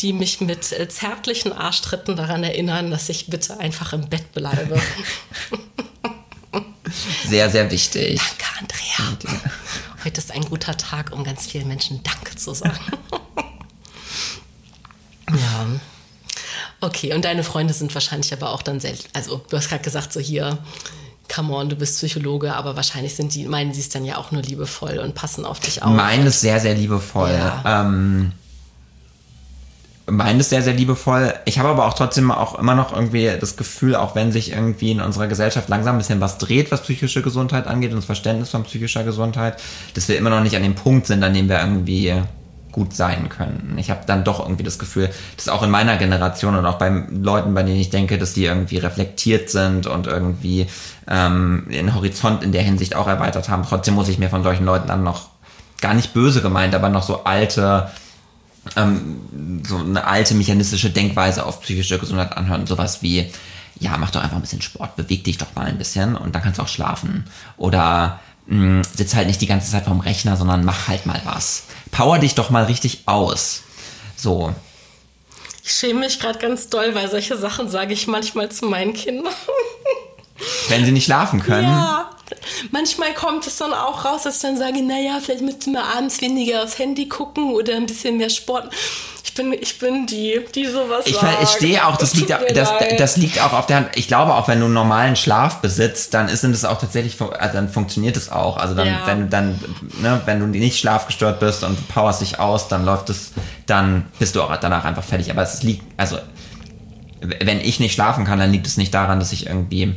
die 0.02 0.14
mich 0.14 0.42
mit 0.42 0.72
äh, 0.72 0.88
zärtlichen 0.88 1.54
Arschtritten 1.54 2.16
daran 2.16 2.44
erinnern, 2.44 2.92
dass 2.92 3.10
ich 3.10 3.28
bitte 3.28 3.60
einfach 3.60 3.94
im 3.94 4.10
Bett 4.10 4.34
bleibe. 4.34 4.82
Sehr, 7.28 7.50
sehr 7.50 7.72
wichtig. 7.72 8.22
Danke, 8.40 8.46
Andrea. 8.60 9.42
Heute 10.06 10.22
ist 10.22 10.32
ein 10.32 10.46
guter 10.46 10.78
Tag, 10.78 11.12
um 11.12 11.24
ganz 11.24 11.48
vielen 11.48 11.68
Menschen 11.68 12.02
Danke 12.04 12.36
zu 12.36 12.54
sagen. 12.54 12.80
ja. 15.30 15.68
Okay, 16.86 17.14
und 17.14 17.26
deine 17.26 17.44
Freunde 17.44 17.74
sind 17.74 17.94
wahrscheinlich 17.96 18.32
aber 18.32 18.52
auch 18.52 18.62
dann 18.62 18.80
selten. 18.80 19.06
Also, 19.14 19.42
du 19.50 19.58
hast 19.58 19.70
gerade 19.70 19.84
gesagt, 19.84 20.14
so 20.14 20.20
hier, 20.20 20.60
come 21.34 21.52
on, 21.52 21.68
du 21.68 21.76
bist 21.76 21.98
Psychologe, 21.98 22.54
aber 22.54 22.76
wahrscheinlich 22.76 23.16
sind 23.16 23.34
die, 23.34 23.46
meinen 23.46 23.74
sie 23.74 23.80
es 23.82 23.90
dann 23.90 24.06
ja 24.06 24.18
auch 24.18 24.32
nur 24.32 24.44
liebevoll 24.44 25.00
und 25.00 25.16
passen 25.16 25.46
auf 25.46 25.60
dich 25.60 25.82
auf. 25.82 25.92
Meinen 25.92 26.28
es 26.28 26.42
sehr, 26.42 26.60
sehr 26.60 26.76
liebevoll. 26.76 27.32
Ja. 27.32 27.82
Ähm, 27.82 28.34
meinen 30.06 30.40
es 30.40 30.50
sehr, 30.50 30.62
sehr 30.62 30.74
liebevoll. 30.74 31.34
Ich 31.46 31.58
habe 31.58 31.70
aber 31.70 31.88
auch 31.88 31.96
trotzdem 31.96 32.30
auch 32.30 32.60
immer 32.60 32.76
noch 32.76 32.94
irgendwie 32.94 33.32
das 33.40 33.58
Gefühl, 33.58 33.96
auch 33.96 34.14
wenn 34.14 34.32
sich 34.32 34.52
irgendwie 34.52 34.92
in 34.92 35.02
unserer 35.02 35.26
Gesellschaft 35.26 35.68
langsam 35.70 35.96
ein 35.96 35.98
bisschen 35.98 36.22
was 36.22 36.38
dreht, 36.38 36.70
was 36.70 36.84
psychische 36.84 37.24
Gesundheit 37.24 37.66
angeht 37.66 37.90
und 37.90 37.98
das 37.98 38.06
Verständnis 38.06 38.52
von 38.52 38.64
psychischer 38.64 39.04
Gesundheit, 39.04 39.60
dass 39.96 40.08
wir 40.08 40.20
immer 40.20 40.30
noch 40.30 40.42
nicht 40.42 40.56
an 40.56 40.62
dem 40.62 40.76
Punkt 40.76 41.08
sind, 41.08 41.24
an 41.24 41.34
dem 41.34 41.50
wir 41.50 41.60
irgendwie 41.62 42.22
gut 42.76 42.94
sein 42.94 43.30
können. 43.30 43.78
Ich 43.78 43.90
habe 43.90 44.02
dann 44.06 44.26
doch 44.26 44.42
irgendwie 44.42 44.66
das 44.66 44.78
Gefühl, 44.78 45.10
dass 45.38 45.48
auch 45.48 45.64
in 45.64 45.72
meiner 45.72 45.96
Generation 45.96 46.58
und 46.58 46.66
auch 46.66 46.78
bei 46.78 47.06
Leuten, 47.10 47.54
bei 47.54 47.64
denen 47.64 47.80
ich 47.80 47.90
denke, 47.90 48.18
dass 48.18 48.34
die 48.34 48.44
irgendwie 48.44 48.80
reflektiert 48.80 49.50
sind 49.50 49.88
und 49.88 50.08
irgendwie 50.08 50.68
ähm, 51.08 51.68
den 51.72 51.96
Horizont 51.96 52.44
in 52.44 52.52
der 52.52 52.64
Hinsicht 52.64 52.94
auch 52.94 53.08
erweitert 53.08 53.48
haben, 53.48 53.64
trotzdem 53.66 53.94
muss 53.94 54.10
ich 54.10 54.20
mir 54.20 54.30
von 54.30 54.44
solchen 54.44 54.66
Leuten 54.66 54.90
dann 54.90 55.06
noch 55.06 55.30
gar 55.80 55.94
nicht 55.94 56.14
böse 56.14 56.42
gemeint, 56.42 56.76
aber 56.76 56.90
noch 56.90 57.04
so 57.04 57.24
alte 57.24 57.90
ähm, 58.76 59.62
so 59.66 59.78
eine 59.78 60.06
alte 60.06 60.36
mechanistische 60.36 60.90
Denkweise 60.90 61.46
auf 61.46 61.62
psychische 61.62 61.98
Gesundheit 61.98 62.36
anhören, 62.36 62.68
sowas 62.68 63.02
wie 63.02 63.32
ja, 63.80 63.96
mach 63.98 64.12
doch 64.12 64.22
einfach 64.22 64.36
ein 64.36 64.42
bisschen 64.42 64.62
Sport, 64.62 64.98
beweg 64.98 65.24
dich 65.24 65.38
doch 65.38 65.56
mal 65.56 65.66
ein 65.66 65.78
bisschen 65.78 66.18
und 66.18 66.36
dann 66.36 66.42
kannst 66.42 66.60
du 66.60 66.64
auch 66.64 66.68
schlafen. 66.68 67.26
Oder 67.58 68.20
mh, 68.48 68.56
hm, 68.56 68.82
sitz 68.96 69.16
halt 69.16 69.28
nicht 69.28 69.42
die 69.42 69.48
ganze 69.48 69.72
Zeit 69.72 69.86
vorm 69.86 70.00
Rechner, 70.00 70.38
sondern 70.38 70.64
mach 70.64 70.88
halt 70.88 71.06
mal 71.06 71.22
was 71.24 71.64
power 71.96 72.20
dich 72.20 72.36
doch 72.36 72.50
mal 72.50 72.66
richtig 72.66 73.04
aus. 73.06 73.62
So. 74.18 74.54
Ich 75.64 75.72
schäme 75.72 76.02
mich 76.02 76.20
gerade 76.20 76.38
ganz 76.40 76.70
doll, 76.70 76.94
weil 76.94 77.10
solche 77.10 77.38
Sachen 77.38 77.70
sage 77.70 77.94
ich 77.94 78.06
manchmal 78.08 78.52
zu 78.52 78.66
meinen 78.66 78.94
Kindern. 78.94 79.34
Wenn 80.68 80.84
sie 80.84 80.92
nicht 80.92 81.06
schlafen 81.06 81.42
können. 81.42 81.70
Ja. 81.70 82.10
Manchmal 82.72 83.14
kommt 83.14 83.46
es 83.48 83.58
dann 83.58 83.74
auch 83.74 84.04
raus, 84.06 84.24
dass 84.24 84.38
ich 84.38 84.42
dann 84.42 84.58
sage, 84.58 84.82
naja, 84.82 85.20
vielleicht 85.24 85.42
müssten 85.42 85.74
wir 85.74 85.84
abends 85.84 86.22
weniger 86.22 86.64
aufs 86.64 86.80
Handy 86.80 87.08
gucken 87.08 87.54
oder 87.54 87.76
ein 87.76 87.86
bisschen 87.86 88.18
mehr 88.18 88.30
Sport. 88.30 88.74
Ich 89.24 89.34
bin, 89.34 89.54
ich 89.54 89.78
bin 89.80 90.08
die, 90.08 90.40
die 90.56 90.66
sowas 90.66 91.06
Ich 91.06 91.18
verstehe 91.18 91.86
auch, 91.86 91.98
das, 91.98 92.14
Es 92.14 92.20
liegt, 92.20 92.30
mir 92.30 92.54
das, 92.54 92.72
das 92.98 93.18
liegt 93.18 93.42
auch 93.42 93.54
auf 93.54 93.66
der 93.66 93.78
Hand. 93.78 93.90
Ich 93.96 94.08
glaube 94.08 94.34
auch, 94.34 94.48
wenn 94.48 94.60
du 94.60 94.66
einen 94.66 94.74
normalen 94.74 95.16
Schlaf 95.16 95.58
besitzt, 95.58 96.14
dann 96.14 96.30
ist 96.30 96.44
es 96.44 96.64
auch 96.64 96.80
tatsächlich, 96.80 97.20
also 97.20 97.54
dann 97.54 97.70
funktioniert 97.70 98.16
es 98.16 98.32
auch. 98.32 98.58
Also 98.58 98.76
dann, 98.76 98.88
Ja. 98.88 99.02
wenn 99.06 99.20
du 99.22 99.28
dann, 99.28 99.60
ne, 100.02 100.22
wenn 100.26 100.40
du 100.40 100.46
nicht 100.48 100.80
schlafgestört 100.80 101.40
bist 101.40 101.64
und 101.64 101.78
du 101.78 101.84
powerst 101.94 102.22
dich 102.22 102.40
aus, 102.40 102.70
dann 102.70 102.86
läuft 102.86 103.10
es, 103.10 103.32
dann 103.66 104.06
bist 104.20 104.36
du 104.36 104.42
auch 104.42 104.56
danach 104.58 104.86
einfach 104.86 105.04
fertig. 105.04 105.30
Aber 105.32 105.42
es 105.44 105.62
liegt, 105.64 105.84
also 105.98 106.18
wenn 107.22 107.60
ich 107.60 107.80
nicht 107.80 107.94
schlafen 107.94 108.26
kann, 108.26 108.40
dann 108.40 108.52
liegt 108.52 108.68
es 108.68 108.78
nicht 108.78 108.94
daran, 108.94 109.20
dass 109.20 109.32
ich 109.32 109.48
irgendwie, 109.48 109.96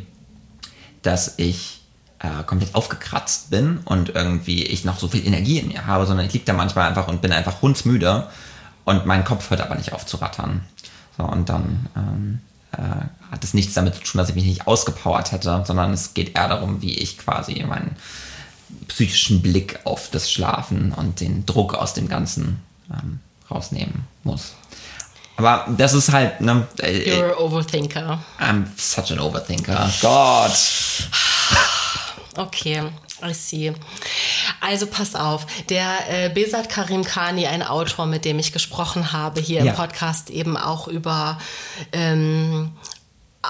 dass 1.03 1.35
ich 1.37 1.78
äh, 2.21 2.43
komplett 2.45 2.75
aufgekratzt 2.75 3.51
bin 3.51 3.79
und 3.85 4.11
irgendwie 4.11 4.65
ich 4.65 4.85
noch 4.85 4.99
so 4.99 5.09
viel 5.09 5.27
Energie 5.27 5.59
in 5.59 5.69
mir 5.69 5.87
habe, 5.87 6.07
sondern 6.07 6.27
ich 6.27 6.33
liege 6.33 6.45
da 6.45 6.53
manchmal 6.53 6.89
einfach 6.89 7.09
und 7.09 7.23
bin 7.23 7.33
einfach 7.33 7.63
hundsmüde 7.63 8.29
und 8.85 9.07
mein 9.07 9.25
Kopf 9.25 9.51
hört 9.51 9.61
aber 9.61 9.77
nicht 9.77 9.93
auf 9.93 10.07
zu 10.07 10.17
rattern. 10.17 10.63
So, 11.17 11.25
und 11.25 11.49
dann 11.49 11.87
ähm, 11.97 12.41
äh, 12.73 13.31
hat 13.31 13.45
es 13.45 13.55
nichts 13.55 13.75
damit 13.75 13.95
zu 13.95 14.03
tun, 14.03 14.19
dass 14.19 14.29
ich 14.29 14.35
mich 14.35 14.45
nicht 14.45 14.67
ausgepowert 14.67 15.33
hätte, 15.33 15.63
sondern 15.65 15.93
es 15.93 16.15
geht 16.15 16.37
eher 16.37 16.49
darum, 16.49 16.83
wie 16.83 16.95
ich 16.95 17.19
quasi 17.19 17.63
meinen 17.65 17.97
psychischen 18.89 19.43
Blick 19.43 19.79
auf 19.85 20.11
das 20.11 20.31
Schlafen 20.31 20.93
und 20.93 21.21
den 21.21 21.47
Druck 21.47 21.75
aus 21.75 21.95
dem 21.95 22.09
Ganzen 22.09 22.61
ähm, 22.91 23.21
rausnehmen 23.51 24.05
muss. 24.25 24.55
Aber 25.37 25.67
das 25.77 25.95
ist 25.95 26.13
halt, 26.13 26.41
ne, 26.41 26.67
äh, 26.79 27.13
You're 27.13 27.35
a 27.35 27.39
overthinker. 27.39 28.19
I'm 28.41 28.65
such 28.77 29.13
an 29.13 29.21
overthinker. 29.21 29.89
Gott. 30.01 30.51
Okay, 32.39 32.83
I 33.23 33.33
see. 33.35 33.73
Also 34.61 34.87
pass 34.87 35.15
auf, 35.15 35.45
der 35.69 35.87
äh, 36.09 36.29
Besat 36.29 36.69
Karim 36.69 37.05
Khani, 37.05 37.47
ein 37.47 37.63
Autor, 37.63 38.07
mit 38.07 38.25
dem 38.25 38.39
ich 38.39 38.53
gesprochen 38.53 39.13
habe 39.13 39.41
hier 39.41 39.65
Ja. 39.65 39.71
im 39.73 39.77
Podcast, 39.77 40.31
eben 40.31 40.57
auch 40.57 40.87
über 40.89 41.39
ähm, 41.93 42.73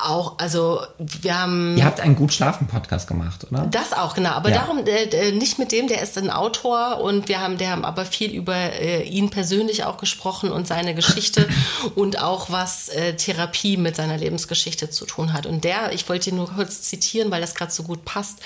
auch, 0.04 0.38
also 0.38 0.82
wir 0.98 1.40
haben 1.40 1.76
Ihr 1.76 1.84
habt 1.84 2.00
einen 2.00 2.16
gut 2.16 2.32
schlafen 2.32 2.66
Podcast 2.66 3.06
gemacht, 3.08 3.46
oder? 3.50 3.66
das 3.70 3.92
auch, 3.92 4.14
genau. 4.14 4.30
Aber 4.30 4.50
Ja. 4.50 4.58
darum, 4.58 4.86
äh, 4.86 5.04
äh, 5.04 5.32
nicht 5.32 5.58
mit 5.58 5.72
dem, 5.72 5.88
der 5.88 6.02
ist 6.02 6.16
ein 6.18 6.30
Autor 6.30 7.00
und 7.00 7.28
wir 7.28 7.40
haben, 7.40 7.58
der 7.58 7.70
haben 7.70 7.84
aber 7.84 8.04
viel 8.04 8.30
über 8.32 8.54
äh, 8.56 9.02
ihn 9.04 9.30
persönlich 9.30 9.84
auch 9.84 9.96
gesprochen 9.98 10.50
und 10.52 10.66
seine 10.66 10.94
Geschichte 10.94 11.48
und 11.94 12.20
auch 12.20 12.50
was 12.50 12.88
äh, 12.88 13.14
Therapie 13.16 13.76
mit 13.76 13.96
seiner 13.96 14.16
Lebensgeschichte 14.16 14.90
zu 14.90 15.06
tun 15.06 15.32
hat. 15.32 15.46
Und 15.46 15.64
der, 15.64 15.92
ich 15.92 16.08
wollte 16.08 16.30
ihn 16.30 16.36
nur 16.36 16.50
kurz 16.50 16.82
zitieren, 16.82 17.30
weil 17.30 17.40
das 17.40 17.54
gerade 17.54 17.72
so 17.72 17.82
gut 17.82 18.04
passt, 18.04 18.40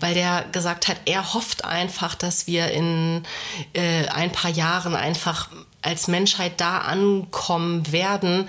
weil 0.00 0.14
der 0.14 0.44
gesagt 0.52 0.88
hat, 0.88 0.96
er 1.04 1.34
hofft 1.34 1.64
einfach, 1.64 2.14
dass 2.14 2.46
wir 2.46 2.70
in 2.70 3.24
äh, 3.72 4.06
ein 4.08 4.32
paar 4.32 4.50
Jahren 4.50 4.94
einfach 4.94 5.48
als 5.82 6.08
Menschheit 6.08 6.60
da 6.60 6.78
ankommen 6.78 7.92
werden, 7.92 8.48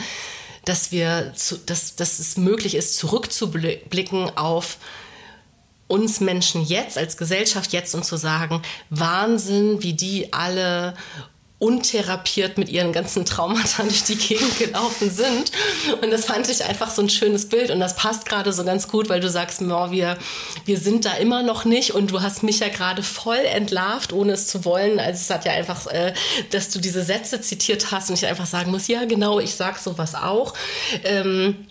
dass 0.67 0.91
wir, 0.91 1.33
zu, 1.35 1.57
dass, 1.57 1.95
dass 1.95 2.19
es 2.19 2.37
möglich 2.37 2.75
ist, 2.75 2.97
zurückzublicken 2.97 4.37
auf 4.37 4.77
uns 5.87 6.19
Menschen 6.19 6.63
jetzt, 6.65 6.97
als 6.97 7.15
Gesellschaft 7.15 7.71
jetzt 7.71 7.95
und 7.95 8.03
zu 8.03 8.17
sagen, 8.17 8.61
Wahnsinn, 8.89 9.81
wie 9.81 9.93
die 9.93 10.33
alle 10.33 10.93
untherapiert 11.59 12.59
mit 12.59 12.69
ihren 12.69 12.93
ganzen 12.93 13.25
Traumata 13.25 13.83
durch 13.83 14.03
die 14.03 14.15
Gegend 14.15 14.57
gelaufen 14.59 15.09
sind. 15.09 15.51
Und 16.01 16.11
das 16.11 16.25
fand 16.25 16.49
ich 16.49 16.63
einfach 16.63 16.91
so 16.91 17.01
ein 17.01 17.09
schönes 17.09 17.49
Bild. 17.49 17.71
Und 17.71 17.79
das 17.79 17.95
passt 17.95 18.25
gerade 18.25 18.53
so 18.53 18.63
ganz 18.63 18.87
gut, 18.87 19.09
weil 19.09 19.19
du 19.19 19.29
sagst, 19.29 19.61
Mor, 19.61 19.91
wir, 19.91 20.17
wir 20.65 20.77
sind 20.77 21.05
da 21.05 21.13
immer 21.13 21.41
noch 21.41 21.65
nicht. 21.65 21.91
Und 21.91 22.11
du 22.11 22.21
hast 22.21 22.43
mich 22.43 22.59
ja 22.59 22.69
gerade 22.69 23.01
voll 23.01 23.37
entlarvt, 23.37 24.13
ohne 24.13 24.33
es 24.33 24.47
zu 24.47 24.65
wollen. 24.65 24.99
Also 24.99 25.19
es 25.19 25.29
hat 25.29 25.45
ja 25.45 25.53
einfach, 25.53 25.87
äh, 25.87 26.13
dass 26.51 26.69
du 26.69 26.79
diese 26.79 27.03
Sätze 27.03 27.41
zitiert 27.41 27.91
hast 27.91 28.09
und 28.09 28.15
ich 28.15 28.27
einfach 28.27 28.45
sagen 28.45 28.71
muss, 28.71 28.87
ja 28.87 29.05
genau, 29.05 29.39
ich 29.39 29.55
sag 29.55 29.79
sowas 29.79 30.13
auch. 30.13 30.53
Ähm, 31.03 31.67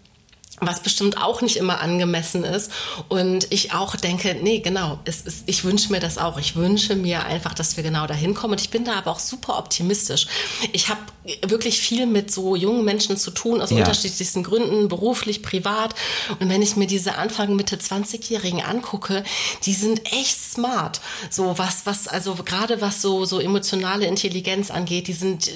was 0.60 0.80
bestimmt 0.80 1.18
auch 1.22 1.42
nicht 1.42 1.56
immer 1.56 1.80
angemessen 1.80 2.44
ist. 2.44 2.70
Und 3.08 3.46
ich 3.52 3.72
auch 3.74 3.94
denke, 3.96 4.36
nee, 4.40 4.60
genau, 4.60 4.98
es 5.04 5.20
ist, 5.20 5.44
ich 5.46 5.64
wünsche 5.64 5.92
mir 5.92 6.00
das 6.00 6.16
auch. 6.18 6.38
Ich 6.38 6.56
wünsche 6.56 6.96
mir 6.96 7.24
einfach, 7.26 7.52
dass 7.54 7.76
wir 7.76 7.84
genau 7.84 8.06
dahin 8.06 8.34
kommen. 8.34 8.52
Und 8.52 8.60
ich 8.60 8.70
bin 8.70 8.84
da 8.84 8.94
aber 8.94 9.10
auch 9.10 9.18
super 9.18 9.58
optimistisch. 9.58 10.26
Ich 10.72 10.88
habe 10.88 11.00
wirklich 11.46 11.78
viel 11.80 12.06
mit 12.06 12.30
so 12.32 12.56
jungen 12.56 12.84
Menschen 12.84 13.16
zu 13.16 13.30
tun, 13.32 13.60
aus 13.60 13.70
Ja. 13.70 13.78
unterschiedlichsten 13.78 14.42
Gründen, 14.42 14.88
beruflich, 14.88 15.42
privat. 15.42 15.94
Und 16.40 16.48
wenn 16.48 16.62
ich 16.62 16.76
mir 16.76 16.86
diese 16.86 17.16
Anfang, 17.16 17.54
Mitte 17.56 17.76
20-Jährigen 17.76 18.62
angucke, 18.62 19.24
die 19.64 19.74
sind 19.74 20.10
echt 20.12 20.40
smart. 20.40 21.00
So 21.30 21.58
was, 21.58 21.84
was, 21.84 22.08
also 22.08 22.34
gerade 22.34 22.80
was 22.80 23.02
so, 23.02 23.24
so 23.24 23.40
emotionale 23.40 24.06
Intelligenz 24.06 24.70
angeht, 24.70 25.08
die 25.08 25.12
sind 25.12 25.50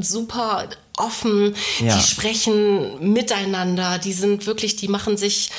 super 0.00 0.68
offen, 0.96 1.54
Ja. 1.80 1.96
die 1.96 2.02
sprechen 2.02 3.12
miteinander, 3.12 3.98
die 3.98 4.12
sind 4.12 4.46
wirklich, 4.46 4.76
die 4.76 4.88
machen 4.88 5.16
sich 5.16 5.50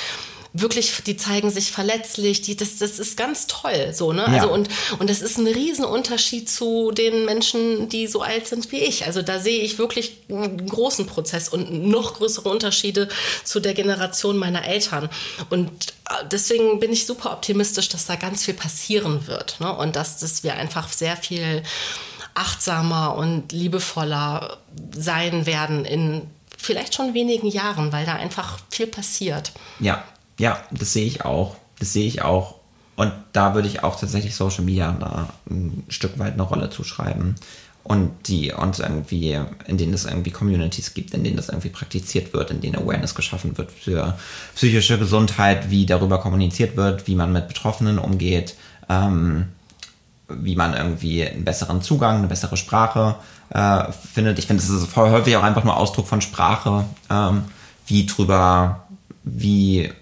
wirklich, 0.58 0.90
die 1.06 1.18
zeigen 1.18 1.50
sich 1.50 1.70
verletzlich, 1.70 2.40
die, 2.40 2.56
das, 2.56 2.78
das 2.78 2.98
ist 2.98 3.18
ganz 3.18 3.46
toll, 3.46 3.92
so, 3.92 4.14
ne? 4.14 4.22
Ja. 4.22 4.26
Also, 4.40 4.50
und, 4.50 4.68
und 4.98 5.10
das 5.10 5.20
ist 5.20 5.36
ein 5.36 5.46
Riesenunterschied 5.46 6.48
zu 6.48 6.92
den 6.92 7.26
Menschen, 7.26 7.90
die 7.90 8.06
so 8.06 8.22
alt 8.22 8.46
sind 8.46 8.72
wie 8.72 8.78
ich. 8.78 9.04
Also, 9.04 9.20
da 9.20 9.38
sehe 9.38 9.60
ich 9.60 9.78
wirklich 9.78 10.16
einen 10.30 10.66
großen 10.66 11.06
Prozess 11.06 11.50
und 11.50 11.86
noch 11.86 12.14
größere 12.14 12.48
Unterschiede 12.48 13.08
zu 13.44 13.60
der 13.60 13.74
Generation 13.74 14.38
meiner 14.38 14.64
Eltern. 14.64 15.10
Und 15.50 15.68
äh, 16.08 16.24
deswegen 16.32 16.80
bin 16.80 16.90
ich 16.90 17.04
super 17.04 17.32
optimistisch, 17.32 17.90
dass 17.90 18.06
da 18.06 18.16
ganz 18.16 18.44
viel 18.44 18.54
passieren 18.54 19.26
wird, 19.26 19.60
ne? 19.60 19.70
Und 19.76 19.94
dass, 19.94 20.16
dass 20.20 20.42
wir 20.42 20.54
einfach 20.54 20.90
sehr 20.90 21.18
viel 21.18 21.62
achtsamer 22.36 23.16
und 23.16 23.52
liebevoller 23.52 24.58
sein 24.96 25.46
werden 25.46 25.84
in 25.84 26.22
vielleicht 26.56 26.94
schon 26.94 27.14
wenigen 27.14 27.48
Jahren, 27.48 27.92
weil 27.92 28.06
da 28.06 28.14
einfach 28.14 28.58
viel 28.70 28.86
passiert. 28.86 29.52
Ja, 29.80 30.04
ja, 30.38 30.58
das 30.70 30.92
sehe 30.92 31.06
ich 31.06 31.24
auch. 31.24 31.56
Das 31.78 31.92
sehe 31.92 32.06
ich 32.06 32.22
auch. 32.22 32.56
Und 32.96 33.12
da 33.32 33.54
würde 33.54 33.68
ich 33.68 33.84
auch 33.84 33.98
tatsächlich 33.98 34.34
Social 34.34 34.64
Media 34.64 34.96
da 34.98 35.28
ein 35.48 35.84
Stück 35.88 36.18
weit 36.18 36.34
eine 36.34 36.42
Rolle 36.42 36.70
zuschreiben. 36.70 37.36
Und 37.84 38.10
die, 38.26 38.52
und 38.52 38.80
irgendwie, 38.80 39.38
in 39.66 39.78
denen 39.78 39.94
es 39.94 40.06
irgendwie 40.06 40.32
Communities 40.32 40.92
gibt, 40.92 41.14
in 41.14 41.22
denen 41.22 41.36
das 41.36 41.50
irgendwie 41.50 41.68
praktiziert 41.68 42.32
wird, 42.32 42.50
in 42.50 42.60
denen 42.60 42.74
Awareness 42.74 43.14
geschaffen 43.14 43.56
wird 43.58 43.70
für 43.70 44.18
psychische 44.56 44.98
Gesundheit, 44.98 45.70
wie 45.70 45.86
darüber 45.86 46.18
kommuniziert 46.18 46.76
wird, 46.76 47.06
wie 47.06 47.14
man 47.14 47.32
mit 47.32 47.46
Betroffenen 47.46 48.00
umgeht, 48.00 48.56
ähm, 48.88 49.52
wie 50.28 50.56
man 50.56 50.74
irgendwie 50.74 51.26
einen 51.26 51.44
besseren 51.44 51.82
Zugang, 51.82 52.18
eine 52.18 52.26
bessere 52.26 52.56
Sprache 52.56 53.16
äh, 53.50 53.92
findet. 53.92 54.38
Ich 54.38 54.46
finde, 54.46 54.62
das 54.62 54.70
ist 54.70 54.88
voll 54.88 55.10
häufig 55.10 55.36
auch 55.36 55.42
einfach 55.42 55.64
nur 55.64 55.76
Ausdruck 55.76 56.06
von 56.06 56.20
Sprache, 56.20 56.84
ähm, 57.10 57.44
wie 57.86 58.06
drüber, 58.06 58.86
wie 59.22 59.92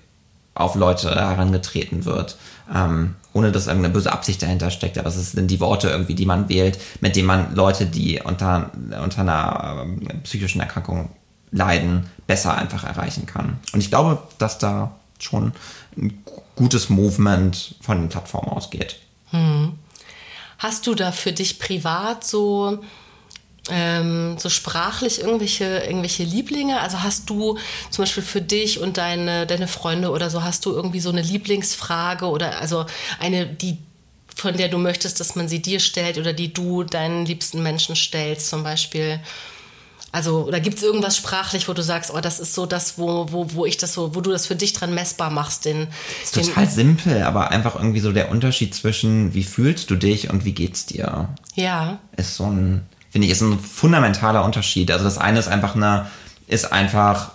auf 0.54 0.76
Leute 0.76 1.14
herangetreten 1.14 2.04
wird, 2.04 2.36
ähm, 2.72 3.16
ohne 3.32 3.52
dass 3.52 3.66
irgendeine 3.66 3.92
böse 3.92 4.12
Absicht 4.12 4.40
dahinter 4.42 4.70
steckt. 4.70 4.98
Aber 4.98 5.08
es 5.08 5.32
sind 5.32 5.50
die 5.50 5.60
Worte 5.60 5.90
irgendwie, 5.90 6.14
die 6.14 6.26
man 6.26 6.48
wählt, 6.48 6.78
mit 7.00 7.16
denen 7.16 7.26
man 7.26 7.54
Leute, 7.54 7.86
die 7.86 8.20
unter, 8.22 8.70
unter 9.02 9.20
einer 9.20 9.82
ähm, 9.82 10.22
psychischen 10.22 10.60
Erkrankung 10.60 11.10
leiden, 11.50 12.06
besser 12.26 12.56
einfach 12.56 12.84
erreichen 12.84 13.26
kann. 13.26 13.58
Und 13.72 13.80
ich 13.80 13.90
glaube, 13.90 14.18
dass 14.38 14.58
da 14.58 14.92
schon 15.18 15.52
ein 15.96 16.22
gutes 16.56 16.88
Movement 16.88 17.76
von 17.80 17.98
den 17.98 18.08
Plattformen 18.08 18.48
ausgeht. 18.48 18.96
Hast 20.64 20.86
du 20.86 20.94
da 20.94 21.12
für 21.12 21.30
dich 21.30 21.58
privat 21.58 22.24
so, 22.24 22.78
ähm, 23.68 24.38
so 24.38 24.48
sprachlich 24.48 25.20
irgendwelche, 25.20 25.80
irgendwelche 25.80 26.24
Lieblinge? 26.24 26.80
Also 26.80 27.02
hast 27.02 27.28
du 27.28 27.58
zum 27.90 28.04
Beispiel 28.04 28.22
für 28.22 28.40
dich 28.40 28.80
und 28.80 28.96
deine, 28.96 29.46
deine 29.46 29.68
Freunde 29.68 30.10
oder 30.10 30.30
so, 30.30 30.42
hast 30.42 30.64
du 30.64 30.70
irgendwie 30.70 31.00
so 31.00 31.10
eine 31.10 31.20
Lieblingsfrage 31.20 32.24
oder 32.24 32.62
also 32.62 32.86
eine, 33.20 33.44
die 33.44 33.76
von 34.34 34.56
der 34.56 34.70
du 34.70 34.78
möchtest, 34.78 35.20
dass 35.20 35.36
man 35.36 35.48
sie 35.48 35.60
dir 35.60 35.80
stellt 35.80 36.16
oder 36.16 36.32
die 36.32 36.54
du 36.54 36.82
deinen 36.82 37.26
liebsten 37.26 37.62
Menschen 37.62 37.94
stellst, 37.94 38.48
zum 38.48 38.64
Beispiel? 38.64 39.20
Also, 40.14 40.44
oder 40.44 40.60
gibt 40.60 40.76
es 40.76 40.84
irgendwas 40.84 41.16
sprachlich, 41.16 41.68
wo 41.68 41.72
du 41.72 41.82
sagst, 41.82 42.12
oh, 42.14 42.20
das 42.20 42.38
ist 42.38 42.54
so 42.54 42.66
das, 42.66 42.98
wo, 42.98 43.32
wo, 43.32 43.52
wo 43.52 43.66
ich 43.66 43.78
das 43.78 43.94
so, 43.94 44.14
wo 44.14 44.20
du 44.20 44.30
das 44.30 44.46
für 44.46 44.54
dich 44.54 44.72
dran 44.72 44.94
messbar 44.94 45.28
machst, 45.28 45.64
den, 45.64 45.88
ist 46.22 46.36
total 46.36 46.68
simpel, 46.68 47.24
aber 47.24 47.50
einfach 47.50 47.74
irgendwie 47.74 47.98
so 47.98 48.12
der 48.12 48.30
Unterschied 48.30 48.76
zwischen 48.76 49.34
wie 49.34 49.42
fühlst 49.42 49.90
du 49.90 49.96
dich 49.96 50.30
und 50.30 50.44
wie 50.44 50.52
geht's 50.52 50.86
dir, 50.86 51.30
ja, 51.56 51.98
ist 52.16 52.36
so 52.36 52.44
ein, 52.44 52.86
finde 53.10 53.26
ich, 53.26 53.32
ist 53.32 53.40
ein 53.40 53.58
fundamentaler 53.58 54.44
Unterschied. 54.44 54.92
Also 54.92 55.04
das 55.04 55.18
eine 55.18 55.40
ist 55.40 55.48
einfach 55.48 55.74
eine, 55.74 56.06
ist 56.46 56.72
einfach 56.72 57.32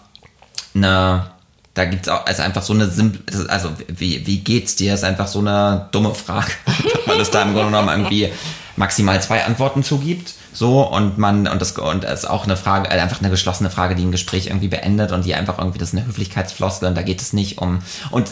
eine, 0.73 1.31
da 1.73 1.83
gibt's 1.83 2.07
auch, 2.07 2.29
ist 2.29 2.39
einfach 2.39 2.63
so 2.63 2.71
eine 2.71 2.89
simple, 2.89 3.49
also 3.49 3.71
wie, 3.89 4.25
wie 4.25 4.39
geht's 4.39 4.77
dir, 4.77 4.93
ist 4.93 5.03
einfach 5.03 5.27
so 5.27 5.39
eine 5.39 5.89
dumme 5.91 6.15
Frage, 6.15 6.53
weil 7.07 7.19
es 7.19 7.29
da 7.29 7.41
im 7.41 7.51
Grunde 7.51 7.71
genommen 7.71 7.89
irgendwie 7.89 8.29
maximal 8.77 9.21
zwei 9.21 9.43
Antworten 9.43 9.83
zugibt. 9.83 10.33
So, 10.59 10.85
und 10.85 11.17
man, 11.17 11.47
und 11.47 11.61
das, 11.61 11.71
und 11.71 12.03
es 12.03 12.25
ist 12.25 12.29
auch 12.29 12.43
eine 12.43 12.57
Frage, 12.57 12.89
äh, 12.89 12.99
einfach 12.99 13.21
eine 13.21 13.29
geschlossene 13.29 13.69
Frage, 13.69 13.95
die 13.95 14.03
ein 14.03 14.11
Gespräch 14.11 14.47
irgendwie 14.47 14.67
beendet 14.67 15.13
und 15.13 15.23
die 15.23 15.33
einfach 15.33 15.57
irgendwie, 15.57 15.77
das 15.77 15.93
ist 15.93 15.97
eine 15.97 16.05
Höflichkeitsfloskel 16.05 16.89
und 16.89 16.95
da 16.95 17.01
geht 17.01 17.21
es 17.21 17.31
nicht 17.31 17.59
um, 17.59 17.79
und, 18.11 18.29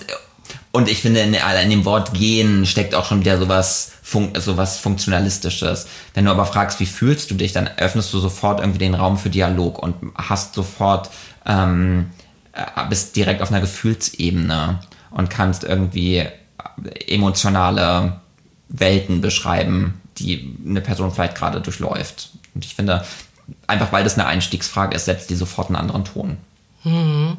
und 0.74 0.90
ich 0.90 1.00
finde, 1.00 1.22
in, 1.22 1.34
in 1.34 1.70
dem 1.70 1.86
Wort 1.86 2.14
gehen 2.14 2.66
steckt 2.66 2.96
auch 2.96 3.06
schon 3.06 3.22
wieder 3.22 3.38
sowas, 3.38 3.94
fun 4.04 4.34
sowas 4.38 4.78
Funktionalistisches. 4.78 5.88
Wenn 6.16 6.26
du 6.26 6.32
aber 6.32 6.46
fragst, 6.46 6.82
wie 6.82 6.86
fühlst 6.86 7.32
du 7.32 7.36
dich, 7.36 7.54
dann 7.54 7.70
öffnest 7.78 8.12
du 8.12 8.20
sofort 8.20 8.60
irgendwie 8.60 8.80
den 8.80 8.96
Raum 8.96 9.18
für 9.18 9.30
Dialog 9.30 9.82
und 9.82 9.96
hast 10.16 10.54
sofort, 10.54 11.10
ähm, 11.46 12.12
äh, 12.52 12.90
bist 12.90 13.16
direkt 13.16 13.42
auf 13.42 13.52
einer 13.52 13.62
Gefühlsebene 13.62 14.80
und 15.12 15.30
kannst 15.30 15.64
irgendwie 15.64 16.26
emotionale 17.08 18.20
Welten 18.68 19.22
beschreiben, 19.22 20.02
die 20.20 20.56
eine 20.66 20.82
Person 20.82 21.12
vielleicht 21.12 21.36
gerade 21.36 21.62
durchläuft. 21.62 22.32
Und 22.54 22.66
ich 22.66 22.76
finde, 22.76 23.06
einfach 23.68 23.92
weil 23.92 24.04
das 24.04 24.16
eine 24.16 24.28
Einstiegsfrage 24.28 24.96
ist, 24.96 25.06
setzt 25.06 25.30
die 25.30 25.36
sofort 25.36 25.68
einen 25.68 25.76
anderen 25.76 26.06
Ton. 26.06 26.38
Mhm. 26.84 27.38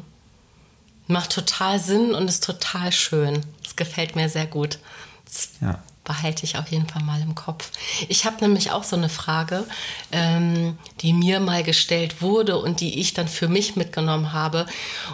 Macht 1.07 1.31
total 1.31 1.79
Sinn 1.79 2.13
und 2.13 2.27
ist 2.27 2.43
total 2.43 2.91
schön. 2.91 3.43
Das 3.63 3.75
gefällt 3.75 4.15
mir 4.15 4.29
sehr 4.29 4.45
gut. 4.45 4.79
Das 5.25 5.49
ja 5.61 5.79
behalte 6.09 6.43
ich 6.43 6.57
auf 6.57 6.69
jeden 6.69 6.87
Fall 6.87 7.03
mal 7.03 7.21
im 7.21 7.35
Kopf. 7.35 7.69
Ich 8.07 8.25
habe 8.25 8.37
nämlich 8.41 8.71
auch 8.71 8.83
so 8.83 8.95
eine 8.95 9.09
Frage, 9.09 9.63
ähm, 10.11 10.75
die 11.01 11.13
mir 11.13 11.39
mal 11.39 11.61
gestellt 11.61 12.23
wurde 12.23 12.57
und 12.57 12.81
die 12.81 12.99
ich 12.99 13.13
dann 13.13 13.27
für 13.27 13.47
mich 13.47 13.75
mitgenommen 13.75 14.33
habe. 14.33 14.65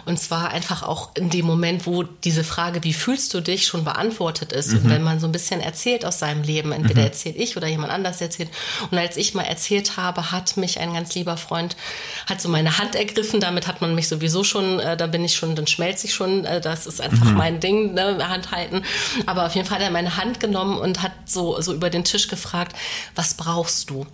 Und 0.06 0.18
zwar 0.18 0.52
einfach 0.52 0.82
auch 0.82 1.10
in 1.14 1.28
dem 1.28 1.44
Moment, 1.44 1.86
wo 1.86 2.02
diese 2.02 2.44
Frage, 2.44 2.82
wie 2.82 2.94
fühlst 2.94 3.34
du 3.34 3.42
dich, 3.42 3.66
schon 3.66 3.84
beantwortet 3.84 4.52
ist. 4.52 4.72
Mhm. 4.72 4.78
Und 4.78 4.90
wenn 4.90 5.02
man 5.02 5.20
so 5.20 5.26
ein 5.26 5.32
bisschen 5.32 5.60
erzählt 5.60 6.06
aus 6.06 6.18
seinem 6.18 6.42
Leben, 6.42 6.72
entweder 6.72 7.02
mhm. 7.02 7.08
erzählt 7.08 7.36
ich 7.36 7.58
oder 7.58 7.68
jemand 7.68 7.92
anders 7.92 8.22
erzählt. 8.22 8.48
Und 8.90 8.96
als 8.96 9.18
ich 9.18 9.34
mal 9.34 9.42
erzählt 9.42 9.98
habe, 9.98 10.32
hat 10.32 10.56
mich 10.56 10.80
ein 10.80 10.94
ganz 10.94 11.14
lieber 11.14 11.36
Freund, 11.36 11.76
hat 12.24 12.40
so 12.40 12.48
meine 12.48 12.78
Hand 12.78 12.94
ergriffen. 12.94 13.38
Damit 13.40 13.66
hat 13.66 13.82
man 13.82 13.94
mich 13.94 14.08
sowieso 14.08 14.44
schon, 14.44 14.80
äh, 14.80 14.96
da 14.96 15.06
bin 15.08 15.22
ich 15.26 15.36
schon, 15.36 15.54
dann 15.56 15.66
schmelze 15.66 16.06
ich 16.06 16.14
schon. 16.14 16.46
Äh, 16.46 16.62
das 16.62 16.86
ist 16.86 17.02
einfach 17.02 17.26
mhm. 17.26 17.36
mein 17.36 17.60
Ding, 17.60 17.92
ne, 17.92 18.26
Hand 18.30 18.50
halten. 18.50 18.82
Aber 19.26 19.44
auf 19.44 19.54
jeden 19.54 19.68
Fall 19.68 19.76
hat 19.76 19.84
er 19.84 19.90
meine 19.90 20.16
Hand 20.16 20.40
genommen 20.40 20.85
und 20.86 21.02
hat 21.02 21.12
so, 21.26 21.60
so 21.60 21.74
über 21.74 21.90
den 21.90 22.04
Tisch 22.04 22.28
gefragt, 22.28 22.76
was 23.14 23.34
brauchst 23.34 23.90
du? 23.90 24.06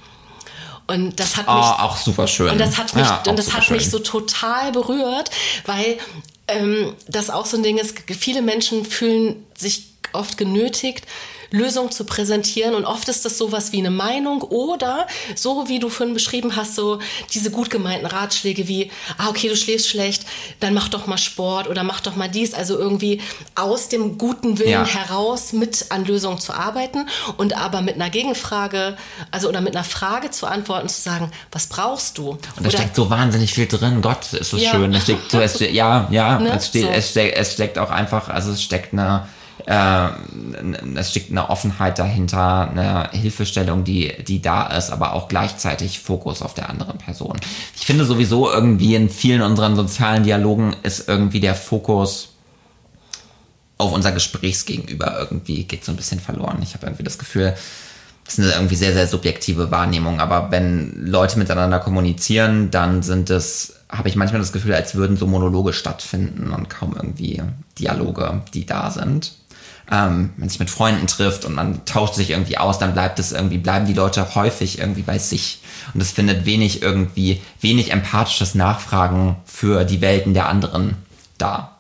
Und 0.88 1.20
das 1.20 1.36
hat 1.36 1.46
oh, 1.46 1.54
mich 1.54 1.64
auch 1.64 1.96
super 1.96 2.26
schön. 2.26 2.50
Und 2.50 2.58
das 2.58 2.76
hat 2.76 2.94
mich, 2.94 3.06
ja, 3.06 3.22
und 3.28 3.38
das 3.38 3.52
hat 3.52 3.70
mich 3.70 3.88
so 3.88 3.98
total 4.00 4.72
berührt, 4.72 5.30
weil 5.64 5.98
ähm, 6.48 6.94
das 7.06 7.30
auch 7.30 7.46
so 7.46 7.56
ein 7.56 7.62
Ding 7.62 7.78
ist. 7.78 7.96
Viele 8.18 8.42
Menschen 8.42 8.84
fühlen 8.84 9.46
sich 9.56 9.92
oft 10.12 10.36
genötigt, 10.36 11.06
Lösung 11.52 11.90
zu 11.90 12.04
präsentieren. 12.04 12.74
Und 12.74 12.84
oft 12.84 13.08
ist 13.08 13.24
das 13.24 13.38
sowas 13.38 13.72
wie 13.72 13.78
eine 13.78 13.90
Meinung 13.90 14.42
oder 14.42 15.06
so, 15.34 15.68
wie 15.68 15.78
du 15.78 15.88
vorhin 15.88 16.14
beschrieben 16.14 16.56
hast, 16.56 16.74
so 16.74 16.98
diese 17.32 17.50
gut 17.50 17.70
gemeinten 17.70 18.06
Ratschläge 18.06 18.68
wie, 18.68 18.90
ah, 19.18 19.28
okay, 19.28 19.48
du 19.48 19.56
schläfst 19.56 19.88
schlecht, 19.88 20.24
dann 20.60 20.74
mach 20.74 20.88
doch 20.88 21.06
mal 21.06 21.18
Sport 21.18 21.68
oder 21.68 21.84
mach 21.84 22.00
doch 22.00 22.16
mal 22.16 22.28
dies. 22.28 22.54
Also 22.54 22.78
irgendwie 22.78 23.20
aus 23.54 23.88
dem 23.88 24.18
guten 24.18 24.58
Willen 24.58 24.70
ja. 24.70 24.86
heraus 24.86 25.52
mit 25.52 25.86
an 25.90 26.04
Lösungen 26.04 26.38
zu 26.38 26.52
arbeiten 26.52 27.08
und 27.36 27.56
aber 27.56 27.80
mit 27.82 27.94
einer 27.94 28.10
Gegenfrage, 28.10 28.96
also 29.30 29.48
oder 29.48 29.60
mit 29.60 29.76
einer 29.76 29.84
Frage 29.84 30.30
zu 30.30 30.46
antworten, 30.46 30.88
zu 30.88 31.00
sagen, 31.00 31.30
was 31.50 31.66
brauchst 31.66 32.18
du? 32.18 32.30
Und 32.30 32.40
da 32.56 32.60
oder, 32.60 32.70
steckt 32.70 32.96
so 32.96 33.10
wahnsinnig 33.10 33.52
viel 33.52 33.66
drin. 33.66 34.00
Gott, 34.02 34.32
ist 34.32 34.52
das 34.52 34.60
ja. 34.60 34.70
schön. 34.70 34.94
Es 34.94 35.04
steckt 35.04 35.30
so, 35.30 35.40
es, 35.40 35.58
ja, 35.72 36.08
ja, 36.10 36.38
ne? 36.38 36.56
es, 36.56 36.68
steht, 36.68 36.82
so. 36.82 36.88
es, 36.88 37.10
steckt, 37.10 37.36
es 37.36 37.52
steckt 37.52 37.78
auch 37.78 37.90
einfach, 37.90 38.28
also 38.28 38.52
es 38.52 38.62
steckt 38.62 38.92
eine 38.92 39.26
äh, 39.66 40.08
es 40.96 41.10
steckt 41.10 41.30
eine 41.30 41.50
Offenheit 41.50 41.98
dahinter, 41.98 42.70
eine 42.70 43.10
Hilfestellung, 43.12 43.84
die, 43.84 44.12
die 44.26 44.42
da 44.42 44.66
ist, 44.66 44.90
aber 44.90 45.14
auch 45.14 45.28
gleichzeitig 45.28 46.00
Fokus 46.00 46.42
auf 46.42 46.54
der 46.54 46.68
anderen 46.68 46.98
Person. 46.98 47.38
Ich 47.76 47.86
finde 47.86 48.04
sowieso 48.04 48.50
irgendwie 48.50 48.94
in 48.94 49.08
vielen 49.08 49.42
unseren 49.42 49.76
sozialen 49.76 50.24
Dialogen 50.24 50.74
ist 50.82 51.08
irgendwie 51.08 51.40
der 51.40 51.54
Fokus 51.54 52.30
auf 53.78 53.92
unser 53.92 54.12
Gesprächsgegenüber 54.12 55.16
irgendwie 55.18 55.64
geht 55.64 55.84
so 55.84 55.92
ein 55.92 55.96
bisschen 55.96 56.20
verloren. 56.20 56.60
Ich 56.62 56.74
habe 56.74 56.86
irgendwie 56.86 57.02
das 57.02 57.18
Gefühl, 57.18 57.54
das 58.24 58.38
ist 58.38 58.44
eine 58.44 58.54
irgendwie 58.54 58.76
sehr, 58.76 58.92
sehr 58.92 59.08
subjektive 59.08 59.70
Wahrnehmung, 59.70 60.20
aber 60.20 60.50
wenn 60.50 61.06
Leute 61.06 61.38
miteinander 61.38 61.80
kommunizieren, 61.80 62.70
dann 62.70 63.02
sind 63.02 63.30
es, 63.30 63.74
habe 63.88 64.08
ich 64.08 64.14
manchmal 64.14 64.40
das 64.40 64.52
Gefühl, 64.52 64.74
als 64.74 64.94
würden 64.94 65.16
so 65.16 65.26
Monologe 65.26 65.72
stattfinden 65.72 66.52
und 66.52 66.70
kaum 66.70 66.94
irgendwie 66.94 67.42
Dialoge, 67.78 68.42
die 68.54 68.64
da 68.64 68.90
sind 68.90 69.32
ähm, 69.90 70.30
man 70.36 70.48
sich 70.48 70.58
mit 70.58 70.70
Freunden 70.70 71.06
trifft 71.06 71.44
und 71.44 71.54
man 71.54 71.84
tauscht 71.84 72.14
sich 72.14 72.30
irgendwie 72.30 72.58
aus, 72.58 72.78
dann 72.78 72.94
bleibt 72.94 73.18
es 73.18 73.32
irgendwie, 73.32 73.58
bleiben 73.58 73.86
die 73.86 73.94
Leute 73.94 74.34
häufig 74.34 74.78
irgendwie 74.78 75.02
bei 75.02 75.18
sich. 75.18 75.58
Und 75.92 76.00
es 76.00 76.12
findet 76.12 76.46
wenig 76.46 76.82
irgendwie, 76.82 77.40
wenig 77.60 77.90
empathisches 77.90 78.54
Nachfragen 78.54 79.36
für 79.44 79.84
die 79.84 80.00
Welten 80.00 80.34
der 80.34 80.48
anderen 80.48 80.96
da. 81.38 81.76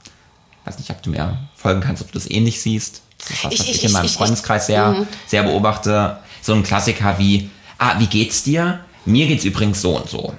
Ich 0.60 0.66
weiß 0.66 0.78
nicht, 0.78 0.90
ob 0.90 1.02
du 1.02 1.10
mir 1.10 1.38
folgen 1.54 1.80
kannst, 1.80 2.02
ob 2.02 2.12
du 2.12 2.18
das 2.18 2.30
ähnlich 2.30 2.60
siehst. 2.60 3.02
Das 3.18 3.30
ist 3.30 3.44
was, 3.44 3.52
was 3.52 3.60
ich, 3.60 3.70
ich, 3.70 3.76
ich 3.76 3.84
in 3.84 3.92
meinem 3.92 4.06
ich, 4.06 4.12
Freundeskreis 4.12 4.66
sehr, 4.66 4.90
mhm. 4.90 5.06
sehr 5.26 5.44
beobachte. 5.44 6.18
So 6.40 6.54
ein 6.54 6.62
Klassiker 6.62 7.18
wie, 7.18 7.50
ah, 7.78 7.98
wie 7.98 8.06
geht's 8.06 8.42
dir? 8.42 8.80
Mir 9.04 9.26
geht's 9.26 9.44
übrigens 9.44 9.80
so 9.80 9.96
und 9.96 10.08
so. 10.08 10.34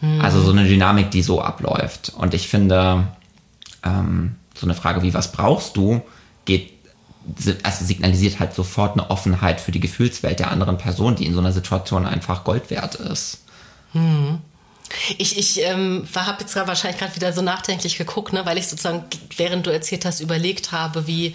Mhm. 0.00 0.20
Also 0.20 0.42
so 0.42 0.52
eine 0.52 0.64
Dynamik, 0.64 1.10
die 1.10 1.22
so 1.22 1.40
abläuft. 1.40 2.12
Und 2.16 2.34
ich 2.34 2.48
finde, 2.48 3.08
ähm, 3.84 4.36
so 4.54 4.66
eine 4.66 4.74
Frage 4.74 5.02
wie, 5.02 5.14
was 5.14 5.32
brauchst 5.32 5.76
du, 5.76 6.02
geht 6.44 6.77
also 7.62 7.84
signalisiert 7.84 8.40
halt 8.40 8.54
sofort 8.54 8.92
eine 8.92 9.10
Offenheit 9.10 9.60
für 9.60 9.72
die 9.72 9.80
Gefühlswelt 9.80 10.38
der 10.38 10.50
anderen 10.50 10.78
Person, 10.78 11.16
die 11.16 11.26
in 11.26 11.34
so 11.34 11.40
einer 11.40 11.52
Situation 11.52 12.06
einfach 12.06 12.44
Gold 12.44 12.70
wert 12.70 12.96
ist. 12.96 13.44
Hm. 13.92 14.38
Ich, 15.18 15.38
ich 15.38 15.62
ähm, 15.62 16.06
habe 16.14 16.40
jetzt 16.40 16.54
gerade 16.54 16.68
wahrscheinlich 16.68 16.98
gerade 16.98 17.14
wieder 17.14 17.32
so 17.32 17.42
nachdenklich 17.42 17.98
geguckt, 17.98 18.32
ne, 18.32 18.46
weil 18.46 18.56
ich 18.56 18.68
sozusagen, 18.68 19.04
während 19.36 19.66
du 19.66 19.70
erzählt 19.70 20.04
hast, 20.04 20.20
überlegt 20.20 20.72
habe, 20.72 21.06
wie, 21.06 21.34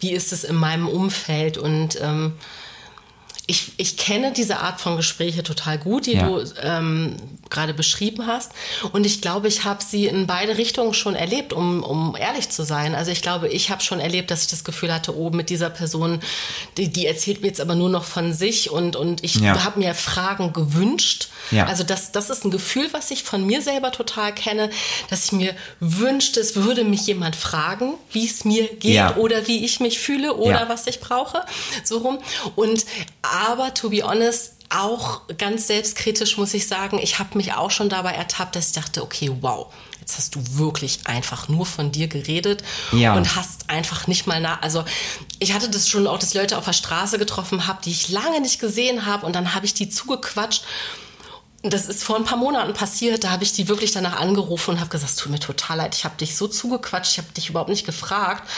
wie 0.00 0.12
ist 0.12 0.32
es 0.32 0.44
in 0.44 0.56
meinem 0.56 0.88
Umfeld 0.88 1.56
und 1.56 1.98
ähm, 2.02 2.34
ich, 3.46 3.72
ich 3.76 3.96
kenne 3.96 4.32
diese 4.32 4.60
Art 4.60 4.80
von 4.80 4.96
Gespräche 4.96 5.42
total 5.42 5.76
gut, 5.78 6.06
die 6.06 6.14
ja. 6.14 6.26
du 6.26 6.44
ähm, 6.62 7.16
gerade 7.50 7.74
beschrieben 7.74 8.26
hast. 8.26 8.52
Und 8.92 9.04
ich 9.04 9.20
glaube, 9.20 9.48
ich 9.48 9.64
habe 9.64 9.82
sie 9.82 10.06
in 10.06 10.28
beide 10.28 10.58
Richtungen 10.58 10.94
schon 10.94 11.16
erlebt, 11.16 11.52
um, 11.52 11.82
um 11.82 12.16
ehrlich 12.16 12.50
zu 12.50 12.64
sein. 12.64 12.94
Also 12.94 13.10
ich 13.10 13.20
glaube, 13.20 13.48
ich 13.48 13.70
habe 13.70 13.82
schon 13.82 13.98
erlebt, 13.98 14.30
dass 14.30 14.42
ich 14.42 14.48
das 14.48 14.62
Gefühl 14.62 14.94
hatte, 14.94 15.16
oh, 15.16 15.30
mit 15.30 15.50
dieser 15.50 15.70
Person, 15.70 16.20
die, 16.76 16.88
die 16.88 17.06
erzählt 17.06 17.42
mir 17.42 17.48
jetzt 17.48 17.60
aber 17.60 17.74
nur 17.74 17.88
noch 17.88 18.04
von 18.04 18.32
sich 18.32 18.70
und, 18.70 18.94
und 18.94 19.24
ich 19.24 19.34
ja. 19.36 19.64
habe 19.64 19.80
mir 19.80 19.94
Fragen 19.94 20.52
gewünscht. 20.52 21.28
Ja. 21.50 21.66
Also 21.66 21.84
das, 21.84 22.12
das 22.12 22.30
ist 22.30 22.44
ein 22.44 22.50
Gefühl, 22.50 22.88
was 22.92 23.10
ich 23.10 23.22
von 23.24 23.44
mir 23.44 23.62
selber 23.62 23.92
total 23.92 24.34
kenne, 24.34 24.70
dass 25.10 25.26
ich 25.26 25.32
mir 25.32 25.54
wünschte, 25.80 26.40
es 26.40 26.56
würde 26.56 26.84
mich 26.84 27.06
jemand 27.06 27.36
fragen, 27.36 27.94
wie 28.10 28.26
es 28.26 28.44
mir 28.44 28.68
geht 28.68 28.94
ja. 28.94 29.16
oder 29.16 29.46
wie 29.46 29.64
ich 29.64 29.80
mich 29.80 29.98
fühle 29.98 30.34
oder 30.34 30.68
was 30.68 30.86
ich 30.86 31.00
brauche. 31.00 31.44
So 31.84 31.98
rum. 31.98 32.18
Und 32.54 32.84
aber 33.22 33.74
to 33.74 33.90
be 33.90 34.02
honest, 34.02 34.52
auch 34.70 35.22
ganz 35.38 35.66
selbstkritisch 35.66 36.38
muss 36.38 36.54
ich 36.54 36.66
sagen, 36.66 36.98
ich 37.02 37.18
habe 37.18 37.36
mich 37.36 37.52
auch 37.52 37.70
schon 37.70 37.88
dabei 37.88 38.12
ertappt, 38.12 38.56
dass 38.56 38.68
ich 38.68 38.74
dachte, 38.74 39.02
okay, 39.02 39.30
wow, 39.40 39.66
jetzt 40.00 40.16
hast 40.16 40.34
du 40.34 40.40
wirklich 40.58 41.00
einfach 41.04 41.48
nur 41.48 41.66
von 41.66 41.92
dir 41.92 42.08
geredet 42.08 42.62
ja. 42.92 43.14
und 43.14 43.36
hast 43.36 43.70
einfach 43.70 44.06
nicht 44.06 44.26
mal 44.26 44.40
nach. 44.40 44.62
Also 44.62 44.84
ich 45.38 45.52
hatte 45.52 45.68
das 45.68 45.88
schon 45.88 46.06
auch, 46.06 46.18
dass 46.18 46.34
Leute 46.34 46.58
auf 46.58 46.64
der 46.64 46.72
Straße 46.72 47.18
getroffen 47.18 47.66
habe, 47.66 47.80
die 47.84 47.90
ich 47.90 48.08
lange 48.08 48.40
nicht 48.40 48.60
gesehen 48.60 49.06
habe 49.06 49.26
und 49.26 49.36
dann 49.36 49.54
habe 49.54 49.66
ich 49.66 49.74
die 49.74 49.88
zugequatscht 49.88 50.64
das 51.62 51.86
ist 51.86 52.02
vor 52.02 52.16
ein 52.16 52.24
paar 52.24 52.38
Monaten 52.38 52.72
passiert. 52.72 53.22
Da 53.22 53.30
habe 53.30 53.44
ich 53.44 53.52
die 53.52 53.68
wirklich 53.68 53.92
danach 53.92 54.18
angerufen 54.18 54.72
und 54.72 54.80
habe 54.80 54.90
gesagt, 54.90 55.12
es 55.12 55.16
tut 55.16 55.30
mir 55.30 55.38
total 55.38 55.76
leid. 55.76 55.94
Ich 55.94 56.04
habe 56.04 56.16
dich 56.16 56.36
so 56.36 56.48
zugequatscht. 56.48 57.12
Ich 57.12 57.18
habe 57.18 57.28
dich 57.36 57.50
überhaupt 57.50 57.70
nicht 57.70 57.86
gefragt. 57.86 58.48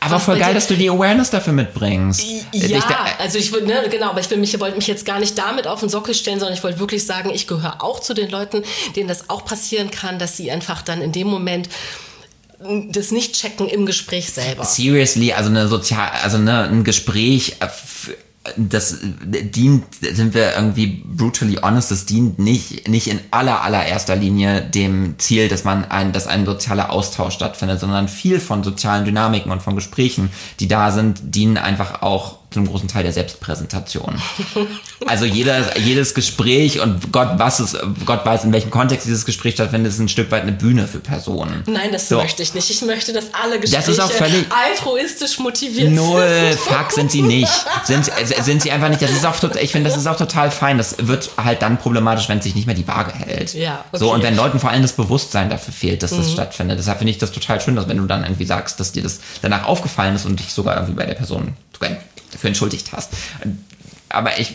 Aber 0.00 0.18
voll 0.18 0.38
geil, 0.38 0.54
dass 0.54 0.66
du 0.66 0.74
die 0.74 0.88
Awareness 0.88 1.28
dafür 1.28 1.52
mitbringst. 1.52 2.24
Ja, 2.52 2.82
also 3.18 3.38
ich 3.38 3.52
würde, 3.52 3.66
ne, 3.66 3.84
genau, 3.90 4.10
aber 4.10 4.20
ich 4.20 4.30
will 4.30 4.38
mich, 4.38 4.58
wollte 4.60 4.76
mich 4.76 4.86
jetzt 4.86 5.04
gar 5.04 5.20
nicht 5.20 5.36
damit 5.36 5.66
auf 5.66 5.80
den 5.80 5.90
Sockel 5.90 6.14
stellen, 6.14 6.40
sondern 6.40 6.56
ich 6.56 6.64
wollte 6.64 6.78
wirklich 6.78 7.04
sagen, 7.04 7.28
ich 7.30 7.46
gehöre 7.46 7.82
auch 7.82 8.00
zu 8.00 8.14
den 8.14 8.30
Leuten, 8.30 8.62
denen 8.96 9.08
das 9.08 9.28
auch 9.28 9.44
passieren 9.44 9.90
kann, 9.90 10.18
dass 10.18 10.38
sie 10.38 10.50
einfach 10.50 10.80
dann 10.80 11.02
in 11.02 11.12
dem 11.12 11.26
Moment 11.26 11.68
das 12.88 13.10
nicht 13.10 13.34
checken 13.34 13.68
im 13.68 13.84
Gespräch 13.84 14.32
selber. 14.32 14.64
Seriously, 14.64 15.32
also 15.34 15.50
eine 15.50 15.68
sozial, 15.68 16.10
also 16.22 16.38
eine, 16.38 16.62
ein 16.62 16.82
Gespräch 16.82 17.56
äh, 17.60 17.68
das 18.56 18.98
dient, 19.00 19.84
sind 20.00 20.34
wir 20.34 20.54
irgendwie 20.54 21.02
brutally 21.04 21.56
honest, 21.62 21.90
das 21.90 22.04
dient 22.04 22.38
nicht, 22.38 22.88
nicht 22.88 23.06
in 23.06 23.20
aller, 23.30 23.62
allererster 23.62 24.16
Linie 24.16 24.60
dem 24.60 25.14
Ziel, 25.18 25.48
dass 25.48 25.64
man 25.64 25.84
ein, 25.86 26.12
dass 26.12 26.26
ein 26.26 26.44
sozialer 26.44 26.90
Austausch 26.90 27.34
stattfindet, 27.34 27.80
sondern 27.80 28.06
viel 28.06 28.40
von 28.40 28.62
sozialen 28.62 29.06
Dynamiken 29.06 29.50
und 29.50 29.62
von 29.62 29.74
Gesprächen, 29.74 30.30
die 30.60 30.68
da 30.68 30.90
sind, 30.90 31.34
dienen 31.34 31.56
einfach 31.56 32.02
auch 32.02 32.38
zu 32.54 32.60
einem 32.60 32.68
großen 32.68 32.88
Teil 32.88 33.02
der 33.02 33.12
Selbstpräsentation. 33.12 34.20
Also 35.06 35.26
jeder, 35.26 35.76
jedes 35.78 36.14
Gespräch 36.14 36.80
und 36.80 37.12
Gott 37.12 37.32
was 37.36 37.60
ist, 37.60 37.76
Gott 38.06 38.24
weiß, 38.24 38.44
in 38.44 38.52
welchem 38.52 38.70
Kontext 38.70 39.06
dieses 39.06 39.26
Gespräch 39.26 39.54
stattfindet, 39.54 39.92
ist 39.92 39.98
ein 39.98 40.08
Stück 40.08 40.30
weit 40.30 40.42
eine 40.42 40.52
Bühne 40.52 40.86
für 40.86 40.98
Personen. 40.98 41.62
Nein, 41.66 41.90
das 41.92 42.08
so. 42.08 42.16
möchte 42.16 42.42
ich 42.42 42.54
nicht. 42.54 42.70
Ich 42.70 42.80
möchte, 42.82 43.12
dass 43.12 43.26
alle 43.34 43.60
Gespräche 43.60 43.92
das 43.92 44.10
altruistisch 44.20 45.38
motiviert 45.40 45.92
Null, 45.92 46.56
fuck, 46.56 46.92
sind 46.92 47.10
sie 47.10 47.22
nicht. 47.22 47.52
Sind, 47.84 48.10
sind 48.42 48.62
sie 48.62 48.70
einfach 48.70 48.88
nicht. 48.88 49.02
Das 49.02 49.10
ist 49.10 49.26
auch, 49.26 49.36
ich 49.60 49.72
finde, 49.72 49.90
das 49.90 49.98
ist 49.98 50.06
auch 50.06 50.16
total 50.16 50.50
fein. 50.50 50.78
Das 50.78 50.96
wird 51.06 51.30
halt 51.36 51.60
dann 51.60 51.76
problematisch, 51.78 52.28
wenn 52.28 52.40
sich 52.40 52.54
nicht 52.54 52.66
mehr 52.66 52.76
die 52.76 52.86
Waage 52.86 53.12
hält. 53.12 53.52
Ja, 53.54 53.84
okay. 53.88 53.98
So, 53.98 54.12
und 54.12 54.22
wenn 54.22 54.36
Leuten 54.36 54.58
vor 54.60 54.70
allem 54.70 54.82
das 54.82 54.92
Bewusstsein 54.92 55.50
dafür 55.50 55.74
fehlt, 55.74 56.02
dass 56.02 56.12
das 56.12 56.28
mhm. 56.28 56.32
stattfindet. 56.32 56.78
Deshalb 56.78 56.98
finde 56.98 57.10
ich 57.10 57.18
das 57.18 57.32
total 57.32 57.60
schön, 57.60 57.76
dass 57.76 57.88
wenn 57.88 57.98
du 57.98 58.06
dann 58.06 58.22
irgendwie 58.22 58.46
sagst, 58.46 58.80
dass 58.80 58.92
dir 58.92 59.02
das 59.02 59.20
danach 59.42 59.64
aufgefallen 59.66 60.14
ist 60.14 60.24
und 60.24 60.38
dich 60.38 60.52
sogar 60.52 60.76
irgendwie 60.76 60.94
bei 60.94 61.04
der 61.04 61.14
Person 61.14 61.54
dafür 62.34 62.48
entschuldigt 62.48 62.92
hast. 62.92 63.12
Aber 64.08 64.38
ich, 64.38 64.54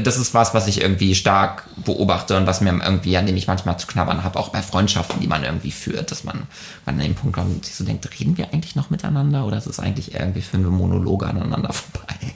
das 0.00 0.18
ist 0.18 0.34
was, 0.34 0.52
was 0.52 0.66
ich 0.66 0.80
irgendwie 0.80 1.14
stark 1.14 1.68
beobachte 1.84 2.36
und 2.36 2.46
was 2.46 2.60
mir 2.60 2.70
irgendwie, 2.70 3.16
an 3.16 3.26
dem 3.26 3.36
ich 3.36 3.46
manchmal 3.46 3.78
zu 3.78 3.86
knabbern 3.86 4.22
habe, 4.22 4.38
auch 4.38 4.50
bei 4.50 4.60
Freundschaften, 4.60 5.20
die 5.20 5.26
man 5.26 5.44
irgendwie 5.44 5.72
führt, 5.72 6.10
dass 6.10 6.24
man, 6.24 6.46
man 6.84 6.96
an 6.96 7.00
dem 7.00 7.14
Punkt 7.14 7.36
kommt 7.36 7.54
und 7.54 7.64
sich 7.64 7.74
so 7.74 7.84
denkt, 7.84 8.08
reden 8.18 8.36
wir 8.36 8.52
eigentlich 8.52 8.76
noch 8.76 8.90
miteinander 8.90 9.46
oder 9.46 9.56
ist 9.56 9.66
es 9.66 9.80
eigentlich 9.80 10.14
irgendwie 10.14 10.42
für 10.42 10.58
eine 10.58 10.68
Monologe 10.68 11.26
aneinander 11.26 11.72
vorbei? 11.72 12.34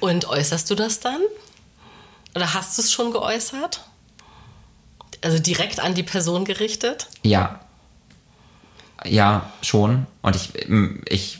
Und 0.00 0.26
äußerst 0.26 0.70
du 0.70 0.74
das 0.74 1.00
dann? 1.00 1.20
Oder 2.34 2.54
hast 2.54 2.78
du 2.78 2.82
es 2.82 2.92
schon 2.92 3.12
geäußert? 3.12 3.82
Also 5.22 5.38
direkt 5.38 5.80
an 5.80 5.94
die 5.94 6.02
Person 6.02 6.44
gerichtet? 6.44 7.08
Ja. 7.22 7.60
Ja, 9.04 9.50
schon. 9.62 10.06
Und 10.22 10.36
ich, 10.36 10.52
ich 11.06 11.39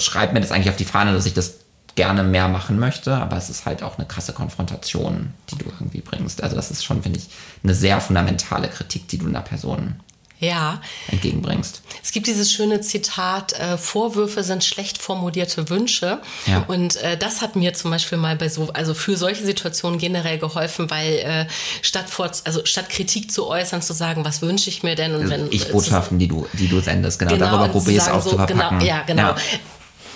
schreibe 0.00 0.34
mir 0.34 0.40
das 0.40 0.52
eigentlich 0.52 0.70
auf 0.70 0.76
die 0.76 0.84
Fahne, 0.84 1.12
dass 1.12 1.26
ich 1.26 1.34
das 1.34 1.54
gerne 1.94 2.22
mehr 2.22 2.48
machen 2.48 2.78
möchte, 2.78 3.14
aber 3.14 3.36
es 3.36 3.50
ist 3.50 3.66
halt 3.66 3.82
auch 3.82 3.98
eine 3.98 4.06
krasse 4.06 4.32
Konfrontation, 4.32 5.34
die 5.50 5.56
du 5.56 5.66
irgendwie 5.66 6.00
bringst. 6.00 6.42
Also 6.42 6.56
das 6.56 6.70
ist 6.70 6.84
schon, 6.84 7.02
finde 7.02 7.18
ich, 7.18 7.26
eine 7.62 7.74
sehr 7.74 8.00
fundamentale 8.00 8.68
Kritik, 8.68 9.08
die 9.08 9.18
du 9.18 9.26
einer 9.26 9.42
Person 9.42 10.00
ja. 10.42 10.80
entgegenbringst. 11.08 11.82
Es 12.02 12.10
gibt 12.10 12.26
dieses 12.26 12.50
schöne 12.50 12.80
Zitat, 12.80 13.52
äh, 13.52 13.78
Vorwürfe 13.78 14.42
sind 14.42 14.64
schlecht 14.64 15.00
formulierte 15.00 15.70
Wünsche. 15.70 16.20
Ja. 16.46 16.64
Und 16.66 16.96
äh, 16.96 17.16
das 17.16 17.42
hat 17.42 17.54
mir 17.54 17.74
zum 17.74 17.92
Beispiel 17.92 18.18
mal 18.18 18.36
bei 18.36 18.48
so, 18.48 18.70
also 18.72 18.92
für 18.92 19.16
solche 19.16 19.44
Situationen 19.44 19.98
generell 19.98 20.38
geholfen, 20.38 20.90
weil 20.90 21.14
äh, 21.18 21.46
statt 21.80 22.10
vor, 22.10 22.30
also 22.44 22.64
statt 22.64 22.88
Kritik 22.88 23.30
zu 23.30 23.46
äußern, 23.46 23.82
zu 23.82 23.92
sagen, 23.92 24.24
was 24.24 24.42
wünsche 24.42 24.68
ich 24.68 24.82
mir 24.82 24.96
denn? 24.96 25.14
Und 25.14 25.22
also 25.22 25.32
wenn, 25.32 25.52
ich 25.52 25.70
Botschaften, 25.70 26.18
die 26.18 26.26
du, 26.26 26.46
die 26.54 26.68
du 26.68 26.80
sendest, 26.80 27.20
genau, 27.20 27.32
genau 27.32 27.46
darüber 27.46 27.68
probierst 27.68 28.10
auch 28.10 28.22
so, 28.22 28.30
zu 28.30 28.36
verpacken. 28.36 28.80
Genau, 28.80 28.90
ja, 28.90 29.02
genau. 29.02 29.22
Ja. 29.22 29.36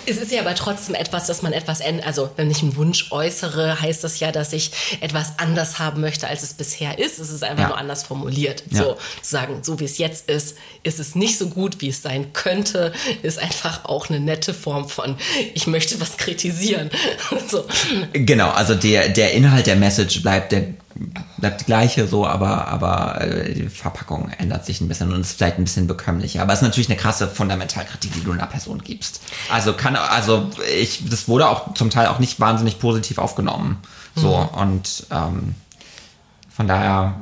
Es 0.09 0.17
ist 0.17 0.31
ja 0.31 0.39
aber 0.39 0.55
trotzdem 0.55 0.95
etwas, 0.95 1.27
dass 1.27 1.41
man 1.41 1.51
etwas 1.51 1.81
ändert. 1.81 2.07
Also, 2.07 2.29
wenn 2.37 2.49
ich 2.49 2.61
einen 2.61 2.77
Wunsch 2.77 3.11
äußere, 3.11 3.81
heißt 3.81 4.03
das 4.03 4.19
ja, 4.19 4.31
dass 4.31 4.53
ich 4.53 4.71
etwas 5.01 5.33
anders 5.37 5.79
haben 5.79 5.99
möchte, 5.99 6.27
als 6.27 6.43
es 6.43 6.53
bisher 6.53 6.97
ist. 6.97 7.19
Es 7.19 7.29
ist 7.29 7.43
einfach 7.43 7.63
ja. 7.63 7.67
nur 7.69 7.77
anders 7.77 8.03
formuliert. 8.03 8.63
Ja. 8.71 8.83
So, 8.83 8.93
zu 8.93 9.29
sagen, 9.29 9.59
so 9.63 9.79
wie 9.79 9.85
es 9.85 9.97
jetzt 9.97 10.29
ist, 10.29 10.57
ist 10.83 10.99
es 10.99 11.15
nicht 11.15 11.37
so 11.37 11.49
gut, 11.49 11.81
wie 11.81 11.89
es 11.89 12.01
sein 12.01 12.31
könnte, 12.31 12.93
ist 13.21 13.37
einfach 13.37 13.83
auch 13.85 14.09
eine 14.09 14.21
nette 14.21 14.53
Form 14.53 14.87
von, 14.87 15.17
ich 15.53 15.67
möchte 15.67 15.99
was 15.99 16.17
kritisieren. 16.17 16.89
so. 17.49 17.65
Genau, 18.13 18.49
also 18.49 18.75
der, 18.75 19.09
der 19.09 19.33
Inhalt 19.33 19.67
der 19.67 19.75
Message 19.75 20.21
bleibt 20.21 20.53
der 20.53 20.67
bleibt 21.37 21.61
die 21.61 21.65
gleiche 21.65 22.07
so, 22.07 22.25
aber, 22.25 22.67
aber 22.67 23.21
äh, 23.21 23.53
die 23.53 23.69
Verpackung 23.69 24.29
ändert 24.37 24.65
sich 24.65 24.81
ein 24.81 24.87
bisschen 24.87 25.13
und 25.13 25.21
ist 25.21 25.37
vielleicht 25.37 25.57
ein 25.57 25.63
bisschen 25.63 25.87
bekömmlicher. 25.87 26.41
Aber 26.41 26.53
es 26.53 26.59
ist 26.59 26.63
natürlich 26.63 26.89
eine 26.89 26.97
krasse 26.97 27.27
Fundamentalkritik, 27.27 28.13
die 28.13 28.23
du 28.23 28.31
einer 28.31 28.47
Person 28.47 28.81
gibst. 28.83 29.21
Also 29.49 29.73
kann, 29.73 29.95
also 29.95 30.49
ich, 30.77 31.09
das 31.09 31.27
wurde 31.27 31.49
auch 31.49 31.73
zum 31.73 31.89
Teil 31.89 32.07
auch 32.07 32.19
nicht 32.19 32.39
wahnsinnig 32.39 32.79
positiv 32.79 33.17
aufgenommen. 33.17 33.77
So 34.15 34.37
mhm. 34.37 34.59
und 34.59 35.07
ähm, 35.11 35.55
von 36.57 36.67
daher. 36.67 37.13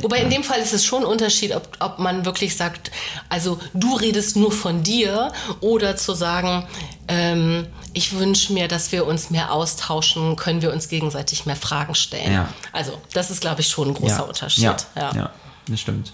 Wobei 0.00 0.18
in 0.18 0.30
dem 0.30 0.44
Fall 0.44 0.60
ist 0.60 0.72
es 0.72 0.84
schon 0.84 1.02
ein 1.02 1.06
Unterschied, 1.06 1.56
ob, 1.56 1.76
ob 1.80 1.98
man 1.98 2.24
wirklich 2.24 2.56
sagt, 2.56 2.92
also 3.28 3.58
du 3.74 3.96
redest 3.96 4.36
nur 4.36 4.52
von 4.52 4.84
dir 4.84 5.32
oder 5.60 5.96
zu 5.96 6.14
sagen, 6.14 6.64
ähm, 7.08 7.66
ich 7.92 8.16
wünsche 8.16 8.52
mir, 8.52 8.68
dass 8.68 8.92
wir 8.92 9.06
uns 9.06 9.30
mehr 9.30 9.52
austauschen, 9.52 10.36
können 10.36 10.62
wir 10.62 10.72
uns 10.72 10.88
gegenseitig 10.88 11.46
mehr 11.46 11.56
Fragen 11.56 11.94
stellen. 11.94 12.32
Ja. 12.32 12.48
Also 12.72 13.00
das 13.12 13.30
ist, 13.30 13.40
glaube 13.40 13.60
ich, 13.60 13.68
schon 13.68 13.88
ein 13.88 13.94
großer 13.94 14.18
ja. 14.18 14.22
Unterschied. 14.22 14.62
Ja, 14.62 14.76
ja. 14.96 15.12
ja 15.14 15.30
das 15.66 15.80
stimmt. 15.80 16.12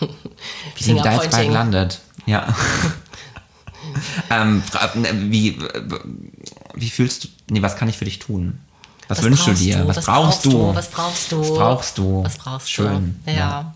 Wie 0.76 0.84
sind 0.84 1.04
da 1.04 1.14
jetzt 1.14 1.30
bei 1.30 1.46
gelandet? 1.46 2.00
Ja. 2.26 2.54
ähm, 4.30 4.62
wie, 5.30 5.58
wie 6.74 6.90
fühlst 6.90 7.24
du, 7.24 7.28
nee, 7.50 7.62
was 7.62 7.76
kann 7.76 7.88
ich 7.88 7.98
für 7.98 8.06
dich 8.06 8.18
tun? 8.18 8.60
Was, 9.08 9.18
was 9.18 9.24
wünschst 9.24 9.46
du 9.46 9.52
dir? 9.52 9.86
Was, 9.86 9.98
was, 9.98 10.06
brauchst 10.06 10.44
du? 10.46 10.74
Was 10.74 10.88
brauchst 10.90 11.32
du? 11.32 11.40
Was 11.40 11.54
brauchst 11.54 11.98
du? 11.98 12.24
Was 12.24 12.38
brauchst 12.38 12.68
du? 12.68 12.72
Schön. 12.72 13.22
ja. 13.26 13.74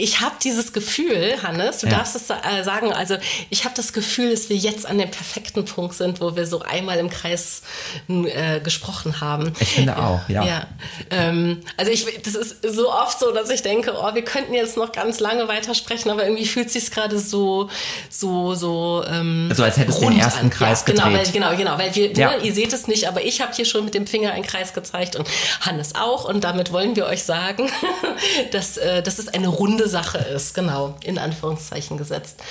Ich 0.00 0.20
habe 0.20 0.36
dieses 0.42 0.72
Gefühl, 0.72 1.42
Hannes, 1.42 1.78
du 1.80 1.88
ja. 1.88 1.96
darfst 1.96 2.14
es 2.14 2.30
äh, 2.30 2.62
sagen, 2.62 2.92
also 2.92 3.16
ich 3.50 3.64
habe 3.64 3.74
das 3.74 3.92
Gefühl, 3.92 4.30
dass 4.30 4.48
wir 4.48 4.56
jetzt 4.56 4.86
an 4.86 4.96
dem 4.96 5.10
perfekten 5.10 5.64
Punkt 5.64 5.92
sind, 5.94 6.20
wo 6.20 6.36
wir 6.36 6.46
so 6.46 6.60
einmal 6.60 6.98
im 6.98 7.10
Kreis 7.10 7.62
äh, 8.08 8.60
gesprochen 8.60 9.20
haben. 9.20 9.52
Ich 9.58 9.70
finde 9.70 9.98
auch, 9.98 10.20
ja. 10.28 10.44
ja. 10.44 10.66
Ähm, 11.10 11.62
also 11.76 11.90
ich, 11.90 12.06
das 12.22 12.36
ist 12.36 12.62
so 12.62 12.92
oft 12.92 13.18
so, 13.18 13.32
dass 13.32 13.50
ich 13.50 13.62
denke, 13.62 13.92
oh, 14.00 14.14
wir 14.14 14.22
könnten 14.22 14.54
jetzt 14.54 14.76
noch 14.76 14.92
ganz 14.92 15.18
lange 15.18 15.48
weitersprechen, 15.48 16.12
aber 16.12 16.22
irgendwie 16.22 16.46
fühlt 16.46 16.70
sich 16.70 16.92
gerade 16.92 17.18
so, 17.18 17.68
so, 18.08 18.54
so. 18.54 19.04
Ähm, 19.10 19.50
so 19.52 19.64
als 19.64 19.78
hättest 19.78 20.00
du 20.00 20.10
den 20.10 20.20
ersten 20.20 20.44
an. 20.46 20.50
Kreis 20.50 20.84
ja, 20.86 20.94
genau, 20.94 21.08
gedreht. 21.08 21.32
Genau, 21.32 21.48
weil, 21.48 21.56
genau, 21.56 21.76
weil 21.76 21.94
wir, 21.96 22.12
ja. 22.12 22.36
ihr 22.36 22.54
seht 22.54 22.72
es 22.72 22.86
nicht, 22.86 23.08
aber 23.08 23.24
ich 23.24 23.40
habe 23.40 23.52
hier 23.52 23.64
schon 23.64 23.84
mit 23.84 23.94
dem 23.94 24.06
Finger 24.06 24.30
einen 24.30 24.44
Kreis 24.44 24.74
gezeigt 24.74 25.16
und 25.16 25.26
Hannes 25.62 25.96
auch 25.96 26.24
und 26.24 26.44
damit 26.44 26.72
wollen 26.72 26.94
wir 26.94 27.06
euch 27.06 27.24
sagen, 27.24 27.68
dass, 28.52 28.76
äh, 28.76 29.02
das 29.02 29.18
ist 29.18 29.34
eine 29.34 29.48
runde 29.48 29.87
Sache 29.88 30.18
ist, 30.18 30.54
genau, 30.54 30.96
in 31.02 31.18
Anführungszeichen 31.18 31.96
gesetzt. 31.96 32.42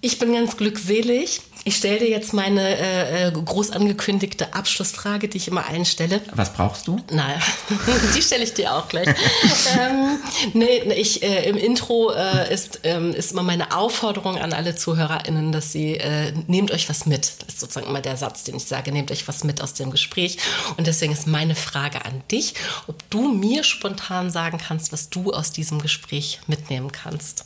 Ich 0.00 0.18
bin 0.18 0.32
ganz 0.32 0.56
glückselig. 0.56 1.42
Ich 1.64 1.76
stelle 1.76 2.00
dir 2.00 2.08
jetzt 2.08 2.32
meine 2.32 2.60
äh, 2.60 3.28
äh, 3.28 3.30
groß 3.30 3.70
angekündigte 3.70 4.52
Abschlussfrage, 4.52 5.28
die 5.28 5.36
ich 5.36 5.46
immer 5.46 5.66
einstelle. 5.66 6.20
Was 6.34 6.52
brauchst 6.52 6.88
du? 6.88 6.98
Nein, 7.10 7.40
die 8.16 8.22
stelle 8.22 8.42
ich 8.42 8.54
dir 8.54 8.74
auch 8.74 8.88
gleich. 8.88 9.06
ähm, 9.78 10.18
nee, 10.54 10.78
ich, 10.96 11.22
äh, 11.22 11.48
Im 11.48 11.56
Intro 11.56 12.10
äh, 12.10 12.52
ist, 12.52 12.80
ähm, 12.82 13.14
ist 13.14 13.30
immer 13.30 13.44
meine 13.44 13.76
Aufforderung 13.76 14.38
an 14.38 14.52
alle 14.52 14.74
ZuhörerInnen, 14.74 15.52
dass 15.52 15.70
sie 15.70 15.98
äh, 15.98 16.32
nehmt 16.48 16.72
euch 16.72 16.88
was 16.88 17.06
mit. 17.06 17.32
Das 17.38 17.54
ist 17.54 17.60
sozusagen 17.60 17.86
immer 17.86 18.00
der 18.00 18.16
Satz, 18.16 18.42
den 18.42 18.56
ich 18.56 18.64
sage, 18.64 18.90
nehmt 18.90 19.12
euch 19.12 19.28
was 19.28 19.44
mit 19.44 19.62
aus 19.62 19.74
dem 19.74 19.92
Gespräch. 19.92 20.38
Und 20.76 20.88
deswegen 20.88 21.12
ist 21.12 21.28
meine 21.28 21.54
Frage 21.54 22.04
an 22.04 22.22
dich, 22.32 22.54
ob 22.88 23.08
du 23.10 23.32
mir 23.32 23.62
spontan 23.62 24.32
sagen 24.32 24.58
kannst, 24.58 24.92
was 24.92 25.10
du 25.10 25.32
aus 25.32 25.52
diesem 25.52 25.80
Gespräch 25.80 26.40
mitnehmen 26.48 26.90
kannst. 26.90 27.44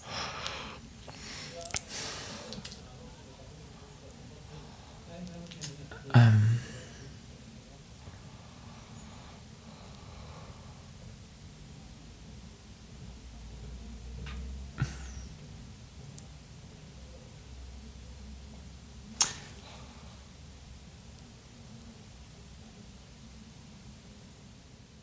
Ähm. 6.17 6.43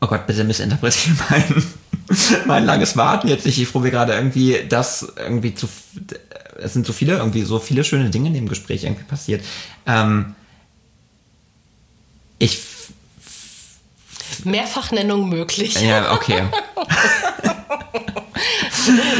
Oh 0.00 0.06
Gott, 0.06 0.26
bitte 0.26 0.44
missinterpretiere 0.44 1.16
mein, 1.30 1.64
mein 2.46 2.64
langes 2.66 2.96
Warten 2.96 3.28
jetzt 3.28 3.46
nicht. 3.46 3.58
Ich 3.58 3.70
probiere 3.70 3.92
gerade 3.92 4.14
irgendwie 4.14 4.58
das 4.68 5.14
irgendwie 5.16 5.54
zu. 5.54 5.68
Es 6.60 6.72
sind 6.72 6.86
so 6.86 6.92
viele, 6.92 7.16
irgendwie 7.18 7.42
so 7.42 7.58
viele 7.58 7.84
schöne 7.84 8.10
Dinge 8.10 8.28
in 8.28 8.34
dem 8.34 8.48
Gespräch 8.48 8.84
irgendwie 8.84 9.04
passiert. 9.04 9.44
Ähm, 9.86 10.34
ich. 12.38 12.60
Mehrfachnennung 14.44 15.28
möglich. 15.28 15.80
Ja, 15.80 16.12
okay. 16.12 16.44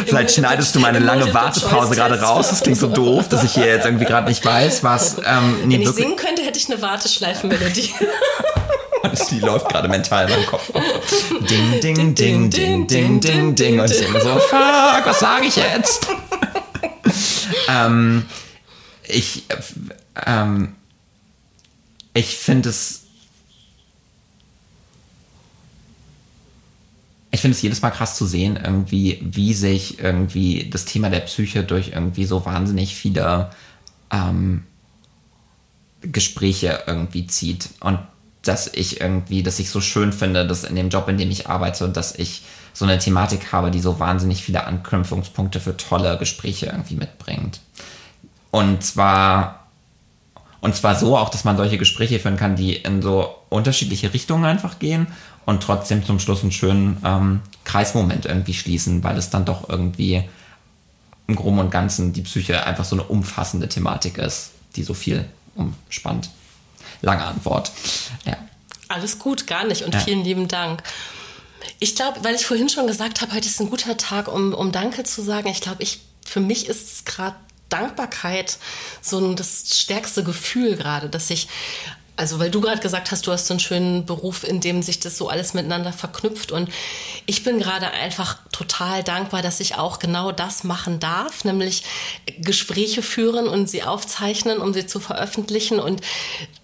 Vielleicht 0.07 0.35
schneidest 0.35 0.75
du 0.75 0.81
meine 0.81 0.99
lange 0.99 1.33
Wartepause 1.33 1.95
gerade 1.95 2.21
raus. 2.21 2.51
Das 2.51 2.61
klingt 2.61 2.79
so 2.79 2.89
doof, 2.89 3.29
dass 3.29 3.45
ich 3.45 3.55
hier 3.55 3.67
jetzt 3.67 3.87
irgendwie 3.87 4.05
gerade 4.05 4.29
nicht 4.29 4.45
weiß, 4.45 4.85
was. 4.85 5.17
Ähm, 5.25 5.67
nee, 5.67 5.75
Wenn 5.75 5.83
ich 5.83 5.89
singen 5.91 6.17
könnte, 6.17 6.43
hätte 6.43 6.59
ich 6.59 6.71
eine 6.71 6.83
Warteschleifenmelodie. 6.83 7.95
Die 9.31 9.39
läuft 9.41 9.69
gerade 9.69 9.89
mental 9.89 10.27
in 10.27 10.31
meinem 10.31 10.47
Kopf. 10.47 10.73
Ding, 11.51 11.81
ding, 11.81 12.15
ding, 12.15 12.51
ding, 12.51 12.87
ding, 12.87 13.21
ding, 13.21 13.55
ding. 13.55 13.81
Und 13.81 13.91
ich 13.91 13.99
denke 13.99 14.21
so, 14.21 14.39
fuck, 14.39 15.05
was 15.05 15.21
sage 15.21 15.47
ich 15.47 15.57
jetzt? 15.57 16.09
ähm, 17.69 18.27
ich, 19.07 19.45
ähm, 20.27 20.75
ich 22.15 22.37
finde 22.37 22.71
es 22.71 23.04
ich 27.35 27.41
finde 27.41 27.57
es 27.57 27.63
jedes 27.63 27.83
Mal 27.83 27.91
krass 27.91 28.15
zu 28.15 28.27
sehen, 28.27 28.57
irgendwie, 28.63 29.19
wie 29.21 29.55
sich 29.55 29.99
irgendwie 29.99 30.71
das 30.71 30.85
Thema 30.85 31.11
der 31.11 31.19
Psyche 31.19 31.65
durch 31.65 31.89
irgendwie 31.89 32.27
so 32.27 32.47
wahnsinnig 32.47 32.95
viele 32.95 33.51
ähm, 34.13 34.63
Gespräche 36.01 36.85
irgendwie 36.87 37.27
zieht. 37.27 37.71
Und 37.81 37.99
dass 38.43 38.73
ich 38.73 39.01
irgendwie, 39.01 39.43
dass 39.43 39.59
ich 39.59 39.69
so 39.69 39.81
schön 39.81 40.13
finde, 40.13 40.47
dass 40.47 40.63
in 40.63 40.77
dem 40.77 40.91
Job, 40.91 41.09
in 41.09 41.19
dem 41.19 41.29
ich 41.33 41.49
arbeite, 41.49 41.89
dass 41.89 42.15
ich 42.15 42.43
so 42.73 42.85
eine 42.85 43.01
Thematik 43.01 43.51
habe, 43.51 43.73
die 43.73 43.81
so 43.81 43.99
wahnsinnig 43.99 44.45
viele 44.45 44.65
Anknüpfungspunkte 44.65 45.59
für 45.59 45.77
tolle 45.77 46.17
Gespräche 46.19 46.67
irgendwie 46.67 46.95
mitbringt. 46.95 47.59
Und 48.53 48.85
zwar, 48.85 49.67
und 50.61 50.77
zwar 50.77 50.95
so 50.95 51.19
auch, 51.19 51.31
dass 51.31 51.43
man 51.43 51.57
solche 51.57 51.79
Gespräche 51.79 52.21
führen 52.21 52.37
kann, 52.37 52.55
die 52.55 52.77
in 52.77 53.03
so 53.03 53.35
unterschiedliche 53.49 54.15
Richtungen 54.15 54.45
einfach 54.45 54.79
gehen 54.79 55.09
und 55.47 55.63
trotzdem 55.63 56.05
zum 56.05 56.19
Schluss 56.19 56.43
einen 56.43 56.53
schönen 56.53 57.01
ähm, 57.05 57.41
Kreismoment 57.65 58.27
irgendwie 58.27 58.55
schließen, 58.55 59.03
weil 59.03 59.17
es 59.17 59.31
dann 59.31 59.45
doch 59.45 59.69
irgendwie 59.69 60.25
im 61.27 61.37
Groben 61.37 61.59
und 61.59 61.71
Ganzen 61.71 62.13
die 62.13 62.23
Psyche 62.23 62.67
einfach 62.67 62.85
so 62.85 62.97
eine 62.97 63.05
umfassende 63.05 63.69
Thematik 63.69 64.19
ist, 64.19 64.51
die 64.77 64.83
so 64.83 64.95
viel 64.95 65.25
umspannt. 65.55 66.31
Lange 67.01 67.25
Antwort. 67.25 67.73
Ja. 68.25 68.37
Alles 68.89 69.19
gut, 69.19 69.47
gar 69.47 69.65
nicht 69.65 69.83
und 69.83 69.95
ja. 69.95 70.01
vielen 70.01 70.25
lieben 70.25 70.49
Dank. 70.49 70.83
Ich 71.79 71.97
glaube, 71.97 72.23
weil 72.23 72.35
ich 72.35 72.45
vorhin 72.45 72.69
schon 72.69 72.87
gesagt 72.87 73.23
habe, 73.23 73.33
heute 73.33 73.47
ist 73.47 73.61
ein 73.61 73.71
guter 73.71 73.97
Tag, 73.97 74.29
um, 74.29 74.53
um 74.53 74.73
Danke 74.73 75.05
zu 75.05 75.23
sagen. 75.23 75.49
Ich 75.49 75.61
glaube, 75.61 75.83
ich, 75.83 76.01
für 76.25 76.41
mich 76.41 76.69
ist 76.69 76.93
es 76.93 77.05
gerade 77.05 77.37
Dankbarkeit 77.69 78.59
so 79.01 79.19
ein, 79.19 79.37
das 79.37 79.65
stärkste 79.81 80.23
Gefühl 80.23 80.77
gerade, 80.77 81.09
dass 81.09 81.31
ich 81.31 81.49
also 82.17 82.39
weil 82.39 82.51
du 82.51 82.61
gerade 82.61 82.81
gesagt 82.81 83.11
hast, 83.11 83.27
du 83.27 83.33
hast 83.33 83.47
so 83.47 83.55
einen 83.55 83.61
schönen 83.61 84.07
Beruf, 84.07 84.45
in 84.45 84.61
dem 84.61 84.83
sich 84.83 85.01
das 85.01 85.19
so 85.19 85.29
alles 85.29 85.53
miteinander 85.53 85.93
verknüpft. 85.93 86.53
Und 86.53 86.69
ich 87.27 87.43
bin 87.43 87.59
gerade 87.59 87.91
einfach 87.91 88.39
total 88.53 89.03
dankbar, 89.03 89.43
dass 89.43 89.59
ich 89.59 89.77
auch 89.77 89.99
genau 89.99 90.31
das 90.31 90.63
machen 90.63 91.01
darf, 91.01 91.45
nämlich 91.45 91.83
Gespräche 92.39 93.03
führen 93.03 93.49
und 93.49 93.69
sie 93.69 93.83
aufzeichnen, 93.83 94.59
um 94.59 94.73
sie 94.73 94.87
zu 94.87 95.01
veröffentlichen. 95.01 95.81
Und 95.81 96.03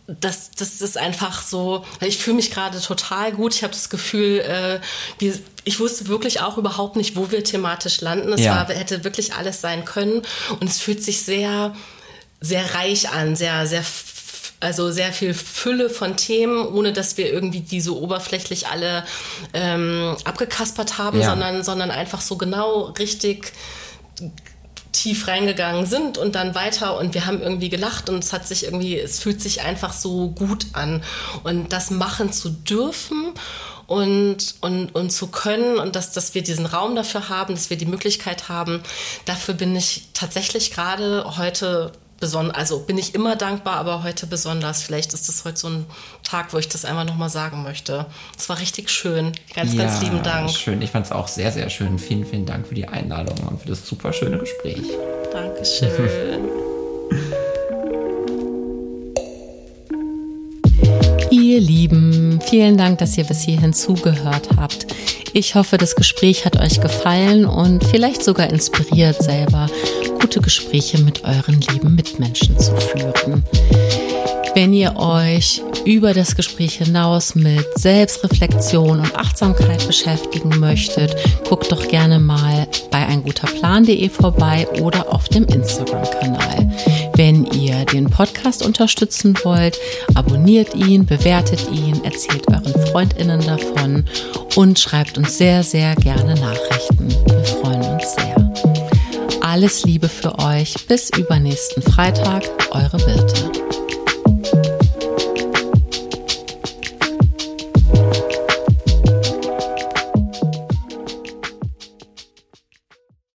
das, 0.06 0.52
das 0.52 0.80
ist 0.80 0.96
einfach 0.96 1.42
so, 1.42 1.84
ich 2.00 2.18
fühle 2.18 2.36
mich 2.36 2.52
gerade 2.52 2.80
total 2.80 3.32
gut. 3.32 3.54
Ich 3.54 3.64
habe 3.64 3.72
das 3.72 3.90
Gefühl, 3.90 4.40
äh, 4.40 4.80
wie, 5.18 5.32
ich 5.64 5.80
wusste 5.80 6.06
wirklich 6.06 6.40
auch 6.40 6.58
überhaupt 6.58 6.94
nicht, 6.94 7.16
wo 7.16 7.32
wir 7.32 7.42
thematisch 7.42 8.00
landen. 8.00 8.32
Es 8.32 8.40
ja. 8.40 8.54
war, 8.54 8.68
hätte 8.68 9.02
wirklich 9.02 9.34
alles 9.34 9.60
sein 9.60 9.84
können. 9.84 10.22
Und 10.60 10.70
es 10.70 10.80
fühlt 10.80 11.02
sich 11.02 11.22
sehr, 11.22 11.74
sehr 12.40 12.74
reich 12.74 13.10
an, 13.10 13.34
sehr, 13.36 13.66
sehr 13.66 13.82
also 14.60 14.90
sehr 14.90 15.12
viel 15.12 15.32
Fülle 15.32 15.88
von 15.88 16.16
Themen, 16.16 16.66
ohne 16.66 16.92
dass 16.92 17.16
wir 17.16 17.32
irgendwie 17.32 17.60
die 17.60 17.80
so 17.80 17.98
oberflächlich 17.98 18.68
alle 18.68 19.04
ähm, 19.54 20.16
abgekaspert 20.24 20.98
haben, 20.98 21.20
ja. 21.20 21.30
sondern, 21.30 21.64
sondern 21.64 21.90
einfach 21.90 22.20
so 22.20 22.36
genau 22.36 22.92
richtig 22.98 23.52
tief 24.92 25.28
reingegangen 25.28 25.86
sind 25.86 26.18
und 26.18 26.34
dann 26.34 26.54
weiter 26.54 26.98
und 26.98 27.14
wir 27.14 27.26
haben 27.26 27.40
irgendwie 27.40 27.68
gelacht 27.68 28.10
und 28.10 28.22
es 28.22 28.32
hat 28.32 28.46
sich 28.46 28.64
irgendwie, 28.64 28.98
es 28.98 29.20
fühlt 29.20 29.40
sich 29.40 29.62
einfach 29.62 29.92
so 29.92 30.30
gut 30.30 30.66
an 30.72 31.02
und 31.44 31.72
das 31.72 31.90
machen 31.90 32.32
zu 32.32 32.50
dürfen 32.50 33.32
und, 33.86 34.56
und, 34.60 34.94
und 34.94 35.10
zu 35.10 35.28
können 35.28 35.78
und 35.78 35.96
dass, 35.96 36.12
dass 36.12 36.34
wir 36.34 36.42
diesen 36.42 36.66
Raum 36.66 36.96
dafür 36.96 37.28
haben, 37.28 37.54
dass 37.54 37.70
wir 37.70 37.76
die 37.76 37.86
Möglichkeit 37.86 38.48
haben, 38.48 38.82
dafür 39.24 39.54
bin 39.54 39.74
ich 39.76 40.08
tatsächlich 40.12 40.72
gerade 40.72 41.36
heute 41.38 41.92
besonders, 42.20 42.56
also 42.56 42.80
bin 42.80 42.98
ich 42.98 43.14
immer 43.14 43.34
dankbar, 43.34 43.76
aber 43.76 44.04
heute 44.04 44.26
besonders. 44.26 44.82
Vielleicht 44.82 45.14
ist 45.14 45.28
das 45.28 45.44
heute 45.44 45.58
so 45.58 45.68
ein 45.68 45.86
Tag, 46.22 46.52
wo 46.52 46.58
ich 46.58 46.68
das 46.68 46.84
einfach 46.84 47.04
nochmal 47.04 47.30
sagen 47.30 47.62
möchte. 47.62 48.06
Es 48.38 48.48
war 48.48 48.60
richtig 48.60 48.90
schön. 48.90 49.32
Ganz, 49.54 49.74
ja, 49.74 49.84
ganz 49.84 50.00
lieben 50.02 50.22
Dank. 50.22 50.50
Schön, 50.50 50.80
ich 50.82 50.90
fand 50.90 51.06
es 51.06 51.12
auch 51.12 51.26
sehr, 51.26 51.50
sehr 51.50 51.70
schön. 51.70 51.98
Vielen, 51.98 52.26
vielen 52.26 52.46
Dank 52.46 52.66
für 52.66 52.74
die 52.74 52.86
Einladung 52.86 53.38
und 53.48 53.60
für 53.62 53.68
das 53.68 53.86
super 53.86 54.12
schöne 54.12 54.38
Gespräch. 54.38 54.82
Dankeschön. 55.32 55.90
Ihr 61.30 61.60
Lieben, 61.60 62.19
vielen 62.40 62.76
Dank, 62.76 62.98
dass 62.98 63.16
ihr 63.16 63.24
bis 63.24 63.42
hierhin 63.42 63.72
zugehört 63.72 64.48
habt. 64.56 64.86
Ich 65.32 65.54
hoffe, 65.54 65.78
das 65.78 65.94
Gespräch 65.94 66.44
hat 66.44 66.58
euch 66.58 66.80
gefallen 66.80 67.44
und 67.44 67.84
vielleicht 67.84 68.24
sogar 68.24 68.50
inspiriert, 68.50 69.22
selber 69.22 69.68
gute 70.20 70.40
Gespräche 70.40 70.98
mit 70.98 71.24
euren 71.24 71.60
lieben 71.60 71.94
Mitmenschen 71.94 72.58
zu 72.58 72.74
führen. 72.76 73.44
Wenn 74.54 74.72
ihr 74.72 74.96
euch 74.96 75.62
über 75.84 76.12
das 76.12 76.34
Gespräch 76.34 76.74
hinaus 76.74 77.34
mit 77.34 77.66
Selbstreflexion 77.78 79.00
und 79.00 79.16
Achtsamkeit 79.16 79.86
beschäftigen 79.86 80.58
möchtet, 80.58 81.16
guckt 81.48 81.70
doch 81.70 81.86
gerne 81.86 82.18
mal 82.18 82.66
bei 82.90 83.06
einguterplan.de 83.06 84.08
vorbei 84.08 84.66
oder 84.80 85.12
auf 85.12 85.28
dem 85.28 85.44
Instagram-Kanal. 85.44 86.68
Wenn 87.22 87.44
ihr 87.44 87.84
den 87.84 88.08
Podcast 88.08 88.64
unterstützen 88.64 89.34
wollt, 89.44 89.78
abonniert 90.14 90.74
ihn, 90.74 91.04
bewertet 91.04 91.70
ihn, 91.70 92.02
erzählt 92.02 92.48
euren 92.48 92.86
Freundinnen 92.86 93.42
davon 93.44 94.06
und 94.56 94.78
schreibt 94.78 95.18
uns 95.18 95.36
sehr, 95.36 95.62
sehr 95.62 95.94
gerne 95.96 96.34
Nachrichten. 96.36 97.10
Wir 97.26 97.44
freuen 97.44 97.82
uns 97.82 98.14
sehr. 98.14 98.52
Alles 99.42 99.84
Liebe 99.84 100.08
für 100.08 100.38
euch. 100.38 100.74
Bis 100.88 101.10
übernächsten 101.10 101.82
Freitag. 101.82 102.44
Eure 102.70 102.96
Birte. 102.96 103.79